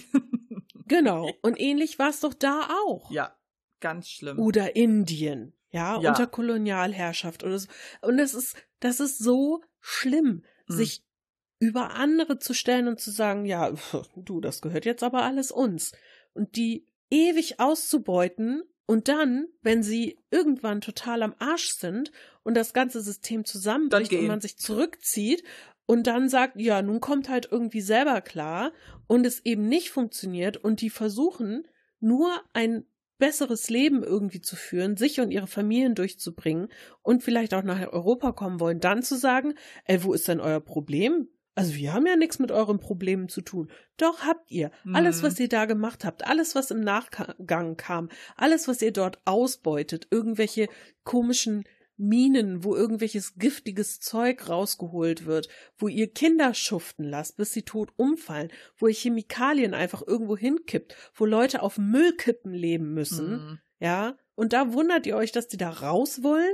Genau. 0.87 1.29
Und 1.43 1.59
ähnlich 1.59 1.99
war 1.99 2.11
es 2.11 2.21
doch 2.21 2.35
da 2.35 2.69
auch. 2.87 3.11
ja, 3.11 3.37
ganz 3.81 4.09
schlimm. 4.09 4.39
Oder 4.39 4.77
Indien, 4.77 5.54
ja, 5.75 6.01
Ja. 6.01 6.11
unter 6.11 6.27
Kolonialherrschaft 6.27 7.45
oder 7.45 7.59
so. 7.59 7.69
Und 8.03 8.17
das 8.19 8.35
ist, 8.35 8.57
das 8.81 9.01
ist 9.01 9.19
so 9.19 9.63
schlimm, 9.81 10.45
Mhm. 10.69 10.75
sich 10.75 11.05
über 11.59 11.91
andere 11.95 12.39
zu 12.39 12.55
stellen 12.55 12.89
und 12.89 13.01
zu 13.01 13.11
sagen, 13.11 13.45
ja, 13.45 13.73
du, 14.17 14.41
das 14.41 14.61
gehört 14.63 14.85
jetzt 14.85 15.03
aber 15.03 15.23
alles 15.23 15.51
uns. 15.51 15.93
Und 16.33 16.57
die 16.57 16.87
ewig 17.11 17.61
auszubeuten 17.61 18.63
und 18.87 19.09
dann, 19.09 19.47
wenn 19.63 19.83
sie 19.83 20.19
irgendwann 20.31 20.81
total 20.81 21.23
am 21.23 21.35
Arsch 21.39 21.71
sind 21.71 22.13
und 22.43 22.55
das 22.55 22.73
ganze 22.73 23.01
System 23.01 23.45
zusammenbricht 23.45 24.13
und 24.13 24.27
man 24.27 24.41
sich 24.41 24.59
zurückzieht 24.59 25.43
und 25.87 26.07
dann 26.07 26.29
sagt, 26.29 26.61
ja, 26.61 26.83
nun 26.83 27.01
kommt 27.01 27.29
halt 27.29 27.49
irgendwie 27.51 27.81
selber 27.81 28.21
klar 28.21 28.73
und 29.07 29.27
es 29.27 29.41
eben 29.45 29.69
nicht 29.69 29.91
funktioniert 29.91 30.57
und 30.57 30.81
die 30.81 30.91
versuchen 30.91 31.67
nur 32.01 32.31
ein 32.53 32.85
besseres 33.19 33.71
Leben 33.71 34.03
irgendwie 34.03 34.41
zu 34.41 34.57
führen, 34.57 34.97
sich 34.97 35.21
und 35.21 35.31
ihre 35.31 35.47
Familien 35.47 35.95
durchzubringen 35.95 36.69
und 37.03 37.23
vielleicht 37.23 37.55
auch 37.55 37.63
nach 37.63 37.81
Europa 37.93 38.33
kommen 38.33 38.61
wollen, 38.61 38.81
dann 38.81 39.03
zu 39.03 39.17
sagen, 39.17 39.55
ey, 39.85 40.03
wo 40.05 40.13
ist 40.13 40.29
denn 40.29 40.41
euer 40.41 40.61
Problem? 40.61 41.29
Also 41.57 41.75
wir 41.77 41.93
haben 41.93 42.05
ja 42.07 42.17
nichts 42.17 42.41
mit 42.41 42.51
euren 42.51 42.81
Problemen 42.81 43.29
zu 43.29 43.41
tun. 43.41 43.71
Doch 43.97 44.25
habt 44.25 44.51
ihr. 44.51 44.73
Alles, 44.93 45.23
Mhm. 45.23 45.27
was 45.27 45.39
ihr 45.39 45.49
da 45.49 45.67
gemacht 45.67 46.05
habt, 46.05 46.27
alles, 46.27 46.57
was 46.57 46.73
im 46.73 46.81
Nachgang 46.81 47.77
kam, 47.77 48.09
alles, 48.37 48.67
was 48.67 48.83
ihr 48.83 48.93
dort 48.93 49.21
ausbeutet, 49.25 50.09
irgendwelche 50.11 50.67
komischen 51.05 51.63
Minen, 51.97 52.65
wo 52.65 52.75
irgendwelches 52.75 53.35
giftiges 53.37 54.01
Zeug 54.01 54.49
rausgeholt 54.49 55.27
wird, 55.27 55.49
wo 55.77 55.89
ihr 55.89 56.13
Kinder 56.13 56.55
schuften 56.55 57.05
lasst, 57.05 57.37
bis 57.37 57.53
sie 57.53 57.63
tot 57.63 57.91
umfallen, 57.97 58.51
wo 58.77 58.89
ihr 58.89 58.95
Chemikalien 58.95 59.75
einfach 59.75 60.03
irgendwo 60.07 60.37
hinkippt, 60.37 60.95
wo 61.15 61.25
Leute 61.25 61.63
auf 61.63 61.79
Müllkippen 61.79 62.53
leben 62.53 62.95
müssen, 62.95 63.31
Mhm. 63.31 63.59
ja, 63.81 64.17
und 64.35 64.53
da 64.53 64.73
wundert 64.73 65.07
ihr 65.07 65.17
euch, 65.17 65.31
dass 65.33 65.47
die 65.49 65.57
da 65.57 65.71
raus 65.71 66.23
wollen? 66.23 66.53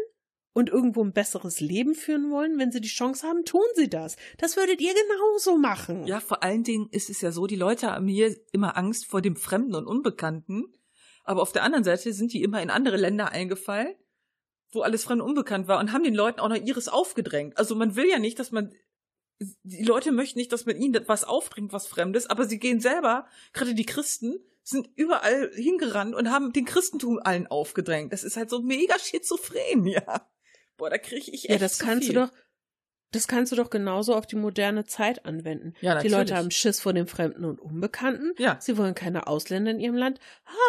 Und 0.52 0.68
irgendwo 0.68 1.04
ein 1.04 1.12
besseres 1.12 1.60
Leben 1.60 1.94
führen 1.94 2.28
wollen, 2.32 2.58
wenn 2.58 2.72
sie 2.72 2.80
die 2.80 2.88
Chance 2.88 3.24
haben, 3.24 3.44
tun 3.44 3.62
sie 3.76 3.88
das. 3.88 4.16
Das 4.36 4.56
würdet 4.56 4.80
ihr 4.80 4.92
genauso 4.92 5.56
machen. 5.56 6.08
Ja, 6.08 6.18
vor 6.18 6.42
allen 6.42 6.64
Dingen 6.64 6.88
ist 6.90 7.08
es 7.08 7.20
ja 7.20 7.30
so, 7.30 7.46
die 7.46 7.54
Leute 7.54 7.92
haben 7.92 8.08
hier 8.08 8.36
immer 8.50 8.76
Angst 8.76 9.06
vor 9.06 9.22
dem 9.22 9.36
Fremden 9.36 9.76
und 9.76 9.86
Unbekannten. 9.86 10.64
Aber 11.22 11.40
auf 11.42 11.52
der 11.52 11.62
anderen 11.62 11.84
Seite 11.84 12.12
sind 12.12 12.32
die 12.32 12.42
immer 12.42 12.60
in 12.60 12.68
andere 12.68 12.96
Länder 12.96 13.30
eingefallen, 13.30 13.94
wo 14.72 14.82
alles 14.82 15.04
fremd 15.04 15.22
unbekannt 15.22 15.68
war 15.68 15.78
und 15.78 15.92
haben 15.92 16.04
den 16.04 16.14
Leuten 16.14 16.40
auch 16.40 16.48
noch 16.48 16.56
ihres 16.56 16.88
aufgedrängt. 16.88 17.58
Also 17.58 17.74
man 17.74 17.96
will 17.96 18.08
ja 18.08 18.18
nicht, 18.18 18.38
dass 18.38 18.52
man, 18.52 18.72
die 19.62 19.84
Leute 19.84 20.12
möchten 20.12 20.38
nicht, 20.38 20.52
dass 20.52 20.66
man 20.66 20.76
ihnen 20.76 21.02
was 21.06 21.24
aufdrängt, 21.24 21.72
was 21.72 21.86
Fremdes, 21.86 22.28
aber 22.28 22.46
sie 22.46 22.58
gehen 22.58 22.80
selber, 22.80 23.26
gerade 23.52 23.74
die 23.74 23.86
Christen, 23.86 24.38
sind 24.62 24.88
überall 24.94 25.50
hingerannt 25.54 26.14
und 26.14 26.30
haben 26.30 26.52
den 26.52 26.64
Christentum 26.64 27.18
allen 27.18 27.46
aufgedrängt. 27.46 28.12
Das 28.12 28.22
ist 28.24 28.36
halt 28.36 28.50
so 28.50 28.60
mega 28.60 28.98
schizophren, 28.98 29.86
ja. 29.86 30.28
Boah, 30.76 30.90
da 30.90 30.98
kriege 30.98 31.30
ich 31.30 31.44
echt 31.44 31.50
Ja, 31.50 31.58
das 31.58 31.78
kannst 31.78 32.06
viel. 32.06 32.14
du 32.14 32.20
doch, 32.26 32.32
das 33.12 33.28
kannst 33.28 33.52
du 33.52 33.56
doch 33.56 33.70
genauso 33.70 34.14
auf 34.14 34.26
die 34.26 34.36
moderne 34.36 34.84
Zeit 34.84 35.24
anwenden. 35.26 35.74
Ja, 35.80 35.92
die 35.92 36.08
natürlich. 36.08 36.12
Leute 36.12 36.36
haben 36.36 36.50
Schiss 36.50 36.80
vor 36.80 36.92
dem 36.92 37.06
Fremden 37.06 37.44
und 37.44 37.60
Unbekannten. 37.60 38.32
Ja. 38.38 38.56
Sie 38.60 38.78
wollen 38.78 38.94
keine 38.94 39.26
Ausländer 39.26 39.72
in 39.72 39.80
ihrem 39.80 39.96
Land. 39.96 40.20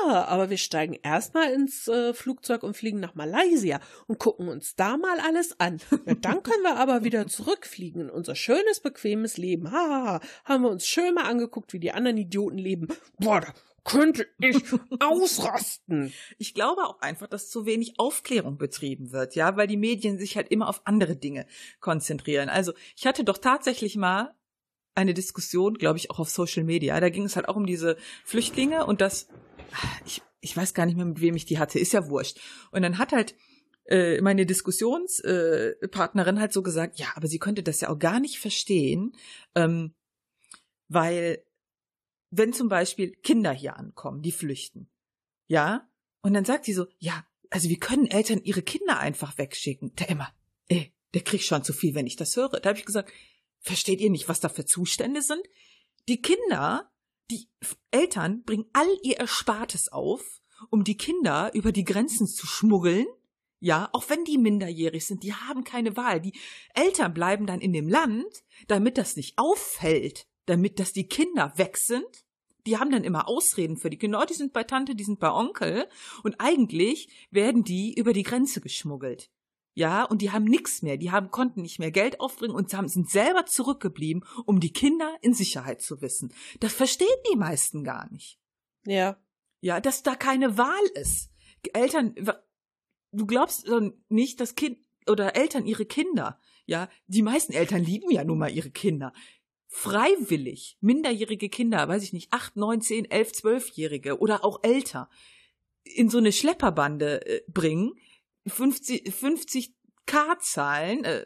Ah, 0.05 0.23
aber 0.25 0.49
wir 0.49 0.57
steigen 0.57 0.97
erstmal 1.03 1.51
ins 1.51 1.87
äh, 1.87 2.13
Flugzeug 2.13 2.63
und 2.63 2.75
fliegen 2.75 2.99
nach 2.99 3.15
Malaysia 3.15 3.79
und 4.07 4.19
gucken 4.19 4.47
uns 4.49 4.75
da 4.75 4.97
mal 4.97 5.19
alles 5.19 5.59
an. 5.59 5.79
Ja, 6.05 6.15
dann 6.15 6.41
können 6.41 6.63
wir 6.63 6.77
aber 6.77 7.03
wieder 7.03 7.27
zurückfliegen 7.27 8.01
in 8.01 8.09
unser 8.09 8.33
schönes, 8.33 8.79
bequemes 8.79 9.37
Leben. 9.37 9.71
Ha, 9.71 9.77
ha, 9.77 10.03
ha. 10.05 10.21
haben 10.45 10.63
wir 10.63 10.71
uns 10.71 10.87
schön 10.87 11.13
mal 11.13 11.25
angeguckt, 11.25 11.73
wie 11.73 11.79
die 11.79 11.91
anderen 11.91 12.17
Idioten 12.17 12.57
leben. 12.57 12.87
Boah, 13.19 13.41
da 13.41 13.53
könnte 13.83 14.27
ich 14.39 14.57
ausrasten. 14.99 16.13
Ich 16.37 16.53
glaube 16.53 16.83
auch 16.83 16.99
einfach, 17.01 17.27
dass 17.27 17.49
zu 17.49 17.65
wenig 17.65 17.99
Aufklärung 17.99 18.57
betrieben 18.57 19.11
wird, 19.11 19.35
ja, 19.35 19.57
weil 19.57 19.67
die 19.67 19.77
Medien 19.77 20.17
sich 20.17 20.35
halt 20.35 20.49
immer 20.49 20.67
auf 20.67 20.81
andere 20.85 21.15
Dinge 21.15 21.47
konzentrieren. 21.79 22.49
Also 22.49 22.73
ich 22.95 23.05
hatte 23.05 23.23
doch 23.23 23.37
tatsächlich 23.37 23.95
mal 23.95 24.35
eine 24.93 25.13
Diskussion, 25.13 25.75
glaube 25.75 25.97
ich, 25.97 26.11
auch 26.11 26.19
auf 26.19 26.29
Social 26.29 26.63
Media. 26.63 26.99
Da 26.99 27.09
ging 27.09 27.23
es 27.25 27.35
halt 27.35 27.47
auch 27.47 27.55
um 27.55 27.65
diese 27.65 27.97
Flüchtlinge 28.23 28.85
und 28.85 29.01
das, 29.01 29.29
ich, 30.05 30.21
ich 30.41 30.55
weiß 30.55 30.73
gar 30.73 30.85
nicht 30.85 30.97
mehr, 30.97 31.05
mit 31.05 31.21
wem 31.21 31.35
ich 31.35 31.45
die 31.45 31.59
hatte, 31.59 31.79
ist 31.79 31.93
ja 31.93 32.09
wurscht. 32.09 32.39
Und 32.71 32.81
dann 32.81 32.97
hat 32.97 33.13
halt 33.13 33.35
äh, 33.85 34.21
meine 34.21 34.45
Diskussionspartnerin 34.45 36.37
äh, 36.37 36.39
halt 36.39 36.53
so 36.53 36.61
gesagt, 36.61 36.99
ja, 36.99 37.07
aber 37.15 37.27
sie 37.27 37.39
könnte 37.39 37.63
das 37.63 37.81
ja 37.81 37.89
auch 37.89 37.99
gar 37.99 38.19
nicht 38.19 38.39
verstehen, 38.39 39.13
ähm, 39.55 39.93
weil 40.87 41.43
wenn 42.31 42.53
zum 42.53 42.69
Beispiel 42.69 43.11
Kinder 43.11 43.51
hier 43.51 43.77
ankommen, 43.77 44.21
die 44.21 44.31
flüchten, 44.31 44.89
ja, 45.47 45.87
und 46.21 46.33
dann 46.33 46.45
sagt 46.45 46.65
sie 46.65 46.73
so, 46.73 46.87
ja, 46.97 47.25
also 47.49 47.69
wie 47.69 47.77
können 47.77 48.07
Eltern 48.07 48.41
ihre 48.43 48.61
Kinder 48.61 48.99
einfach 48.99 49.37
wegschicken? 49.37 49.93
Der 49.95 50.09
immer, 50.09 50.33
ey, 50.69 50.93
der 51.13 51.21
kriegt 51.21 51.43
schon 51.43 51.63
zu 51.63 51.73
viel, 51.73 51.93
wenn 51.93 52.07
ich 52.07 52.15
das 52.15 52.35
höre. 52.37 52.59
Da 52.59 52.69
habe 52.69 52.79
ich 52.79 52.85
gesagt, 52.85 53.11
versteht 53.59 53.99
ihr 53.99 54.09
nicht, 54.09 54.29
was 54.29 54.39
da 54.39 54.49
für 54.49 54.65
Zustände 54.65 55.21
sind? 55.21 55.41
Die 56.07 56.21
Kinder, 56.21 56.89
die 57.29 57.49
Eltern 57.91 58.43
bringen 58.43 58.65
all 58.73 58.87
ihr 59.03 59.17
Erspartes 59.17 59.91
auf, 59.91 60.41
um 60.69 60.83
die 60.83 60.97
Kinder 60.97 61.51
über 61.53 61.71
die 61.71 61.83
Grenzen 61.83 62.27
zu 62.27 62.47
schmuggeln. 62.47 63.07
Ja, 63.59 63.89
auch 63.93 64.09
wenn 64.09 64.23
die 64.23 64.37
minderjährig 64.37 65.05
sind, 65.05 65.23
die 65.23 65.33
haben 65.33 65.63
keine 65.63 65.95
Wahl. 65.95 66.19
Die 66.21 66.39
Eltern 66.73 67.13
bleiben 67.13 67.45
dann 67.45 67.61
in 67.61 67.73
dem 67.73 67.87
Land, 67.87 68.43
damit 68.67 68.97
das 68.97 69.15
nicht 69.15 69.37
auffällt, 69.37 70.27
damit 70.45 70.79
dass 70.79 70.93
die 70.93 71.07
Kinder 71.07 71.53
weg 71.57 71.77
sind. 71.77 72.25
Die 72.65 72.77
haben 72.77 72.91
dann 72.91 73.03
immer 73.03 73.27
Ausreden 73.27 73.77
für 73.77 73.89
die 73.89 73.97
Kinder. 73.97 74.19
Oh, 74.21 74.25
die 74.25 74.35
sind 74.35 74.53
bei 74.53 74.63
Tante, 74.63 74.95
die 74.95 75.03
sind 75.03 75.19
bei 75.19 75.31
Onkel. 75.31 75.87
Und 76.23 76.35
eigentlich 76.39 77.09
werden 77.31 77.63
die 77.63 77.93
über 77.93 78.13
die 78.13 78.23
Grenze 78.23 78.61
geschmuggelt. 78.61 79.31
Ja, 79.73 80.03
und 80.03 80.21
die 80.21 80.31
haben 80.31 80.43
nichts 80.43 80.81
mehr. 80.81 80.97
Die 80.97 81.11
haben, 81.11 81.31
konnten 81.31 81.61
nicht 81.61 81.79
mehr 81.79 81.91
Geld 81.91 82.19
aufbringen 82.19 82.55
und 82.55 82.73
haben, 82.73 82.87
sind 82.87 83.09
selber 83.09 83.45
zurückgeblieben, 83.45 84.25
um 84.45 84.59
die 84.59 84.73
Kinder 84.73 85.15
in 85.21 85.33
Sicherheit 85.33 85.81
zu 85.81 86.01
wissen. 86.01 86.33
Das 86.59 86.73
verstehen 86.73 87.07
die 87.31 87.37
meisten 87.37 87.83
gar 87.83 88.11
nicht. 88.11 88.37
Ja. 88.85 89.17
Ja, 89.61 89.79
dass 89.79 90.03
da 90.03 90.15
keine 90.15 90.57
Wahl 90.57 90.85
ist. 90.95 91.29
Eltern, 91.73 92.15
du 93.11 93.25
glaubst 93.25 93.67
doch 93.67 93.81
nicht, 94.09 94.39
dass 94.39 94.55
Kind 94.55 94.79
oder 95.07 95.35
Eltern 95.35 95.65
ihre 95.65 95.85
Kinder, 95.85 96.39
ja, 96.65 96.89
die 97.07 97.21
meisten 97.21 97.53
Eltern 97.53 97.83
lieben 97.83 98.11
ja 98.11 98.23
nun 98.23 98.37
mal 98.37 98.51
ihre 98.51 98.71
Kinder. 98.71 99.13
Freiwillig 99.73 100.77
minderjährige 100.81 101.47
Kinder, 101.47 101.87
weiß 101.87 102.03
ich 102.03 102.11
nicht, 102.11 102.33
acht, 102.33 102.57
neun, 102.57 102.81
zehn, 102.81 103.09
elf, 103.09 103.31
zwölfjährige 103.31 104.19
oder 104.19 104.43
auch 104.43 104.59
älter 104.63 105.09
in 105.83 106.09
so 106.09 106.17
eine 106.17 106.33
Schlepperbande 106.33 107.25
äh, 107.25 107.41
bringen, 107.47 107.93
50, 108.47 109.13
50 109.13 109.73
K 110.05 110.37
zahlen, 110.39 111.05
äh, 111.05 111.25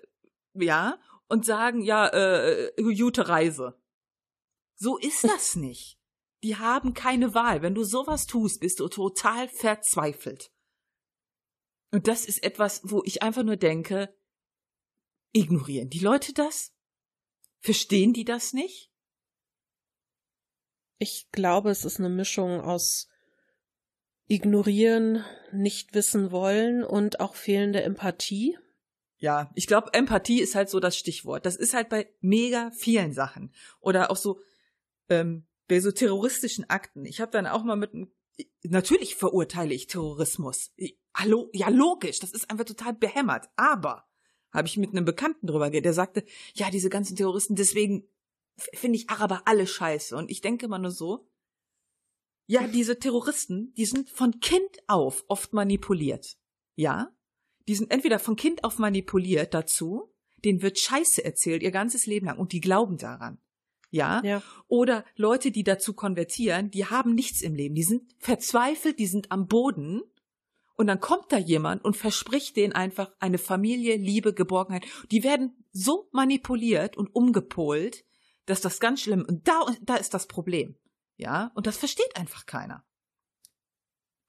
ja, 0.53 0.99
und 1.27 1.43
sagen, 1.43 1.81
ja, 1.81 2.07
äh, 2.09 2.71
gute 2.77 3.27
Reise. 3.27 3.81
So 4.75 4.97
ist 4.99 5.23
das 5.23 5.55
nicht. 5.55 5.97
Die 6.43 6.55
haben 6.55 6.93
keine 6.93 7.33
Wahl. 7.33 7.63
Wenn 7.63 7.73
du 7.73 7.83
sowas 7.83 8.27
tust, 8.27 8.59
bist 8.59 8.79
du 8.79 8.87
total 8.89 9.47
verzweifelt. 9.47 10.51
Und 11.91 12.07
das 12.07 12.25
ist 12.25 12.43
etwas, 12.43 12.81
wo 12.83 13.01
ich 13.05 13.23
einfach 13.23 13.43
nur 13.43 13.57
denke, 13.57 14.15
ignorieren 15.31 15.89
die 15.89 15.99
Leute 15.99 16.31
das? 16.31 16.74
Verstehen 17.65 18.13
die 18.13 18.25
das 18.25 18.53
nicht? 18.53 18.91
Ich 20.99 21.31
glaube, 21.31 21.71
es 21.71 21.83
ist 21.83 21.97
eine 21.97 22.09
Mischung 22.09 22.61
aus 22.61 23.09
ignorieren, 24.27 25.25
nicht 25.51 25.95
wissen 25.95 26.31
wollen 26.31 26.83
und 26.83 27.19
auch 27.19 27.33
fehlende 27.33 27.81
Empathie. 27.81 28.55
Ja, 29.17 29.49
ich 29.55 29.65
glaube, 29.65 29.95
Empathie 29.95 30.41
ist 30.41 30.53
halt 30.53 30.69
so 30.69 30.79
das 30.79 30.95
Stichwort. 30.95 31.47
Das 31.47 31.55
ist 31.55 31.73
halt 31.73 31.89
bei 31.89 32.07
mega 32.21 32.69
vielen 32.69 33.13
Sachen. 33.13 33.51
Oder 33.79 34.11
auch 34.11 34.17
so 34.17 34.39
ähm, 35.09 35.47
bei 35.67 35.79
so 35.79 35.91
terroristischen 35.91 36.69
Akten. 36.69 37.03
Ich 37.03 37.19
habe 37.19 37.31
dann 37.31 37.47
auch 37.47 37.63
mal 37.63 37.77
mit 37.77 37.95
einem 37.95 38.11
Natürlich 38.61 39.15
verurteile 39.15 39.73
ich 39.73 39.87
Terrorismus. 39.87 40.71
Hallo, 41.15 41.49
ja 41.51 41.69
logisch, 41.69 42.19
das 42.19 42.31
ist 42.31 42.51
einfach 42.51 42.65
total 42.65 42.93
behämmert. 42.93 43.49
Aber 43.55 44.07
habe 44.55 44.67
ich 44.67 44.77
mit 44.77 44.91
einem 44.91 45.05
Bekannten 45.05 45.47
drüber 45.47 45.69
geredet, 45.69 45.85
der 45.85 45.93
sagte, 45.93 46.23
ja, 46.53 46.69
diese 46.69 46.89
ganzen 46.89 47.15
Terroristen, 47.15 47.55
deswegen 47.55 48.07
finde 48.73 48.97
ich 48.97 49.09
Araber 49.09 49.43
alle 49.45 49.67
scheiße. 49.67 50.15
Und 50.15 50.31
ich 50.31 50.41
denke 50.41 50.65
immer 50.65 50.79
nur 50.79 50.91
so, 50.91 51.27
ja, 52.47 52.67
diese 52.67 52.99
Terroristen, 52.99 53.73
die 53.75 53.85
sind 53.85 54.09
von 54.09 54.39
Kind 54.39 54.77
auf 54.87 55.25
oft 55.27 55.53
manipuliert. 55.53 56.37
Ja, 56.75 57.11
die 57.67 57.75
sind 57.75 57.91
entweder 57.91 58.19
von 58.19 58.35
Kind 58.35 58.63
auf 58.63 58.77
manipuliert 58.77 59.53
dazu, 59.53 60.13
denen 60.43 60.61
wird 60.61 60.77
Scheiße 60.77 61.23
erzählt 61.23 61.63
ihr 61.63 61.71
ganzes 61.71 62.05
Leben 62.05 62.27
lang 62.27 62.37
und 62.37 62.51
die 62.51 62.61
glauben 62.61 62.97
daran. 62.97 63.39
Ja? 63.89 64.21
Ja. 64.23 64.43
Oder 64.67 65.05
Leute, 65.15 65.51
die 65.51 65.63
dazu 65.63 65.93
konvertieren, 65.93 66.69
die 66.69 66.85
haben 66.85 67.15
nichts 67.15 67.41
im 67.41 67.55
Leben, 67.55 67.75
die 67.75 67.83
sind 67.83 68.13
verzweifelt, 68.19 68.99
die 68.99 69.07
sind 69.07 69.31
am 69.31 69.47
Boden 69.47 70.03
und 70.75 70.87
dann 70.87 70.99
kommt 70.99 71.31
da 71.31 71.37
jemand 71.37 71.83
und 71.83 71.95
verspricht 71.95 72.55
denen 72.55 72.73
einfach 72.73 73.11
eine 73.19 73.37
Familie, 73.37 73.95
Liebe, 73.97 74.33
Geborgenheit. 74.33 74.85
Die 75.11 75.23
werden 75.23 75.65
so 75.71 76.09
manipuliert 76.11 76.97
und 76.97 77.07
umgepolt, 77.15 78.03
dass 78.45 78.61
das 78.61 78.79
ganz 78.79 79.01
schlimm 79.01 79.25
und 79.27 79.47
da 79.47 79.65
da 79.81 79.95
ist 79.95 80.13
das 80.13 80.27
Problem. 80.27 80.77
Ja, 81.17 81.51
und 81.55 81.65
das 81.65 81.77
versteht 81.77 82.15
einfach 82.15 82.45
keiner. 82.45 82.83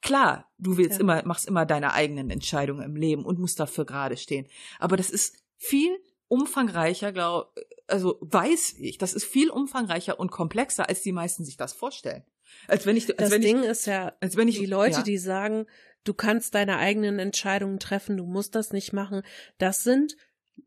Klar, 0.03 0.49
du 0.59 0.77
willst 0.77 0.99
Ja. 0.99 1.01
immer 1.01 1.25
machst 1.25 1.47
immer 1.47 1.67
deine 1.67 1.93
eigenen 1.93 2.31
Entscheidungen 2.31 2.83
im 2.83 2.97
Leben 2.97 3.25
und 3.25 3.39
musst 3.39 3.59
dafür 3.59 3.85
gerade 3.85 4.17
stehen, 4.17 4.47
aber 4.79 4.97
das 4.97 5.11
ist 5.11 5.37
viel 5.57 5.99
umfangreicher, 6.29 7.13
glaub, 7.13 7.55
also 7.87 8.19
weiß 8.21 8.75
ich, 8.79 8.99
das 8.99 9.15
ist 9.15 9.25
viel 9.25 9.51
umfangreicher 9.51 10.19
und 10.19 10.31
komplexer, 10.31 10.89
als 10.89 11.03
die 11.03 11.13
meisten 11.13 11.45
sich 11.45 11.57
das 11.57 11.73
vorstellen. 11.73 12.25
Als 12.69 12.87
wenn 12.87 12.97
ich, 12.97 13.09
als 13.09 13.17
Das 13.17 13.31
wenn 13.31 13.43
Ding 13.43 13.63
ich, 13.63 13.69
ist 13.69 13.87
ja, 13.87 14.13
als 14.21 14.37
wenn 14.37 14.49
ich, 14.49 14.59
die 14.59 14.67
Leute, 14.67 14.99
ja. 14.99 15.03
die 15.03 15.19
sagen, 15.19 15.67
du 16.09 16.15
kannst 16.15 16.55
deine 16.55 16.79
eigenen 16.79 17.19
Entscheidungen 17.19 17.79
treffen, 17.79 18.17
du 18.17 18.27
musst 18.27 18.55
das 18.55 18.73
nicht 18.73 18.93
machen, 18.93 19.23
das 19.59 19.85
sind, 19.85 20.17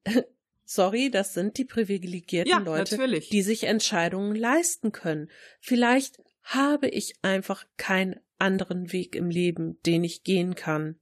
sorry, 0.65 1.09
das 1.09 1.33
sind 1.33 1.57
die 1.57 1.65
privilegierten 1.65 2.51
Ja, 2.51 2.59
Leute, 2.59 2.95
natürlich. 2.95 3.29
die 3.29 3.41
sich 3.41 3.63
Entscheidungen 3.63 4.35
leisten 4.35 4.91
können. 4.91 5.29
Vielleicht 5.59 6.17
habe 6.43 6.87
ich 6.87 7.15
einfach 7.21 7.65
keinen 7.77 8.19
anderen 8.37 8.91
Weg 8.91 9.15
im 9.15 9.29
Leben, 9.29 9.79
den 9.85 10.03
ich 10.03 10.23
gehen 10.23 10.55
kann. 10.55 10.99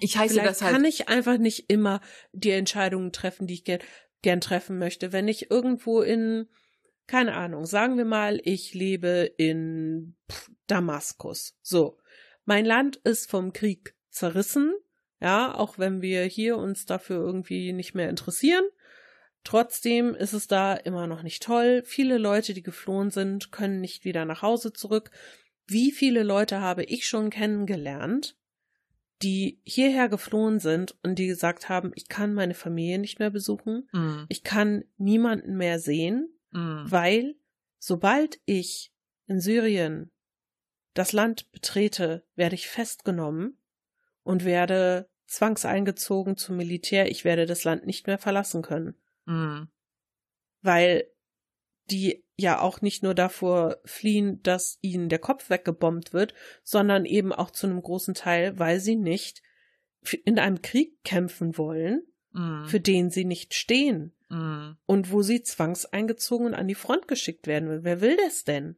ich 0.00 0.16
heiße 0.16 0.34
Vielleicht 0.34 0.48
das 0.50 0.62
halt, 0.62 0.72
kann 0.72 0.84
ich 0.84 1.08
einfach 1.08 1.38
nicht 1.38 1.70
immer 1.70 2.00
die 2.32 2.50
Entscheidungen 2.50 3.12
treffen, 3.12 3.46
die 3.46 3.54
ich 3.54 3.64
gern, 3.64 3.80
gern 4.22 4.40
treffen 4.40 4.78
möchte. 4.78 5.12
Wenn 5.12 5.28
ich 5.28 5.50
irgendwo 5.50 6.00
in, 6.00 6.48
keine 7.06 7.34
Ahnung, 7.34 7.66
sagen 7.66 7.96
wir 7.98 8.04
mal, 8.04 8.40
ich 8.44 8.74
lebe 8.74 9.30
in 9.36 10.16
Damaskus. 10.66 11.56
So. 11.62 11.98
Mein 12.44 12.64
Land 12.64 12.96
ist 12.96 13.30
vom 13.30 13.52
Krieg 13.52 13.94
zerrissen. 14.10 14.74
Ja, 15.20 15.54
auch 15.54 15.78
wenn 15.78 16.02
wir 16.02 16.24
hier 16.24 16.56
uns 16.56 16.84
dafür 16.86 17.16
irgendwie 17.24 17.72
nicht 17.72 17.94
mehr 17.94 18.10
interessieren. 18.10 18.64
Trotzdem 19.44 20.14
ist 20.14 20.32
es 20.34 20.46
da 20.46 20.74
immer 20.74 21.06
noch 21.06 21.22
nicht 21.22 21.42
toll. 21.42 21.82
Viele 21.84 22.18
Leute, 22.18 22.54
die 22.54 22.62
geflohen 22.62 23.10
sind, 23.10 23.50
können 23.50 23.80
nicht 23.80 24.04
wieder 24.04 24.24
nach 24.24 24.42
Hause 24.42 24.72
zurück. 24.72 25.10
Wie 25.66 25.90
viele 25.90 26.22
Leute 26.22 26.60
habe 26.60 26.84
ich 26.84 27.06
schon 27.08 27.30
kennengelernt, 27.30 28.36
die 29.22 29.60
hierher 29.64 30.08
geflohen 30.08 30.58
sind 30.60 30.96
und 31.02 31.18
die 31.18 31.26
gesagt 31.26 31.68
haben, 31.68 31.92
ich 31.94 32.08
kann 32.08 32.34
meine 32.34 32.54
Familie 32.54 32.98
nicht 32.98 33.18
mehr 33.18 33.30
besuchen, 33.30 33.88
Mm. 33.92 34.24
ich 34.28 34.42
kann 34.42 34.84
niemanden 34.96 35.56
mehr 35.56 35.78
sehen, 35.80 36.28
Mm. 36.50 36.84
weil 36.90 37.34
sobald 37.78 38.40
ich 38.44 38.92
in 39.26 39.40
Syrien 39.40 40.10
das 40.94 41.12
Land 41.12 41.50
betrete, 41.52 42.24
werde 42.34 42.54
ich 42.54 42.68
festgenommen 42.68 43.58
und 44.22 44.44
werde 44.44 45.08
zwangseingezogen 45.26 46.36
zum 46.36 46.56
Militär. 46.56 47.10
Ich 47.10 47.24
werde 47.24 47.46
das 47.46 47.64
Land 47.64 47.86
nicht 47.86 48.06
mehr 48.06 48.18
verlassen 48.18 48.62
können, 48.62 48.94
Mm. 49.24 49.64
weil 50.60 51.06
die 51.90 52.24
ja 52.36 52.60
auch 52.60 52.80
nicht 52.80 53.02
nur 53.02 53.14
davor 53.14 53.78
fliehen, 53.84 54.42
dass 54.42 54.78
ihnen 54.82 55.08
der 55.08 55.18
Kopf 55.18 55.50
weggebombt 55.50 56.12
wird, 56.12 56.34
sondern 56.62 57.04
eben 57.04 57.32
auch 57.32 57.50
zu 57.50 57.66
einem 57.66 57.80
großen 57.82 58.14
Teil, 58.14 58.58
weil 58.58 58.80
sie 58.80 58.96
nicht 58.96 59.42
in 60.24 60.38
einem 60.38 60.62
Krieg 60.62 61.02
kämpfen 61.04 61.56
wollen, 61.58 62.02
Mm. 62.32 62.64
für 62.64 62.80
den 62.80 63.10
sie 63.10 63.24
nicht 63.26 63.52
stehen 63.54 64.12
Mm. 64.28 64.72
und 64.86 65.12
wo 65.12 65.22
sie 65.22 65.42
zwangseingezogen 65.42 66.46
und 66.48 66.54
an 66.54 66.66
die 66.68 66.74
Front 66.74 67.06
geschickt 67.08 67.46
werden. 67.46 67.84
Wer 67.84 68.00
will 68.00 68.16
das 68.16 68.44
denn? 68.44 68.76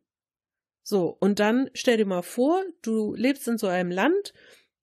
So, 0.86 1.16
und 1.18 1.40
dann 1.40 1.70
stell 1.72 1.96
dir 1.96 2.04
mal 2.04 2.22
vor, 2.22 2.62
du 2.82 3.14
lebst 3.14 3.48
in 3.48 3.56
so 3.56 3.66
einem 3.66 3.90
Land, 3.90 4.34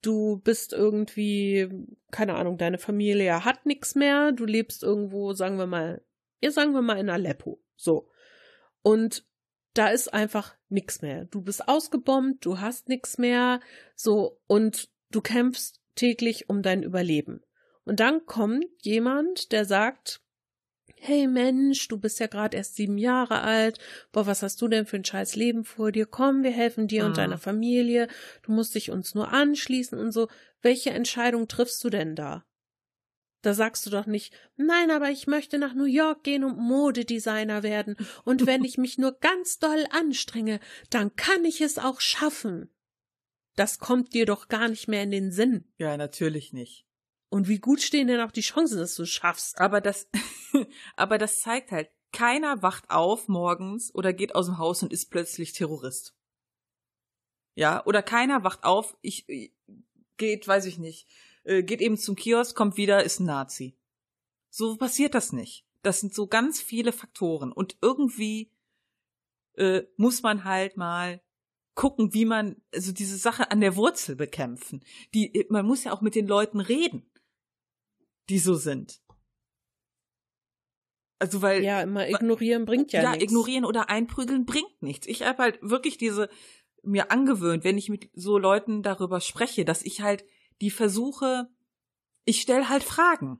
du 0.01 0.41
bist 0.43 0.73
irgendwie, 0.73 1.69
keine 2.09 2.33
Ahnung, 2.35 2.57
deine 2.57 2.79
Familie 2.79 3.45
hat 3.45 3.67
nichts 3.67 3.93
mehr, 3.93 4.31
du 4.31 4.45
lebst 4.45 4.81
irgendwo, 4.81 5.33
sagen 5.33 5.59
wir 5.59 5.67
mal, 5.67 6.03
ja, 6.41 6.49
sagen 6.49 6.73
wir 6.73 6.81
mal 6.81 6.97
in 6.97 7.11
Aleppo. 7.11 7.61
So. 7.75 8.09
Und 8.81 9.27
da 9.75 9.89
ist 9.89 10.11
einfach 10.11 10.55
nichts 10.69 11.03
mehr. 11.03 11.25
Du 11.25 11.43
bist 11.43 11.67
ausgebombt, 11.67 12.43
du 12.45 12.59
hast 12.59 12.89
nichts 12.89 13.19
mehr, 13.19 13.59
so, 13.95 14.41
und 14.47 14.89
du 15.11 15.21
kämpfst 15.21 15.81
täglich 15.93 16.49
um 16.49 16.63
dein 16.63 16.81
Überleben. 16.81 17.43
Und 17.83 17.99
dann 17.99 18.25
kommt 18.25 18.65
jemand, 18.81 19.51
der 19.51 19.65
sagt, 19.65 20.23
hey 21.01 21.27
Mensch, 21.27 21.87
du 21.87 21.97
bist 21.97 22.19
ja 22.19 22.27
gerade 22.27 22.55
erst 22.57 22.75
sieben 22.75 22.97
Jahre 22.97 23.41
alt, 23.41 23.79
boah, 24.11 24.25
was 24.27 24.43
hast 24.43 24.61
du 24.61 24.67
denn 24.67 24.85
für 24.85 24.97
ein 24.97 25.05
scheiß 25.05 25.35
Leben 25.35 25.63
vor 25.63 25.91
dir? 25.91 26.05
Komm, 26.05 26.43
wir 26.43 26.51
helfen 26.51 26.87
dir 26.87 27.05
und 27.05 27.11
Mhm. 27.11 27.15
deiner 27.15 27.37
Familie, 27.37 28.07
du 28.43 28.51
musst 28.51 28.75
dich 28.75 28.91
uns 28.91 29.15
nur 29.15 29.29
anschließen 29.29 29.97
und 29.97 30.11
so. 30.11 30.27
Welche 30.61 30.91
Entscheidung 30.91 31.47
triffst 31.47 31.83
du 31.83 31.89
denn 31.89 32.15
da? 32.15 32.45
Da 33.41 33.55
sagst 33.55 33.85
du 33.85 33.89
doch 33.89 34.05
nicht, 34.05 34.33
nein, 34.55 34.91
aber 34.91 35.09
ich 35.09 35.25
möchte 35.25 35.57
nach 35.57 35.73
New 35.73 35.85
York 35.85 36.23
gehen 36.23 36.43
und 36.43 36.59
Modedesigner 36.59 37.63
werden. 37.63 37.95
Und 38.23 38.45
wenn 38.45 38.63
ich 38.63 38.77
mich 38.77 38.99
nur 38.99 39.13
ganz 39.19 39.57
doll 39.57 39.87
anstrenge, 39.89 40.59
dann 40.91 41.15
kann 41.15 41.43
ich 41.45 41.61
es 41.61 41.79
auch 41.79 41.99
schaffen. 41.99 42.69
Das 43.55 43.79
kommt 43.79 44.13
dir 44.13 44.25
doch 44.25 44.47
gar 44.47 44.67
nicht 44.69 44.87
mehr 44.87 45.03
in 45.03 45.11
den 45.11 45.31
Sinn. 45.31 45.65
Ja, 45.77 45.97
natürlich 45.97 46.53
nicht. 46.53 46.85
Und 47.31 47.47
wie 47.47 47.59
gut 47.59 47.81
stehen 47.81 48.07
denn 48.07 48.19
auch 48.19 48.31
die 48.31 48.41
Chancen, 48.41 48.77
dass 48.77 48.95
du 48.95 49.03
es 49.03 49.09
schaffst? 49.09 49.57
Aber 49.57 49.79
das, 49.79 50.09
aber 50.97 51.17
das 51.17 51.39
zeigt 51.39 51.71
halt, 51.71 51.89
keiner 52.11 52.61
wacht 52.61 52.89
auf 52.89 53.29
morgens 53.29 53.95
oder 53.95 54.11
geht 54.11 54.35
aus 54.35 54.47
dem 54.47 54.57
Haus 54.57 54.83
und 54.83 54.91
ist 54.91 55.09
plötzlich 55.09 55.53
Terrorist. 55.53 56.13
Ja, 57.55 57.85
oder 57.85 58.03
keiner 58.03 58.43
wacht 58.43 58.65
auf, 58.65 58.97
ich, 59.01 59.25
geht, 60.17 60.45
weiß 60.45 60.65
ich 60.65 60.77
nicht, 60.77 61.07
äh, 61.45 61.63
geht 61.63 61.79
eben 61.79 61.97
zum 61.97 62.17
Kiosk, 62.17 62.53
kommt 62.53 62.75
wieder, 62.75 63.05
ist 63.05 63.21
ein 63.21 63.27
Nazi. 63.27 63.77
So 64.49 64.75
passiert 64.75 65.15
das 65.15 65.31
nicht. 65.31 65.65
Das 65.83 66.01
sind 66.01 66.13
so 66.13 66.27
ganz 66.27 66.61
viele 66.61 66.91
Faktoren 66.91 67.53
und 67.53 67.77
irgendwie 67.81 68.51
äh, 69.53 69.83
muss 69.95 70.21
man 70.21 70.43
halt 70.43 70.75
mal 70.75 71.21
gucken, 71.75 72.13
wie 72.13 72.25
man 72.25 72.61
also 72.73 72.91
diese 72.91 73.15
Sache 73.15 73.51
an 73.51 73.61
der 73.61 73.77
Wurzel 73.77 74.17
bekämpfen. 74.17 74.83
Die 75.13 75.45
man 75.49 75.65
muss 75.65 75.85
ja 75.85 75.93
auch 75.93 76.01
mit 76.01 76.15
den 76.15 76.27
Leuten 76.27 76.59
reden, 76.59 77.09
die 78.31 78.39
so 78.39 78.55
sind. 78.55 79.01
Also 81.19 81.41
weil 81.43 81.63
Ja, 81.63 81.81
immer 81.81 82.09
ignorieren 82.09 82.65
bringt 82.65 82.93
ja, 82.93 83.03
ja, 83.03 83.11
nichts. 83.11 83.25
ignorieren 83.25 83.65
oder 83.65 83.89
einprügeln 83.89 84.45
bringt 84.45 84.81
nichts. 84.81 85.05
Ich 85.05 85.21
habe 85.21 85.43
halt 85.43 85.59
wirklich 85.61 85.97
diese 85.97 86.29
mir 86.81 87.11
angewöhnt, 87.11 87.63
wenn 87.63 87.77
ich 87.77 87.89
mit 87.89 88.09
so 88.13 88.39
Leuten 88.39 88.81
darüber 88.81 89.21
spreche, 89.21 89.65
dass 89.65 89.83
ich 89.83 90.01
halt 90.01 90.25
die 90.61 90.71
versuche, 90.71 91.47
ich 92.25 92.41
stelle 92.41 92.69
halt 92.69 92.83
Fragen. 92.83 93.39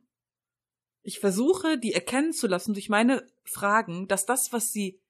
Ich 1.01 1.19
versuche, 1.19 1.79
die 1.79 1.93
erkennen 1.93 2.33
zu 2.33 2.45
lassen 2.45 2.73
durch 2.73 2.89
meine 2.89 3.25
Fragen, 3.43 4.07
dass 4.07 4.27
das, 4.27 4.53
was 4.53 4.71
sie 4.71 5.01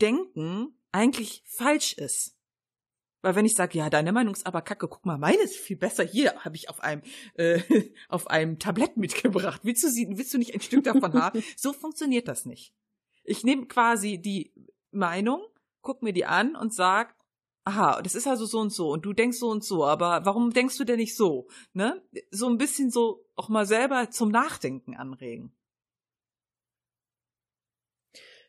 denken, 0.00 0.78
eigentlich 0.92 1.42
falsch 1.46 1.94
ist. 1.94 2.33
Weil 3.24 3.36
wenn 3.36 3.46
ich 3.46 3.54
sage, 3.54 3.78
ja, 3.78 3.88
deine 3.88 4.12
Meinung 4.12 4.34
ist 4.34 4.44
aber 4.44 4.60
kacke, 4.60 4.86
guck 4.86 5.06
mal, 5.06 5.16
meine 5.16 5.40
ist 5.40 5.56
viel 5.56 5.78
besser. 5.78 6.04
Hier 6.04 6.44
habe 6.44 6.56
ich 6.56 6.68
auf 6.68 6.80
einem 6.80 7.00
äh, 7.36 7.62
auf 8.10 8.26
einem 8.26 8.58
Tablett 8.58 8.96
mitgebracht. 8.98 9.62
Willst 9.64 9.82
du 9.82 9.88
sie, 9.88 10.06
willst 10.10 10.34
du 10.34 10.38
nicht 10.38 10.52
ein 10.52 10.60
Stück 10.60 10.84
davon 10.84 11.14
haben? 11.14 11.42
So 11.56 11.72
funktioniert 11.72 12.28
das 12.28 12.44
nicht. 12.44 12.74
Ich 13.22 13.42
nehme 13.42 13.64
quasi 13.66 14.18
die 14.18 14.52
Meinung, 14.90 15.42
guck 15.80 16.02
mir 16.02 16.12
die 16.12 16.26
an 16.26 16.54
und 16.54 16.74
sag, 16.74 17.16
aha, 17.64 18.02
das 18.02 18.14
ist 18.14 18.26
also 18.26 18.44
so 18.44 18.58
und 18.58 18.70
so 18.74 18.90
und 18.90 19.06
du 19.06 19.14
denkst 19.14 19.38
so 19.38 19.48
und 19.48 19.64
so, 19.64 19.86
aber 19.86 20.26
warum 20.26 20.52
denkst 20.52 20.76
du 20.76 20.84
denn 20.84 20.98
nicht 20.98 21.16
so? 21.16 21.48
Ne? 21.72 22.02
So 22.30 22.46
ein 22.46 22.58
bisschen 22.58 22.90
so 22.90 23.24
auch 23.36 23.48
mal 23.48 23.64
selber 23.64 24.10
zum 24.10 24.30
Nachdenken 24.30 24.96
anregen. 24.96 25.56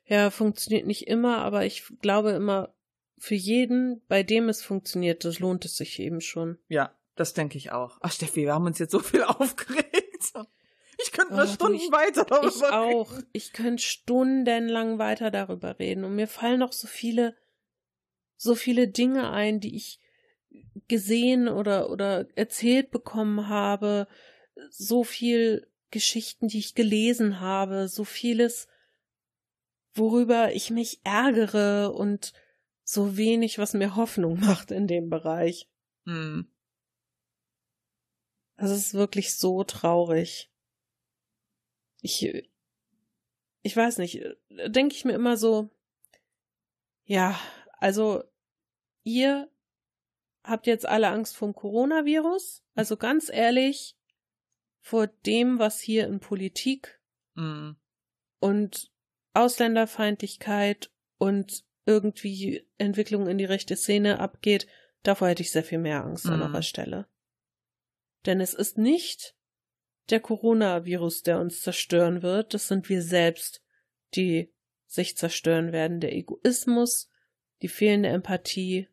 Ja, 0.03 0.29
funktioniert 0.31 0.85
nicht 0.85 1.07
immer, 1.07 1.37
aber 1.37 1.65
ich 1.65 1.83
glaube 2.01 2.31
immer, 2.31 2.74
für 3.25 3.33
jeden, 3.35 4.01
bei 4.07 4.21
dem 4.21 4.49
es 4.49 4.61
funktioniert, 4.63 5.25
das 5.25 5.39
lohnt 5.39 5.65
es 5.65 5.77
sich 5.77 5.97
eben 5.99 6.21
schon. 6.21 6.59
Ja, 6.67 6.95
das 7.15 7.33
denke 7.33 7.57
ich 7.57 7.71
auch. 7.71 7.97
Ach 8.01 8.11
Steffi, 8.11 8.43
wir 8.43 8.53
haben 8.53 8.67
uns 8.67 8.77
jetzt 8.77 8.91
so 8.91 8.99
viel 8.99 9.23
aufgeregt. 9.23 10.31
Ich 11.03 11.11
könnte 11.11 11.33
noch 11.33 11.43
Oh, 11.45 11.47
Stunden 11.53 11.75
ich- 11.77 11.91
weiter 11.91 12.23
darüber 12.25 12.47
Ich 12.55 12.63
auch. 12.63 13.11
reden. 13.13 13.27
Ich 13.33 13.51
könnte 13.51 13.81
stundenlang 13.83 14.99
weiter 14.99 15.31
darüber 15.31 15.79
reden. 15.79 16.03
Und 16.03 16.15
mir 16.15 16.27
fallen 16.27 16.59
noch 16.59 16.71
so 16.71 16.87
viele, 16.87 17.35
so 18.37 18.53
viele 18.53 18.87
Dinge 18.87 19.31
ein, 19.31 19.59
die 19.59 19.75
ich 19.75 19.99
gesehen 20.87 21.47
oder, 21.47 21.89
oder 21.89 22.27
erzählt 22.35 22.91
bekommen 22.91 23.47
habe. 23.49 24.07
So 24.69 25.03
viel 25.03 25.67
Geschichten, 25.89 26.47
die 26.47 26.59
ich 26.59 26.75
gelesen 26.75 27.39
habe. 27.39 27.87
So 27.87 28.03
vieles, 28.03 28.67
worüber 29.95 30.53
ich 30.53 30.69
mich 30.69 30.99
ärgere 31.03 31.91
und 31.95 32.33
so 32.85 33.17
wenig, 33.17 33.57
was 33.57 33.73
mir 33.73 33.95
Hoffnung 33.95 34.39
macht 34.39 34.71
in 34.71 34.87
dem 34.87 35.09
Bereich. 35.09 35.67
Hm. 36.05 36.47
Das 38.57 38.71
ist 38.71 38.93
wirklich 38.93 39.35
so 39.35 39.65
traurig. 39.65 40.49
Ich, 42.01 42.49
ich 43.63 43.75
weiß 43.75 43.97
nicht, 43.97 44.23
denke 44.67 44.95
ich 44.95 45.03
mir 45.03 45.13
immer 45.13 45.35
so, 45.35 45.69
ja, 47.03 47.37
also 47.79 48.23
ihr 49.03 49.51
habt 50.43 50.67
jetzt 50.67 50.85
alle 50.85 51.09
Angst 51.09 51.35
vom 51.35 51.53
Coronavirus, 51.53 52.63
also 52.75 52.95
ganz 52.95 53.29
ehrlich, 53.29 53.97
vor 54.79 55.07
dem, 55.07 55.57
was 55.59 55.81
hier 55.81 56.07
in 56.07 56.19
Politik 56.19 57.01
Hm. 57.35 57.75
und 58.39 58.91
Ausländerfeindlichkeit 59.33 60.89
und 61.17 61.64
irgendwie 61.85 62.67
Entwicklung 62.77 63.27
in 63.27 63.37
die 63.37 63.45
rechte 63.45 63.75
Szene 63.75 64.19
abgeht, 64.19 64.67
davor 65.03 65.29
hätte 65.29 65.43
ich 65.43 65.51
sehr 65.51 65.63
viel 65.63 65.77
mehr 65.77 66.03
Angst 66.03 66.25
an 66.27 66.37
Mhm. 66.37 66.41
eurer 66.43 66.61
Stelle. 66.61 67.07
Denn 68.25 68.41
es 68.41 68.53
ist 68.53 68.77
nicht 68.77 69.35
der 70.09 70.19
Coronavirus, 70.19 71.23
der 71.23 71.39
uns 71.39 71.61
zerstören 71.61 72.21
wird, 72.21 72.53
das 72.53 72.67
sind 72.67 72.89
wir 72.89 73.01
selbst, 73.01 73.63
die 74.15 74.51
sich 74.87 75.17
zerstören 75.17 75.71
werden. 75.71 75.99
Der 75.99 76.13
Egoismus, 76.13 77.09
die 77.61 77.67
fehlende 77.67 78.09
Empathie, 78.09 78.87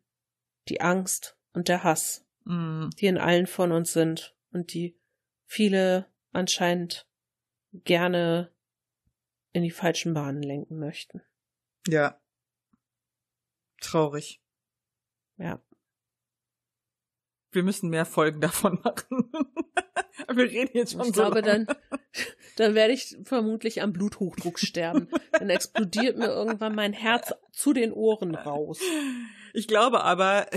die 0.69 0.81
Angst 0.81 1.37
und 1.53 1.67
der 1.67 1.83
Hass, 1.83 2.25
Hm. 2.45 2.89
die 2.99 3.07
in 3.07 3.17
allen 3.17 3.47
von 3.47 3.71
uns 3.71 3.93
sind 3.93 4.35
und 4.51 4.73
die 4.73 4.99
viele 5.45 6.07
anscheinend 6.31 7.07
gerne 7.71 8.51
in 9.51 9.63
die 9.63 9.71
falschen 9.71 10.13
Bahnen 10.13 10.41
lenken 10.43 10.77
möchten. 10.79 11.21
Ja. 11.87 12.19
Traurig. 13.83 14.41
Ja. 15.37 15.61
Wir 17.51 17.63
müssen 17.63 17.89
mehr 17.89 18.05
Folgen 18.05 18.41
davon 18.41 18.79
machen. 18.83 19.31
Wir 20.27 20.45
reden 20.49 20.71
jetzt 20.73 20.93
schon 20.93 21.01
Ich 21.01 21.07
so 21.07 21.13
glaube, 21.13 21.41
lange. 21.41 21.65
dann, 21.65 21.77
dann 22.55 22.75
werde 22.75 22.93
ich 22.93 23.17
vermutlich 23.23 23.81
am 23.81 23.93
Bluthochdruck 23.93 24.59
sterben. 24.59 25.09
Dann 25.31 25.49
explodiert 25.49 26.17
mir 26.17 26.27
irgendwann 26.27 26.75
mein 26.75 26.93
Herz 26.93 27.33
zu 27.51 27.73
den 27.73 27.91
Ohren 27.91 28.33
raus. 28.35 28.79
Ich 29.53 29.67
glaube 29.67 30.03
aber, 30.03 30.47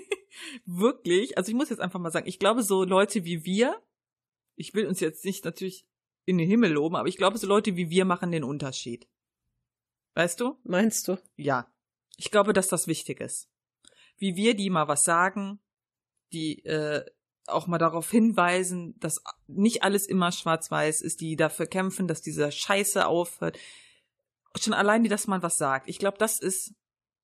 wirklich, 0.64 1.36
also 1.36 1.50
ich 1.50 1.56
muss 1.56 1.70
jetzt 1.70 1.80
einfach 1.80 1.98
mal 2.00 2.10
sagen, 2.10 2.28
ich 2.28 2.38
glaube, 2.38 2.62
so 2.62 2.84
Leute 2.84 3.24
wie 3.24 3.44
wir, 3.44 3.82
ich 4.56 4.74
will 4.74 4.86
uns 4.86 5.00
jetzt 5.00 5.24
nicht 5.24 5.44
natürlich 5.44 5.86
in 6.24 6.38
den 6.38 6.48
Himmel 6.48 6.72
loben, 6.72 6.96
aber 6.96 7.08
ich 7.08 7.16
glaube, 7.16 7.38
so 7.38 7.46
Leute 7.46 7.76
wie 7.76 7.90
wir 7.90 8.04
machen 8.04 8.32
den 8.32 8.44
Unterschied. 8.44 9.08
Weißt 10.14 10.40
du? 10.40 10.58
Meinst 10.64 11.08
du? 11.08 11.18
Ja. 11.36 11.72
Ich 12.20 12.30
glaube, 12.30 12.52
dass 12.52 12.68
das 12.68 12.86
wichtig 12.86 13.18
ist. 13.20 13.48
Wie 14.18 14.36
wir, 14.36 14.54
die 14.54 14.68
mal 14.68 14.88
was 14.88 15.04
sagen, 15.04 15.58
die 16.34 16.62
äh, 16.66 17.02
auch 17.46 17.66
mal 17.66 17.78
darauf 17.78 18.10
hinweisen, 18.10 18.94
dass 19.00 19.22
nicht 19.46 19.82
alles 19.82 20.06
immer 20.06 20.30
schwarz-weiß 20.30 21.00
ist, 21.00 21.22
die 21.22 21.34
dafür 21.34 21.66
kämpfen, 21.66 22.06
dass 22.06 22.20
diese 22.20 22.52
Scheiße 22.52 23.06
aufhört. 23.06 23.58
Schon 24.60 24.74
allein, 24.74 25.02
die, 25.02 25.08
dass 25.08 25.28
man 25.28 25.42
was 25.42 25.56
sagt. 25.56 25.88
Ich 25.88 25.98
glaube, 25.98 26.18
das 26.18 26.38
ist 26.38 26.74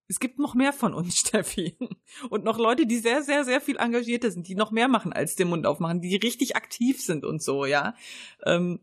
es 0.08 0.18
gibt 0.18 0.38
noch 0.38 0.54
mehr 0.54 0.72
von 0.72 0.94
uns, 0.94 1.16
Steffi. 1.18 1.76
Und 2.30 2.44
noch 2.44 2.58
Leute, 2.58 2.86
die 2.86 2.98
sehr, 2.98 3.22
sehr, 3.22 3.44
sehr 3.44 3.60
viel 3.60 3.76
engagierter 3.76 4.30
sind, 4.30 4.48
die 4.48 4.54
noch 4.54 4.70
mehr 4.70 4.88
machen 4.88 5.12
als 5.12 5.36
den 5.36 5.48
Mund 5.48 5.66
aufmachen, 5.66 6.00
die 6.00 6.16
richtig 6.16 6.56
aktiv 6.56 7.02
sind 7.02 7.26
und 7.26 7.42
so, 7.42 7.66
ja. 7.66 7.94
Ähm 8.44 8.80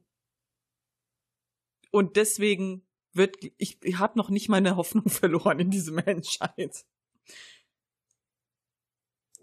und 1.89 2.17
deswegen 2.17 2.85
wird, 3.13 3.37
ich, 3.57 3.77
ich 3.83 3.99
habe 3.99 4.17
noch 4.17 4.29
nicht 4.29 4.49
meine 4.49 4.75
Hoffnung 4.75 5.07
verloren 5.09 5.59
in 5.59 5.69
diese 5.69 5.91
Menschheit. 5.91 6.85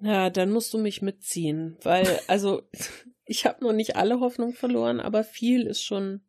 Ja, 0.00 0.30
dann 0.30 0.50
musst 0.50 0.72
du 0.72 0.78
mich 0.78 1.02
mitziehen, 1.02 1.76
weil, 1.82 2.20
also, 2.26 2.62
ich 3.24 3.46
habe 3.46 3.64
noch 3.64 3.72
nicht 3.72 3.96
alle 3.96 4.20
Hoffnung 4.20 4.54
verloren, 4.54 5.00
aber 5.00 5.24
viel 5.24 5.66
ist 5.66 5.82
schon. 5.82 6.22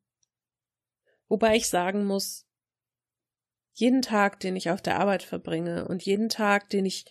Wobei 1.28 1.56
ich 1.56 1.70
sagen 1.70 2.06
muss, 2.06 2.46
jeden 3.74 4.02
Tag, 4.02 4.40
den 4.42 4.58
ich 4.58 4.70
auf 4.70 4.82
der 4.82 5.00
Arbeit 5.00 5.24
verbringe 5.24 5.88
und 5.88 6.04
jeden 6.04 6.28
Tag, 6.28 6.70
den 6.70 6.86
ich 6.86 7.06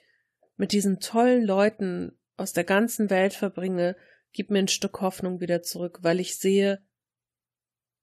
mit 0.56 0.72
diesen 0.72 1.00
tollen 1.00 1.42
Leuten 1.42 2.18
aus 2.36 2.52
der 2.52 2.64
ganzen 2.64 3.08
Welt 3.08 3.32
verbringe, 3.32 3.96
gibt 4.32 4.50
mir 4.50 4.58
ein 4.58 4.68
Stück 4.68 5.00
Hoffnung 5.00 5.40
wieder 5.40 5.62
zurück, 5.62 6.00
weil 6.02 6.20
ich 6.20 6.38
sehe, 6.38 6.84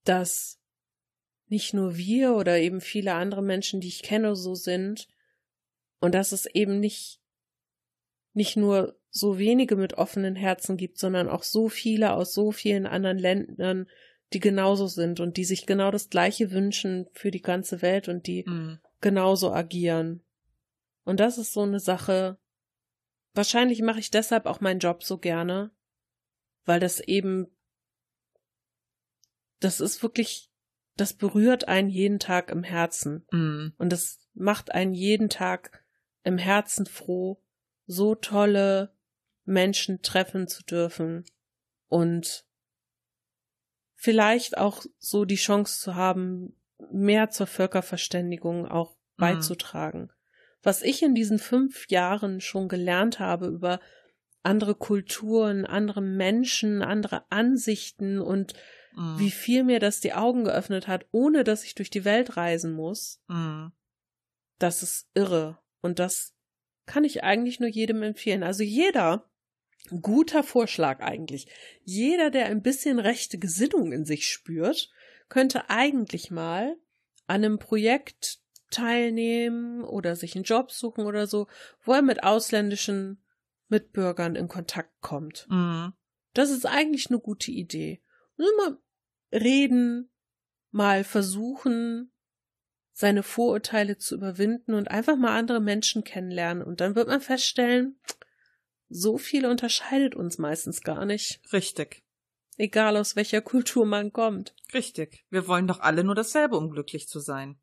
dass 0.04 0.57
nicht 1.48 1.74
nur 1.74 1.98
wir 1.98 2.36
oder 2.36 2.58
eben 2.58 2.82
viele 2.82 3.14
andere 3.14 3.42
Menschen, 3.42 3.80
die 3.80 3.88
ich 3.88 4.04
kenne, 4.04 4.36
so 4.36 4.56
sind 4.56 5.08
und 6.00 6.14
dass 6.14 6.32
es 6.32 6.46
eben 6.46 6.80
nicht 6.80 7.20
nicht 8.34 8.56
nur 8.56 9.00
so 9.10 9.40
wenige 9.40 9.76
mit 9.76 9.96
offenen 9.96 10.36
Herzen 10.36 10.78
gibt, 10.78 11.00
sondern 11.00 11.28
auch 11.28 11.42
so 11.42 11.70
viele 11.70 12.14
aus 12.14 12.34
so 12.34 12.52
vielen 12.52 12.86
anderen 12.86 13.18
Ländern, 13.18 13.88
die 14.34 14.40
genauso 14.40 14.88
sind 14.88 15.20
und 15.20 15.38
die 15.38 15.46
sich 15.46 15.66
genau 15.66 15.90
das 15.90 16.10
Gleiche 16.10 16.52
wünschen 16.52 17.08
für 17.14 17.32
die 17.32 17.42
ganze 17.42 17.82
Welt 17.82 18.08
und 18.08 18.28
die 18.28 18.44
mhm. 18.48 18.80
genauso 19.02 19.52
agieren. 19.52 20.22
Und 21.04 21.20
das 21.20 21.38
ist 21.38 21.54
so 21.54 21.62
eine 21.62 21.80
Sache. 21.80 22.38
Wahrscheinlich 23.34 23.82
mache 23.82 24.00
ich 24.00 24.12
deshalb 24.12 24.46
auch 24.46 24.60
meinen 24.60 24.80
Job 24.80 25.04
so 25.04 25.18
gerne, 25.18 25.72
weil 26.66 26.80
das 26.80 27.00
eben, 27.00 27.48
das 29.60 29.80
ist 29.80 30.04
wirklich, 30.04 30.47
das 30.98 31.14
berührt 31.14 31.68
einen 31.68 31.90
jeden 31.90 32.20
Tag 32.20 32.52
im 32.52 32.64
Herzen. 32.64 33.26
Mhm. 33.32 33.74
Und 33.78 33.92
das 33.92 34.20
macht 34.34 34.74
einen 34.74 34.94
jeden 34.94 35.30
Tag 35.30 35.84
im 36.24 36.38
Herzen 36.38 36.86
froh, 36.86 37.42
so 37.86 38.16
tolle 38.16 38.94
Menschen 39.46 40.02
treffen 40.02 40.48
zu 40.48 40.64
dürfen 40.64 41.24
und 41.88 42.46
vielleicht 43.96 44.58
auch 44.58 44.84
so 45.00 45.26
die 45.26 45.36
Chance 45.36 45.80
zu 45.80 45.96
haben, 45.96 46.56
mehr 46.92 47.30
zur 47.30 47.48
Völkerverständigung 47.48 48.68
auch 48.68 48.92
mhm. 48.92 49.22
beizutragen. 49.22 50.12
Was 50.64 50.82
ich 50.82 51.02
in 51.02 51.16
diesen 51.16 51.40
fünf 51.40 51.90
Jahren 51.90 52.42
schon 52.42 52.68
gelernt 52.68 53.20
habe 53.20 53.48
über 53.48 53.80
andere 54.44 54.76
Kulturen, 54.76 55.66
andere 55.66 56.02
Menschen, 56.02 56.82
andere 56.82 57.30
Ansichten 57.32 58.20
und 58.20 58.54
mhm. 58.98 59.20
wie 59.20 59.32
viel 59.32 59.64
mir 59.64 59.80
das 59.80 60.02
die 60.02 60.14
Augen 60.14 60.44
geöffnet 60.44 60.88
hat, 60.88 61.06
ohne 61.12 61.44
dass 61.44 61.64
ich 61.64 61.76
durch 61.76 61.90
die 61.90 62.06
Welt 62.06 62.36
reisen 62.36 62.74
muss, 62.74 63.22
mhm. 63.28 63.72
das 64.60 64.84
ist 64.84 65.08
irre. 65.14 65.60
Und 65.82 66.00
das 66.00 66.34
kann 66.86 67.04
ich 67.04 67.24
eigentlich 67.24 67.60
nur 67.60 67.70
jedem 67.70 68.02
empfehlen. 68.02 68.44
Also 68.44 68.64
jeder, 68.64 69.30
guter 70.02 70.44
Vorschlag 70.44 71.02
eigentlich. 71.02 71.48
Jeder, 71.84 72.32
der 72.32 72.48
ein 72.48 72.62
bisschen 72.62 73.00
rechte 73.00 73.38
Gesinnung 73.38 73.92
in 73.92 74.06
sich 74.06 74.28
spürt, 74.28 74.90
könnte 75.30 75.70
eigentlich 75.70 76.32
mal 76.32 76.76
an 77.28 77.44
einem 77.44 77.60
Projekt 77.60 78.40
teilnehmen 78.72 79.84
oder 79.84 80.16
sich 80.16 80.36
einen 80.36 80.44
Job 80.44 80.72
suchen 80.72 81.06
oder 81.06 81.28
so, 81.28 81.48
wo 81.84 81.94
er 81.94 82.02
mit 82.02 82.24
ausländischen 82.24 83.24
Mitbürgern 83.70 84.36
in 84.36 84.48
Kontakt 84.48 85.02
kommt. 85.02 85.48
Mhm. 85.50 85.94
Das 86.34 86.50
ist 86.50 86.66
eigentlich 86.66 87.10
eine 87.10 87.20
gute 87.20 87.52
Idee. 87.52 88.02
Nur 88.38 88.50
mal 88.58 88.78
reden, 89.32 90.10
mal 90.72 91.04
versuchen, 91.04 92.12
seine 92.94 93.24
Vorurteile 93.24 93.98
zu 93.98 94.16
überwinden 94.16 94.74
und 94.74 94.90
einfach 94.90 95.16
mal 95.16 95.38
andere 95.38 95.60
Menschen 95.60 96.04
kennenlernen. 96.04 96.64
Und 96.64 96.82
dann 96.82 96.96
wird 96.96 97.08
man 97.08 97.22
feststellen, 97.22 98.00
so 98.90 99.18
viel 99.18 99.46
unterscheidet 99.46 100.16
uns 100.16 100.38
meistens 100.38 100.82
gar 100.82 101.06
nicht. 101.06 101.40
Richtig. 101.54 102.04
Egal 102.58 102.98
aus 102.98 103.16
welcher 103.16 103.42
Kultur 103.42 103.86
man 103.86 104.12
kommt. 104.12 104.56
Richtig. 104.74 105.26
Wir 105.30 105.48
wollen 105.48 105.68
doch 105.68 105.80
alle 105.80 106.04
nur 106.04 106.16
dasselbe, 106.16 106.58
um 106.58 106.72
glücklich 106.72 107.08
zu 107.08 107.20
sein. 107.20 107.60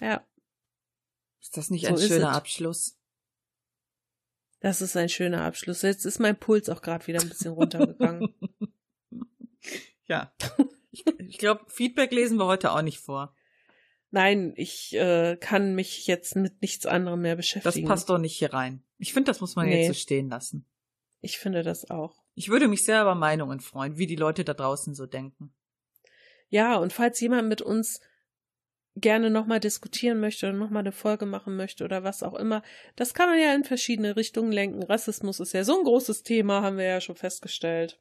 Ja. 0.00 0.26
Ist 1.40 1.56
das 1.56 1.68
nicht 1.68 1.86
so 1.86 1.94
ein 1.94 1.98
schöner 1.98 2.32
Abschluss? 2.32 2.96
Das 4.60 4.80
ist 4.80 4.96
ein 4.96 5.10
schöner 5.10 5.42
Abschluss. 5.42 5.82
Jetzt 5.82 6.06
ist 6.06 6.18
mein 6.18 6.38
Puls 6.38 6.70
auch 6.70 6.80
gerade 6.80 7.06
wieder 7.06 7.20
ein 7.20 7.28
bisschen 7.28 7.52
runtergegangen. 7.52 8.34
ja. 10.06 10.32
Ich, 10.96 11.04
ich 11.18 11.38
glaube, 11.38 11.64
Feedback 11.66 12.12
lesen 12.12 12.38
wir 12.38 12.46
heute 12.46 12.70
auch 12.70 12.80
nicht 12.80 13.00
vor. 13.00 13.34
Nein, 14.12 14.52
ich 14.54 14.94
äh, 14.94 15.36
kann 15.40 15.74
mich 15.74 16.06
jetzt 16.06 16.36
mit 16.36 16.62
nichts 16.62 16.86
anderem 16.86 17.20
mehr 17.22 17.34
beschäftigen. 17.34 17.84
Das 17.84 17.88
passt 17.88 18.10
doch 18.10 18.18
nicht 18.18 18.36
hier 18.38 18.52
rein. 18.52 18.84
Ich 18.98 19.12
finde, 19.12 19.28
das 19.28 19.40
muss 19.40 19.56
man 19.56 19.66
nee. 19.66 19.80
jetzt 19.80 19.88
so 19.88 19.94
stehen 19.94 20.28
lassen. 20.28 20.66
Ich 21.20 21.38
finde 21.38 21.64
das 21.64 21.90
auch. 21.90 22.22
Ich 22.36 22.48
würde 22.48 22.68
mich 22.68 22.84
sehr 22.84 23.02
über 23.02 23.16
Meinungen 23.16 23.58
freuen, 23.58 23.98
wie 23.98 24.06
die 24.06 24.14
Leute 24.14 24.44
da 24.44 24.54
draußen 24.54 24.94
so 24.94 25.06
denken. 25.06 25.52
Ja, 26.48 26.76
und 26.76 26.92
falls 26.92 27.18
jemand 27.20 27.48
mit 27.48 27.60
uns 27.60 28.00
gerne 28.96 29.30
nochmal 29.30 29.58
diskutieren 29.58 30.20
möchte 30.20 30.46
oder 30.46 30.56
nochmal 30.56 30.82
eine 30.82 30.92
Folge 30.92 31.26
machen 31.26 31.56
möchte 31.56 31.84
oder 31.84 32.04
was 32.04 32.22
auch 32.22 32.34
immer, 32.34 32.62
das 32.94 33.14
kann 33.14 33.28
man 33.28 33.40
ja 33.40 33.52
in 33.54 33.64
verschiedene 33.64 34.16
Richtungen 34.16 34.52
lenken. 34.52 34.82
Rassismus 34.84 35.40
ist 35.40 35.52
ja 35.52 35.64
so 35.64 35.76
ein 35.76 35.84
großes 35.84 36.22
Thema, 36.22 36.62
haben 36.62 36.76
wir 36.76 36.84
ja 36.84 37.00
schon 37.00 37.16
festgestellt. 37.16 38.00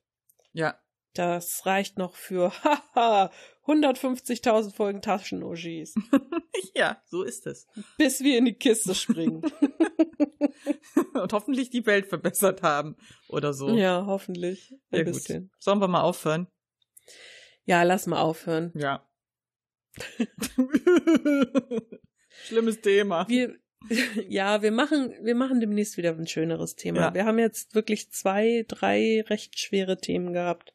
Ja. 0.52 0.78
Das 1.14 1.66
reicht 1.66 1.98
noch 1.98 2.16
für, 2.16 2.52
haha, 2.96 3.32
150.000 3.66 4.74
Folgen 4.74 5.02
Taschen-OGs. 5.02 5.96
ja, 6.76 7.02
so 7.06 7.24
ist 7.24 7.48
es. 7.48 7.68
Bis 7.98 8.22
wir 8.22 8.38
in 8.38 8.46
die 8.46 8.54
Kiste 8.54 8.96
springen. 8.96 9.42
Und 11.14 11.32
hoffentlich 11.32 11.70
die 11.70 11.86
Welt 11.86 12.08
verbessert 12.08 12.62
haben 12.62 12.98
oder 13.30 13.54
so. 13.54 13.70
Ja, 13.70 14.06
hoffentlich. 14.06 14.74
Ein 14.92 15.00
ja, 15.00 15.04
bisschen. 15.04 15.44
Gut. 15.44 15.52
Sollen 15.60 15.80
wir 15.80 15.88
mal 15.88 16.02
aufhören? 16.02 16.48
Ja, 17.66 17.84
lass 17.84 18.08
mal 18.08 18.20
aufhören. 18.20 18.72
Ja. 18.76 19.08
Schlimmes 22.46 22.82
Thema. 22.82 23.28
Wir, 23.30 23.56
ja, 24.28 24.62
wir 24.62 24.72
machen, 24.72 25.14
wir 25.22 25.36
machen 25.36 25.60
demnächst 25.60 25.98
wieder 25.98 26.12
ein 26.12 26.28
schöneres 26.28 26.76
Thema. 26.76 27.02
Ja. 27.02 27.14
Wir 27.14 27.26
haben 27.26 27.40
jetzt 27.40 27.76
wirklich 27.76 28.12
zwei, 28.12 28.66
drei 28.68 29.22
recht 29.28 29.60
schwere 29.60 29.98
Themen 29.98 30.34
gehabt. 30.34 30.73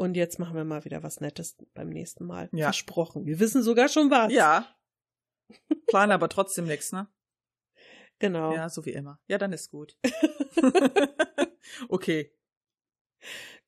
Und 0.00 0.16
jetzt 0.16 0.38
machen 0.38 0.56
wir 0.56 0.64
mal 0.64 0.86
wieder 0.86 1.02
was 1.02 1.20
Nettes 1.20 1.58
beim 1.74 1.90
nächsten 1.90 2.24
Mal. 2.24 2.48
Ja. 2.52 2.68
Versprochen. 2.68 3.26
Wir 3.26 3.38
wissen 3.38 3.62
sogar 3.62 3.90
schon 3.90 4.10
was. 4.10 4.32
Ja. 4.32 4.74
Plan 5.88 6.10
aber 6.10 6.30
trotzdem 6.30 6.64
nichts, 6.64 6.90
ne? 6.90 7.06
Genau. 8.18 8.54
Ja, 8.54 8.70
so 8.70 8.86
wie 8.86 8.94
immer. 8.94 9.20
Ja, 9.26 9.36
dann 9.36 9.52
ist 9.52 9.70
gut. 9.70 9.98
okay. 11.90 12.34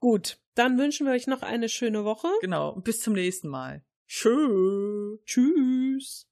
Gut, 0.01 0.41
dann 0.55 0.79
wünschen 0.79 1.07
wir 1.07 1.13
euch 1.13 1.27
noch 1.27 1.43
eine 1.43 1.69
schöne 1.69 2.07
Woche. 2.07 2.29
Genau, 2.41 2.77
bis 2.77 3.03
zum 3.03 3.13
nächsten 3.13 3.49
Mal. 3.49 3.85
Tschö. 4.07 5.19
Tschüss. 5.27 6.32